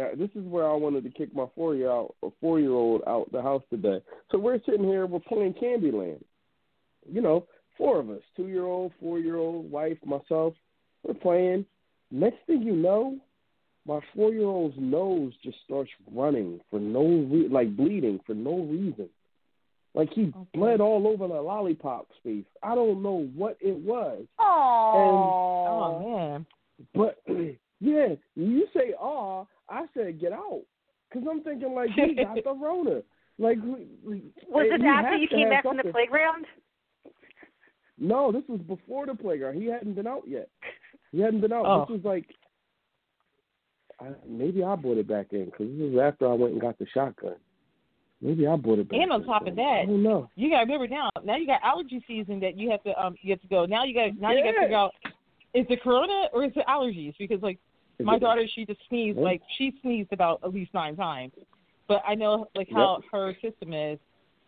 Uh, 0.00 0.14
this 0.16 0.30
is 0.36 0.44
where 0.46 0.68
I 0.68 0.74
wanted 0.74 1.02
to 1.04 1.10
kick 1.10 1.34
my 1.34 1.46
four 1.54 1.74
year 1.74 1.90
out 1.90 2.14
four 2.40 2.60
year 2.60 2.72
old 2.72 3.02
out 3.06 3.30
the 3.32 3.42
house 3.42 3.62
today. 3.70 4.00
So 4.30 4.38
we're 4.38 4.60
sitting 4.64 4.84
here, 4.84 5.06
we're 5.06 5.20
playing 5.20 5.54
Candyland. 5.54 6.22
You 7.10 7.22
know, 7.22 7.46
four 7.76 7.98
of 7.98 8.10
us, 8.10 8.22
two 8.36 8.48
year 8.48 8.64
old, 8.64 8.92
four 9.00 9.18
year 9.18 9.36
old, 9.36 9.70
wife, 9.70 9.98
myself. 10.04 10.54
We're 11.02 11.14
playing. 11.14 11.66
Next 12.12 12.38
thing 12.46 12.62
you 12.62 12.74
know, 12.74 13.18
my 13.86 14.00
four 14.14 14.32
year 14.32 14.46
old's 14.46 14.76
nose 14.78 15.32
just 15.42 15.58
starts 15.64 15.90
running 16.12 16.60
for 16.70 16.78
no 16.78 17.02
re- 17.30 17.48
like 17.48 17.76
bleeding 17.76 18.20
for 18.26 18.34
no 18.34 18.58
reason. 18.58 19.08
Like 19.94 20.12
he 20.12 20.32
bled 20.54 20.80
all 20.80 21.06
over 21.08 21.26
the 21.26 21.40
lollipop 21.40 22.08
space. 22.18 22.44
I 22.62 22.74
don't 22.74 23.02
know 23.02 23.28
what 23.34 23.56
it 23.60 23.76
was. 23.76 24.24
Oh, 24.38 25.98
man. 26.00 26.46
But 26.94 27.18
yeah, 27.80 28.14
you 28.36 28.66
say 28.74 28.94
"aw," 28.98 29.44
I 29.68 29.86
said 29.94 30.20
"get 30.20 30.32
out," 30.32 30.62
because 31.10 31.26
I'm 31.28 31.42
thinking 31.42 31.74
like 31.74 31.90
he 31.90 32.14
got 32.14 32.36
the 32.36 32.52
Rona. 32.60 33.02
Like, 33.38 33.58
we- 33.62 33.88
we- 34.04 34.32
Was 34.48 34.68
and 34.70 34.82
it 34.82 34.86
he 34.86 34.86
after 34.86 35.16
you 35.16 35.28
came 35.28 35.40
have 35.48 35.50
back 35.50 35.62
from 35.64 35.78
the 35.78 35.90
playground? 35.90 36.44
No, 37.98 38.30
this 38.32 38.42
was 38.48 38.60
before 38.60 39.06
the 39.06 39.14
playground. 39.14 39.60
He 39.60 39.66
hadn't 39.66 39.94
been 39.94 40.06
out 40.06 40.22
yet. 40.26 40.48
He 41.12 41.20
hadn't 41.20 41.40
been 41.40 41.52
out. 41.52 41.66
Oh. 41.66 41.80
This 41.88 41.96
was 41.96 42.04
like 42.04 42.26
I, 44.00 44.10
maybe 44.26 44.62
I 44.62 44.74
brought 44.76 44.98
it 44.98 45.08
back 45.08 45.32
in 45.32 45.46
because 45.46 45.66
this 45.68 45.92
was 45.92 46.00
after 46.02 46.28
I 46.30 46.34
went 46.34 46.52
and 46.52 46.60
got 46.60 46.78
the 46.78 46.86
shotgun. 46.94 47.36
Maybe 48.22 48.46
I 48.46 48.56
brought 48.56 48.78
it 48.78 48.88
back. 48.88 49.00
And 49.00 49.10
on 49.12 49.24
top 49.24 49.46
of 49.46 49.56
that, 49.56 49.80
I 49.82 49.86
don't 49.86 50.02
know. 50.02 50.28
you 50.36 50.50
got 50.50 50.58
to 50.58 50.64
remember 50.64 50.88
now. 50.88 51.08
Now 51.24 51.36
you 51.36 51.46
got 51.46 51.60
allergy 51.62 52.04
season 52.06 52.38
that 52.40 52.56
you 52.56 52.70
have 52.70 52.82
to 52.84 52.90
um 53.02 53.16
you 53.22 53.30
have 53.32 53.40
to 53.40 53.48
go. 53.48 53.64
Now 53.64 53.84
you 53.84 53.94
got 53.94 54.18
now 54.20 54.32
you 54.32 54.42
got 54.44 54.52
to 54.52 54.60
figure 54.60 54.76
out 54.76 54.92
is 55.54 55.66
it 55.68 55.82
corona 55.82 56.26
or 56.32 56.44
is 56.44 56.52
it 56.54 56.66
allergies? 56.68 57.14
Because 57.18 57.42
like 57.42 57.58
Is 57.98 58.06
my 58.06 58.18
daughter, 58.18 58.46
she 58.54 58.66
just 58.66 58.80
sneezed 58.88 59.18
Yeah. 59.18 59.24
like 59.24 59.42
she 59.56 59.72
sneezed 59.82 60.12
about 60.12 60.40
at 60.44 60.52
least 60.52 60.72
nine 60.74 60.96
times. 60.96 61.32
But 61.88 62.02
I 62.06 62.14
know 62.14 62.46
like 62.54 62.68
how 62.70 63.00
her 63.10 63.34
system 63.42 63.72
is, 63.72 63.98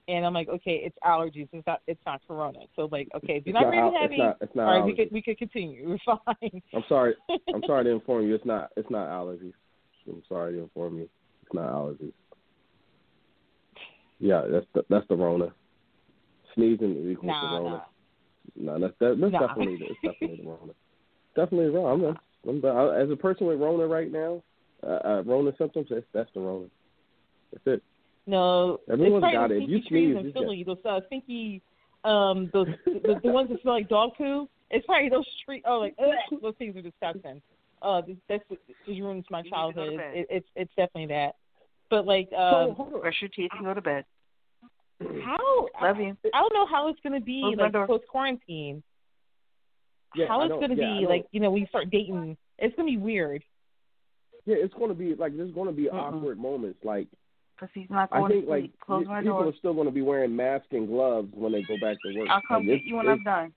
and 0.06 0.24
I'm 0.24 0.34
like, 0.34 0.48
okay, 0.48 0.82
it's 0.84 0.96
allergies. 1.04 1.48
It's 1.52 1.66
not 1.66 1.80
it's 1.86 2.00
not 2.04 2.20
corona. 2.28 2.60
So 2.76 2.88
like, 2.92 3.08
okay, 3.16 3.38
if 3.38 3.46
you're 3.46 3.54
not 3.54 3.62
not 3.62 3.70
breathing 3.70 3.86
it's 3.94 4.00
heavy, 4.02 4.18
not- 4.18 4.36
it's 4.42 4.54
not 4.54 4.68
all 4.68 4.78
right, 4.80 4.84
we 4.84 4.94
could 4.94 5.10
we 5.10 5.22
could 5.22 5.38
continue. 5.38 5.88
We're 6.06 6.18
fine. 6.26 6.62
I'm 6.74 6.84
sorry. 6.88 7.14
I'm 7.52 7.62
sorry 7.66 7.84
to 7.84 7.90
inform 7.90 8.28
you. 8.28 8.34
It's 8.34 8.44
not. 8.44 8.70
It's 8.76 8.90
not 8.90 9.08
allergies. 9.08 9.54
I'm 10.06 10.22
sorry 10.28 10.52
to 10.54 10.58
inform 10.60 10.98
you. 10.98 11.08
It's 11.42 11.54
not 11.54 11.72
allergies. 11.72 12.12
Yeah, 14.22 14.42
that's 14.48 14.66
the, 14.72 14.84
that's 14.88 15.06
the 15.08 15.16
Rona. 15.16 15.52
Sneezing 16.54 17.10
equals 17.10 17.26
Nah, 17.26 17.58
the 17.58 17.60
Rona. 17.60 17.84
nah. 18.56 18.78
No, 18.78 18.78
that's 18.78 18.94
that, 19.00 19.18
that's 19.20 19.32
Nah. 19.32 19.46
definitely 19.48 19.76
the, 19.76 20.08
definitely 20.08 20.36
the 20.36 20.48
Rona. 20.48 20.72
Definitely 21.34 21.70
wrong. 21.70 22.18
I'm, 22.46 22.58
I'm, 22.64 22.64
I, 22.64 23.00
as 23.00 23.10
a 23.10 23.16
person 23.16 23.48
with 23.48 23.58
Rona 23.60 23.86
right 23.86 24.12
now, 24.12 24.42
uh, 24.86 25.00
uh, 25.04 25.22
Rona 25.26 25.52
symptoms, 25.58 25.88
that's, 25.90 26.06
that's 26.14 26.30
the 26.34 26.40
Rona. 26.40 26.66
That's 27.52 27.66
it. 27.66 27.82
No, 28.26 28.78
Everyone's 28.88 29.24
it's 29.24 29.34
got 29.34 29.50
it. 29.50 29.64
If 29.64 29.68
you 29.68 29.80
sneeze, 29.88 30.16
in 30.16 30.26
you 30.26 30.32
Philly, 30.32 30.62
those 30.62 30.78
uh, 30.88 31.00
stinky, 31.08 31.60
um, 32.04 32.48
those 32.52 32.68
the, 32.86 33.18
the 33.22 33.28
ones 33.28 33.48
that 33.50 33.60
smell 33.62 33.74
like 33.74 33.88
dog 33.88 34.10
poo. 34.16 34.48
It's 34.70 34.86
probably 34.86 35.08
those 35.08 35.26
trees. 35.44 35.62
Oh, 35.66 35.78
like 35.80 35.96
ugh, 35.98 36.38
those 36.40 36.54
things 36.56 36.76
are 36.76 36.82
disgusting. 36.82 37.42
Uh, 37.82 38.00
this, 38.02 38.16
that's 38.28 38.44
this 38.48 39.00
ruins 39.00 39.24
my 39.28 39.38
You 39.38 39.44
need 39.44 39.50
to 39.50 39.50
go 39.50 39.56
childhood. 39.56 39.98
to. 39.98 40.18
It, 40.20 40.26
it's 40.30 40.46
it's 40.54 40.70
definitely 40.76 41.06
that. 41.14 41.34
But 41.90 42.06
like, 42.06 42.28
So, 42.30 42.36
um, 42.36 42.70
hold. 42.76 43.02
Brush 43.02 43.16
your 43.20 43.28
teeth 43.30 43.50
and 43.56 43.64
go 43.66 43.74
to 43.74 43.82
bed. 43.82 44.04
Mm-hmm. 45.00 45.20
how 45.20 45.66
Love 45.80 45.98
you. 45.98 46.16
I 46.34 46.40
don't 46.40 46.52
know 46.54 46.66
how 46.66 46.88
it's 46.88 47.00
gonna 47.02 47.20
be 47.20 47.40
Close 47.42 47.72
like 47.72 47.86
post 47.86 48.04
quarantine. 48.08 48.82
Yeah, 50.14 50.26
how 50.28 50.40
I 50.40 50.44
it's 50.46 50.50
know. 50.50 50.60
gonna 50.60 50.74
Yeah, 50.74 51.00
be 51.00 51.06
like 51.06 51.26
you 51.32 51.40
know 51.40 51.50
when 51.50 51.60
you 51.62 51.66
start 51.68 51.90
dating. 51.90 52.36
It's 52.58 52.74
gonna 52.76 52.86
be 52.90 52.96
weird. 52.98 53.42
Yeah, 54.44 54.56
it's 54.58 54.74
going 54.74 54.88
to 54.88 54.94
be 54.94 55.14
like 55.14 55.36
there's 55.36 55.52
going 55.52 55.68
to 55.68 55.72
be 55.72 55.88
awkward 55.88 56.36
moments. 56.36 56.80
Like 56.82 57.06
Because 57.54 57.68
he's 57.74 57.88
not 57.88 58.08
I 58.10 58.18
going 58.18 58.32
think 58.32 58.44
to 58.46 58.50
like 58.50 58.60
sleep. 58.62 58.74
Close 58.84 59.04
pe- 59.04 59.08
my 59.08 59.20
people 59.20 59.38
door. 59.38 59.46
are 59.48 59.56
still 59.58 59.72
going 59.72 59.86
to 59.86 59.92
be 59.92 60.02
wearing 60.02 60.34
masks 60.34 60.66
and 60.72 60.88
gloves 60.88 61.28
when 61.32 61.52
they 61.52 61.62
go 61.62 61.76
back 61.78 61.96
to 62.04 62.18
work. 62.18 62.28
I'll 62.28 62.42
come 62.48 62.66
Like, 62.66 62.80
get 62.80 62.84
you 62.84 62.96
when 62.96 63.08
I'm 63.08 63.22
done. 63.22 63.52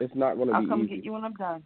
It's 0.00 0.14
not 0.14 0.36
going 0.36 0.46
to 0.48 0.54
be 0.54 0.56
I'll 0.60 0.66
come 0.68 0.84
easy. 0.84 0.94
get 0.94 1.04
you 1.04 1.12
when 1.14 1.24
I'm 1.24 1.34
done. 1.34 1.64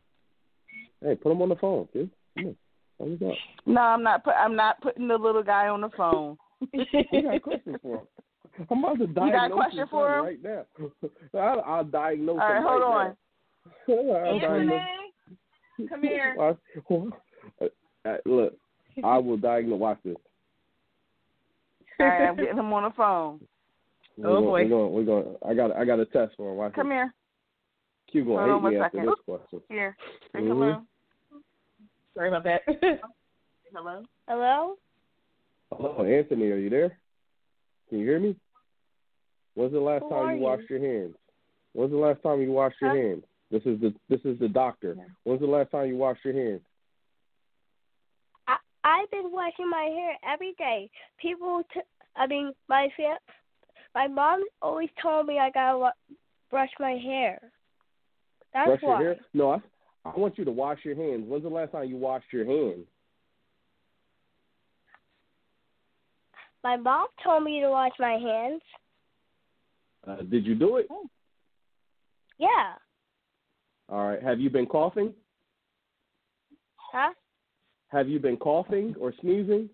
Hey, 1.03 1.15
put 1.15 1.31
him 1.31 1.43
on 1.43 1.51
the 1.51 1.57
phone, 1.57 1.89
dude. 1.93 2.09
Come 2.39 2.47
on. 2.47 2.57
Hang 2.99 3.19
it 3.21 3.31
up. 3.31 3.37
No, 3.67 3.81
I'm 3.83 4.03
not. 4.03 4.25
Put, 4.25 4.33
I'm 4.35 4.57
not 4.57 4.81
putting 4.81 5.09
the 5.09 5.19
little 5.19 5.43
guy 5.43 5.69
on 5.69 5.83
the 5.83 5.91
phone. 5.95 6.39
We 6.73 7.23
got 7.23 7.35
a 7.35 7.41
question 7.41 7.77
for 7.83 7.97
him. 7.99 8.07
I'm 8.71 8.85
about 8.85 8.99
to 8.99 9.07
got 9.07 9.51
a 9.51 9.55
question 9.55 9.87
for 9.91 10.19
him? 10.19 10.25
right 10.25 10.43
now. 10.43 10.65
I'll, 11.41 11.61
I'll 11.67 11.85
diagnose 11.85 12.39
All 12.41 12.49
right, 12.49 12.57
him 12.59 12.63
hold 12.63 12.83
right 12.83 13.07
on. 13.07 13.17
now. 13.89 13.95
I'll 14.29 14.41
diagnose- 14.41 15.89
come 15.89 16.03
here. 16.03 16.37
Uh, 18.05 18.17
look, 18.27 18.55
I 19.05 19.17
will 19.19 19.37
diagnose. 19.37 19.79
Watch 19.79 19.99
this. 20.05 20.17
All 22.01 22.07
right, 22.07 22.29
I'm 22.29 22.35
getting 22.37 22.59
him 22.59 22.73
on 22.73 22.83
the 22.83 22.91
phone. 22.97 23.41
We're 24.17 24.29
Oh, 24.29 24.41
going, 24.41 24.45
boy. 24.45 24.63
We're 24.65 24.69
going, 24.69 24.93
we're 24.93 25.05
going, 25.05 25.37
I 25.49 25.55
got, 25.55 25.77
I 25.77 25.85
got 25.85 26.01
a 26.01 26.07
test 26.07 26.33
for 26.37 26.51
him. 26.51 26.57
Watch 26.59 26.75
Come 26.75 26.89
this. 26.89 26.95
here. 26.97 27.15
Q 28.11 28.25
gonna 28.25 28.39
on 28.39 28.49
hate 28.49 28.63
one 28.65 28.73
me 28.75 28.81
after 28.81 28.99
second. 28.99 29.11
this 29.11 29.25
question. 29.25 29.61
Here. 29.69 29.97
Say 30.33 30.41
Mhm. 30.41 30.49
hello. 30.49 30.83
Sorry 32.15 32.29
about 32.29 32.43
that. 32.45 32.63
Hello. 33.73 34.03
Hello. 34.29 34.75
Hello, 35.73 36.05
Anthony. 36.05 36.51
Are 36.51 36.57
you 36.59 36.71
there? 36.71 36.99
Can 37.93 37.99
you 38.01 38.07
hear 38.07 38.21
me? 38.21 38.35
When's 39.53 39.73
the 39.73 39.79
last 39.79 40.05
Who 40.05 40.09
time 40.09 40.31
you 40.31 40.37
you? 40.37 40.43
washed 40.45 40.71
your 40.71 40.81
hands? 40.81 41.15
When's 41.75 41.91
the 41.91 41.99
last 41.99 42.23
time 42.23 42.41
you 42.41 42.51
washed 42.51 42.77
your 42.81 42.89
Huh? 42.89 42.97
hands? 42.97 43.25
This 43.51 43.61
is 43.67 43.79
the 43.83 43.95
this 44.09 44.21
is 44.25 44.39
the 44.39 44.49
doctor. 44.49 44.97
When's 45.25 45.43
the 45.43 45.47
last 45.47 45.71
time 45.71 45.89
you 45.89 45.99
washed 45.99 46.25
your 46.25 46.33
hands? 46.33 46.63
I 48.49 48.57
I've 48.83 49.11
been 49.11 49.31
washing 49.31 49.69
my 49.69 49.83
hair 49.83 50.17
every 50.27 50.55
day. 50.57 50.89
People, 51.21 51.63
t- 51.75 51.83
I 52.17 52.27
mean, 52.27 52.55
my 52.67 52.89
fa- 52.97 53.19
my 53.95 54.09
mom 54.09 54.43
always 54.63 54.89
told 55.03 55.27
me 55.27 55.39
I 55.39 55.51
gotta 55.51 55.77
wa- 55.77 55.93
brush 56.51 56.71
my 56.81 56.93
hair. 56.93 57.39
That's 58.55 58.69
Brush 58.69 58.83
why. 58.85 59.03
your 59.03 59.15
hair? 59.15 59.17
No, 59.35 59.51
I 59.51 59.59
I 60.07 60.19
want 60.19 60.39
you 60.39 60.47
to 60.47 60.51
wash 60.51 60.79
your 60.83 60.95
hands. 60.97 61.27
When's 61.29 61.43
the 61.43 61.51
last 61.51 61.73
time 61.73 61.91
you 61.91 61.99
washed 61.99 62.33
your 62.33 62.47
hands? 62.47 62.87
My 66.65 66.77
mom 66.77 67.09
told 67.25 67.43
me 67.43 67.61
to 67.61 67.71
wash 67.71 67.93
my 67.99 68.13
hands. 68.13 68.63
Uh, 70.07 70.23
did 70.23 70.47
you 70.47 70.55
do 70.55 70.77
it? 70.77 70.87
Yeah. 72.39 72.75
All 73.89 74.09
right. 74.09 74.23
Have 74.23 74.41
you 74.41 74.51
been 74.51 74.67
coughing? 74.67 75.13
Huh? 76.77 77.13
Have 77.89 78.09
you 78.09 78.19
been 78.19 78.37
coughing 78.37 78.95
or 78.99 79.13
sneezing? 79.21 79.69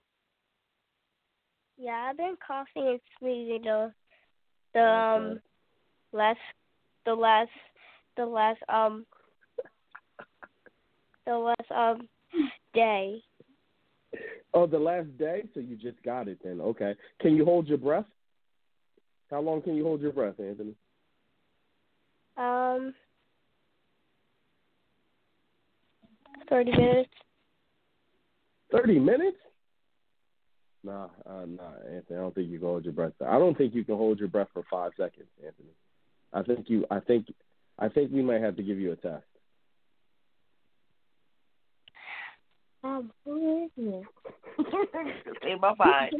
Yeah, 1.77 2.09
I've 2.10 2.16
been 2.16 2.36
coughing 2.44 2.89
and 2.89 3.01
sneezing 3.19 3.62
the 3.62 3.93
the 4.74 4.81
um 4.81 5.40
last 6.12 6.40
the 7.05 7.15
last 7.15 7.51
the 8.16 8.27
last 8.27 8.60
um 8.69 9.06
the 11.27 11.36
last 11.36 11.70
um 11.70 12.09
day. 12.74 13.23
Oh, 14.55 14.66
the 14.66 14.78
last 14.78 15.16
day. 15.19 15.45
So 15.55 15.61
you 15.61 15.77
just 15.77 16.03
got 16.03 16.28
it 16.28 16.39
then. 16.43 16.61
Okay. 16.61 16.95
Can 17.20 17.36
you 17.36 17.45
hold 17.45 17.66
your 17.66 17.78
breath? 17.78 18.07
How 19.31 19.40
long 19.40 19.61
can 19.62 19.77
you 19.77 19.85
hold 19.85 20.01
your 20.01 20.12
breath, 20.12 20.40
Anthony? 20.40 20.74
Um 22.36 22.95
thirty 26.49 26.70
minutes. 26.70 27.11
Thirty 28.70 28.99
minutes? 28.99 29.36
Nah, 30.85 31.09
uh, 31.28 31.45
nah, 31.47 31.73
Anthony. 31.93 32.16
I 32.16 32.20
don't 32.20 32.35
think 32.35 32.49
you 32.51 32.59
can 32.59 32.69
hold 32.69 32.85
your 32.85 32.93
breath. 32.93 33.12
I 33.27 33.39
don't 33.39 33.57
think 33.59 33.74
you 33.74 33.85
can 33.85 33.97
hold 33.97 34.19
your 34.19 34.28
breath 34.28 34.49
for 34.55 34.62
five 34.70 34.93
seconds, 34.97 35.28
Anthony. 35.45 35.70
I 36.32 36.43
think 36.43 36.70
you. 36.70 36.86
I 36.90 37.01
think. 37.01 37.27
I 37.78 37.89
think 37.89 38.11
we 38.12 38.23
might 38.23 38.40
have 38.40 38.57
to 38.57 38.62
give 38.62 38.78
you 38.78 38.93
a 38.93 38.97
test. 38.97 39.24
Is 42.85 43.05
it? 43.27 44.05
Say 45.43 45.55
bye 45.61 45.75
bye. 45.79 46.11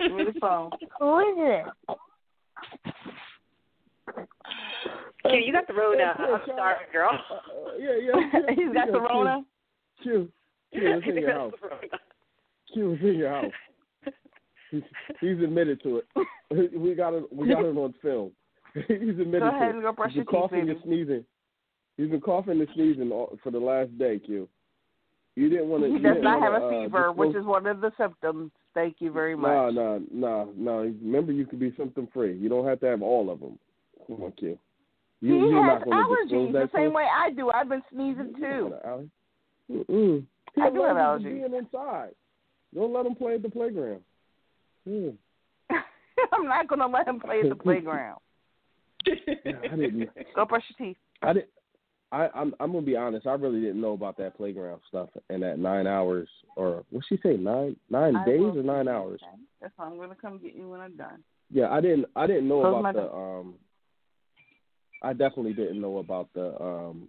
Give 0.00 0.12
me 0.12 0.24
the 0.24 0.40
phone. 0.40 0.70
Who 0.98 1.18
is 1.18 1.36
it? 1.38 1.66
Q, 5.22 5.38
you 5.38 5.52
got 5.52 5.66
the 5.66 5.74
Rona. 5.74 6.14
I'm 6.18 6.40
sorry, 6.46 6.76
girl. 6.92 7.10
Uh, 7.30 7.76
yeah, 7.78 7.90
yeah. 8.02 8.12
yeah. 8.32 8.54
He's 8.54 8.72
got 8.74 8.86
yeah, 8.86 8.92
the 8.92 9.00
Rona. 9.00 9.44
Q, 10.02 10.28
Q, 10.72 10.80
it's 10.82 11.06
in 11.06 11.16
your 11.18 11.32
house. 11.32 11.52
Q, 12.72 12.92
it's 12.92 13.02
in 13.02 13.16
your 13.16 13.28
house. 13.30 13.52
He's, 14.70 14.82
he's 15.20 15.38
admitted 15.42 15.82
to 15.82 15.98
it. 15.98 16.06
We 16.74 16.94
got 16.94 17.14
it. 17.14 17.24
We 17.32 17.48
got 17.48 17.64
it 17.64 17.76
on 17.76 17.94
film. 18.02 18.32
he's 18.74 18.84
admitted 18.88 19.40
Go 19.40 19.48
ahead 19.48 19.60
to 19.60 19.74
and 19.74 19.82
go 19.82 19.92
brush 19.92 20.12
He's 20.12 20.18
been 20.18 20.26
teeth, 20.26 20.30
coughing 20.30 20.66
baby. 20.66 20.70
and 20.72 20.80
sneezing. 20.84 21.24
He's 21.96 22.10
been 22.10 22.20
coughing 22.20 22.60
and 22.60 22.68
sneezing 22.74 23.12
all, 23.12 23.36
for 23.42 23.50
the 23.50 23.58
last 23.58 23.96
day, 23.98 24.18
Q. 24.18 24.48
You 25.36 25.48
didn't 25.48 25.68
want 25.68 25.84
to. 25.84 25.92
He 25.92 25.98
does 25.98 26.16
not 26.20 26.42
have 26.42 26.60
a 26.60 26.68
fever, 26.70 27.12
which 27.12 27.36
is 27.36 27.44
one 27.44 27.66
of 27.66 27.80
the 27.80 27.92
symptoms. 27.98 28.50
Thank 28.74 28.96
you 29.00 29.10
very 29.12 29.36
much. 29.36 29.50
No, 29.50 29.70
no, 29.70 30.02
no, 30.12 30.52
no. 30.56 30.76
Remember, 31.02 31.32
you 31.32 31.44
can 31.44 31.58
be 31.58 31.74
symptom 31.76 32.08
free. 32.12 32.36
You 32.36 32.48
don't 32.48 32.66
have 32.66 32.80
to 32.80 32.86
have 32.86 33.02
all 33.02 33.30
of 33.30 33.40
them. 33.40 33.58
Come 34.06 34.22
on, 34.22 34.32
Q. 34.32 34.58
You, 35.20 35.34
he 35.34 35.54
has 35.54 35.62
not 35.62 35.84
going 35.84 36.28
to 36.28 36.34
allergies 36.34 36.52
the 36.52 36.70
same 36.74 36.92
way 36.92 37.04
I 37.14 37.30
do. 37.30 37.50
I've 37.50 37.68
been 37.68 37.82
sneezing 37.92 38.32
too. 38.38 38.72
Mm-mm. 39.70 40.24
He 40.54 40.62
I 40.62 40.70
do 40.70 40.82
have 40.82 40.96
allergies. 40.96 41.24
Being 41.24 41.54
inside. 41.54 42.10
Don't 42.74 42.92
let 42.92 43.06
him 43.06 43.14
play 43.14 43.34
at 43.34 43.42
the 43.42 43.50
playground. 43.50 44.00
Mm. 44.88 45.14
I'm 46.32 46.46
not 46.46 46.68
going 46.68 46.80
to 46.80 46.86
let 46.86 47.06
him 47.06 47.20
play 47.20 47.40
at 47.40 47.48
the 47.48 47.54
playground. 47.62 48.20
I 49.06 49.76
didn't. 49.76 50.08
Go 50.34 50.44
brush 50.44 50.62
your 50.78 50.88
teeth. 50.88 50.96
I 51.22 51.34
didn't. 51.34 51.48
I, 52.12 52.28
I'm 52.34 52.54
I'm 52.58 52.72
gonna 52.72 52.84
be 52.84 52.96
honest. 52.96 53.26
I 53.26 53.34
really 53.34 53.60
didn't 53.60 53.80
know 53.80 53.92
about 53.92 54.16
that 54.18 54.36
playground 54.36 54.80
stuff 54.88 55.08
and 55.28 55.42
that 55.42 55.58
nine 55.58 55.86
hours 55.86 56.28
or 56.56 56.84
what 56.90 57.04
she 57.08 57.18
say 57.22 57.36
nine 57.36 57.76
nine 57.88 58.16
I 58.16 58.24
days 58.24 58.40
or 58.42 58.62
nine 58.62 58.88
hours. 58.88 59.20
That's 59.60 59.72
why 59.76 59.86
I'm 59.86 59.96
going 59.96 60.08
to 60.08 60.16
come 60.16 60.38
get 60.38 60.54
you 60.54 60.68
when 60.68 60.80
I'm 60.80 60.96
done. 60.96 61.22
Yeah, 61.52 61.70
I 61.70 61.80
didn't. 61.80 62.06
I 62.16 62.26
didn't 62.26 62.48
know 62.48 62.62
Close 62.62 62.80
about 62.80 62.94
the 62.94 63.12
um. 63.14 63.54
I 65.02 65.12
definitely 65.12 65.52
didn't 65.52 65.80
know 65.80 65.98
about 65.98 66.28
the 66.34 66.60
um 66.60 67.08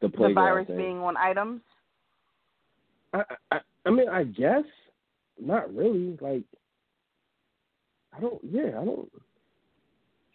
the 0.00 0.08
The 0.08 0.16
playground 0.16 0.34
virus 0.34 0.66
thing. 0.68 0.76
being 0.76 0.98
on 0.98 1.16
items. 1.16 1.60
I, 3.12 3.22
I 3.50 3.58
I 3.86 3.90
mean 3.90 4.08
I 4.08 4.24
guess 4.24 4.64
not 5.40 5.74
really 5.74 6.16
like 6.20 6.44
I 8.16 8.20
don't 8.20 8.40
yeah 8.44 8.80
I 8.80 8.84
don't 8.84 9.10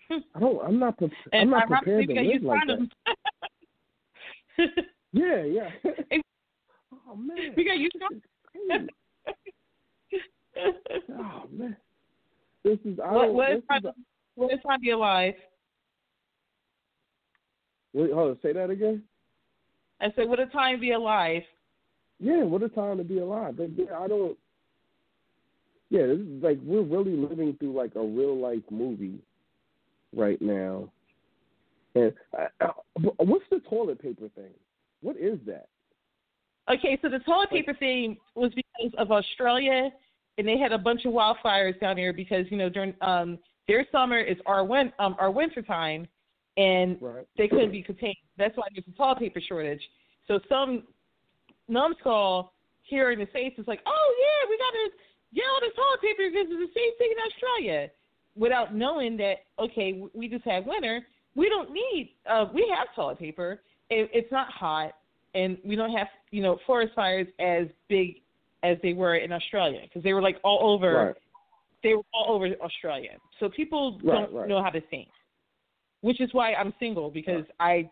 I 0.35 0.39
don't 0.39 0.65
I'm 0.65 0.79
not 0.79 0.97
pre- 0.97 1.11
I'm 1.33 1.49
not 1.49 1.67
prepared 1.67 2.07
to 2.07 2.13
live 2.13 2.43
like 2.43 2.59
that. 2.67 2.89
Yeah 5.13 5.43
yeah. 5.43 5.69
oh 7.07 7.15
man. 7.15 7.53
We 7.55 7.65
got 7.65 7.75
to 7.75 8.87
Oh 11.09 11.43
man. 11.51 11.77
This 12.63 12.79
is 12.85 12.99
I 13.03 13.13
What, 13.13 13.33
what, 13.33 13.51
is 13.51 13.63
time, 13.69 13.81
what 14.35 14.53
is 14.53 14.59
time 14.65 14.79
to 14.79 14.81
be 14.81 14.91
alive? 14.91 15.33
wait, 17.93 18.11
hold 18.11 18.31
on, 18.31 18.37
say 18.41 18.53
that 18.53 18.69
again. 18.69 19.03
I 20.01 20.07
said, 20.15 20.27
what 20.27 20.39
a 20.39 20.47
time 20.47 20.75
to 20.75 20.81
be 20.81 20.91
alive. 20.91 21.43
Yeah, 22.19 22.43
what 22.43 22.63
a 22.63 22.69
time 22.69 22.97
to 22.97 23.03
be 23.03 23.19
alive. 23.19 23.57
But 23.57 23.69
yeah, 23.75 23.97
I 23.99 24.07
don't. 24.07 24.37
Yeah, 25.89 26.07
this 26.07 26.19
is 26.19 26.43
like 26.43 26.59
we're 26.63 26.81
really 26.81 27.15
living 27.15 27.55
through 27.59 27.77
like 27.77 27.95
a 27.95 28.01
real 28.01 28.37
life 28.37 28.63
movie 28.71 29.19
right 30.15 30.41
now. 30.41 30.89
And 31.95 32.13
uh, 32.37 32.47
uh, 32.65 32.71
what's 33.17 33.45
the 33.51 33.59
toilet 33.69 34.01
paper 34.01 34.29
thing? 34.35 34.51
What 35.01 35.17
is 35.17 35.39
that? 35.45 35.67
Okay, 36.69 36.97
so 37.01 37.09
the 37.09 37.19
toilet 37.19 37.49
paper 37.49 37.73
thing 37.73 38.17
was 38.35 38.51
because 38.55 38.93
of 38.97 39.11
Australia, 39.11 39.89
and 40.37 40.47
they 40.47 40.57
had 40.57 40.71
a 40.71 40.77
bunch 40.77 41.05
of 41.05 41.13
wildfires 41.13 41.79
down 41.79 41.97
there 41.97 42.13
because 42.13 42.45
you 42.49 42.57
know 42.57 42.69
during 42.69 42.93
um 43.01 43.37
their 43.67 43.85
summer 43.91 44.19
is 44.19 44.37
our 44.45 44.63
win 44.63 44.91
um 44.99 45.15
our 45.19 45.29
winter 45.29 45.61
time, 45.61 46.07
and 46.57 46.97
Right. 47.01 47.25
they 47.37 47.47
couldn't 47.47 47.71
be 47.71 47.81
contained. 47.81 48.15
That's 48.37 48.55
why 48.57 48.67
there's 48.73 48.87
a 48.87 48.97
toilet 48.97 49.19
paper 49.19 49.41
shortage. 49.41 49.81
So 50.27 50.39
some 50.49 50.83
numbskull 51.67 52.53
here 52.83 53.11
in 53.11 53.19
the 53.19 53.27
states 53.29 53.59
is 53.59 53.67
like, 53.67 53.81
oh 53.85 54.15
yeah, 54.19 54.49
we 54.49 54.57
gotta 54.57 54.89
get 55.35 55.43
all 55.51 55.59
this 55.59 55.75
toilet 55.75 56.01
paper 56.01 56.29
because 56.31 56.47
it's 56.49 56.73
the 56.73 56.79
same 56.79 56.97
thing 56.97 57.09
in 57.11 57.31
Australia, 57.31 57.89
without 58.35 58.73
knowing 58.73 59.17
that 59.17 59.39
okay, 59.59 60.01
we 60.13 60.27
just 60.29 60.45
have 60.45 60.65
winter. 60.65 61.01
We 61.35 61.49
don't 61.49 61.71
need 61.71 62.15
uh 62.29 62.45
we 62.53 62.71
have 62.75 62.87
toilet 62.95 63.19
paper. 63.19 63.61
It, 63.89 64.09
it's 64.13 64.31
not 64.31 64.47
hot 64.49 64.93
and 65.35 65.57
we 65.63 65.75
don't 65.75 65.91
have 65.91 66.07
you 66.31 66.41
know 66.41 66.57
forest 66.65 66.93
fires 66.95 67.27
as 67.39 67.67
big 67.89 68.21
as 68.63 68.77
they 68.81 68.93
were 68.93 69.15
in 69.15 69.31
Australia 69.31 69.81
because 69.83 70.03
they 70.03 70.13
were 70.13 70.21
like 70.21 70.37
all 70.43 70.73
over. 70.73 71.07
Right. 71.07 71.15
They 71.83 71.95
were 71.95 72.03
all 72.13 72.33
over 72.33 72.47
Australia. 72.63 73.17
So 73.39 73.49
people 73.49 73.99
Right, 74.03 74.21
don't 74.21 74.33
right. 74.33 74.47
know 74.47 74.63
how 74.63 74.69
to 74.69 74.79
think, 74.89 75.09
which 76.01 76.21
is 76.21 76.29
why 76.33 76.53
I'm 76.53 76.73
single 76.79 77.11
because 77.11 77.43
I 77.59 77.89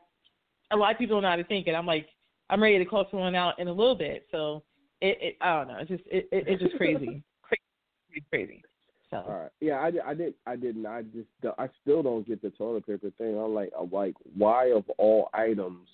a 0.71 0.77
lot 0.77 0.93
of 0.93 0.97
people 0.97 1.17
don't 1.17 1.23
know 1.23 1.29
how 1.29 1.35
to 1.35 1.43
think, 1.43 1.67
and 1.67 1.75
I'm 1.75 1.85
like 1.85 2.07
I'm 2.49 2.61
ready 2.61 2.77
to 2.77 2.85
call 2.85 3.05
someone 3.11 3.35
out 3.35 3.59
in 3.59 3.67
a 3.67 3.73
little 3.73 3.95
bit. 3.95 4.25
So 4.31 4.63
it, 5.01 5.17
it 5.21 5.37
I 5.41 5.57
don't 5.57 5.67
know. 5.67 5.77
It's 5.79 5.89
just 5.89 6.03
it, 6.07 6.29
it 6.31 6.45
it's 6.47 6.61
just 6.61 6.77
crazy, 6.77 7.21
crazy, 7.41 8.25
crazy. 8.29 8.63
So 9.11 9.17
All 9.17 9.41
right. 9.41 9.51
Yeah, 9.59 9.75
I, 9.75 10.11
I 10.11 10.13
did. 10.13 10.33
I 10.47 10.55
didn't. 10.55 10.85
I 10.85 11.01
just. 11.01 11.27
I 11.59 11.67
still 11.81 12.01
don't 12.01 12.27
get 12.27 12.41
the 12.41 12.49
toilet 12.51 12.87
paper 12.87 13.11
thing. 13.17 13.37
I'm 13.37 13.53
like, 13.53 13.71
I'm 13.77 13.91
like, 13.91 14.15
why 14.35 14.71
of 14.71 14.85
all 14.97 15.29
items 15.33 15.87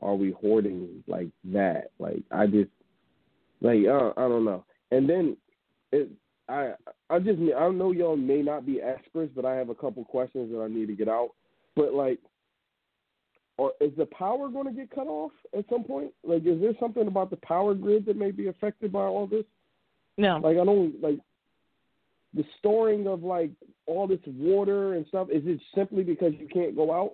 are 0.00 0.14
we 0.14 0.32
hoarding 0.32 1.04
like 1.06 1.28
that? 1.52 1.90
Like, 1.98 2.22
I 2.30 2.46
just, 2.46 2.70
like, 3.60 3.80
uh, 3.86 4.12
I 4.16 4.28
don't 4.28 4.44
know. 4.44 4.64
And 4.90 5.08
then, 5.08 5.36
it, 5.92 6.10
I, 6.48 6.72
I 7.10 7.18
just, 7.18 7.38
I 7.38 7.68
know 7.68 7.92
y'all 7.92 8.16
may 8.16 8.42
not 8.42 8.66
be 8.66 8.80
experts, 8.80 9.32
but 9.36 9.44
I 9.44 9.54
have 9.54 9.68
a 9.68 9.74
couple 9.74 10.04
questions 10.04 10.50
that 10.50 10.62
I 10.62 10.68
need 10.68 10.86
to 10.86 10.94
get 10.94 11.08
out. 11.08 11.30
But 11.76 11.94
like, 11.94 12.18
or 13.56 13.72
is 13.80 13.92
the 13.96 14.06
power 14.06 14.48
going 14.48 14.66
to 14.66 14.72
get 14.72 14.90
cut 14.90 15.06
off 15.06 15.32
at 15.56 15.64
some 15.70 15.84
point? 15.84 16.12
Like, 16.24 16.44
is 16.44 16.60
there 16.60 16.72
something 16.80 17.06
about 17.06 17.30
the 17.30 17.36
power 17.36 17.74
grid 17.74 18.06
that 18.06 18.16
may 18.16 18.30
be 18.30 18.48
affected 18.48 18.92
by 18.92 19.02
all 19.04 19.26
this? 19.26 19.44
no. 20.16 20.38
Like, 20.38 20.58
I 20.58 20.64
don't 20.64 21.00
like 21.02 21.18
the 22.34 22.44
storing 22.58 23.06
of 23.06 23.22
like 23.22 23.50
all 23.86 24.06
this 24.06 24.20
water 24.26 24.94
and 24.94 25.06
stuff. 25.06 25.28
Is 25.30 25.42
it 25.46 25.60
simply 25.74 26.02
because 26.02 26.32
you 26.38 26.48
can't 26.48 26.74
go 26.76 26.92
out? 26.92 27.12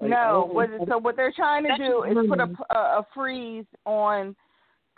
Like, 0.00 0.10
no, 0.10 0.48
what, 0.50 0.68
so 0.88 0.98
what 0.98 1.16
they're 1.16 1.32
trying 1.34 1.64
to 1.64 1.76
do 1.76 2.02
is 2.02 2.28
put 2.28 2.40
a, 2.40 2.46
mm-hmm. 2.46 2.76
a, 2.76 2.78
a 2.78 3.06
freeze 3.14 3.66
on 3.84 4.34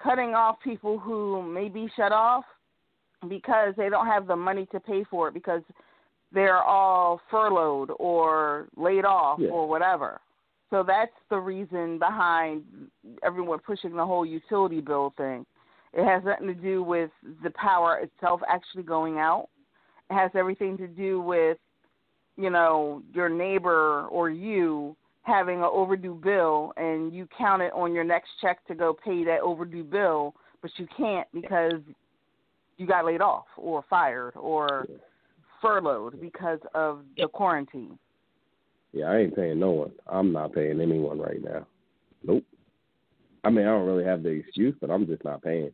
cutting 0.03 0.35
off 0.35 0.57
people 0.65 0.99
who 0.99 1.43
may 1.43 1.69
be 1.69 1.89
shut 1.97 2.13
off 2.13 2.45
because 3.29 3.75
they 3.77 3.89
don't 3.89 4.07
have 4.07 4.27
the 4.27 4.37
money 4.37 4.67
to 4.73 4.81
pay 4.81 5.05
for 5.11 5.29
it 5.29 5.35
because 5.35 5.63
they're 6.33 6.63
all 6.63 7.21
furloughed 7.31 7.91
or 7.99 8.69
laid 8.77 9.05
off 9.05 9.39
Yeah. 9.41 9.51
or 9.51 9.69
whatever. 9.69 10.21
So 10.71 10.83
that's 10.83 11.13
the 11.31 11.39
reason 11.39 11.99
behind 11.99 12.65
everyone 13.23 13.61
pushing 13.61 13.95
the 13.95 14.05
whole 14.05 14.27
utility 14.27 14.81
bill 14.81 15.13
thing. 15.17 15.47
It 15.97 16.05
has 16.05 16.25
nothing 16.25 16.49
to 16.49 16.55
do 16.55 16.83
with 16.83 17.11
the 17.43 17.51
power 17.51 17.99
itself 17.99 18.41
actually 18.49 18.83
going 18.83 19.19
out. 19.19 19.49
It 20.11 20.15
has 20.15 20.31
everything 20.35 20.77
to 20.79 20.89
do 20.89 21.21
with, 21.21 21.59
you 22.37 22.51
know, 22.51 23.03
your 23.13 23.29
neighbor 23.29 24.07
or 24.11 24.29
you 24.29 24.97
having 25.23 25.59
an 25.59 25.71
overdue 25.71 26.21
bill 26.23 26.73
and 26.77 27.13
you 27.13 27.29
count 27.37 27.63
it 27.63 27.73
on 27.73 27.95
your 27.95 28.05
next 28.05 28.29
check 28.41 28.65
to 28.67 28.75
go 28.75 28.95
pay 29.05 29.25
that 29.25 29.41
overdue 29.41 29.85
bill, 29.85 30.35
but 30.61 30.71
you 30.77 30.87
can't 30.97 31.27
because 31.33 31.81
you 32.77 32.87
got 32.87 33.07
laid 33.07 33.21
off 33.21 33.47
or 33.57 33.85
fired 33.89 34.35
or 34.37 34.87
furloughed 35.63 36.21
because 36.21 36.59
of 36.75 37.01
the 37.17 37.29
quarantine. 37.29 37.99
Yeah, 38.93 39.07
I 39.07 39.19
ain't 39.19 39.37
paying 39.37 39.59
no 39.59 39.71
one. 39.71 39.93
I'm 40.07 40.33
not 40.33 40.53
paying 40.53 40.81
anyone 40.81 41.19
right 41.19 41.43
now. 41.43 41.67
Nope. 42.23 42.45
I 43.45 43.51
mean, 43.51 43.67
I 43.67 43.71
don't 43.71 43.87
really 43.87 44.05
have 44.05 44.23
the 44.23 44.31
excuse, 44.31 44.75
but 44.81 44.91
I'm 44.91 45.07
just 45.07 45.25
not 45.25 45.43
paying. 45.43 45.73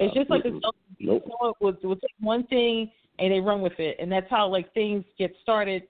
It's 0.00 0.14
just 0.14 0.30
like 0.30 0.42
this. 0.42 0.52
Nope. 1.00 1.28
We'll 1.60 1.72
take 1.74 2.10
one 2.20 2.46
thing 2.46 2.90
and 3.18 3.32
they 3.32 3.40
run 3.40 3.62
with 3.62 3.78
it, 3.78 3.96
and 3.98 4.10
that's 4.10 4.28
how 4.28 4.48
like 4.48 4.72
things 4.74 5.04
get 5.18 5.32
started 5.42 5.84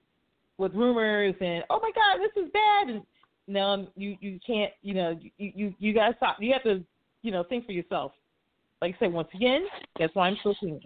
with 0.58 0.72
rumors 0.74 1.34
and 1.40 1.64
oh 1.70 1.80
my 1.80 1.90
god, 1.94 2.18
this 2.22 2.44
is 2.44 2.50
bad, 2.52 2.88
and 2.88 3.02
no, 3.48 3.88
you 3.96 4.16
you 4.20 4.38
can't, 4.46 4.72
you 4.82 4.94
know, 4.94 5.18
you 5.38 5.52
you 5.54 5.74
you 5.78 5.94
gotta 5.94 6.14
stop. 6.16 6.36
You 6.40 6.52
have 6.52 6.62
to, 6.64 6.84
you 7.22 7.32
know, 7.32 7.44
think 7.44 7.66
for 7.66 7.72
yourself. 7.72 8.12
Like 8.82 8.94
I 8.96 8.98
said, 8.98 9.12
once 9.12 9.28
again, 9.34 9.66
that's 9.98 10.14
why 10.14 10.28
I'm 10.28 10.36
still 10.40 10.56
single. 10.60 10.80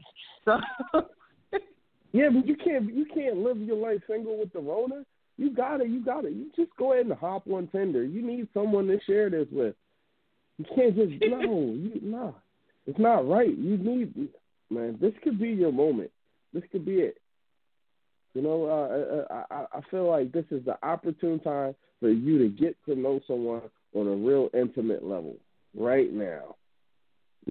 So 0.44 0.59
Yeah, 2.12 2.28
but 2.32 2.47
you 2.47 2.57
can't 2.57 2.93
you 2.93 3.07
can't 3.15 3.39
live 3.39 3.59
your 3.59 3.77
life 3.77 4.01
single 4.09 4.39
with 4.39 4.52
the 4.52 4.59
Rona. 4.59 5.05
You 5.36 5.55
got 5.55 5.81
it. 5.81 5.89
You 5.89 6.05
got 6.05 6.24
it. 6.24 6.32
You 6.32 6.51
just 6.57 6.77
go 6.77 6.93
ahead 6.93 7.07
and 7.07 7.15
hop 7.15 7.44
on 7.48 7.69
Tinder. 7.69 8.05
You 8.05 8.20
need 8.20 8.48
someone 8.52 8.86
to 8.89 8.98
share 9.07 9.31
this 9.31 9.47
with. 9.51 9.74
You 10.59 10.65
can't 10.74 10.97
just 10.97 11.12
no. 11.31 11.40
You 11.40 12.01
no. 12.02 12.35
It's 12.91 12.99
not 12.99 13.29
right. 13.29 13.57
You 13.57 13.77
need 13.79 14.29
man. 14.69 14.99
This 15.01 15.12
could 15.23 15.39
be 15.39 15.51
your 15.51 15.71
moment. 15.71 16.11
This 16.53 16.65
could 16.73 16.85
be 16.85 16.95
it. 16.97 17.19
You 18.35 18.43
know, 18.43 18.67
uh, 19.31 19.33
I, 19.33 19.55
I 19.55 19.67
I 19.75 19.81
feel 19.93 20.11
like 20.11 20.33
this 20.33 20.45
is 20.51 20.65
the 20.65 20.77
opportune 20.85 21.39
time 21.39 21.77
for 22.01 22.11
you 22.11 22.39
to 22.39 22.49
get 22.49 22.77
to 22.87 22.97
know 22.97 23.21
someone 23.29 23.62
on 23.95 24.09
a 24.09 24.11
real 24.11 24.51
intimate 24.55 25.05
level 25.05 25.37
right 25.77 26.12
now. 26.12 26.57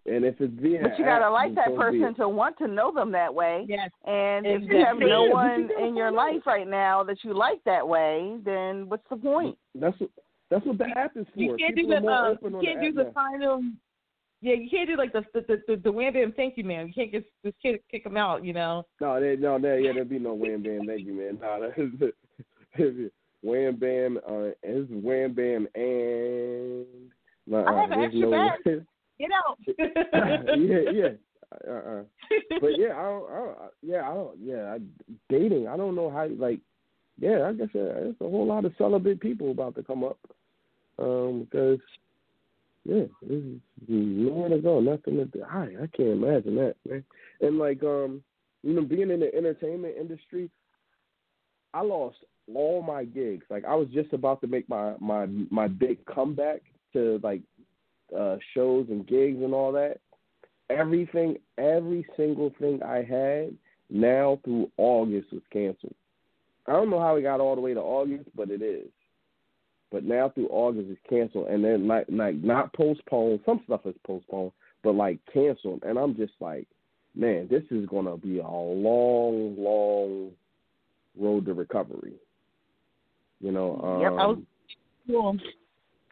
And 0.05 0.25
if 0.25 0.35
it's 0.41 0.53
via 0.61 0.81
But 0.81 0.99
you 0.99 1.05
gotta 1.05 1.25
app, 1.25 1.31
like 1.31 1.55
that 1.55 1.73
person 1.73 2.13
to 2.15 2.27
want 2.27 2.57
to 2.57 2.67
know 2.67 2.93
them 2.93 3.13
that 3.13 3.33
way. 3.33 3.65
Yes. 3.69 3.91
And 4.05 4.45
if 4.45 4.63
you 4.63 4.83
have 4.85 4.97
no 4.99 5.23
one 5.23 5.69
in 5.81 5.95
your 5.95 6.11
life 6.11 6.41
right 6.45 6.67
now 6.67 7.01
that 7.05 7.23
you 7.23 7.33
like 7.33 7.63
that 7.63 7.87
way, 7.87 8.35
then 8.43 8.89
what's 8.89 9.07
the 9.09 9.15
point? 9.15 9.57
That's 9.73 9.97
what 10.01 10.09
that's 10.49 10.65
what 10.65 10.77
the 10.77 10.87
app 10.97 11.15
is 11.15 11.25
for. 11.33 11.39
you 11.39 11.55
can't 11.57 11.75
do 11.77 11.83
People 11.83 11.93
are 11.93 12.35
the 12.35 12.49
more 12.49 12.59
uh, 12.59 12.61
you 12.61 12.67
can't 12.67 12.81
the 12.81 12.81
do 12.81 12.87
app 12.89 12.95
the 12.95 13.03
now. 13.03 13.11
final. 13.13 13.61
Yeah, 14.41 14.53
you 14.53 14.69
can't 14.69 14.87
do 14.87 14.95
like 14.95 15.11
the 15.11 15.23
the 15.33 15.41
the, 15.41 15.61
the, 15.67 15.81
the 15.83 15.91
wham 15.91 16.13
bam 16.13 16.33
thank 16.35 16.57
you 16.57 16.63
man. 16.63 16.87
You 16.87 16.93
can't 16.93 17.11
just 17.11 17.25
just 17.43 17.55
kick 17.61 17.83
kick 17.91 18.05
them 18.05 18.15
out. 18.17 18.43
You 18.43 18.53
know. 18.53 18.85
No, 19.01 19.19
there, 19.19 19.35
no, 19.35 19.59
there, 19.59 19.79
yeah, 19.79 19.91
there'll 19.91 20.07
be 20.07 20.19
no 20.19 20.33
wham 20.33 20.63
bam, 20.63 20.85
thank 20.87 21.05
you, 21.05 21.13
man. 21.13 21.39
No, 21.41 21.59
that's 21.61 22.13
wham 23.43 23.75
bam. 23.75 24.17
Uh, 24.17 24.51
it's 24.63 24.89
wham 24.91 25.33
bam 25.33 25.67
and. 25.75 26.85
No, 27.47 27.65
I 27.65 27.81
have 27.81 27.91
an 27.91 28.01
extra 28.01 28.21
no, 28.21 28.31
bag. 28.31 28.85
Get 29.19 29.31
out. 29.33 29.59
yeah, 30.57 30.91
yeah. 30.93 31.09
Uh, 31.67 31.71
uh. 31.71 32.03
But 32.61 32.77
yeah, 32.77 32.93
I 32.95 33.01
don't, 33.01 33.31
I 33.31 33.35
don't. 33.35 33.57
Yeah, 33.81 34.09
I 34.09 34.13
don't. 34.13 34.37
Yeah, 34.41 34.75
I, 34.75 34.79
dating. 35.29 35.67
I 35.67 35.75
don't 35.75 35.95
know 35.95 36.09
how. 36.09 36.27
Like, 36.27 36.59
yeah, 37.19 37.49
I 37.49 37.53
guess 37.53 37.67
uh, 37.75 37.99
there's 37.99 38.15
a 38.21 38.29
whole 38.29 38.45
lot 38.45 38.63
of 38.63 38.73
celibate 38.77 39.19
people 39.19 39.51
about 39.51 39.75
to 39.75 39.83
come 39.83 40.05
up. 40.05 40.19
Um, 40.99 41.47
because 41.49 41.79
yeah, 42.89 43.05
there's 43.21 43.59
nowhere 43.87 44.49
to 44.49 44.57
go, 44.57 44.79
nothing 44.79 45.17
to 45.17 45.25
do. 45.25 45.43
I 45.43 45.63
I 45.83 45.87
can't 45.95 46.09
imagine 46.09 46.55
that, 46.55 46.75
man. 46.87 47.03
And 47.41 47.59
like, 47.59 47.83
um, 47.83 48.23
you 48.63 48.73
know, 48.73 48.81
being 48.81 49.11
in 49.11 49.19
the 49.19 49.33
entertainment 49.35 49.95
industry, 49.99 50.49
I 51.73 51.81
lost 51.81 52.17
all 52.53 52.81
my 52.81 53.05
gigs. 53.05 53.45
Like, 53.49 53.63
I 53.65 53.75
was 53.75 53.87
just 53.93 54.11
about 54.13 54.41
to 54.41 54.47
make 54.47 54.67
my 54.67 54.95
my 54.99 55.27
my 55.51 55.67
big 55.67 56.03
comeback 56.05 56.61
to 56.93 57.19
like 57.21 57.41
uh 58.17 58.37
shows 58.55 58.87
and 58.89 59.05
gigs 59.07 59.41
and 59.43 59.53
all 59.53 59.71
that. 59.73 59.99
Everything, 60.71 61.37
every 61.57 62.05
single 62.17 62.51
thing 62.59 62.81
I 62.83 63.03
had 63.03 63.55
now 63.89 64.39
through 64.43 64.71
August 64.77 65.31
was 65.31 65.41
canceled. 65.51 65.95
I 66.67 66.73
don't 66.73 66.89
know 66.89 66.99
how 66.99 67.15
it 67.15 67.23
got 67.23 67.39
all 67.39 67.55
the 67.55 67.61
way 67.61 67.73
to 67.73 67.79
August, 67.79 68.29
but 68.35 68.49
it 68.49 68.61
is. 68.61 68.89
But 69.91 70.03
now 70.03 70.29
through 70.29 70.49
August 70.49 70.89
it's 70.89 70.99
canceled, 71.09 71.47
and 71.47 71.63
then 71.63 71.87
like 71.87 72.05
like 72.09 72.35
not 72.35 72.73
postponed. 72.73 73.39
Some 73.45 73.61
stuff 73.65 73.81
is 73.85 73.95
postponed, 74.05 74.51
but 74.83 74.93
like 74.95 75.19
canceled. 75.33 75.83
And 75.83 75.97
I'm 75.97 76.15
just 76.15 76.33
like, 76.39 76.67
man, 77.15 77.47
this 77.49 77.63
is 77.71 77.87
gonna 77.87 78.17
be 78.17 78.39
a 78.39 78.47
long, 78.47 79.55
long 79.57 80.31
road 81.17 81.45
to 81.45 81.53
recovery. 81.53 82.13
You 83.39 83.51
know, 83.51 83.79
um, 83.81 84.01
Yep, 84.01 84.11
I 84.11 84.25
was 84.27 84.39
cool. 85.07 85.37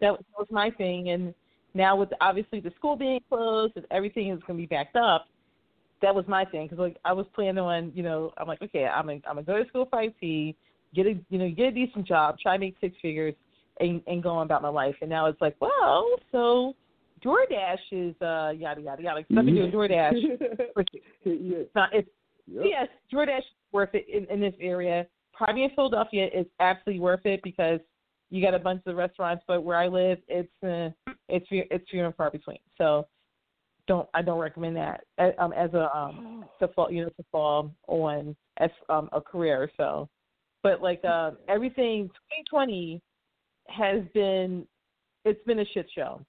That 0.02 0.12
was, 0.12 0.20
that 0.32 0.40
was 0.40 0.48
my 0.50 0.72
thing, 0.72 1.10
and 1.10 1.34
now 1.74 1.96
with 1.96 2.10
obviously 2.20 2.60
the 2.60 2.72
school 2.78 2.96
being 2.96 3.20
closed 3.30 3.74
and 3.76 3.86
everything 3.92 4.30
is 4.30 4.40
going 4.48 4.58
to 4.60 4.64
be 4.64 4.66
backed 4.66 4.96
up, 4.96 5.28
that 6.02 6.14
was 6.14 6.26
my 6.28 6.46
thing 6.46 6.66
because 6.66 6.80
like 6.80 6.98
I 7.06 7.14
was 7.14 7.26
planning 7.34 7.60
on, 7.60 7.92
you 7.96 8.04
know, 8.04 8.32
I'm 8.38 8.48
like, 8.48 8.62
okay, 8.62 8.86
I'm 8.86 9.08
gonna, 9.08 9.20
I'm 9.28 9.36
gonna 9.36 9.44
go 9.44 9.62
to 9.62 9.70
school 9.70 9.88
for 9.90 10.02
IT, 10.02 10.56
get 10.94 11.06
a, 11.06 11.14
you 11.30 11.38
know, 11.38 11.50
get 11.50 11.68
a 11.68 11.72
decent 11.72 12.08
job, 12.08 12.38
try 12.40 12.56
to 12.56 12.60
make 12.60 12.76
six 12.82 12.96
figures, 13.02 13.34
and 13.80 14.02
and 14.08 14.24
go 14.24 14.30
on 14.30 14.46
about 14.46 14.62
my 14.62 14.70
life. 14.70 14.96
And 15.02 15.10
now 15.10 15.26
it's 15.28 15.42
like, 15.42 15.56
well, 15.60 16.08
so 16.32 16.76
DoorDash 17.24 17.78
is 17.92 18.16
uh 18.22 18.52
yada 18.56 18.82
yada 18.82 19.02
yada. 19.02 19.24
Cause 19.24 19.38
I've 19.38 19.46
been 19.46 19.56
doing 19.56 19.72
DoorDash. 19.72 20.14
it's 21.26 21.76
not, 21.76 21.90
it's 21.94 22.10
Yep. 22.48 22.66
yes, 22.66 22.88
DoorDash 23.14 23.40
is 23.40 23.44
worth 23.72 23.90
it 23.94 24.06
in, 24.08 24.26
in 24.34 24.40
this 24.40 24.54
area. 24.60 25.06
Probably 25.34 25.64
in 25.64 25.70
Philadelphia 25.72 26.30
is 26.34 26.46
absolutely 26.60 27.02
worth 27.02 27.26
it 27.26 27.42
because 27.44 27.80
you 28.30 28.42
got 28.42 28.54
a 28.54 28.60
bunch 28.60 28.82
of 28.86 28.96
restaurants, 28.96 29.44
but 29.48 29.64
where 29.64 29.78
I 29.78 29.88
live, 29.88 30.20
it's 30.28 30.52
uh, 30.64 30.90
it's 31.30 31.48
few, 31.48 31.64
it's 31.70 31.90
few 31.90 32.06
and 32.06 32.16
far 32.16 32.32
between. 32.32 32.58
So 32.78 33.08
don't 33.88 34.08
I 34.14 34.22
don't 34.22 34.40
recommend 34.40 34.76
that 34.78 35.04
as, 35.18 35.34
um, 35.38 35.54
as 35.54 35.74
a 35.74 35.96
um 35.96 36.46
to 36.60 36.68
fall 36.70 36.92
you 36.92 37.04
know 37.04 37.10
to 37.10 37.26
fall 37.32 37.72
on 37.88 38.36
as 38.58 38.70
um 38.90 39.10
a 39.12 39.22
career. 39.22 39.70
So, 39.78 40.10
but 40.64 40.82
like 40.82 41.04
uh, 41.04 41.32
everything 41.48 42.08
2020 42.52 43.02
has 43.70 44.02
been 44.14 44.66
it's 45.26 45.44
been 45.46 45.60
a 45.60 45.66
shit 45.74 45.88
show. 45.94 46.22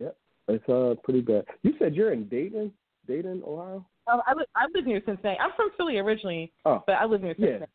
Yep, 0.00 0.16
it's 0.48 0.68
uh 0.68 0.94
pretty 1.02 1.20
bad. 1.20 1.44
You 1.62 1.74
said 1.78 1.94
you're 1.94 2.12
in 2.12 2.28
Dayton, 2.28 2.72
Dayton, 3.06 3.42
Ohio. 3.46 3.84
Um, 4.10 4.20
I 4.26 4.32
live 4.34 4.46
I 4.54 4.66
live 4.74 4.86
near 4.86 5.02
Cincinnati. 5.04 5.38
I'm 5.40 5.50
from 5.56 5.70
Philly 5.76 5.98
originally, 5.98 6.52
Oh, 6.64 6.82
but 6.86 6.92
I 6.96 7.04
live 7.04 7.22
near 7.22 7.34
yeah. 7.38 7.46
Cincinnati. 7.46 7.72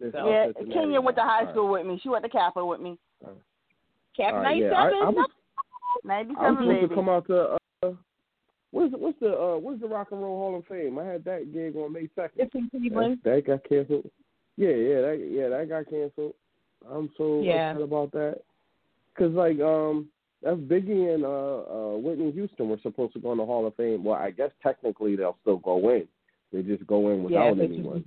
It's 0.00 0.12
So- 0.16 0.28
yeah, 0.30 0.46
Cincinnati. 0.46 0.72
Kenya 0.74 1.00
went 1.00 1.16
to 1.16 1.22
high 1.22 1.40
All 1.40 1.44
right. 1.46 1.54
school 1.54 1.70
with 1.70 1.86
me. 1.86 2.00
She 2.02 2.08
went 2.08 2.24
to 2.24 2.30
CAPA 2.30 2.66
with 2.66 2.80
me. 2.80 2.98
Cap 4.16 4.34
All 4.34 4.40
right, 4.40 4.56
yeah, 4.56 4.72
I- 4.72 4.90
97. 4.90 5.02
I 5.02 5.08
was- 5.10 5.16
I 5.16 5.20
was 5.20 5.30
97 6.04 6.54
supposed 6.56 6.68
baby. 6.68 6.88
to 6.88 6.94
come 6.94 7.08
out 7.08 7.26
to 7.28 7.40
uh, 7.84 7.92
what's 8.72 8.90
the, 8.92 8.98
what's 8.98 9.20
the 9.20 9.32
uh, 9.32 9.56
what's 9.56 9.80
the 9.80 9.86
Rock 9.88 10.08
and 10.10 10.20
Roll 10.20 10.36
Hall 10.38 10.58
of 10.58 10.66
Fame? 10.66 10.98
I 10.98 11.04
had 11.04 11.24
that 11.24 11.52
gig 11.52 11.76
on 11.76 11.92
May 11.92 12.08
second. 12.14 12.40
It's 12.42 12.54
in 12.54 12.68
Cleveland. 12.70 13.20
That, 13.24 13.36
that 13.36 13.46
got 13.46 13.68
canceled. 13.68 14.10
Yeah, 14.56 14.70
yeah, 14.70 15.00
that 15.00 15.28
yeah 15.30 15.48
that 15.48 15.68
got 15.68 15.88
canceled. 15.88 16.34
I'm 16.90 17.10
so 17.16 17.42
Yeah. 17.42 17.70
upset 17.70 17.82
about 17.82 18.12
that. 18.12 18.42
Cause 19.16 19.32
like 19.32 19.60
um 19.60 20.08
that's 20.42 20.58
Biggie 20.58 21.14
and 21.14 21.24
uh 21.24 21.94
uh 21.94 21.96
Whitney 21.96 22.32
Houston 22.32 22.68
were 22.68 22.78
supposed 22.82 23.12
to 23.14 23.20
go 23.20 23.32
in 23.32 23.38
the 23.38 23.46
Hall 23.46 23.66
of 23.66 23.74
Fame. 23.76 24.04
Well, 24.04 24.16
I 24.16 24.30
guess 24.30 24.50
technically 24.62 25.16
they'll 25.16 25.38
still 25.42 25.58
go 25.58 25.90
in. 25.90 26.06
They 26.52 26.62
just 26.62 26.86
go 26.86 27.10
in 27.10 27.24
without 27.24 27.56
but 27.58 27.64
anyone. 27.64 28.04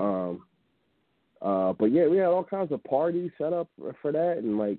Um, 0.00 0.42
uh, 1.42 1.74
but 1.74 1.86
yeah, 1.86 2.06
we 2.06 2.16
had 2.16 2.26
all 2.26 2.44
kinds 2.44 2.72
of 2.72 2.82
parties 2.84 3.30
set 3.36 3.52
up 3.52 3.68
for 4.00 4.12
that, 4.12 4.38
and 4.38 4.56
like, 4.56 4.78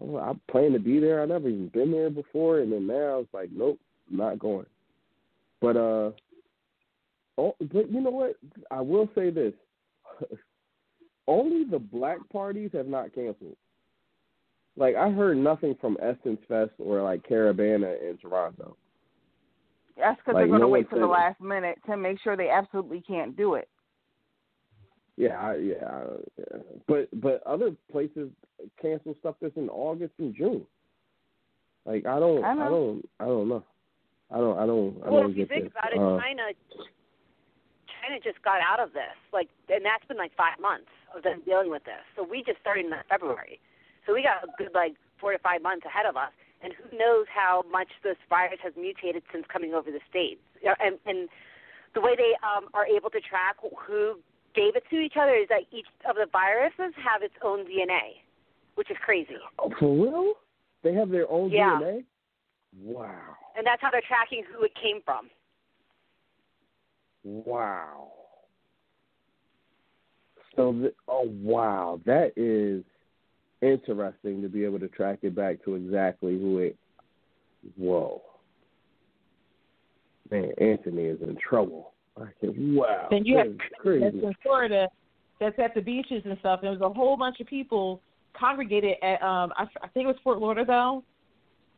oh, 0.00 0.16
I 0.16 0.32
plan 0.50 0.72
to 0.72 0.78
be 0.78 0.98
there. 0.98 1.22
I 1.22 1.26
never 1.26 1.48
even 1.48 1.68
been 1.68 1.92
there 1.92 2.08
before, 2.08 2.60
and 2.60 2.72
then 2.72 2.86
now 2.86 3.18
it's 3.18 3.34
like, 3.34 3.50
nope, 3.52 3.78
not 4.10 4.38
going. 4.38 4.66
But 5.60 5.76
uh, 5.76 6.10
oh, 7.36 7.54
but 7.60 7.90
you 7.90 8.00
know 8.00 8.10
what? 8.10 8.36
I 8.70 8.80
will 8.80 9.08
say 9.14 9.30
this: 9.30 9.52
only 11.26 11.64
the 11.64 11.78
black 11.78 12.18
parties 12.30 12.70
have 12.72 12.88
not 12.88 13.14
canceled. 13.14 13.56
Like 14.76 14.96
I 14.96 15.10
heard 15.10 15.36
nothing 15.36 15.76
from 15.80 15.96
Essence 16.02 16.40
Fest 16.48 16.72
or 16.78 17.02
like 17.02 17.22
Caribana 17.28 18.00
in 18.08 18.16
Toronto. 18.18 18.76
That's 19.96 20.18
because 20.18 20.34
Like, 20.34 20.42
they're 20.42 20.48
going 20.48 20.60
to 20.60 20.66
no 20.66 20.70
wait 20.70 20.88
for 20.88 20.98
the 20.98 21.06
last 21.06 21.40
minute 21.40 21.78
to 21.86 21.96
make 21.96 22.18
sure 22.20 22.36
they 22.36 22.48
absolutely 22.48 23.02
can't 23.02 23.36
do 23.36 23.54
it. 23.54 23.68
Yeah, 25.16 25.38
I, 25.38 25.56
yeah, 25.56 25.84
I, 25.84 26.02
yeah. 26.38 26.58
But 26.88 27.08
but 27.20 27.42
other 27.46 27.72
places 27.90 28.30
cancel 28.80 29.14
stuff 29.20 29.34
that's 29.42 29.56
in 29.56 29.68
August 29.68 30.14
and 30.18 30.34
June. 30.34 30.64
Like 31.84 32.06
I 32.06 32.18
don't, 32.18 32.42
I. 32.42 32.52
I 32.52 32.68
don't, 32.68 33.08
I 33.20 33.24
don't 33.26 33.48
know. 33.48 33.64
I 34.30 34.38
don't, 34.38 34.58
I 34.58 34.66
don't, 34.66 35.02
I 35.04 35.10
well, 35.10 35.22
don't 35.22 35.30
if 35.32 35.36
you 35.36 35.44
get 35.44 35.48
think 35.50 35.64
this. 35.64 35.72
about 35.72 35.92
it, 35.92 35.98
Uh, 35.98 36.18
China, 36.18 36.42
China 38.02 38.18
just 38.20 38.42
got 38.42 38.60
out 38.60 38.80
of 38.80 38.92
this, 38.92 39.14
like, 39.32 39.48
and 39.70 39.84
that's 39.84 40.04
been 40.06 40.16
like 40.18 40.34
five 40.36 40.58
months 40.60 40.90
of 41.14 41.22
them 41.22 41.40
dealing 41.46 41.70
with 41.70 41.84
this. 41.84 42.02
So 42.16 42.22
we 42.26 42.42
just 42.42 42.58
started 42.60 42.86
in 42.86 42.92
February, 43.08 43.60
so 44.06 44.12
we 44.12 44.22
got 44.22 44.42
a 44.42 44.50
good 44.58 44.74
like 44.74 44.94
four 45.20 45.32
to 45.32 45.38
five 45.38 45.62
months 45.62 45.86
ahead 45.86 46.06
of 46.06 46.16
us. 46.16 46.32
And 46.62 46.72
who 46.74 46.96
knows 46.96 47.26
how 47.26 47.64
much 47.70 47.88
this 48.04 48.16
virus 48.28 48.58
has 48.62 48.72
mutated 48.76 49.22
since 49.32 49.44
coming 49.52 49.74
over 49.74 49.90
the 49.90 50.00
states? 50.08 50.40
And 50.80 50.98
and 51.06 51.28
the 51.94 52.00
way 52.00 52.14
they 52.16 52.34
um, 52.42 52.68
are 52.74 52.86
able 52.86 53.10
to 53.10 53.20
track 53.20 53.56
who 53.86 54.18
gave 54.54 54.76
it 54.76 54.84
to 54.90 54.96
each 55.00 55.14
other 55.20 55.34
is 55.34 55.48
that 55.48 55.62
each 55.72 55.86
of 56.08 56.16
the 56.16 56.26
viruses 56.30 56.94
have 56.98 57.22
its 57.22 57.34
own 57.42 57.64
DNA, 57.66 58.20
which 58.76 58.90
is 58.90 58.96
crazy. 59.04 59.36
oh, 59.58 59.70
for 59.78 59.90
real? 59.94 60.34
They 60.82 60.94
have 60.94 61.10
their 61.10 61.30
own 61.30 61.50
Yeah. 61.50 61.78
DNA. 61.80 62.04
Wow, 62.80 63.36
And 63.54 63.66
that's 63.66 63.82
how 63.82 63.90
they're 63.90 64.00
tracking 64.06 64.44
who 64.50 64.64
it 64.64 64.72
came 64.74 65.02
from. 65.04 65.28
Wow. 67.24 68.10
So, 70.56 70.72
th- 70.72 70.94
oh 71.08 71.30
wow, 71.42 72.00
that 72.04 72.32
is 72.36 72.84
interesting 73.62 74.42
to 74.42 74.48
be 74.48 74.64
able 74.64 74.78
to 74.80 74.88
track 74.88 75.20
it 75.22 75.34
back 75.34 75.64
to 75.64 75.74
exactly 75.74 76.38
who 76.38 76.58
it. 76.58 76.76
Whoa, 77.76 78.20
man, 80.30 80.50
Anthony 80.58 81.04
is 81.04 81.20
in 81.22 81.36
trouble. 81.36 81.92
I 82.18 82.26
can, 82.40 82.74
wow, 82.74 83.06
Then 83.10 83.24
you 83.24 83.36
that 83.36 83.46
have 83.46 83.56
crazy. 83.80 84.04
that's 84.04 84.16
in 84.16 84.34
Florida, 84.42 84.88
that's 85.40 85.58
at 85.58 85.74
the 85.74 85.80
beaches 85.80 86.22
and 86.24 86.36
stuff. 86.40 86.60
And 86.60 86.64
there 86.64 86.78
was 86.78 86.80
a 86.80 86.92
whole 86.92 87.16
bunch 87.16 87.40
of 87.40 87.46
people 87.46 88.02
congregated 88.38 88.96
at 89.02 89.22
um 89.22 89.52
I, 89.56 89.66
I 89.82 89.88
think 89.88 90.04
it 90.04 90.08
was 90.08 90.16
Fort 90.24 90.38
Lauderdale 90.38 91.04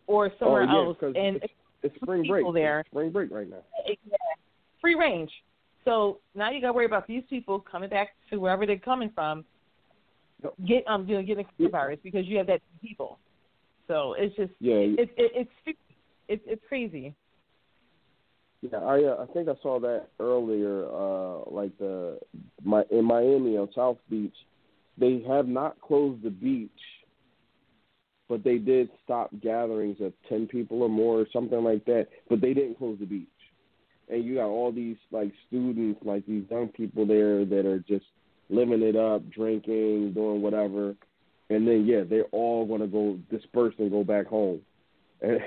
or 0.07 0.31
somewhere 0.39 0.67
oh, 0.69 0.73
yeah, 0.73 1.07
else, 1.07 1.15
and 1.17 1.37
it's, 1.37 1.53
it's 1.83 1.97
spring 1.97 2.25
break. 2.29 2.45
there. 2.55 2.81
It's 2.81 2.91
spring 2.91 3.11
break 3.11 3.31
right 3.31 3.49
now. 3.49 3.63
Yeah, 3.87 3.95
free 4.85 4.95
range. 4.95 5.31
So 5.87 6.19
now 6.35 6.51
you 6.51 6.61
got 6.61 6.69
to 6.69 6.73
worry 6.75 6.85
about 6.85 7.07
these 7.07 7.23
people 7.31 7.59
coming 7.59 7.89
back 7.89 8.11
to 8.31 8.37
wherever 8.39 8.67
they're 8.67 8.79
coming 8.79 9.11
from, 9.15 9.45
get 10.67 10.87
um 10.87 11.09
you 11.09 11.17
know 11.17 11.23
getting 11.23 11.47
the 11.59 11.69
virus 11.69 11.99
because 12.03 12.27
you 12.27 12.37
have 12.37 12.47
that 12.49 12.61
people. 12.83 13.19
So 13.89 14.15
it's 14.19 14.37
just 14.37 14.53
Yeah, 14.61 14.75
it, 14.75 15.11
it 15.17 15.49
it's 15.67 15.79
it's 16.29 16.43
it's 16.47 16.63
crazy. 16.69 17.15
Yeah, 18.61 18.79
I 18.79 19.05
uh, 19.05 19.27
I 19.29 19.33
think 19.33 19.49
I 19.49 19.55
saw 19.63 19.81
that 19.81 20.09
earlier. 20.21 20.85
Uh, 20.87 21.51
like 21.51 21.77
the 21.79 22.19
my 22.63 22.83
in 22.91 23.05
Miami 23.07 23.57
on 23.57 23.69
South 23.75 23.99
Beach, 24.11 24.37
they 24.99 25.23
have 25.27 25.49
not 25.49 25.81
closed 25.81 26.23
the 26.23 26.31
beach, 26.31 26.71
but 28.29 28.45
they 28.45 28.59
did 28.59 28.91
stop 29.03 29.31
gatherings 29.43 29.99
of 30.01 30.13
ten 30.29 30.47
people 30.47 30.83
or 30.83 30.91
more 30.91 31.21
or 31.21 31.27
something 31.33 31.63
like 31.63 31.85
that. 31.87 32.09
But 32.29 32.43
they 32.43 32.53
didn't 32.53 32.79
close 32.79 32.99
the 32.99 33.07
beach, 33.07 33.29
and 34.09 34.25
you 34.25 34.37
got 34.37 34.47
all 34.47 34.73
these 34.73 34.97
like 35.11 35.33
students, 35.49 36.01
like 36.05 36.27
these 36.27 36.45
young 36.51 36.69
people 36.69 37.07
there 37.07 37.45
that 37.45 37.67
are 37.67 37.79
just 37.81 38.05
living 38.51 38.83
it 38.83 38.97
up, 38.97 39.29
drinking, 39.31 40.13
doing 40.13 40.43
whatever, 40.43 40.95
and 41.51 41.67
then 41.67 41.85
yeah, 41.87 42.03
they're 42.09 42.25
all 42.33 42.67
gonna 42.67 42.87
go 42.87 43.19
disperse 43.31 43.75
and 43.79 43.91
go 43.91 44.05
back 44.05 44.27
home, 44.27 44.61
and 45.23 45.41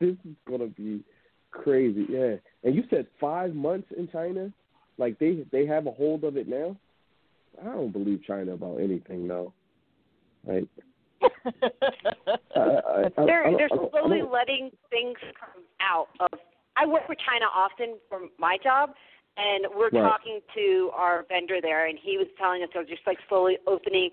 this 0.00 0.16
is 0.24 0.34
gonna 0.48 0.66
be 0.68 1.02
crazy. 1.50 2.06
Yeah, 2.08 2.34
and 2.62 2.74
you 2.74 2.84
said 2.90 3.06
five 3.20 3.54
months 3.54 3.88
in 3.96 4.08
China, 4.08 4.52
like 4.98 5.18
they 5.18 5.44
they 5.50 5.66
have 5.66 5.86
a 5.86 5.92
hold 5.92 6.24
of 6.24 6.36
it 6.36 6.48
now. 6.48 6.76
I 7.60 7.66
don't 7.66 7.92
believe 7.92 8.20
China 8.26 8.54
about 8.54 8.78
anything 8.80 9.28
though. 9.28 9.52
Like, 10.46 10.64
I, 11.22 12.60
I, 12.60 13.02
I, 13.16 13.24
they're 13.24 13.46
I 13.46 13.50
don't- 13.50 13.56
they're 13.56 13.68
I 13.72 13.76
I 13.76 13.90
slowly 13.90 14.22
letting 14.22 14.70
things 14.90 15.16
come 15.38 15.62
out 15.80 16.08
of. 16.20 16.38
I 16.76 16.86
work 16.86 17.06
for 17.06 17.14
China 17.14 17.46
often 17.54 17.96
for 18.08 18.28
my 18.38 18.58
job, 18.62 18.90
and 19.36 19.66
we're 19.74 19.90
Right. 19.90 20.02
talking 20.02 20.40
to 20.54 20.90
our 20.94 21.24
vendor 21.28 21.60
there, 21.60 21.86
and 21.86 21.98
he 21.98 22.18
was 22.18 22.26
telling 22.38 22.62
us 22.62 22.68
they're 22.72 22.84
just 22.84 23.06
like 23.06 23.18
slowly 23.28 23.58
opening, 23.66 24.10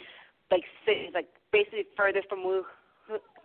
like 0.49 0.63
cities, 0.85 1.11
like 1.13 1.27
basically 1.51 1.85
further 1.95 2.21
from 2.29 2.43
Wu, 2.43 2.65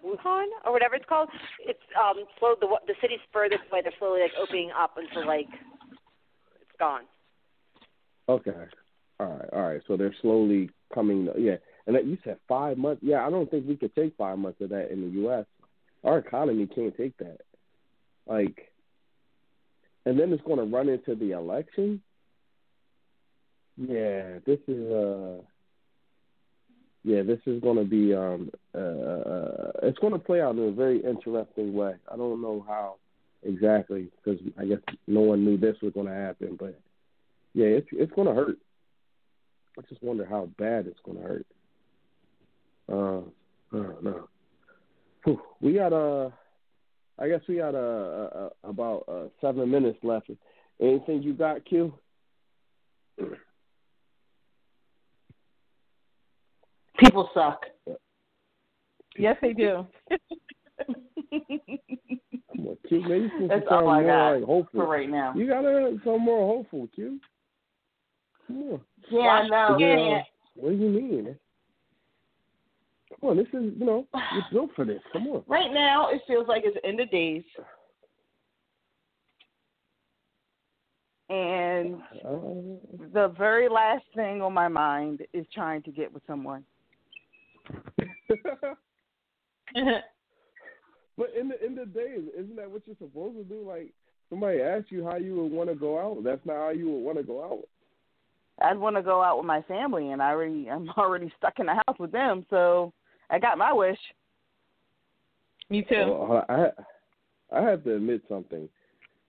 Wuhan 0.05 0.47
or 0.65 0.73
whatever 0.73 0.95
it's 0.95 1.07
called. 1.07 1.29
It's 1.61 1.83
um 1.99 2.25
slow 2.39 2.55
the 2.61 2.69
the 2.87 2.95
cities 3.01 3.21
furthest 3.33 3.63
away. 3.71 3.83
They're 3.83 3.93
slowly 3.99 4.21
like 4.21 4.33
opening 4.41 4.71
up 4.71 4.97
until 4.97 5.27
like 5.27 5.49
it's 6.61 6.77
gone. 6.79 7.05
Okay. 8.29 8.67
All 9.19 9.27
right. 9.27 9.49
All 9.53 9.63
right. 9.63 9.81
So 9.89 9.97
they're 9.97 10.15
slowly 10.21 10.71
coming. 10.95 11.29
Yeah. 11.39 11.57
And 11.87 11.95
that, 11.97 12.05
you 12.07 12.19
said 12.25 12.39
five 12.49 12.77
months. 12.77 13.03
Yeah, 13.03 13.27
I 13.27 13.31
don't 13.31 13.51
think 13.51 13.67
we 13.67 13.77
could 13.77 13.95
take 13.95 14.17
five 14.17 14.39
months 14.39 14.61
of 14.61 14.71
that 14.71 14.91
in 14.91 15.01
the 15.01 15.09
U.S. 15.21 15.47
Our 16.05 16.19
economy 16.19 16.67
can't 16.67 16.97
take 16.97 17.17
that. 17.19 17.39
Like, 18.27 18.71
and 20.07 20.19
then 20.19 20.33
it's 20.33 20.43
going 20.45 20.59
to 20.59 20.77
run 20.77 20.89
into 20.89 21.15
the 21.15 21.33
election. 21.33 22.01
Yeah, 23.77 24.39
this 24.47 24.61
is 24.67 24.91
uh, 24.91 25.43
yeah, 27.05 27.23
this 27.23 27.41
is 27.45 27.61
going 27.61 27.77
to 27.77 27.85
be 27.85 28.15
um, 28.15 28.51
uh, 28.75 29.73
it's 29.83 29.99
going 29.99 30.15
to 30.15 30.19
play 30.19 30.41
out 30.41 30.57
in 30.57 30.69
a 30.69 30.73
very 30.73 31.05
interesting 31.05 31.75
way. 31.75 31.95
I 32.11 32.17
don't 32.17 32.41
know 32.41 32.65
how 32.67 32.95
exactly 33.43 34.09
because 34.25 34.41
I 34.59 34.65
guess 34.65 34.79
no 35.07 35.21
one 35.21 35.45
knew 35.45 35.59
this 35.59 35.77
was 35.83 35.93
going 35.93 36.07
to 36.07 36.15
happen, 36.15 36.57
but 36.59 36.81
yeah, 37.53 37.67
it's 37.67 37.89
it's 37.93 38.13
going 38.13 38.29
to 38.29 38.35
hurt. 38.35 38.59
I 39.79 39.83
just 39.91 40.03
wonder 40.03 40.25
how 40.25 40.49
bad 40.59 40.87
it's 40.87 41.01
going 41.05 41.19
to 41.19 41.23
hurt. 41.23 41.47
Uh, 42.89 43.77
I 43.77 43.83
don't 43.83 44.05
know. 44.05 44.29
Whew. 45.25 45.43
We 45.61 45.75
got 45.75 45.93
uh, 45.93 46.31
I 47.19 47.29
guess 47.29 47.41
we 47.49 47.57
got 47.57 47.75
uh, 47.75 47.79
uh, 47.79 48.31
uh 48.35 48.49
about 48.69 49.05
uh, 49.09 49.29
seven 49.41 49.71
minutes 49.71 49.99
left. 50.03 50.31
Anything 50.81 51.23
you 51.23 51.33
got, 51.33 51.65
Q? 51.65 51.95
People 56.99 57.31
suck. 57.35 57.61
Yes, 59.19 59.37
they 59.41 59.53
do. 59.53 59.87
Come 62.57 62.77
Q. 62.89 63.01
Maybe 63.01 63.31
you 63.41 63.49
That's 63.49 63.67
all 63.71 63.89
I 63.89 64.03
got 64.03 64.31
like 64.33 64.45
hopeful 64.45 64.81
for 64.81 64.89
right 64.89 65.09
now. 65.09 65.35
You 65.35 65.47
gotta 65.47 65.99
sound 66.05 66.23
more 66.23 66.57
hopeful, 66.57 66.89
Q. 66.95 67.19
Come 68.47 68.57
on. 68.57 68.81
Yeah, 69.11 69.47
no. 69.49 69.77
Yeah. 69.79 69.97
Yeah. 69.97 70.23
What 70.55 70.71
do 70.71 70.77
you 70.77 70.89
mean? 70.89 71.37
Come 73.21 73.31
on, 73.31 73.37
this 73.37 73.47
is 73.49 73.73
you 73.79 73.85
know 73.85 74.07
you're 74.13 74.45
built 74.53 74.71
for 74.77 74.85
this. 74.85 75.01
Come 75.13 75.27
on. 75.29 75.43
Right 75.47 75.73
now, 75.73 76.09
it 76.11 76.21
feels 76.27 76.47
like 76.49 76.63
it's 76.65 76.77
end 76.85 77.01
of 77.01 77.11
days. 77.11 77.43
And 81.29 81.97
Uh, 82.25 83.09
the 83.13 83.35
very 83.37 83.69
last 83.69 84.05
thing 84.15 84.43
on 84.43 84.53
my 84.53 84.69
mind 84.69 85.23
is 85.33 85.45
trying 85.53 85.83
to 85.83 85.91
get 85.91 86.13
with 86.13 86.23
someone. 86.27 86.65
But 91.19 91.31
in 91.39 91.49
the 91.49 91.61
end 91.63 91.79
of 91.79 91.93
the 91.93 91.99
day, 91.99 92.17
isn't 92.39 92.57
that 92.57 92.71
what 92.71 92.83
you're 92.87 92.97
supposed 92.99 93.37
to 93.39 93.45
do? 93.45 93.67
Like 93.67 93.91
somebody 94.29 94.61
asks 94.61 94.93
you 94.93 95.05
how 95.05 95.17
you 95.17 95.35
would 95.37 95.51
want 95.51 95.71
to 95.71 95.75
go 95.75 95.99
out. 95.99 96.23
That's 96.23 96.45
not 96.45 96.57
how 96.57 96.69
you 96.71 96.91
would 96.91 97.01
want 97.01 97.17
to 97.19 97.25
go 97.25 97.43
out. 97.43 97.65
I'd 98.61 98.79
want 98.79 98.97
to 98.97 99.03
go 99.03 99.23
out 99.23 99.39
with 99.39 99.47
my 99.47 99.63
family, 99.63 100.13
and 100.13 100.23
I 100.23 100.31
already 100.31 100.69
I'm 100.71 100.89
already 100.97 101.33
stuck 101.39 101.59
in 101.59 101.67
the 101.67 101.75
house 101.75 101.99
with 101.99 102.13
them, 102.13 102.45
so 102.51 102.93
I 103.31 103.39
got 103.39 103.57
my 103.59 103.73
wish. 103.73 103.99
Me 105.71 105.83
too. 105.83 106.07
Well, 106.07 106.45
I 106.49 106.71
I 107.53 107.61
have 107.63 107.85
to 107.85 107.95
admit 107.97 108.23
something. 108.29 108.69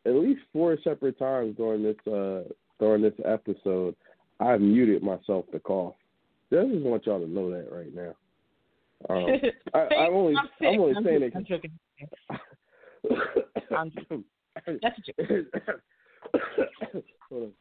At 0.05 0.13
least 0.13 0.41
four 0.53 0.77
separate 0.83 1.17
times 1.19 1.55
during 1.57 1.83
this 1.83 1.97
uh 2.11 2.43
during 2.79 3.01
this 3.01 3.13
episode, 3.25 3.95
I've 4.39 4.61
muted 4.61 5.03
myself 5.03 5.45
to 5.51 5.59
cough. 5.59 5.95
I 6.51 6.63
just 6.63 6.83
want 6.85 7.05
y'all 7.05 7.19
to 7.19 7.27
know 7.27 7.49
that 7.51 7.69
right 7.71 7.93
now. 7.93 8.15
Um, 9.09 9.25
I, 9.73 9.79
I'm 9.95 10.13
only 10.13 10.35
I'm. 10.35 10.47
I'm 10.67 10.79
only 10.79 10.95
I'm 10.95 11.03
saying 11.03 11.31
joking. 11.33 11.35
I'm 11.35 11.41
it. 11.41 11.47
joking. 11.47 11.71
I'm 13.77 13.91
joking. 13.91 14.23
That's 14.81 14.99
a 14.99 15.01
joke. 17.31 17.53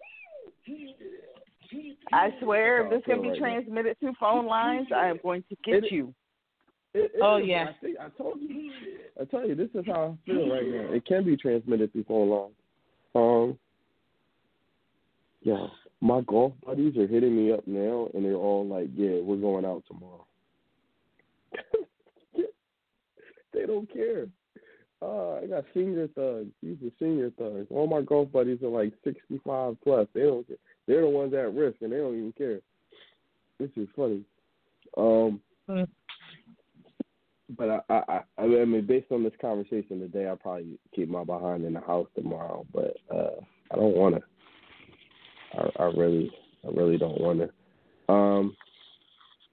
I 2.13 2.31
swear, 2.41 2.85
if 2.85 2.91
this 2.91 3.03
can 3.05 3.23
be 3.23 3.39
transmitted 3.39 3.99
through 3.99 4.15
phone 4.21 4.47
lines, 4.47 4.89
I 4.95 5.09
am 5.09 5.19
going 5.23 5.43
to 5.49 5.57
get 5.65 5.85
It- 5.85 5.93
you. 5.93 6.15
It- 6.95 7.13
it 7.15 7.21
Oh, 7.21 7.37
is. 7.37 7.47
yeah. 7.47 7.69
I, 7.69 7.73
think, 7.81 7.99
I 7.99 8.09
told 8.11 8.41
you. 8.41 8.73
I 9.21 9.25
tell 9.25 9.47
you, 9.47 9.55
this 9.55 9.71
is 9.75 9.85
how 9.87 10.17
I 10.27 10.31
feel 10.31 10.49
right 10.51 10.67
now. 10.67 10.93
It 10.93 11.05
can 11.05 11.25
be 11.25 11.37
transmitted 11.37 11.93
through 11.93 12.05
phone 12.05 12.29
line. 12.31 12.53
Um, 13.15 13.59
yeah, 15.43 15.67
my 16.01 16.21
golf 16.23 16.53
buddies 16.65 16.97
are 16.97 17.07
hitting 17.07 17.37
me 17.37 17.53
up 17.53 17.67
now, 17.67 18.09
and 18.15 18.25
they're 18.25 18.35
all 18.35 18.67
like, 18.67 18.89
"Yeah, 18.95 19.21
we're 19.21 19.37
going 19.37 19.65
out 19.65 19.85
tomorrow." 19.87 20.27
they 23.53 23.67
don't 23.67 23.91
care. 23.93 24.27
Uh, 25.03 25.35
I 25.37 25.47
got 25.47 25.65
senior 25.75 26.09
thugs. 26.09 26.51
These 26.63 26.77
are 26.83 26.91
senior 26.99 27.31
thugs. 27.39 27.67
All 27.71 27.87
my 27.87 28.01
golf 28.03 28.33
buddies 28.33 28.63
are 28.63 28.69
like 28.69 28.93
sixty-five 29.05 29.77
plus. 29.83 30.09
They 30.15 30.23
don't. 30.23 30.47
Care. 30.47 30.57
They're 30.87 31.03
the 31.03 31.09
ones 31.09 31.35
at 31.35 31.53
risk, 31.55 31.77
and 31.83 31.93
they 31.93 31.99
don't 31.99 32.17
even 32.19 32.33
care. 32.33 32.61
this 33.59 33.71
is 33.77 33.89
funny. 33.97 34.23
Um, 34.97 35.41
Mm. 35.69 35.89
But 37.57 37.69
I, 37.71 37.81
I, 37.95 38.21
I, 38.39 38.43
I 38.43 38.65
mean, 38.65 38.87
based 38.87 39.13
on 39.13 39.23
this 39.23 39.33
conversation 39.41 40.01
today, 40.01 40.27
I'll 40.27 40.37
probably 40.37 40.79
keep 40.95 41.09
my 41.09 41.25
behind 41.25 41.65
in 41.65 41.75
the 41.75 41.81
house 41.81 42.09
tomorrow. 42.15 42.67
But 42.73 42.97
uh, 43.15 43.41
I 43.73 43.77
don't 43.77 43.95
want 43.97 44.17
to. 44.17 44.23
I, 45.59 45.83
I 45.83 45.87
really, 45.97 46.31
I 46.67 46.71
really 46.73 46.99
don't 46.99 47.21
want 47.21 47.41
to. 47.41 48.13
Um, 48.13 48.57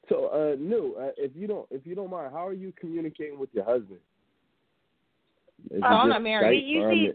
so, 0.10 0.28
uh, 0.28 0.56
new, 0.60 0.96
uh, 1.00 1.12
if 1.18 1.32
you 1.36 1.48
don't, 1.48 1.68
if 1.72 1.86
you 1.86 1.96
don't 1.96 2.10
mind, 2.10 2.32
how 2.34 2.48
are 2.48 2.54
you 2.54 2.74
communicating 2.80 3.40
with 3.40 3.50
your 3.54 3.64
husband? 3.66 4.00
Is 5.72 5.82
Oh, 5.84 5.88
I'm 5.88 6.10
not 6.10 6.22
married. 6.24 6.62
Skype 6.64 6.68
We 6.68 6.80
or 6.82 6.90
I 6.90 6.94
usually, 6.94 7.14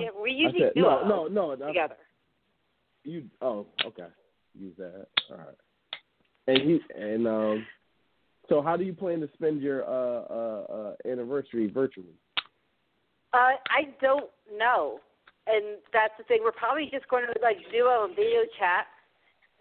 yeah, 0.00 0.08
we 0.22 0.30
I 0.30 0.34
usually 0.34 0.60
said- 0.60 0.72
do 0.74 0.82
no, 0.82 1.00
it 1.00 1.08
no, 1.08 1.26
no, 1.28 1.54
no. 1.54 1.66
together. 1.66 1.96
You 3.04 3.24
oh 3.42 3.66
okay. 3.84 4.06
Use 4.58 4.74
that. 4.78 5.06
All 5.30 5.36
right. 5.38 5.46
And 6.46 6.58
he 6.58 6.80
and 6.96 7.26
um 7.26 7.66
so 8.52 8.60
how 8.60 8.76
do 8.76 8.84
you 8.84 8.92
plan 8.92 9.18
to 9.20 9.28
spend 9.32 9.62
your 9.62 9.82
uh 9.84 10.22
uh, 10.28 10.64
uh 10.68 11.10
anniversary 11.10 11.70
virtually? 11.72 12.12
Uh, 13.32 13.56
I 13.72 13.88
don't 14.02 14.28
know, 14.54 15.00
and 15.46 15.80
that's 15.90 16.12
the 16.18 16.24
thing. 16.24 16.40
We're 16.44 16.52
probably 16.52 16.90
just 16.92 17.08
going 17.08 17.24
to 17.24 17.40
like 17.40 17.56
do 17.72 17.86
a 17.86 18.06
video 18.14 18.44
chat. 18.58 18.84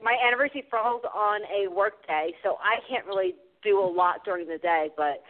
My 0.04 0.18
anniversary 0.28 0.66
falls 0.70 1.04
on 1.16 1.40
a 1.48 1.72
work 1.72 2.06
day, 2.06 2.34
so 2.44 2.58
I 2.60 2.84
can't 2.90 3.06
really 3.06 3.36
do 3.64 3.80
a 3.80 3.88
lot 3.88 4.26
during 4.26 4.46
the 4.46 4.58
day. 4.58 4.90
But 4.98 5.24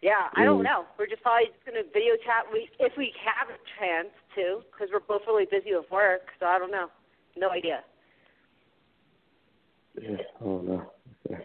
yeah, 0.00 0.30
I 0.34 0.44
don't 0.44 0.60
Mm. 0.60 0.64
know. 0.64 0.86
We're 0.98 1.06
just 1.06 1.22
probably 1.22 1.52
just 1.52 1.66
going 1.66 1.76
to 1.76 1.90
video 1.92 2.16
chat. 2.24 2.50
We 2.50 2.70
if 2.80 2.96
we 2.96 3.12
have 3.20 3.50
a 3.50 3.58
chance 3.78 4.08
to, 4.36 4.62
because 4.72 4.88
we're 4.90 5.00
both 5.00 5.26
really 5.26 5.44
busy 5.44 5.74
with 5.74 5.90
work. 5.90 6.32
So 6.40 6.46
I 6.46 6.58
don't 6.58 6.70
know. 6.70 6.88
No 7.36 7.50
idea. 7.50 7.84
Yeah, 10.00 10.16
I 10.40 10.44
don't 10.44 10.66
know. 10.66 10.92
Yeah. 11.28 11.44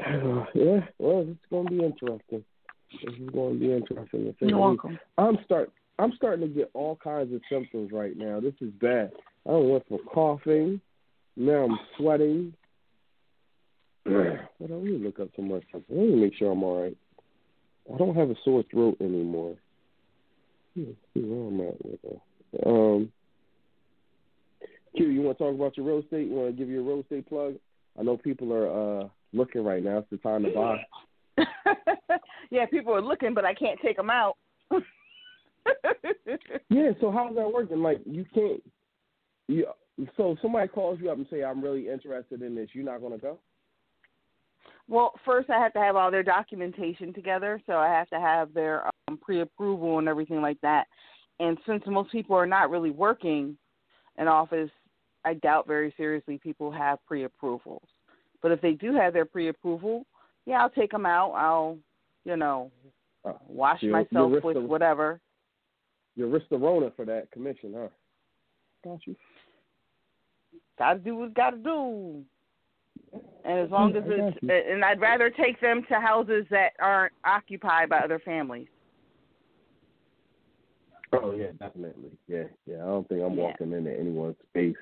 Yeah, 0.54 0.80
well, 0.98 1.26
it's 1.28 1.38
going 1.50 1.66
to 1.66 1.70
be 1.70 1.84
interesting. 1.84 2.44
This 2.92 3.14
is 3.14 3.30
going 3.30 3.54
to 3.54 3.60
be 3.60 3.72
interesting. 3.72 4.34
You're 4.40 4.58
welcome. 4.58 4.98
I'm 5.18 5.38
start. 5.44 5.70
I'm 5.98 6.12
starting 6.16 6.48
to 6.48 6.54
get 6.54 6.70
all 6.72 6.96
kinds 6.96 7.32
of 7.34 7.40
symptoms 7.50 7.92
right 7.92 8.16
now. 8.16 8.40
This 8.40 8.54
is 8.60 8.70
bad. 8.80 9.12
I 9.46 9.52
went 9.52 9.86
from 9.86 9.98
coughing, 10.12 10.80
now 11.36 11.64
I'm 11.64 11.78
sweating. 11.96 12.54
But 14.60 14.70
let 14.70 14.82
me 14.82 14.98
look 14.98 15.18
up 15.20 15.28
some 15.36 15.48
more 15.48 15.62
something. 15.72 15.96
Let 15.96 16.08
me 16.08 16.16
make 16.16 16.34
sure 16.34 16.52
I'm 16.52 16.62
all 16.62 16.82
right. 16.82 16.96
I 17.92 17.96
don't 17.96 18.14
have 18.14 18.28
a 18.30 18.34
sore 18.44 18.62
throat 18.70 18.98
anymore. 19.00 19.56
Hmm, 20.74 20.90
see 21.14 21.20
where 21.20 21.48
I'm 21.48 21.60
at 21.60 21.84
with 21.84 22.00
that. 22.02 22.66
Um, 22.68 23.12
Q, 24.94 25.08
you 25.08 25.22
want 25.22 25.38
to 25.38 25.44
talk 25.44 25.54
about 25.54 25.76
your 25.78 25.86
real 25.86 26.00
estate? 26.00 26.28
You 26.28 26.34
want 26.34 26.48
to 26.48 26.58
give 26.58 26.68
your 26.68 26.82
real 26.82 27.00
estate 27.00 27.26
plug? 27.26 27.54
I 27.98 28.02
know 28.02 28.18
people 28.18 28.52
are 28.52 29.02
uh 29.02 29.08
looking 29.32 29.64
right 29.64 29.82
now. 29.82 29.98
It's 29.98 30.10
the 30.10 30.16
time 30.18 30.44
to 30.44 30.50
buy. 30.50 30.76
yeah, 32.50 32.66
people 32.66 32.94
are 32.94 33.02
looking, 33.02 33.34
but 33.34 33.44
I 33.44 33.54
can't 33.54 33.78
take 33.82 33.96
them 33.96 34.10
out. 34.10 34.36
Yeah, 36.70 36.92
so 37.00 37.10
how's 37.10 37.34
that 37.34 37.52
working? 37.52 37.82
Like 37.82 38.00
you 38.06 38.24
can't 38.32 38.62
you 39.48 39.66
so 40.16 40.32
if 40.32 40.38
somebody 40.40 40.68
calls 40.68 40.98
you 41.00 41.10
up 41.10 41.18
and 41.18 41.26
say 41.30 41.42
I'm 41.42 41.62
really 41.62 41.88
interested 41.88 42.42
in 42.42 42.54
this, 42.54 42.70
you're 42.72 42.84
not 42.84 43.02
gonna 43.02 43.18
go? 43.18 43.38
Well, 44.88 45.12
first 45.24 45.50
I 45.50 45.58
have 45.58 45.72
to 45.74 45.80
have 45.80 45.96
all 45.96 46.10
their 46.10 46.22
documentation 46.22 47.12
together, 47.12 47.60
so 47.66 47.74
I 47.74 47.88
have 47.88 48.08
to 48.10 48.20
have 48.20 48.54
their 48.54 48.86
um, 49.08 49.18
pre-approval 49.18 49.98
and 49.98 50.08
everything 50.08 50.40
like 50.40 50.60
that. 50.62 50.86
And 51.38 51.58
since 51.66 51.82
most 51.86 52.12
people 52.12 52.36
are 52.36 52.46
not 52.46 52.70
really 52.70 52.90
working 52.90 53.56
in 54.18 54.28
office, 54.28 54.70
I 55.24 55.34
doubt 55.34 55.66
very 55.66 55.92
seriously 55.96 56.38
people 56.42 56.70
have 56.70 57.04
pre-approvals. 57.06 57.86
But 58.42 58.52
if 58.52 58.60
they 58.60 58.72
do 58.72 58.92
have 58.94 59.12
their 59.12 59.24
pre-approval, 59.26 60.06
yeah, 60.46 60.62
I'll 60.62 60.70
take 60.70 60.90
them 60.90 61.06
out. 61.06 61.32
I'll, 61.32 61.78
you 62.24 62.36
know, 62.36 62.70
Uh, 63.24 63.34
wash 63.46 63.82
you'll- 63.82 63.92
myself 63.92 64.10
you'll 64.12 64.40
with 64.40 64.54
the- 64.54 64.60
whatever. 64.60 65.20
You 66.16 66.26
risk 66.26 66.48
the 66.48 66.58
Rona 66.58 66.90
for 66.92 67.04
that 67.04 67.30
commission, 67.30 67.74
huh? 67.74 67.88
Got 68.82 69.06
you. 69.06 69.14
Got 70.78 70.94
to 70.94 70.98
do 71.00 71.16
what's 71.16 71.34
got 71.34 71.50
to 71.50 71.58
do. 71.58 72.24
And 73.44 73.58
as 73.58 73.70
long 73.70 73.94
as 73.96 74.04
I 74.04 74.08
it's, 74.08 74.38
and 74.70 74.84
I'd 74.84 75.00
rather 75.00 75.30
take 75.30 75.60
them 75.60 75.82
to 75.84 76.00
houses 76.00 76.46
that 76.50 76.72
aren't 76.78 77.12
occupied 77.24 77.88
by 77.88 77.98
other 77.98 78.18
families. 78.20 78.68
Oh 81.12 81.32
yeah, 81.32 81.50
definitely. 81.58 82.10
Yeah, 82.28 82.44
yeah. 82.66 82.82
I 82.82 82.86
don't 82.86 83.08
think 83.08 83.22
I'm 83.22 83.34
Yeah. 83.34 83.44
walking 83.44 83.72
into 83.72 83.92
anyone's 83.92 84.38
space 84.48 84.76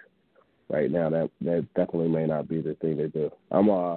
right 0.68 0.90
now. 0.90 1.10
That 1.10 1.30
that 1.42 1.66
definitely 1.74 2.08
may 2.08 2.26
not 2.26 2.48
be 2.48 2.60
the 2.60 2.74
thing 2.74 2.96
to 2.98 3.08
do. 3.08 3.30
I'm 3.50 3.70
uh, 3.70 3.96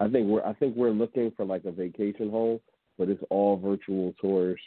I 0.00 0.08
think 0.10 0.26
we're 0.28 0.44
I 0.44 0.52
think 0.54 0.76
we're 0.76 0.90
looking 0.90 1.32
for 1.36 1.44
like 1.44 1.64
a 1.64 1.72
vacation 1.72 2.30
home, 2.30 2.60
but 2.98 3.08
it's 3.08 3.22
all 3.30 3.56
virtual 3.56 4.14
tours. 4.20 4.60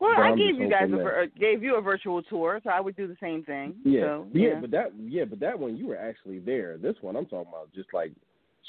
Well, 0.00 0.12
But 0.16 0.22
I 0.22 0.28
I'm 0.30 0.38
gave 0.38 0.56
you 0.58 0.70
guys 0.70 0.88
a, 0.90 0.96
that- 0.96 1.06
uh, 1.06 1.26
gave 1.38 1.62
you 1.62 1.76
a 1.76 1.82
virtual 1.82 2.22
tour, 2.22 2.58
so 2.64 2.70
I 2.70 2.80
would 2.80 2.96
do 2.96 3.06
the 3.06 3.18
same 3.20 3.44
thing. 3.44 3.74
Yeah, 3.84 4.00
So, 4.00 4.26
yeah, 4.32 4.48
yeah. 4.48 4.60
but 4.60 4.70
that 4.70 4.92
yeah, 4.98 5.24
but 5.24 5.40
that 5.40 5.58
one 5.58 5.76
you 5.76 5.86
were 5.88 5.98
actually 5.98 6.38
there. 6.38 6.78
This 6.78 6.96
one 7.02 7.16
I'm 7.16 7.26
talking 7.26 7.50
about 7.52 7.72
just 7.74 7.92
like 7.92 8.12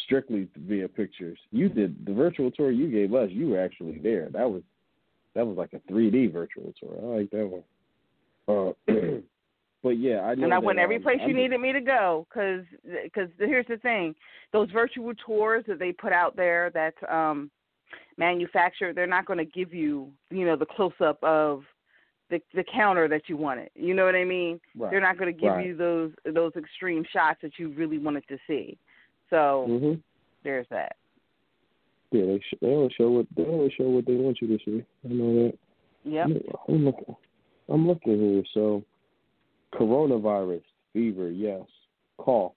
strictly 0.05 0.49
via 0.57 0.89
pictures. 0.89 1.39
You 1.51 1.69
did 1.69 2.05
the 2.05 2.13
virtual 2.13 2.51
tour 2.51 2.71
you 2.71 2.89
gave 2.89 3.13
us. 3.13 3.29
You 3.31 3.49
were 3.49 3.61
actually 3.61 3.99
there. 3.99 4.29
That 4.33 4.49
was 4.49 4.61
that 5.33 5.47
was 5.47 5.57
like 5.57 5.71
a 5.73 5.79
3D 5.91 6.33
virtual 6.33 6.73
tour. 6.79 6.97
I 7.01 7.19
like 7.19 7.31
that 7.31 7.47
one. 7.47 8.75
Uh, 8.87 8.91
but 9.83 9.97
yeah, 9.97 10.21
I 10.21 10.35
know 10.35 10.45
and 10.45 10.53
I 10.53 10.59
went 10.59 10.79
every 10.79 10.99
place 10.99 11.17
you 11.21 11.27
I'm- 11.27 11.35
needed 11.35 11.59
me 11.59 11.71
to 11.73 11.81
go, 11.81 12.27
because 12.29 12.65
cause 13.13 13.29
here's 13.39 13.67
the 13.67 13.77
thing: 13.77 14.15
those 14.51 14.69
virtual 14.71 15.13
tours 15.25 15.63
that 15.67 15.79
they 15.79 15.91
put 15.91 16.13
out 16.13 16.35
there 16.35 16.69
that 16.71 16.93
um 17.13 17.49
manufactured, 18.17 18.95
they're 18.95 19.07
not 19.07 19.25
going 19.25 19.39
to 19.39 19.45
give 19.45 19.73
you, 19.73 20.09
you 20.29 20.45
know, 20.45 20.55
the 20.55 20.65
close 20.65 20.91
up 20.99 21.21
of 21.23 21.63
the 22.29 22.39
the 22.53 22.63
counter 22.63 23.07
that 23.07 23.23
you 23.27 23.37
wanted. 23.37 23.69
You 23.75 23.93
know 23.93 24.05
what 24.05 24.15
I 24.15 24.23
mean? 24.23 24.59
Right. 24.77 24.91
They're 24.91 25.01
not 25.01 25.17
going 25.17 25.33
to 25.33 25.39
give 25.39 25.53
Right. 25.53 25.65
you 25.67 25.75
those 25.75 26.11
those 26.25 26.53
extreme 26.55 27.03
shots 27.11 27.39
that 27.41 27.57
you 27.57 27.69
really 27.69 27.97
wanted 27.97 28.27
to 28.27 28.37
see. 28.47 28.77
So 29.29 29.65
Mhm. 29.69 30.01
there's 30.43 30.67
that. 30.69 30.95
Yeah, 32.11 32.25
they 32.25 32.39
sh- 32.39 32.55
they 32.61 32.67
only 32.67 32.89
show 32.93 33.09
what 33.09 33.25
they 33.35 33.45
only 33.45 33.71
show 33.71 33.89
what 33.89 34.05
they 34.05 34.15
want 34.15 34.41
you 34.41 34.47
to 34.57 34.63
see. 34.63 34.83
I 35.05 35.07
know 35.13 35.43
that. 35.47 35.57
Yep. 36.03 36.27
I'm 36.67 36.85
looking. 36.85 37.15
I'm 37.69 37.87
looking 37.87 38.19
here. 38.19 38.43
So, 38.53 38.83
coronavirus, 39.73 40.63
fever, 40.93 41.31
yes. 41.31 41.61
Cough, 42.17 42.53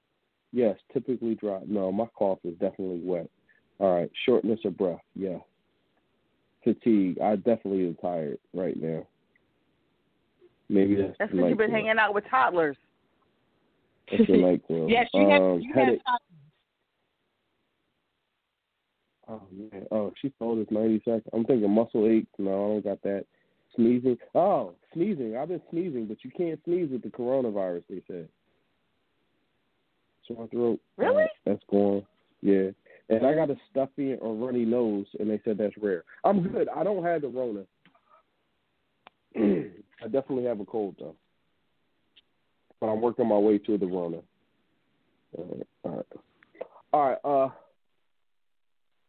yes. 0.52 0.76
Typically 0.92 1.34
dry. 1.34 1.60
No, 1.66 1.90
my 1.92 2.06
cough 2.14 2.38
is 2.44 2.54
definitely 2.54 3.00
wet. 3.02 3.28
All 3.78 3.94
right. 3.94 4.10
Shortness 4.24 4.60
of 4.64 4.76
breath, 4.76 5.00
yeah. 5.14 5.38
Fatigue. 6.62 7.20
I 7.20 7.36
definitely 7.36 7.86
am 7.86 7.96
tired 7.96 8.38
right 8.54 8.80
now. 8.80 9.06
Maybe 10.68 10.94
that's 10.94 11.14
That's 11.18 11.30
because 11.30 11.50
you've 11.50 11.58
been 11.58 11.70
hanging 11.70 11.98
out 11.98 12.14
with 12.14 12.24
toddlers. 12.30 12.76
That's 14.10 14.26
the 14.26 14.32
NyQuil. 14.34 14.88
Yes, 14.90 15.08
you 15.12 15.28
have. 15.28 15.42
Um, 15.42 15.60
You 15.60 15.72
have 15.74 15.84
headache. 15.84 16.00
Oh 19.28 19.42
man. 19.52 19.86
Oh, 19.90 20.12
she 20.20 20.30
told 20.38 20.58
us 20.60 20.66
ninety 20.70 20.98
seconds. 20.98 21.24
I'm 21.32 21.44
thinking 21.44 21.70
muscle 21.70 22.06
ache. 22.06 22.26
No, 22.38 22.50
I 22.50 22.68
don't 22.74 22.84
got 22.84 23.02
that. 23.02 23.24
Sneezing. 23.76 24.18
Oh, 24.34 24.74
sneezing. 24.92 25.36
I've 25.36 25.48
been 25.48 25.62
sneezing, 25.70 26.06
but 26.06 26.18
you 26.22 26.30
can't 26.36 26.60
sneeze 26.64 26.90
with 26.90 27.02
the 27.02 27.08
coronavirus. 27.08 27.82
They 27.88 28.02
said. 28.06 28.28
Sore 30.26 30.48
throat. 30.48 30.80
Really? 30.96 31.24
Uh, 31.24 31.26
that's 31.44 31.62
going. 31.70 32.04
Yeah. 32.40 32.70
And 33.10 33.26
I 33.26 33.34
got 33.34 33.50
a 33.50 33.56
stuffy 33.70 34.14
or 34.14 34.34
runny 34.34 34.64
nose, 34.64 35.06
and 35.18 35.28
they 35.28 35.40
said 35.44 35.58
that's 35.58 35.76
rare. 35.80 36.04
I'm 36.24 36.42
good. 36.48 36.68
I 36.74 36.82
don't 36.82 37.04
have 37.04 37.22
the 37.22 37.28
Rona. 37.28 37.64
I 39.36 40.04
definitely 40.04 40.44
have 40.44 40.60
a 40.60 40.64
cold 40.64 40.96
though, 40.98 41.16
but 42.80 42.86
I'm 42.86 43.02
working 43.02 43.28
my 43.28 43.36
way 43.36 43.58
to 43.58 43.76
the 43.76 43.86
Rona. 43.86 44.20
All 45.36 45.44
right. 45.50 45.66
All 45.84 45.96
right. 45.96 46.06
All 46.92 47.08
right. 47.08 47.18
Uh. 47.24 47.50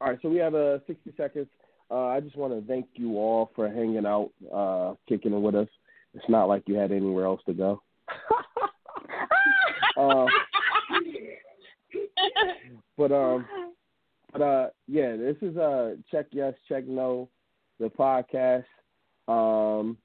All 0.01 0.09
right, 0.09 0.19
so 0.21 0.29
we 0.29 0.37
have 0.37 0.53
uh, 0.53 0.79
60 0.87 1.13
seconds. 1.15 1.47
Uh, 1.89 2.07
I 2.07 2.19
just 2.19 2.35
want 2.35 2.53
to 2.53 2.67
thank 2.67 2.87
you 2.95 3.17
all 3.17 3.51
for 3.55 3.69
hanging 3.69 4.05
out, 4.05 4.31
uh, 4.53 4.93
kicking 5.07 5.33
it 5.33 5.39
with 5.39 5.55
us. 5.55 5.67
It's 6.13 6.29
not 6.29 6.47
like 6.47 6.63
you 6.65 6.75
had 6.75 6.91
anywhere 6.91 7.25
else 7.25 7.41
to 7.45 7.53
go. 7.53 7.81
uh, 9.97 10.25
but 12.97 13.11
um, 13.11 13.45
but 14.31 14.41
uh, 14.41 14.67
yeah, 14.87 15.15
this 15.15 15.37
is 15.41 15.57
uh, 15.57 15.95
check 16.09 16.27
yes, 16.31 16.53
check 16.67 16.87
no, 16.87 17.29
the 17.79 17.89
podcast. 17.89 18.65
Um, 19.27 19.97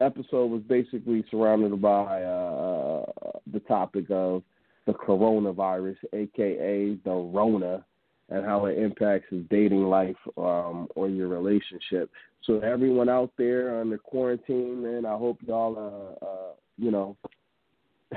episode 0.00 0.50
was 0.50 0.62
basically 0.62 1.24
surrounded 1.30 1.80
by 1.80 2.22
uh, 2.22 3.04
the 3.52 3.60
topic 3.68 4.06
of 4.10 4.42
the 4.86 4.92
coronavirus, 4.92 5.96
aka 6.12 6.96
the 7.04 7.10
Rona 7.10 7.84
and 8.30 8.44
how 8.44 8.66
it 8.66 8.78
impacts 8.78 9.26
his 9.30 9.42
dating 9.50 9.84
life 9.84 10.16
um, 10.38 10.88
or 10.94 11.08
your 11.08 11.28
relationship. 11.28 12.10
So 12.44 12.60
everyone 12.60 13.08
out 13.08 13.32
there 13.36 13.80
under 13.80 13.98
quarantine, 13.98 14.82
man, 14.82 15.04
I 15.04 15.16
hope 15.16 15.38
y'all, 15.46 15.76
uh, 15.76 16.24
uh, 16.24 16.52
you 16.78 16.90
know, 16.90 17.16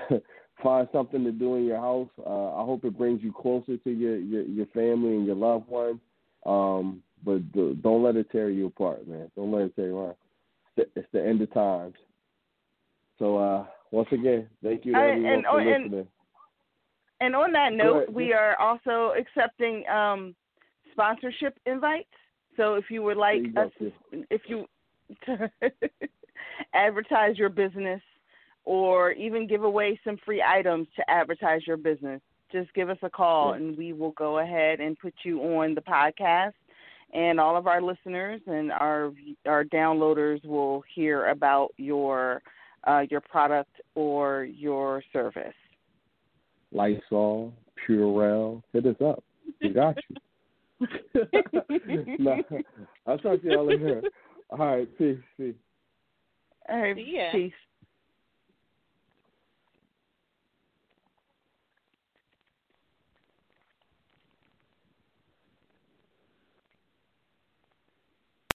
find 0.64 0.88
something 0.94 1.24
to 1.24 1.32
do 1.32 1.56
in 1.56 1.66
your 1.66 1.80
house. 1.80 2.10
Uh, 2.26 2.56
I 2.56 2.64
hope 2.64 2.86
it 2.86 2.98
brings 2.98 3.22
you 3.22 3.34
closer 3.34 3.78
to 3.78 3.90
your 3.92 4.18
your, 4.18 4.44
your 4.44 4.66
family 4.68 5.16
and 5.16 5.26
your 5.26 5.36
loved 5.36 5.68
ones. 5.68 6.00
Um, 6.46 7.02
but 7.26 7.52
do, 7.54 7.74
don't 7.76 8.04
let 8.04 8.16
it 8.16 8.30
tear 8.32 8.50
you 8.50 8.68
apart, 8.68 9.08
man. 9.08 9.30
Don't 9.36 9.52
let 9.52 9.64
it 9.64 9.76
tear 9.76 9.88
you 9.88 9.98
apart. 9.98 10.18
It's 10.78 10.90
the, 10.96 11.00
it's 11.02 11.10
the 11.14 11.26
end 11.26 11.42
of 11.42 11.54
times. 11.54 11.96
So 13.20 13.38
uh, 13.38 13.66
once 13.92 14.10
again, 14.12 14.48
thank 14.64 14.86
you 14.86 14.94
to 14.94 14.98
I- 14.98 15.10
everyone 15.12 15.34
and- 15.34 15.44
for 15.44 15.50
oh, 15.52 15.58
and- 15.58 15.84
listening. 15.84 16.08
And 17.22 17.36
on 17.36 17.52
that 17.54 17.74
note, 17.74 18.10
we 18.10 18.34
are 18.34 18.58
also 18.60 19.14
accepting 19.18 19.88
um, 19.88 20.36
sponsorship 20.92 21.58
invites. 21.66 22.10
So 22.58 22.76
if 22.76 22.86
you 22.90 23.02
would 23.04 23.18
like 23.18 23.44
you 23.44 23.54
us, 23.58 23.72
to, 23.80 23.92
if 24.30 24.42
you 24.48 24.66
advertise 26.74 27.38
your 27.38 27.50
business 27.50 28.02
or 28.66 29.12
even 29.14 29.48
give 29.48 29.64
away 29.64 30.00
some 30.04 30.18
free 30.26 30.44
items 30.46 30.88
to 30.96 31.10
advertise 31.10 31.66
your 31.66 31.78
business, 31.78 32.22
just 32.52 32.74
give 32.74 32.90
us 32.90 32.98
a 33.02 33.10
call 33.10 33.54
and 33.54 33.76
we 33.78 33.94
will 33.94 34.12
go 34.12 34.40
ahead 34.40 34.80
and 34.80 34.98
put 35.00 35.14
you 35.24 35.42
on 35.42 35.74
the 35.74 35.82
podcast. 35.82 36.54
And 37.14 37.40
all 37.40 37.56
of 37.58 37.68
our 37.68 37.82
listeners 37.82 38.42
and 38.48 38.72
our 38.72 39.12
our 39.46 39.64
downloaders 39.66 40.44
will 40.46 40.84
hear 40.96 41.28
about 41.28 41.72
your 41.78 42.42
uh, 42.88 43.04
your 43.10 43.22
product 43.22 43.82
or 43.96 44.46
your 44.46 45.04
service. 45.14 45.54
Lysol, 46.74 47.54
Purell, 47.88 48.62
hit 48.74 48.86
us 48.86 48.96
up. 49.04 49.24
We 49.62 49.70
got 49.70 49.96
you. 50.10 50.18
nah, 52.18 52.38
I'll 53.08 53.18
talk 53.18 53.42
to 53.42 53.48
y'all 53.48 53.66
later. 53.66 54.04
All 54.50 54.58
right, 54.58 54.98
peace, 54.98 55.18
peace. 55.38 55.56
All 56.70 56.80
right, 56.80 56.96
See 56.96 57.18
peace. 57.32 57.54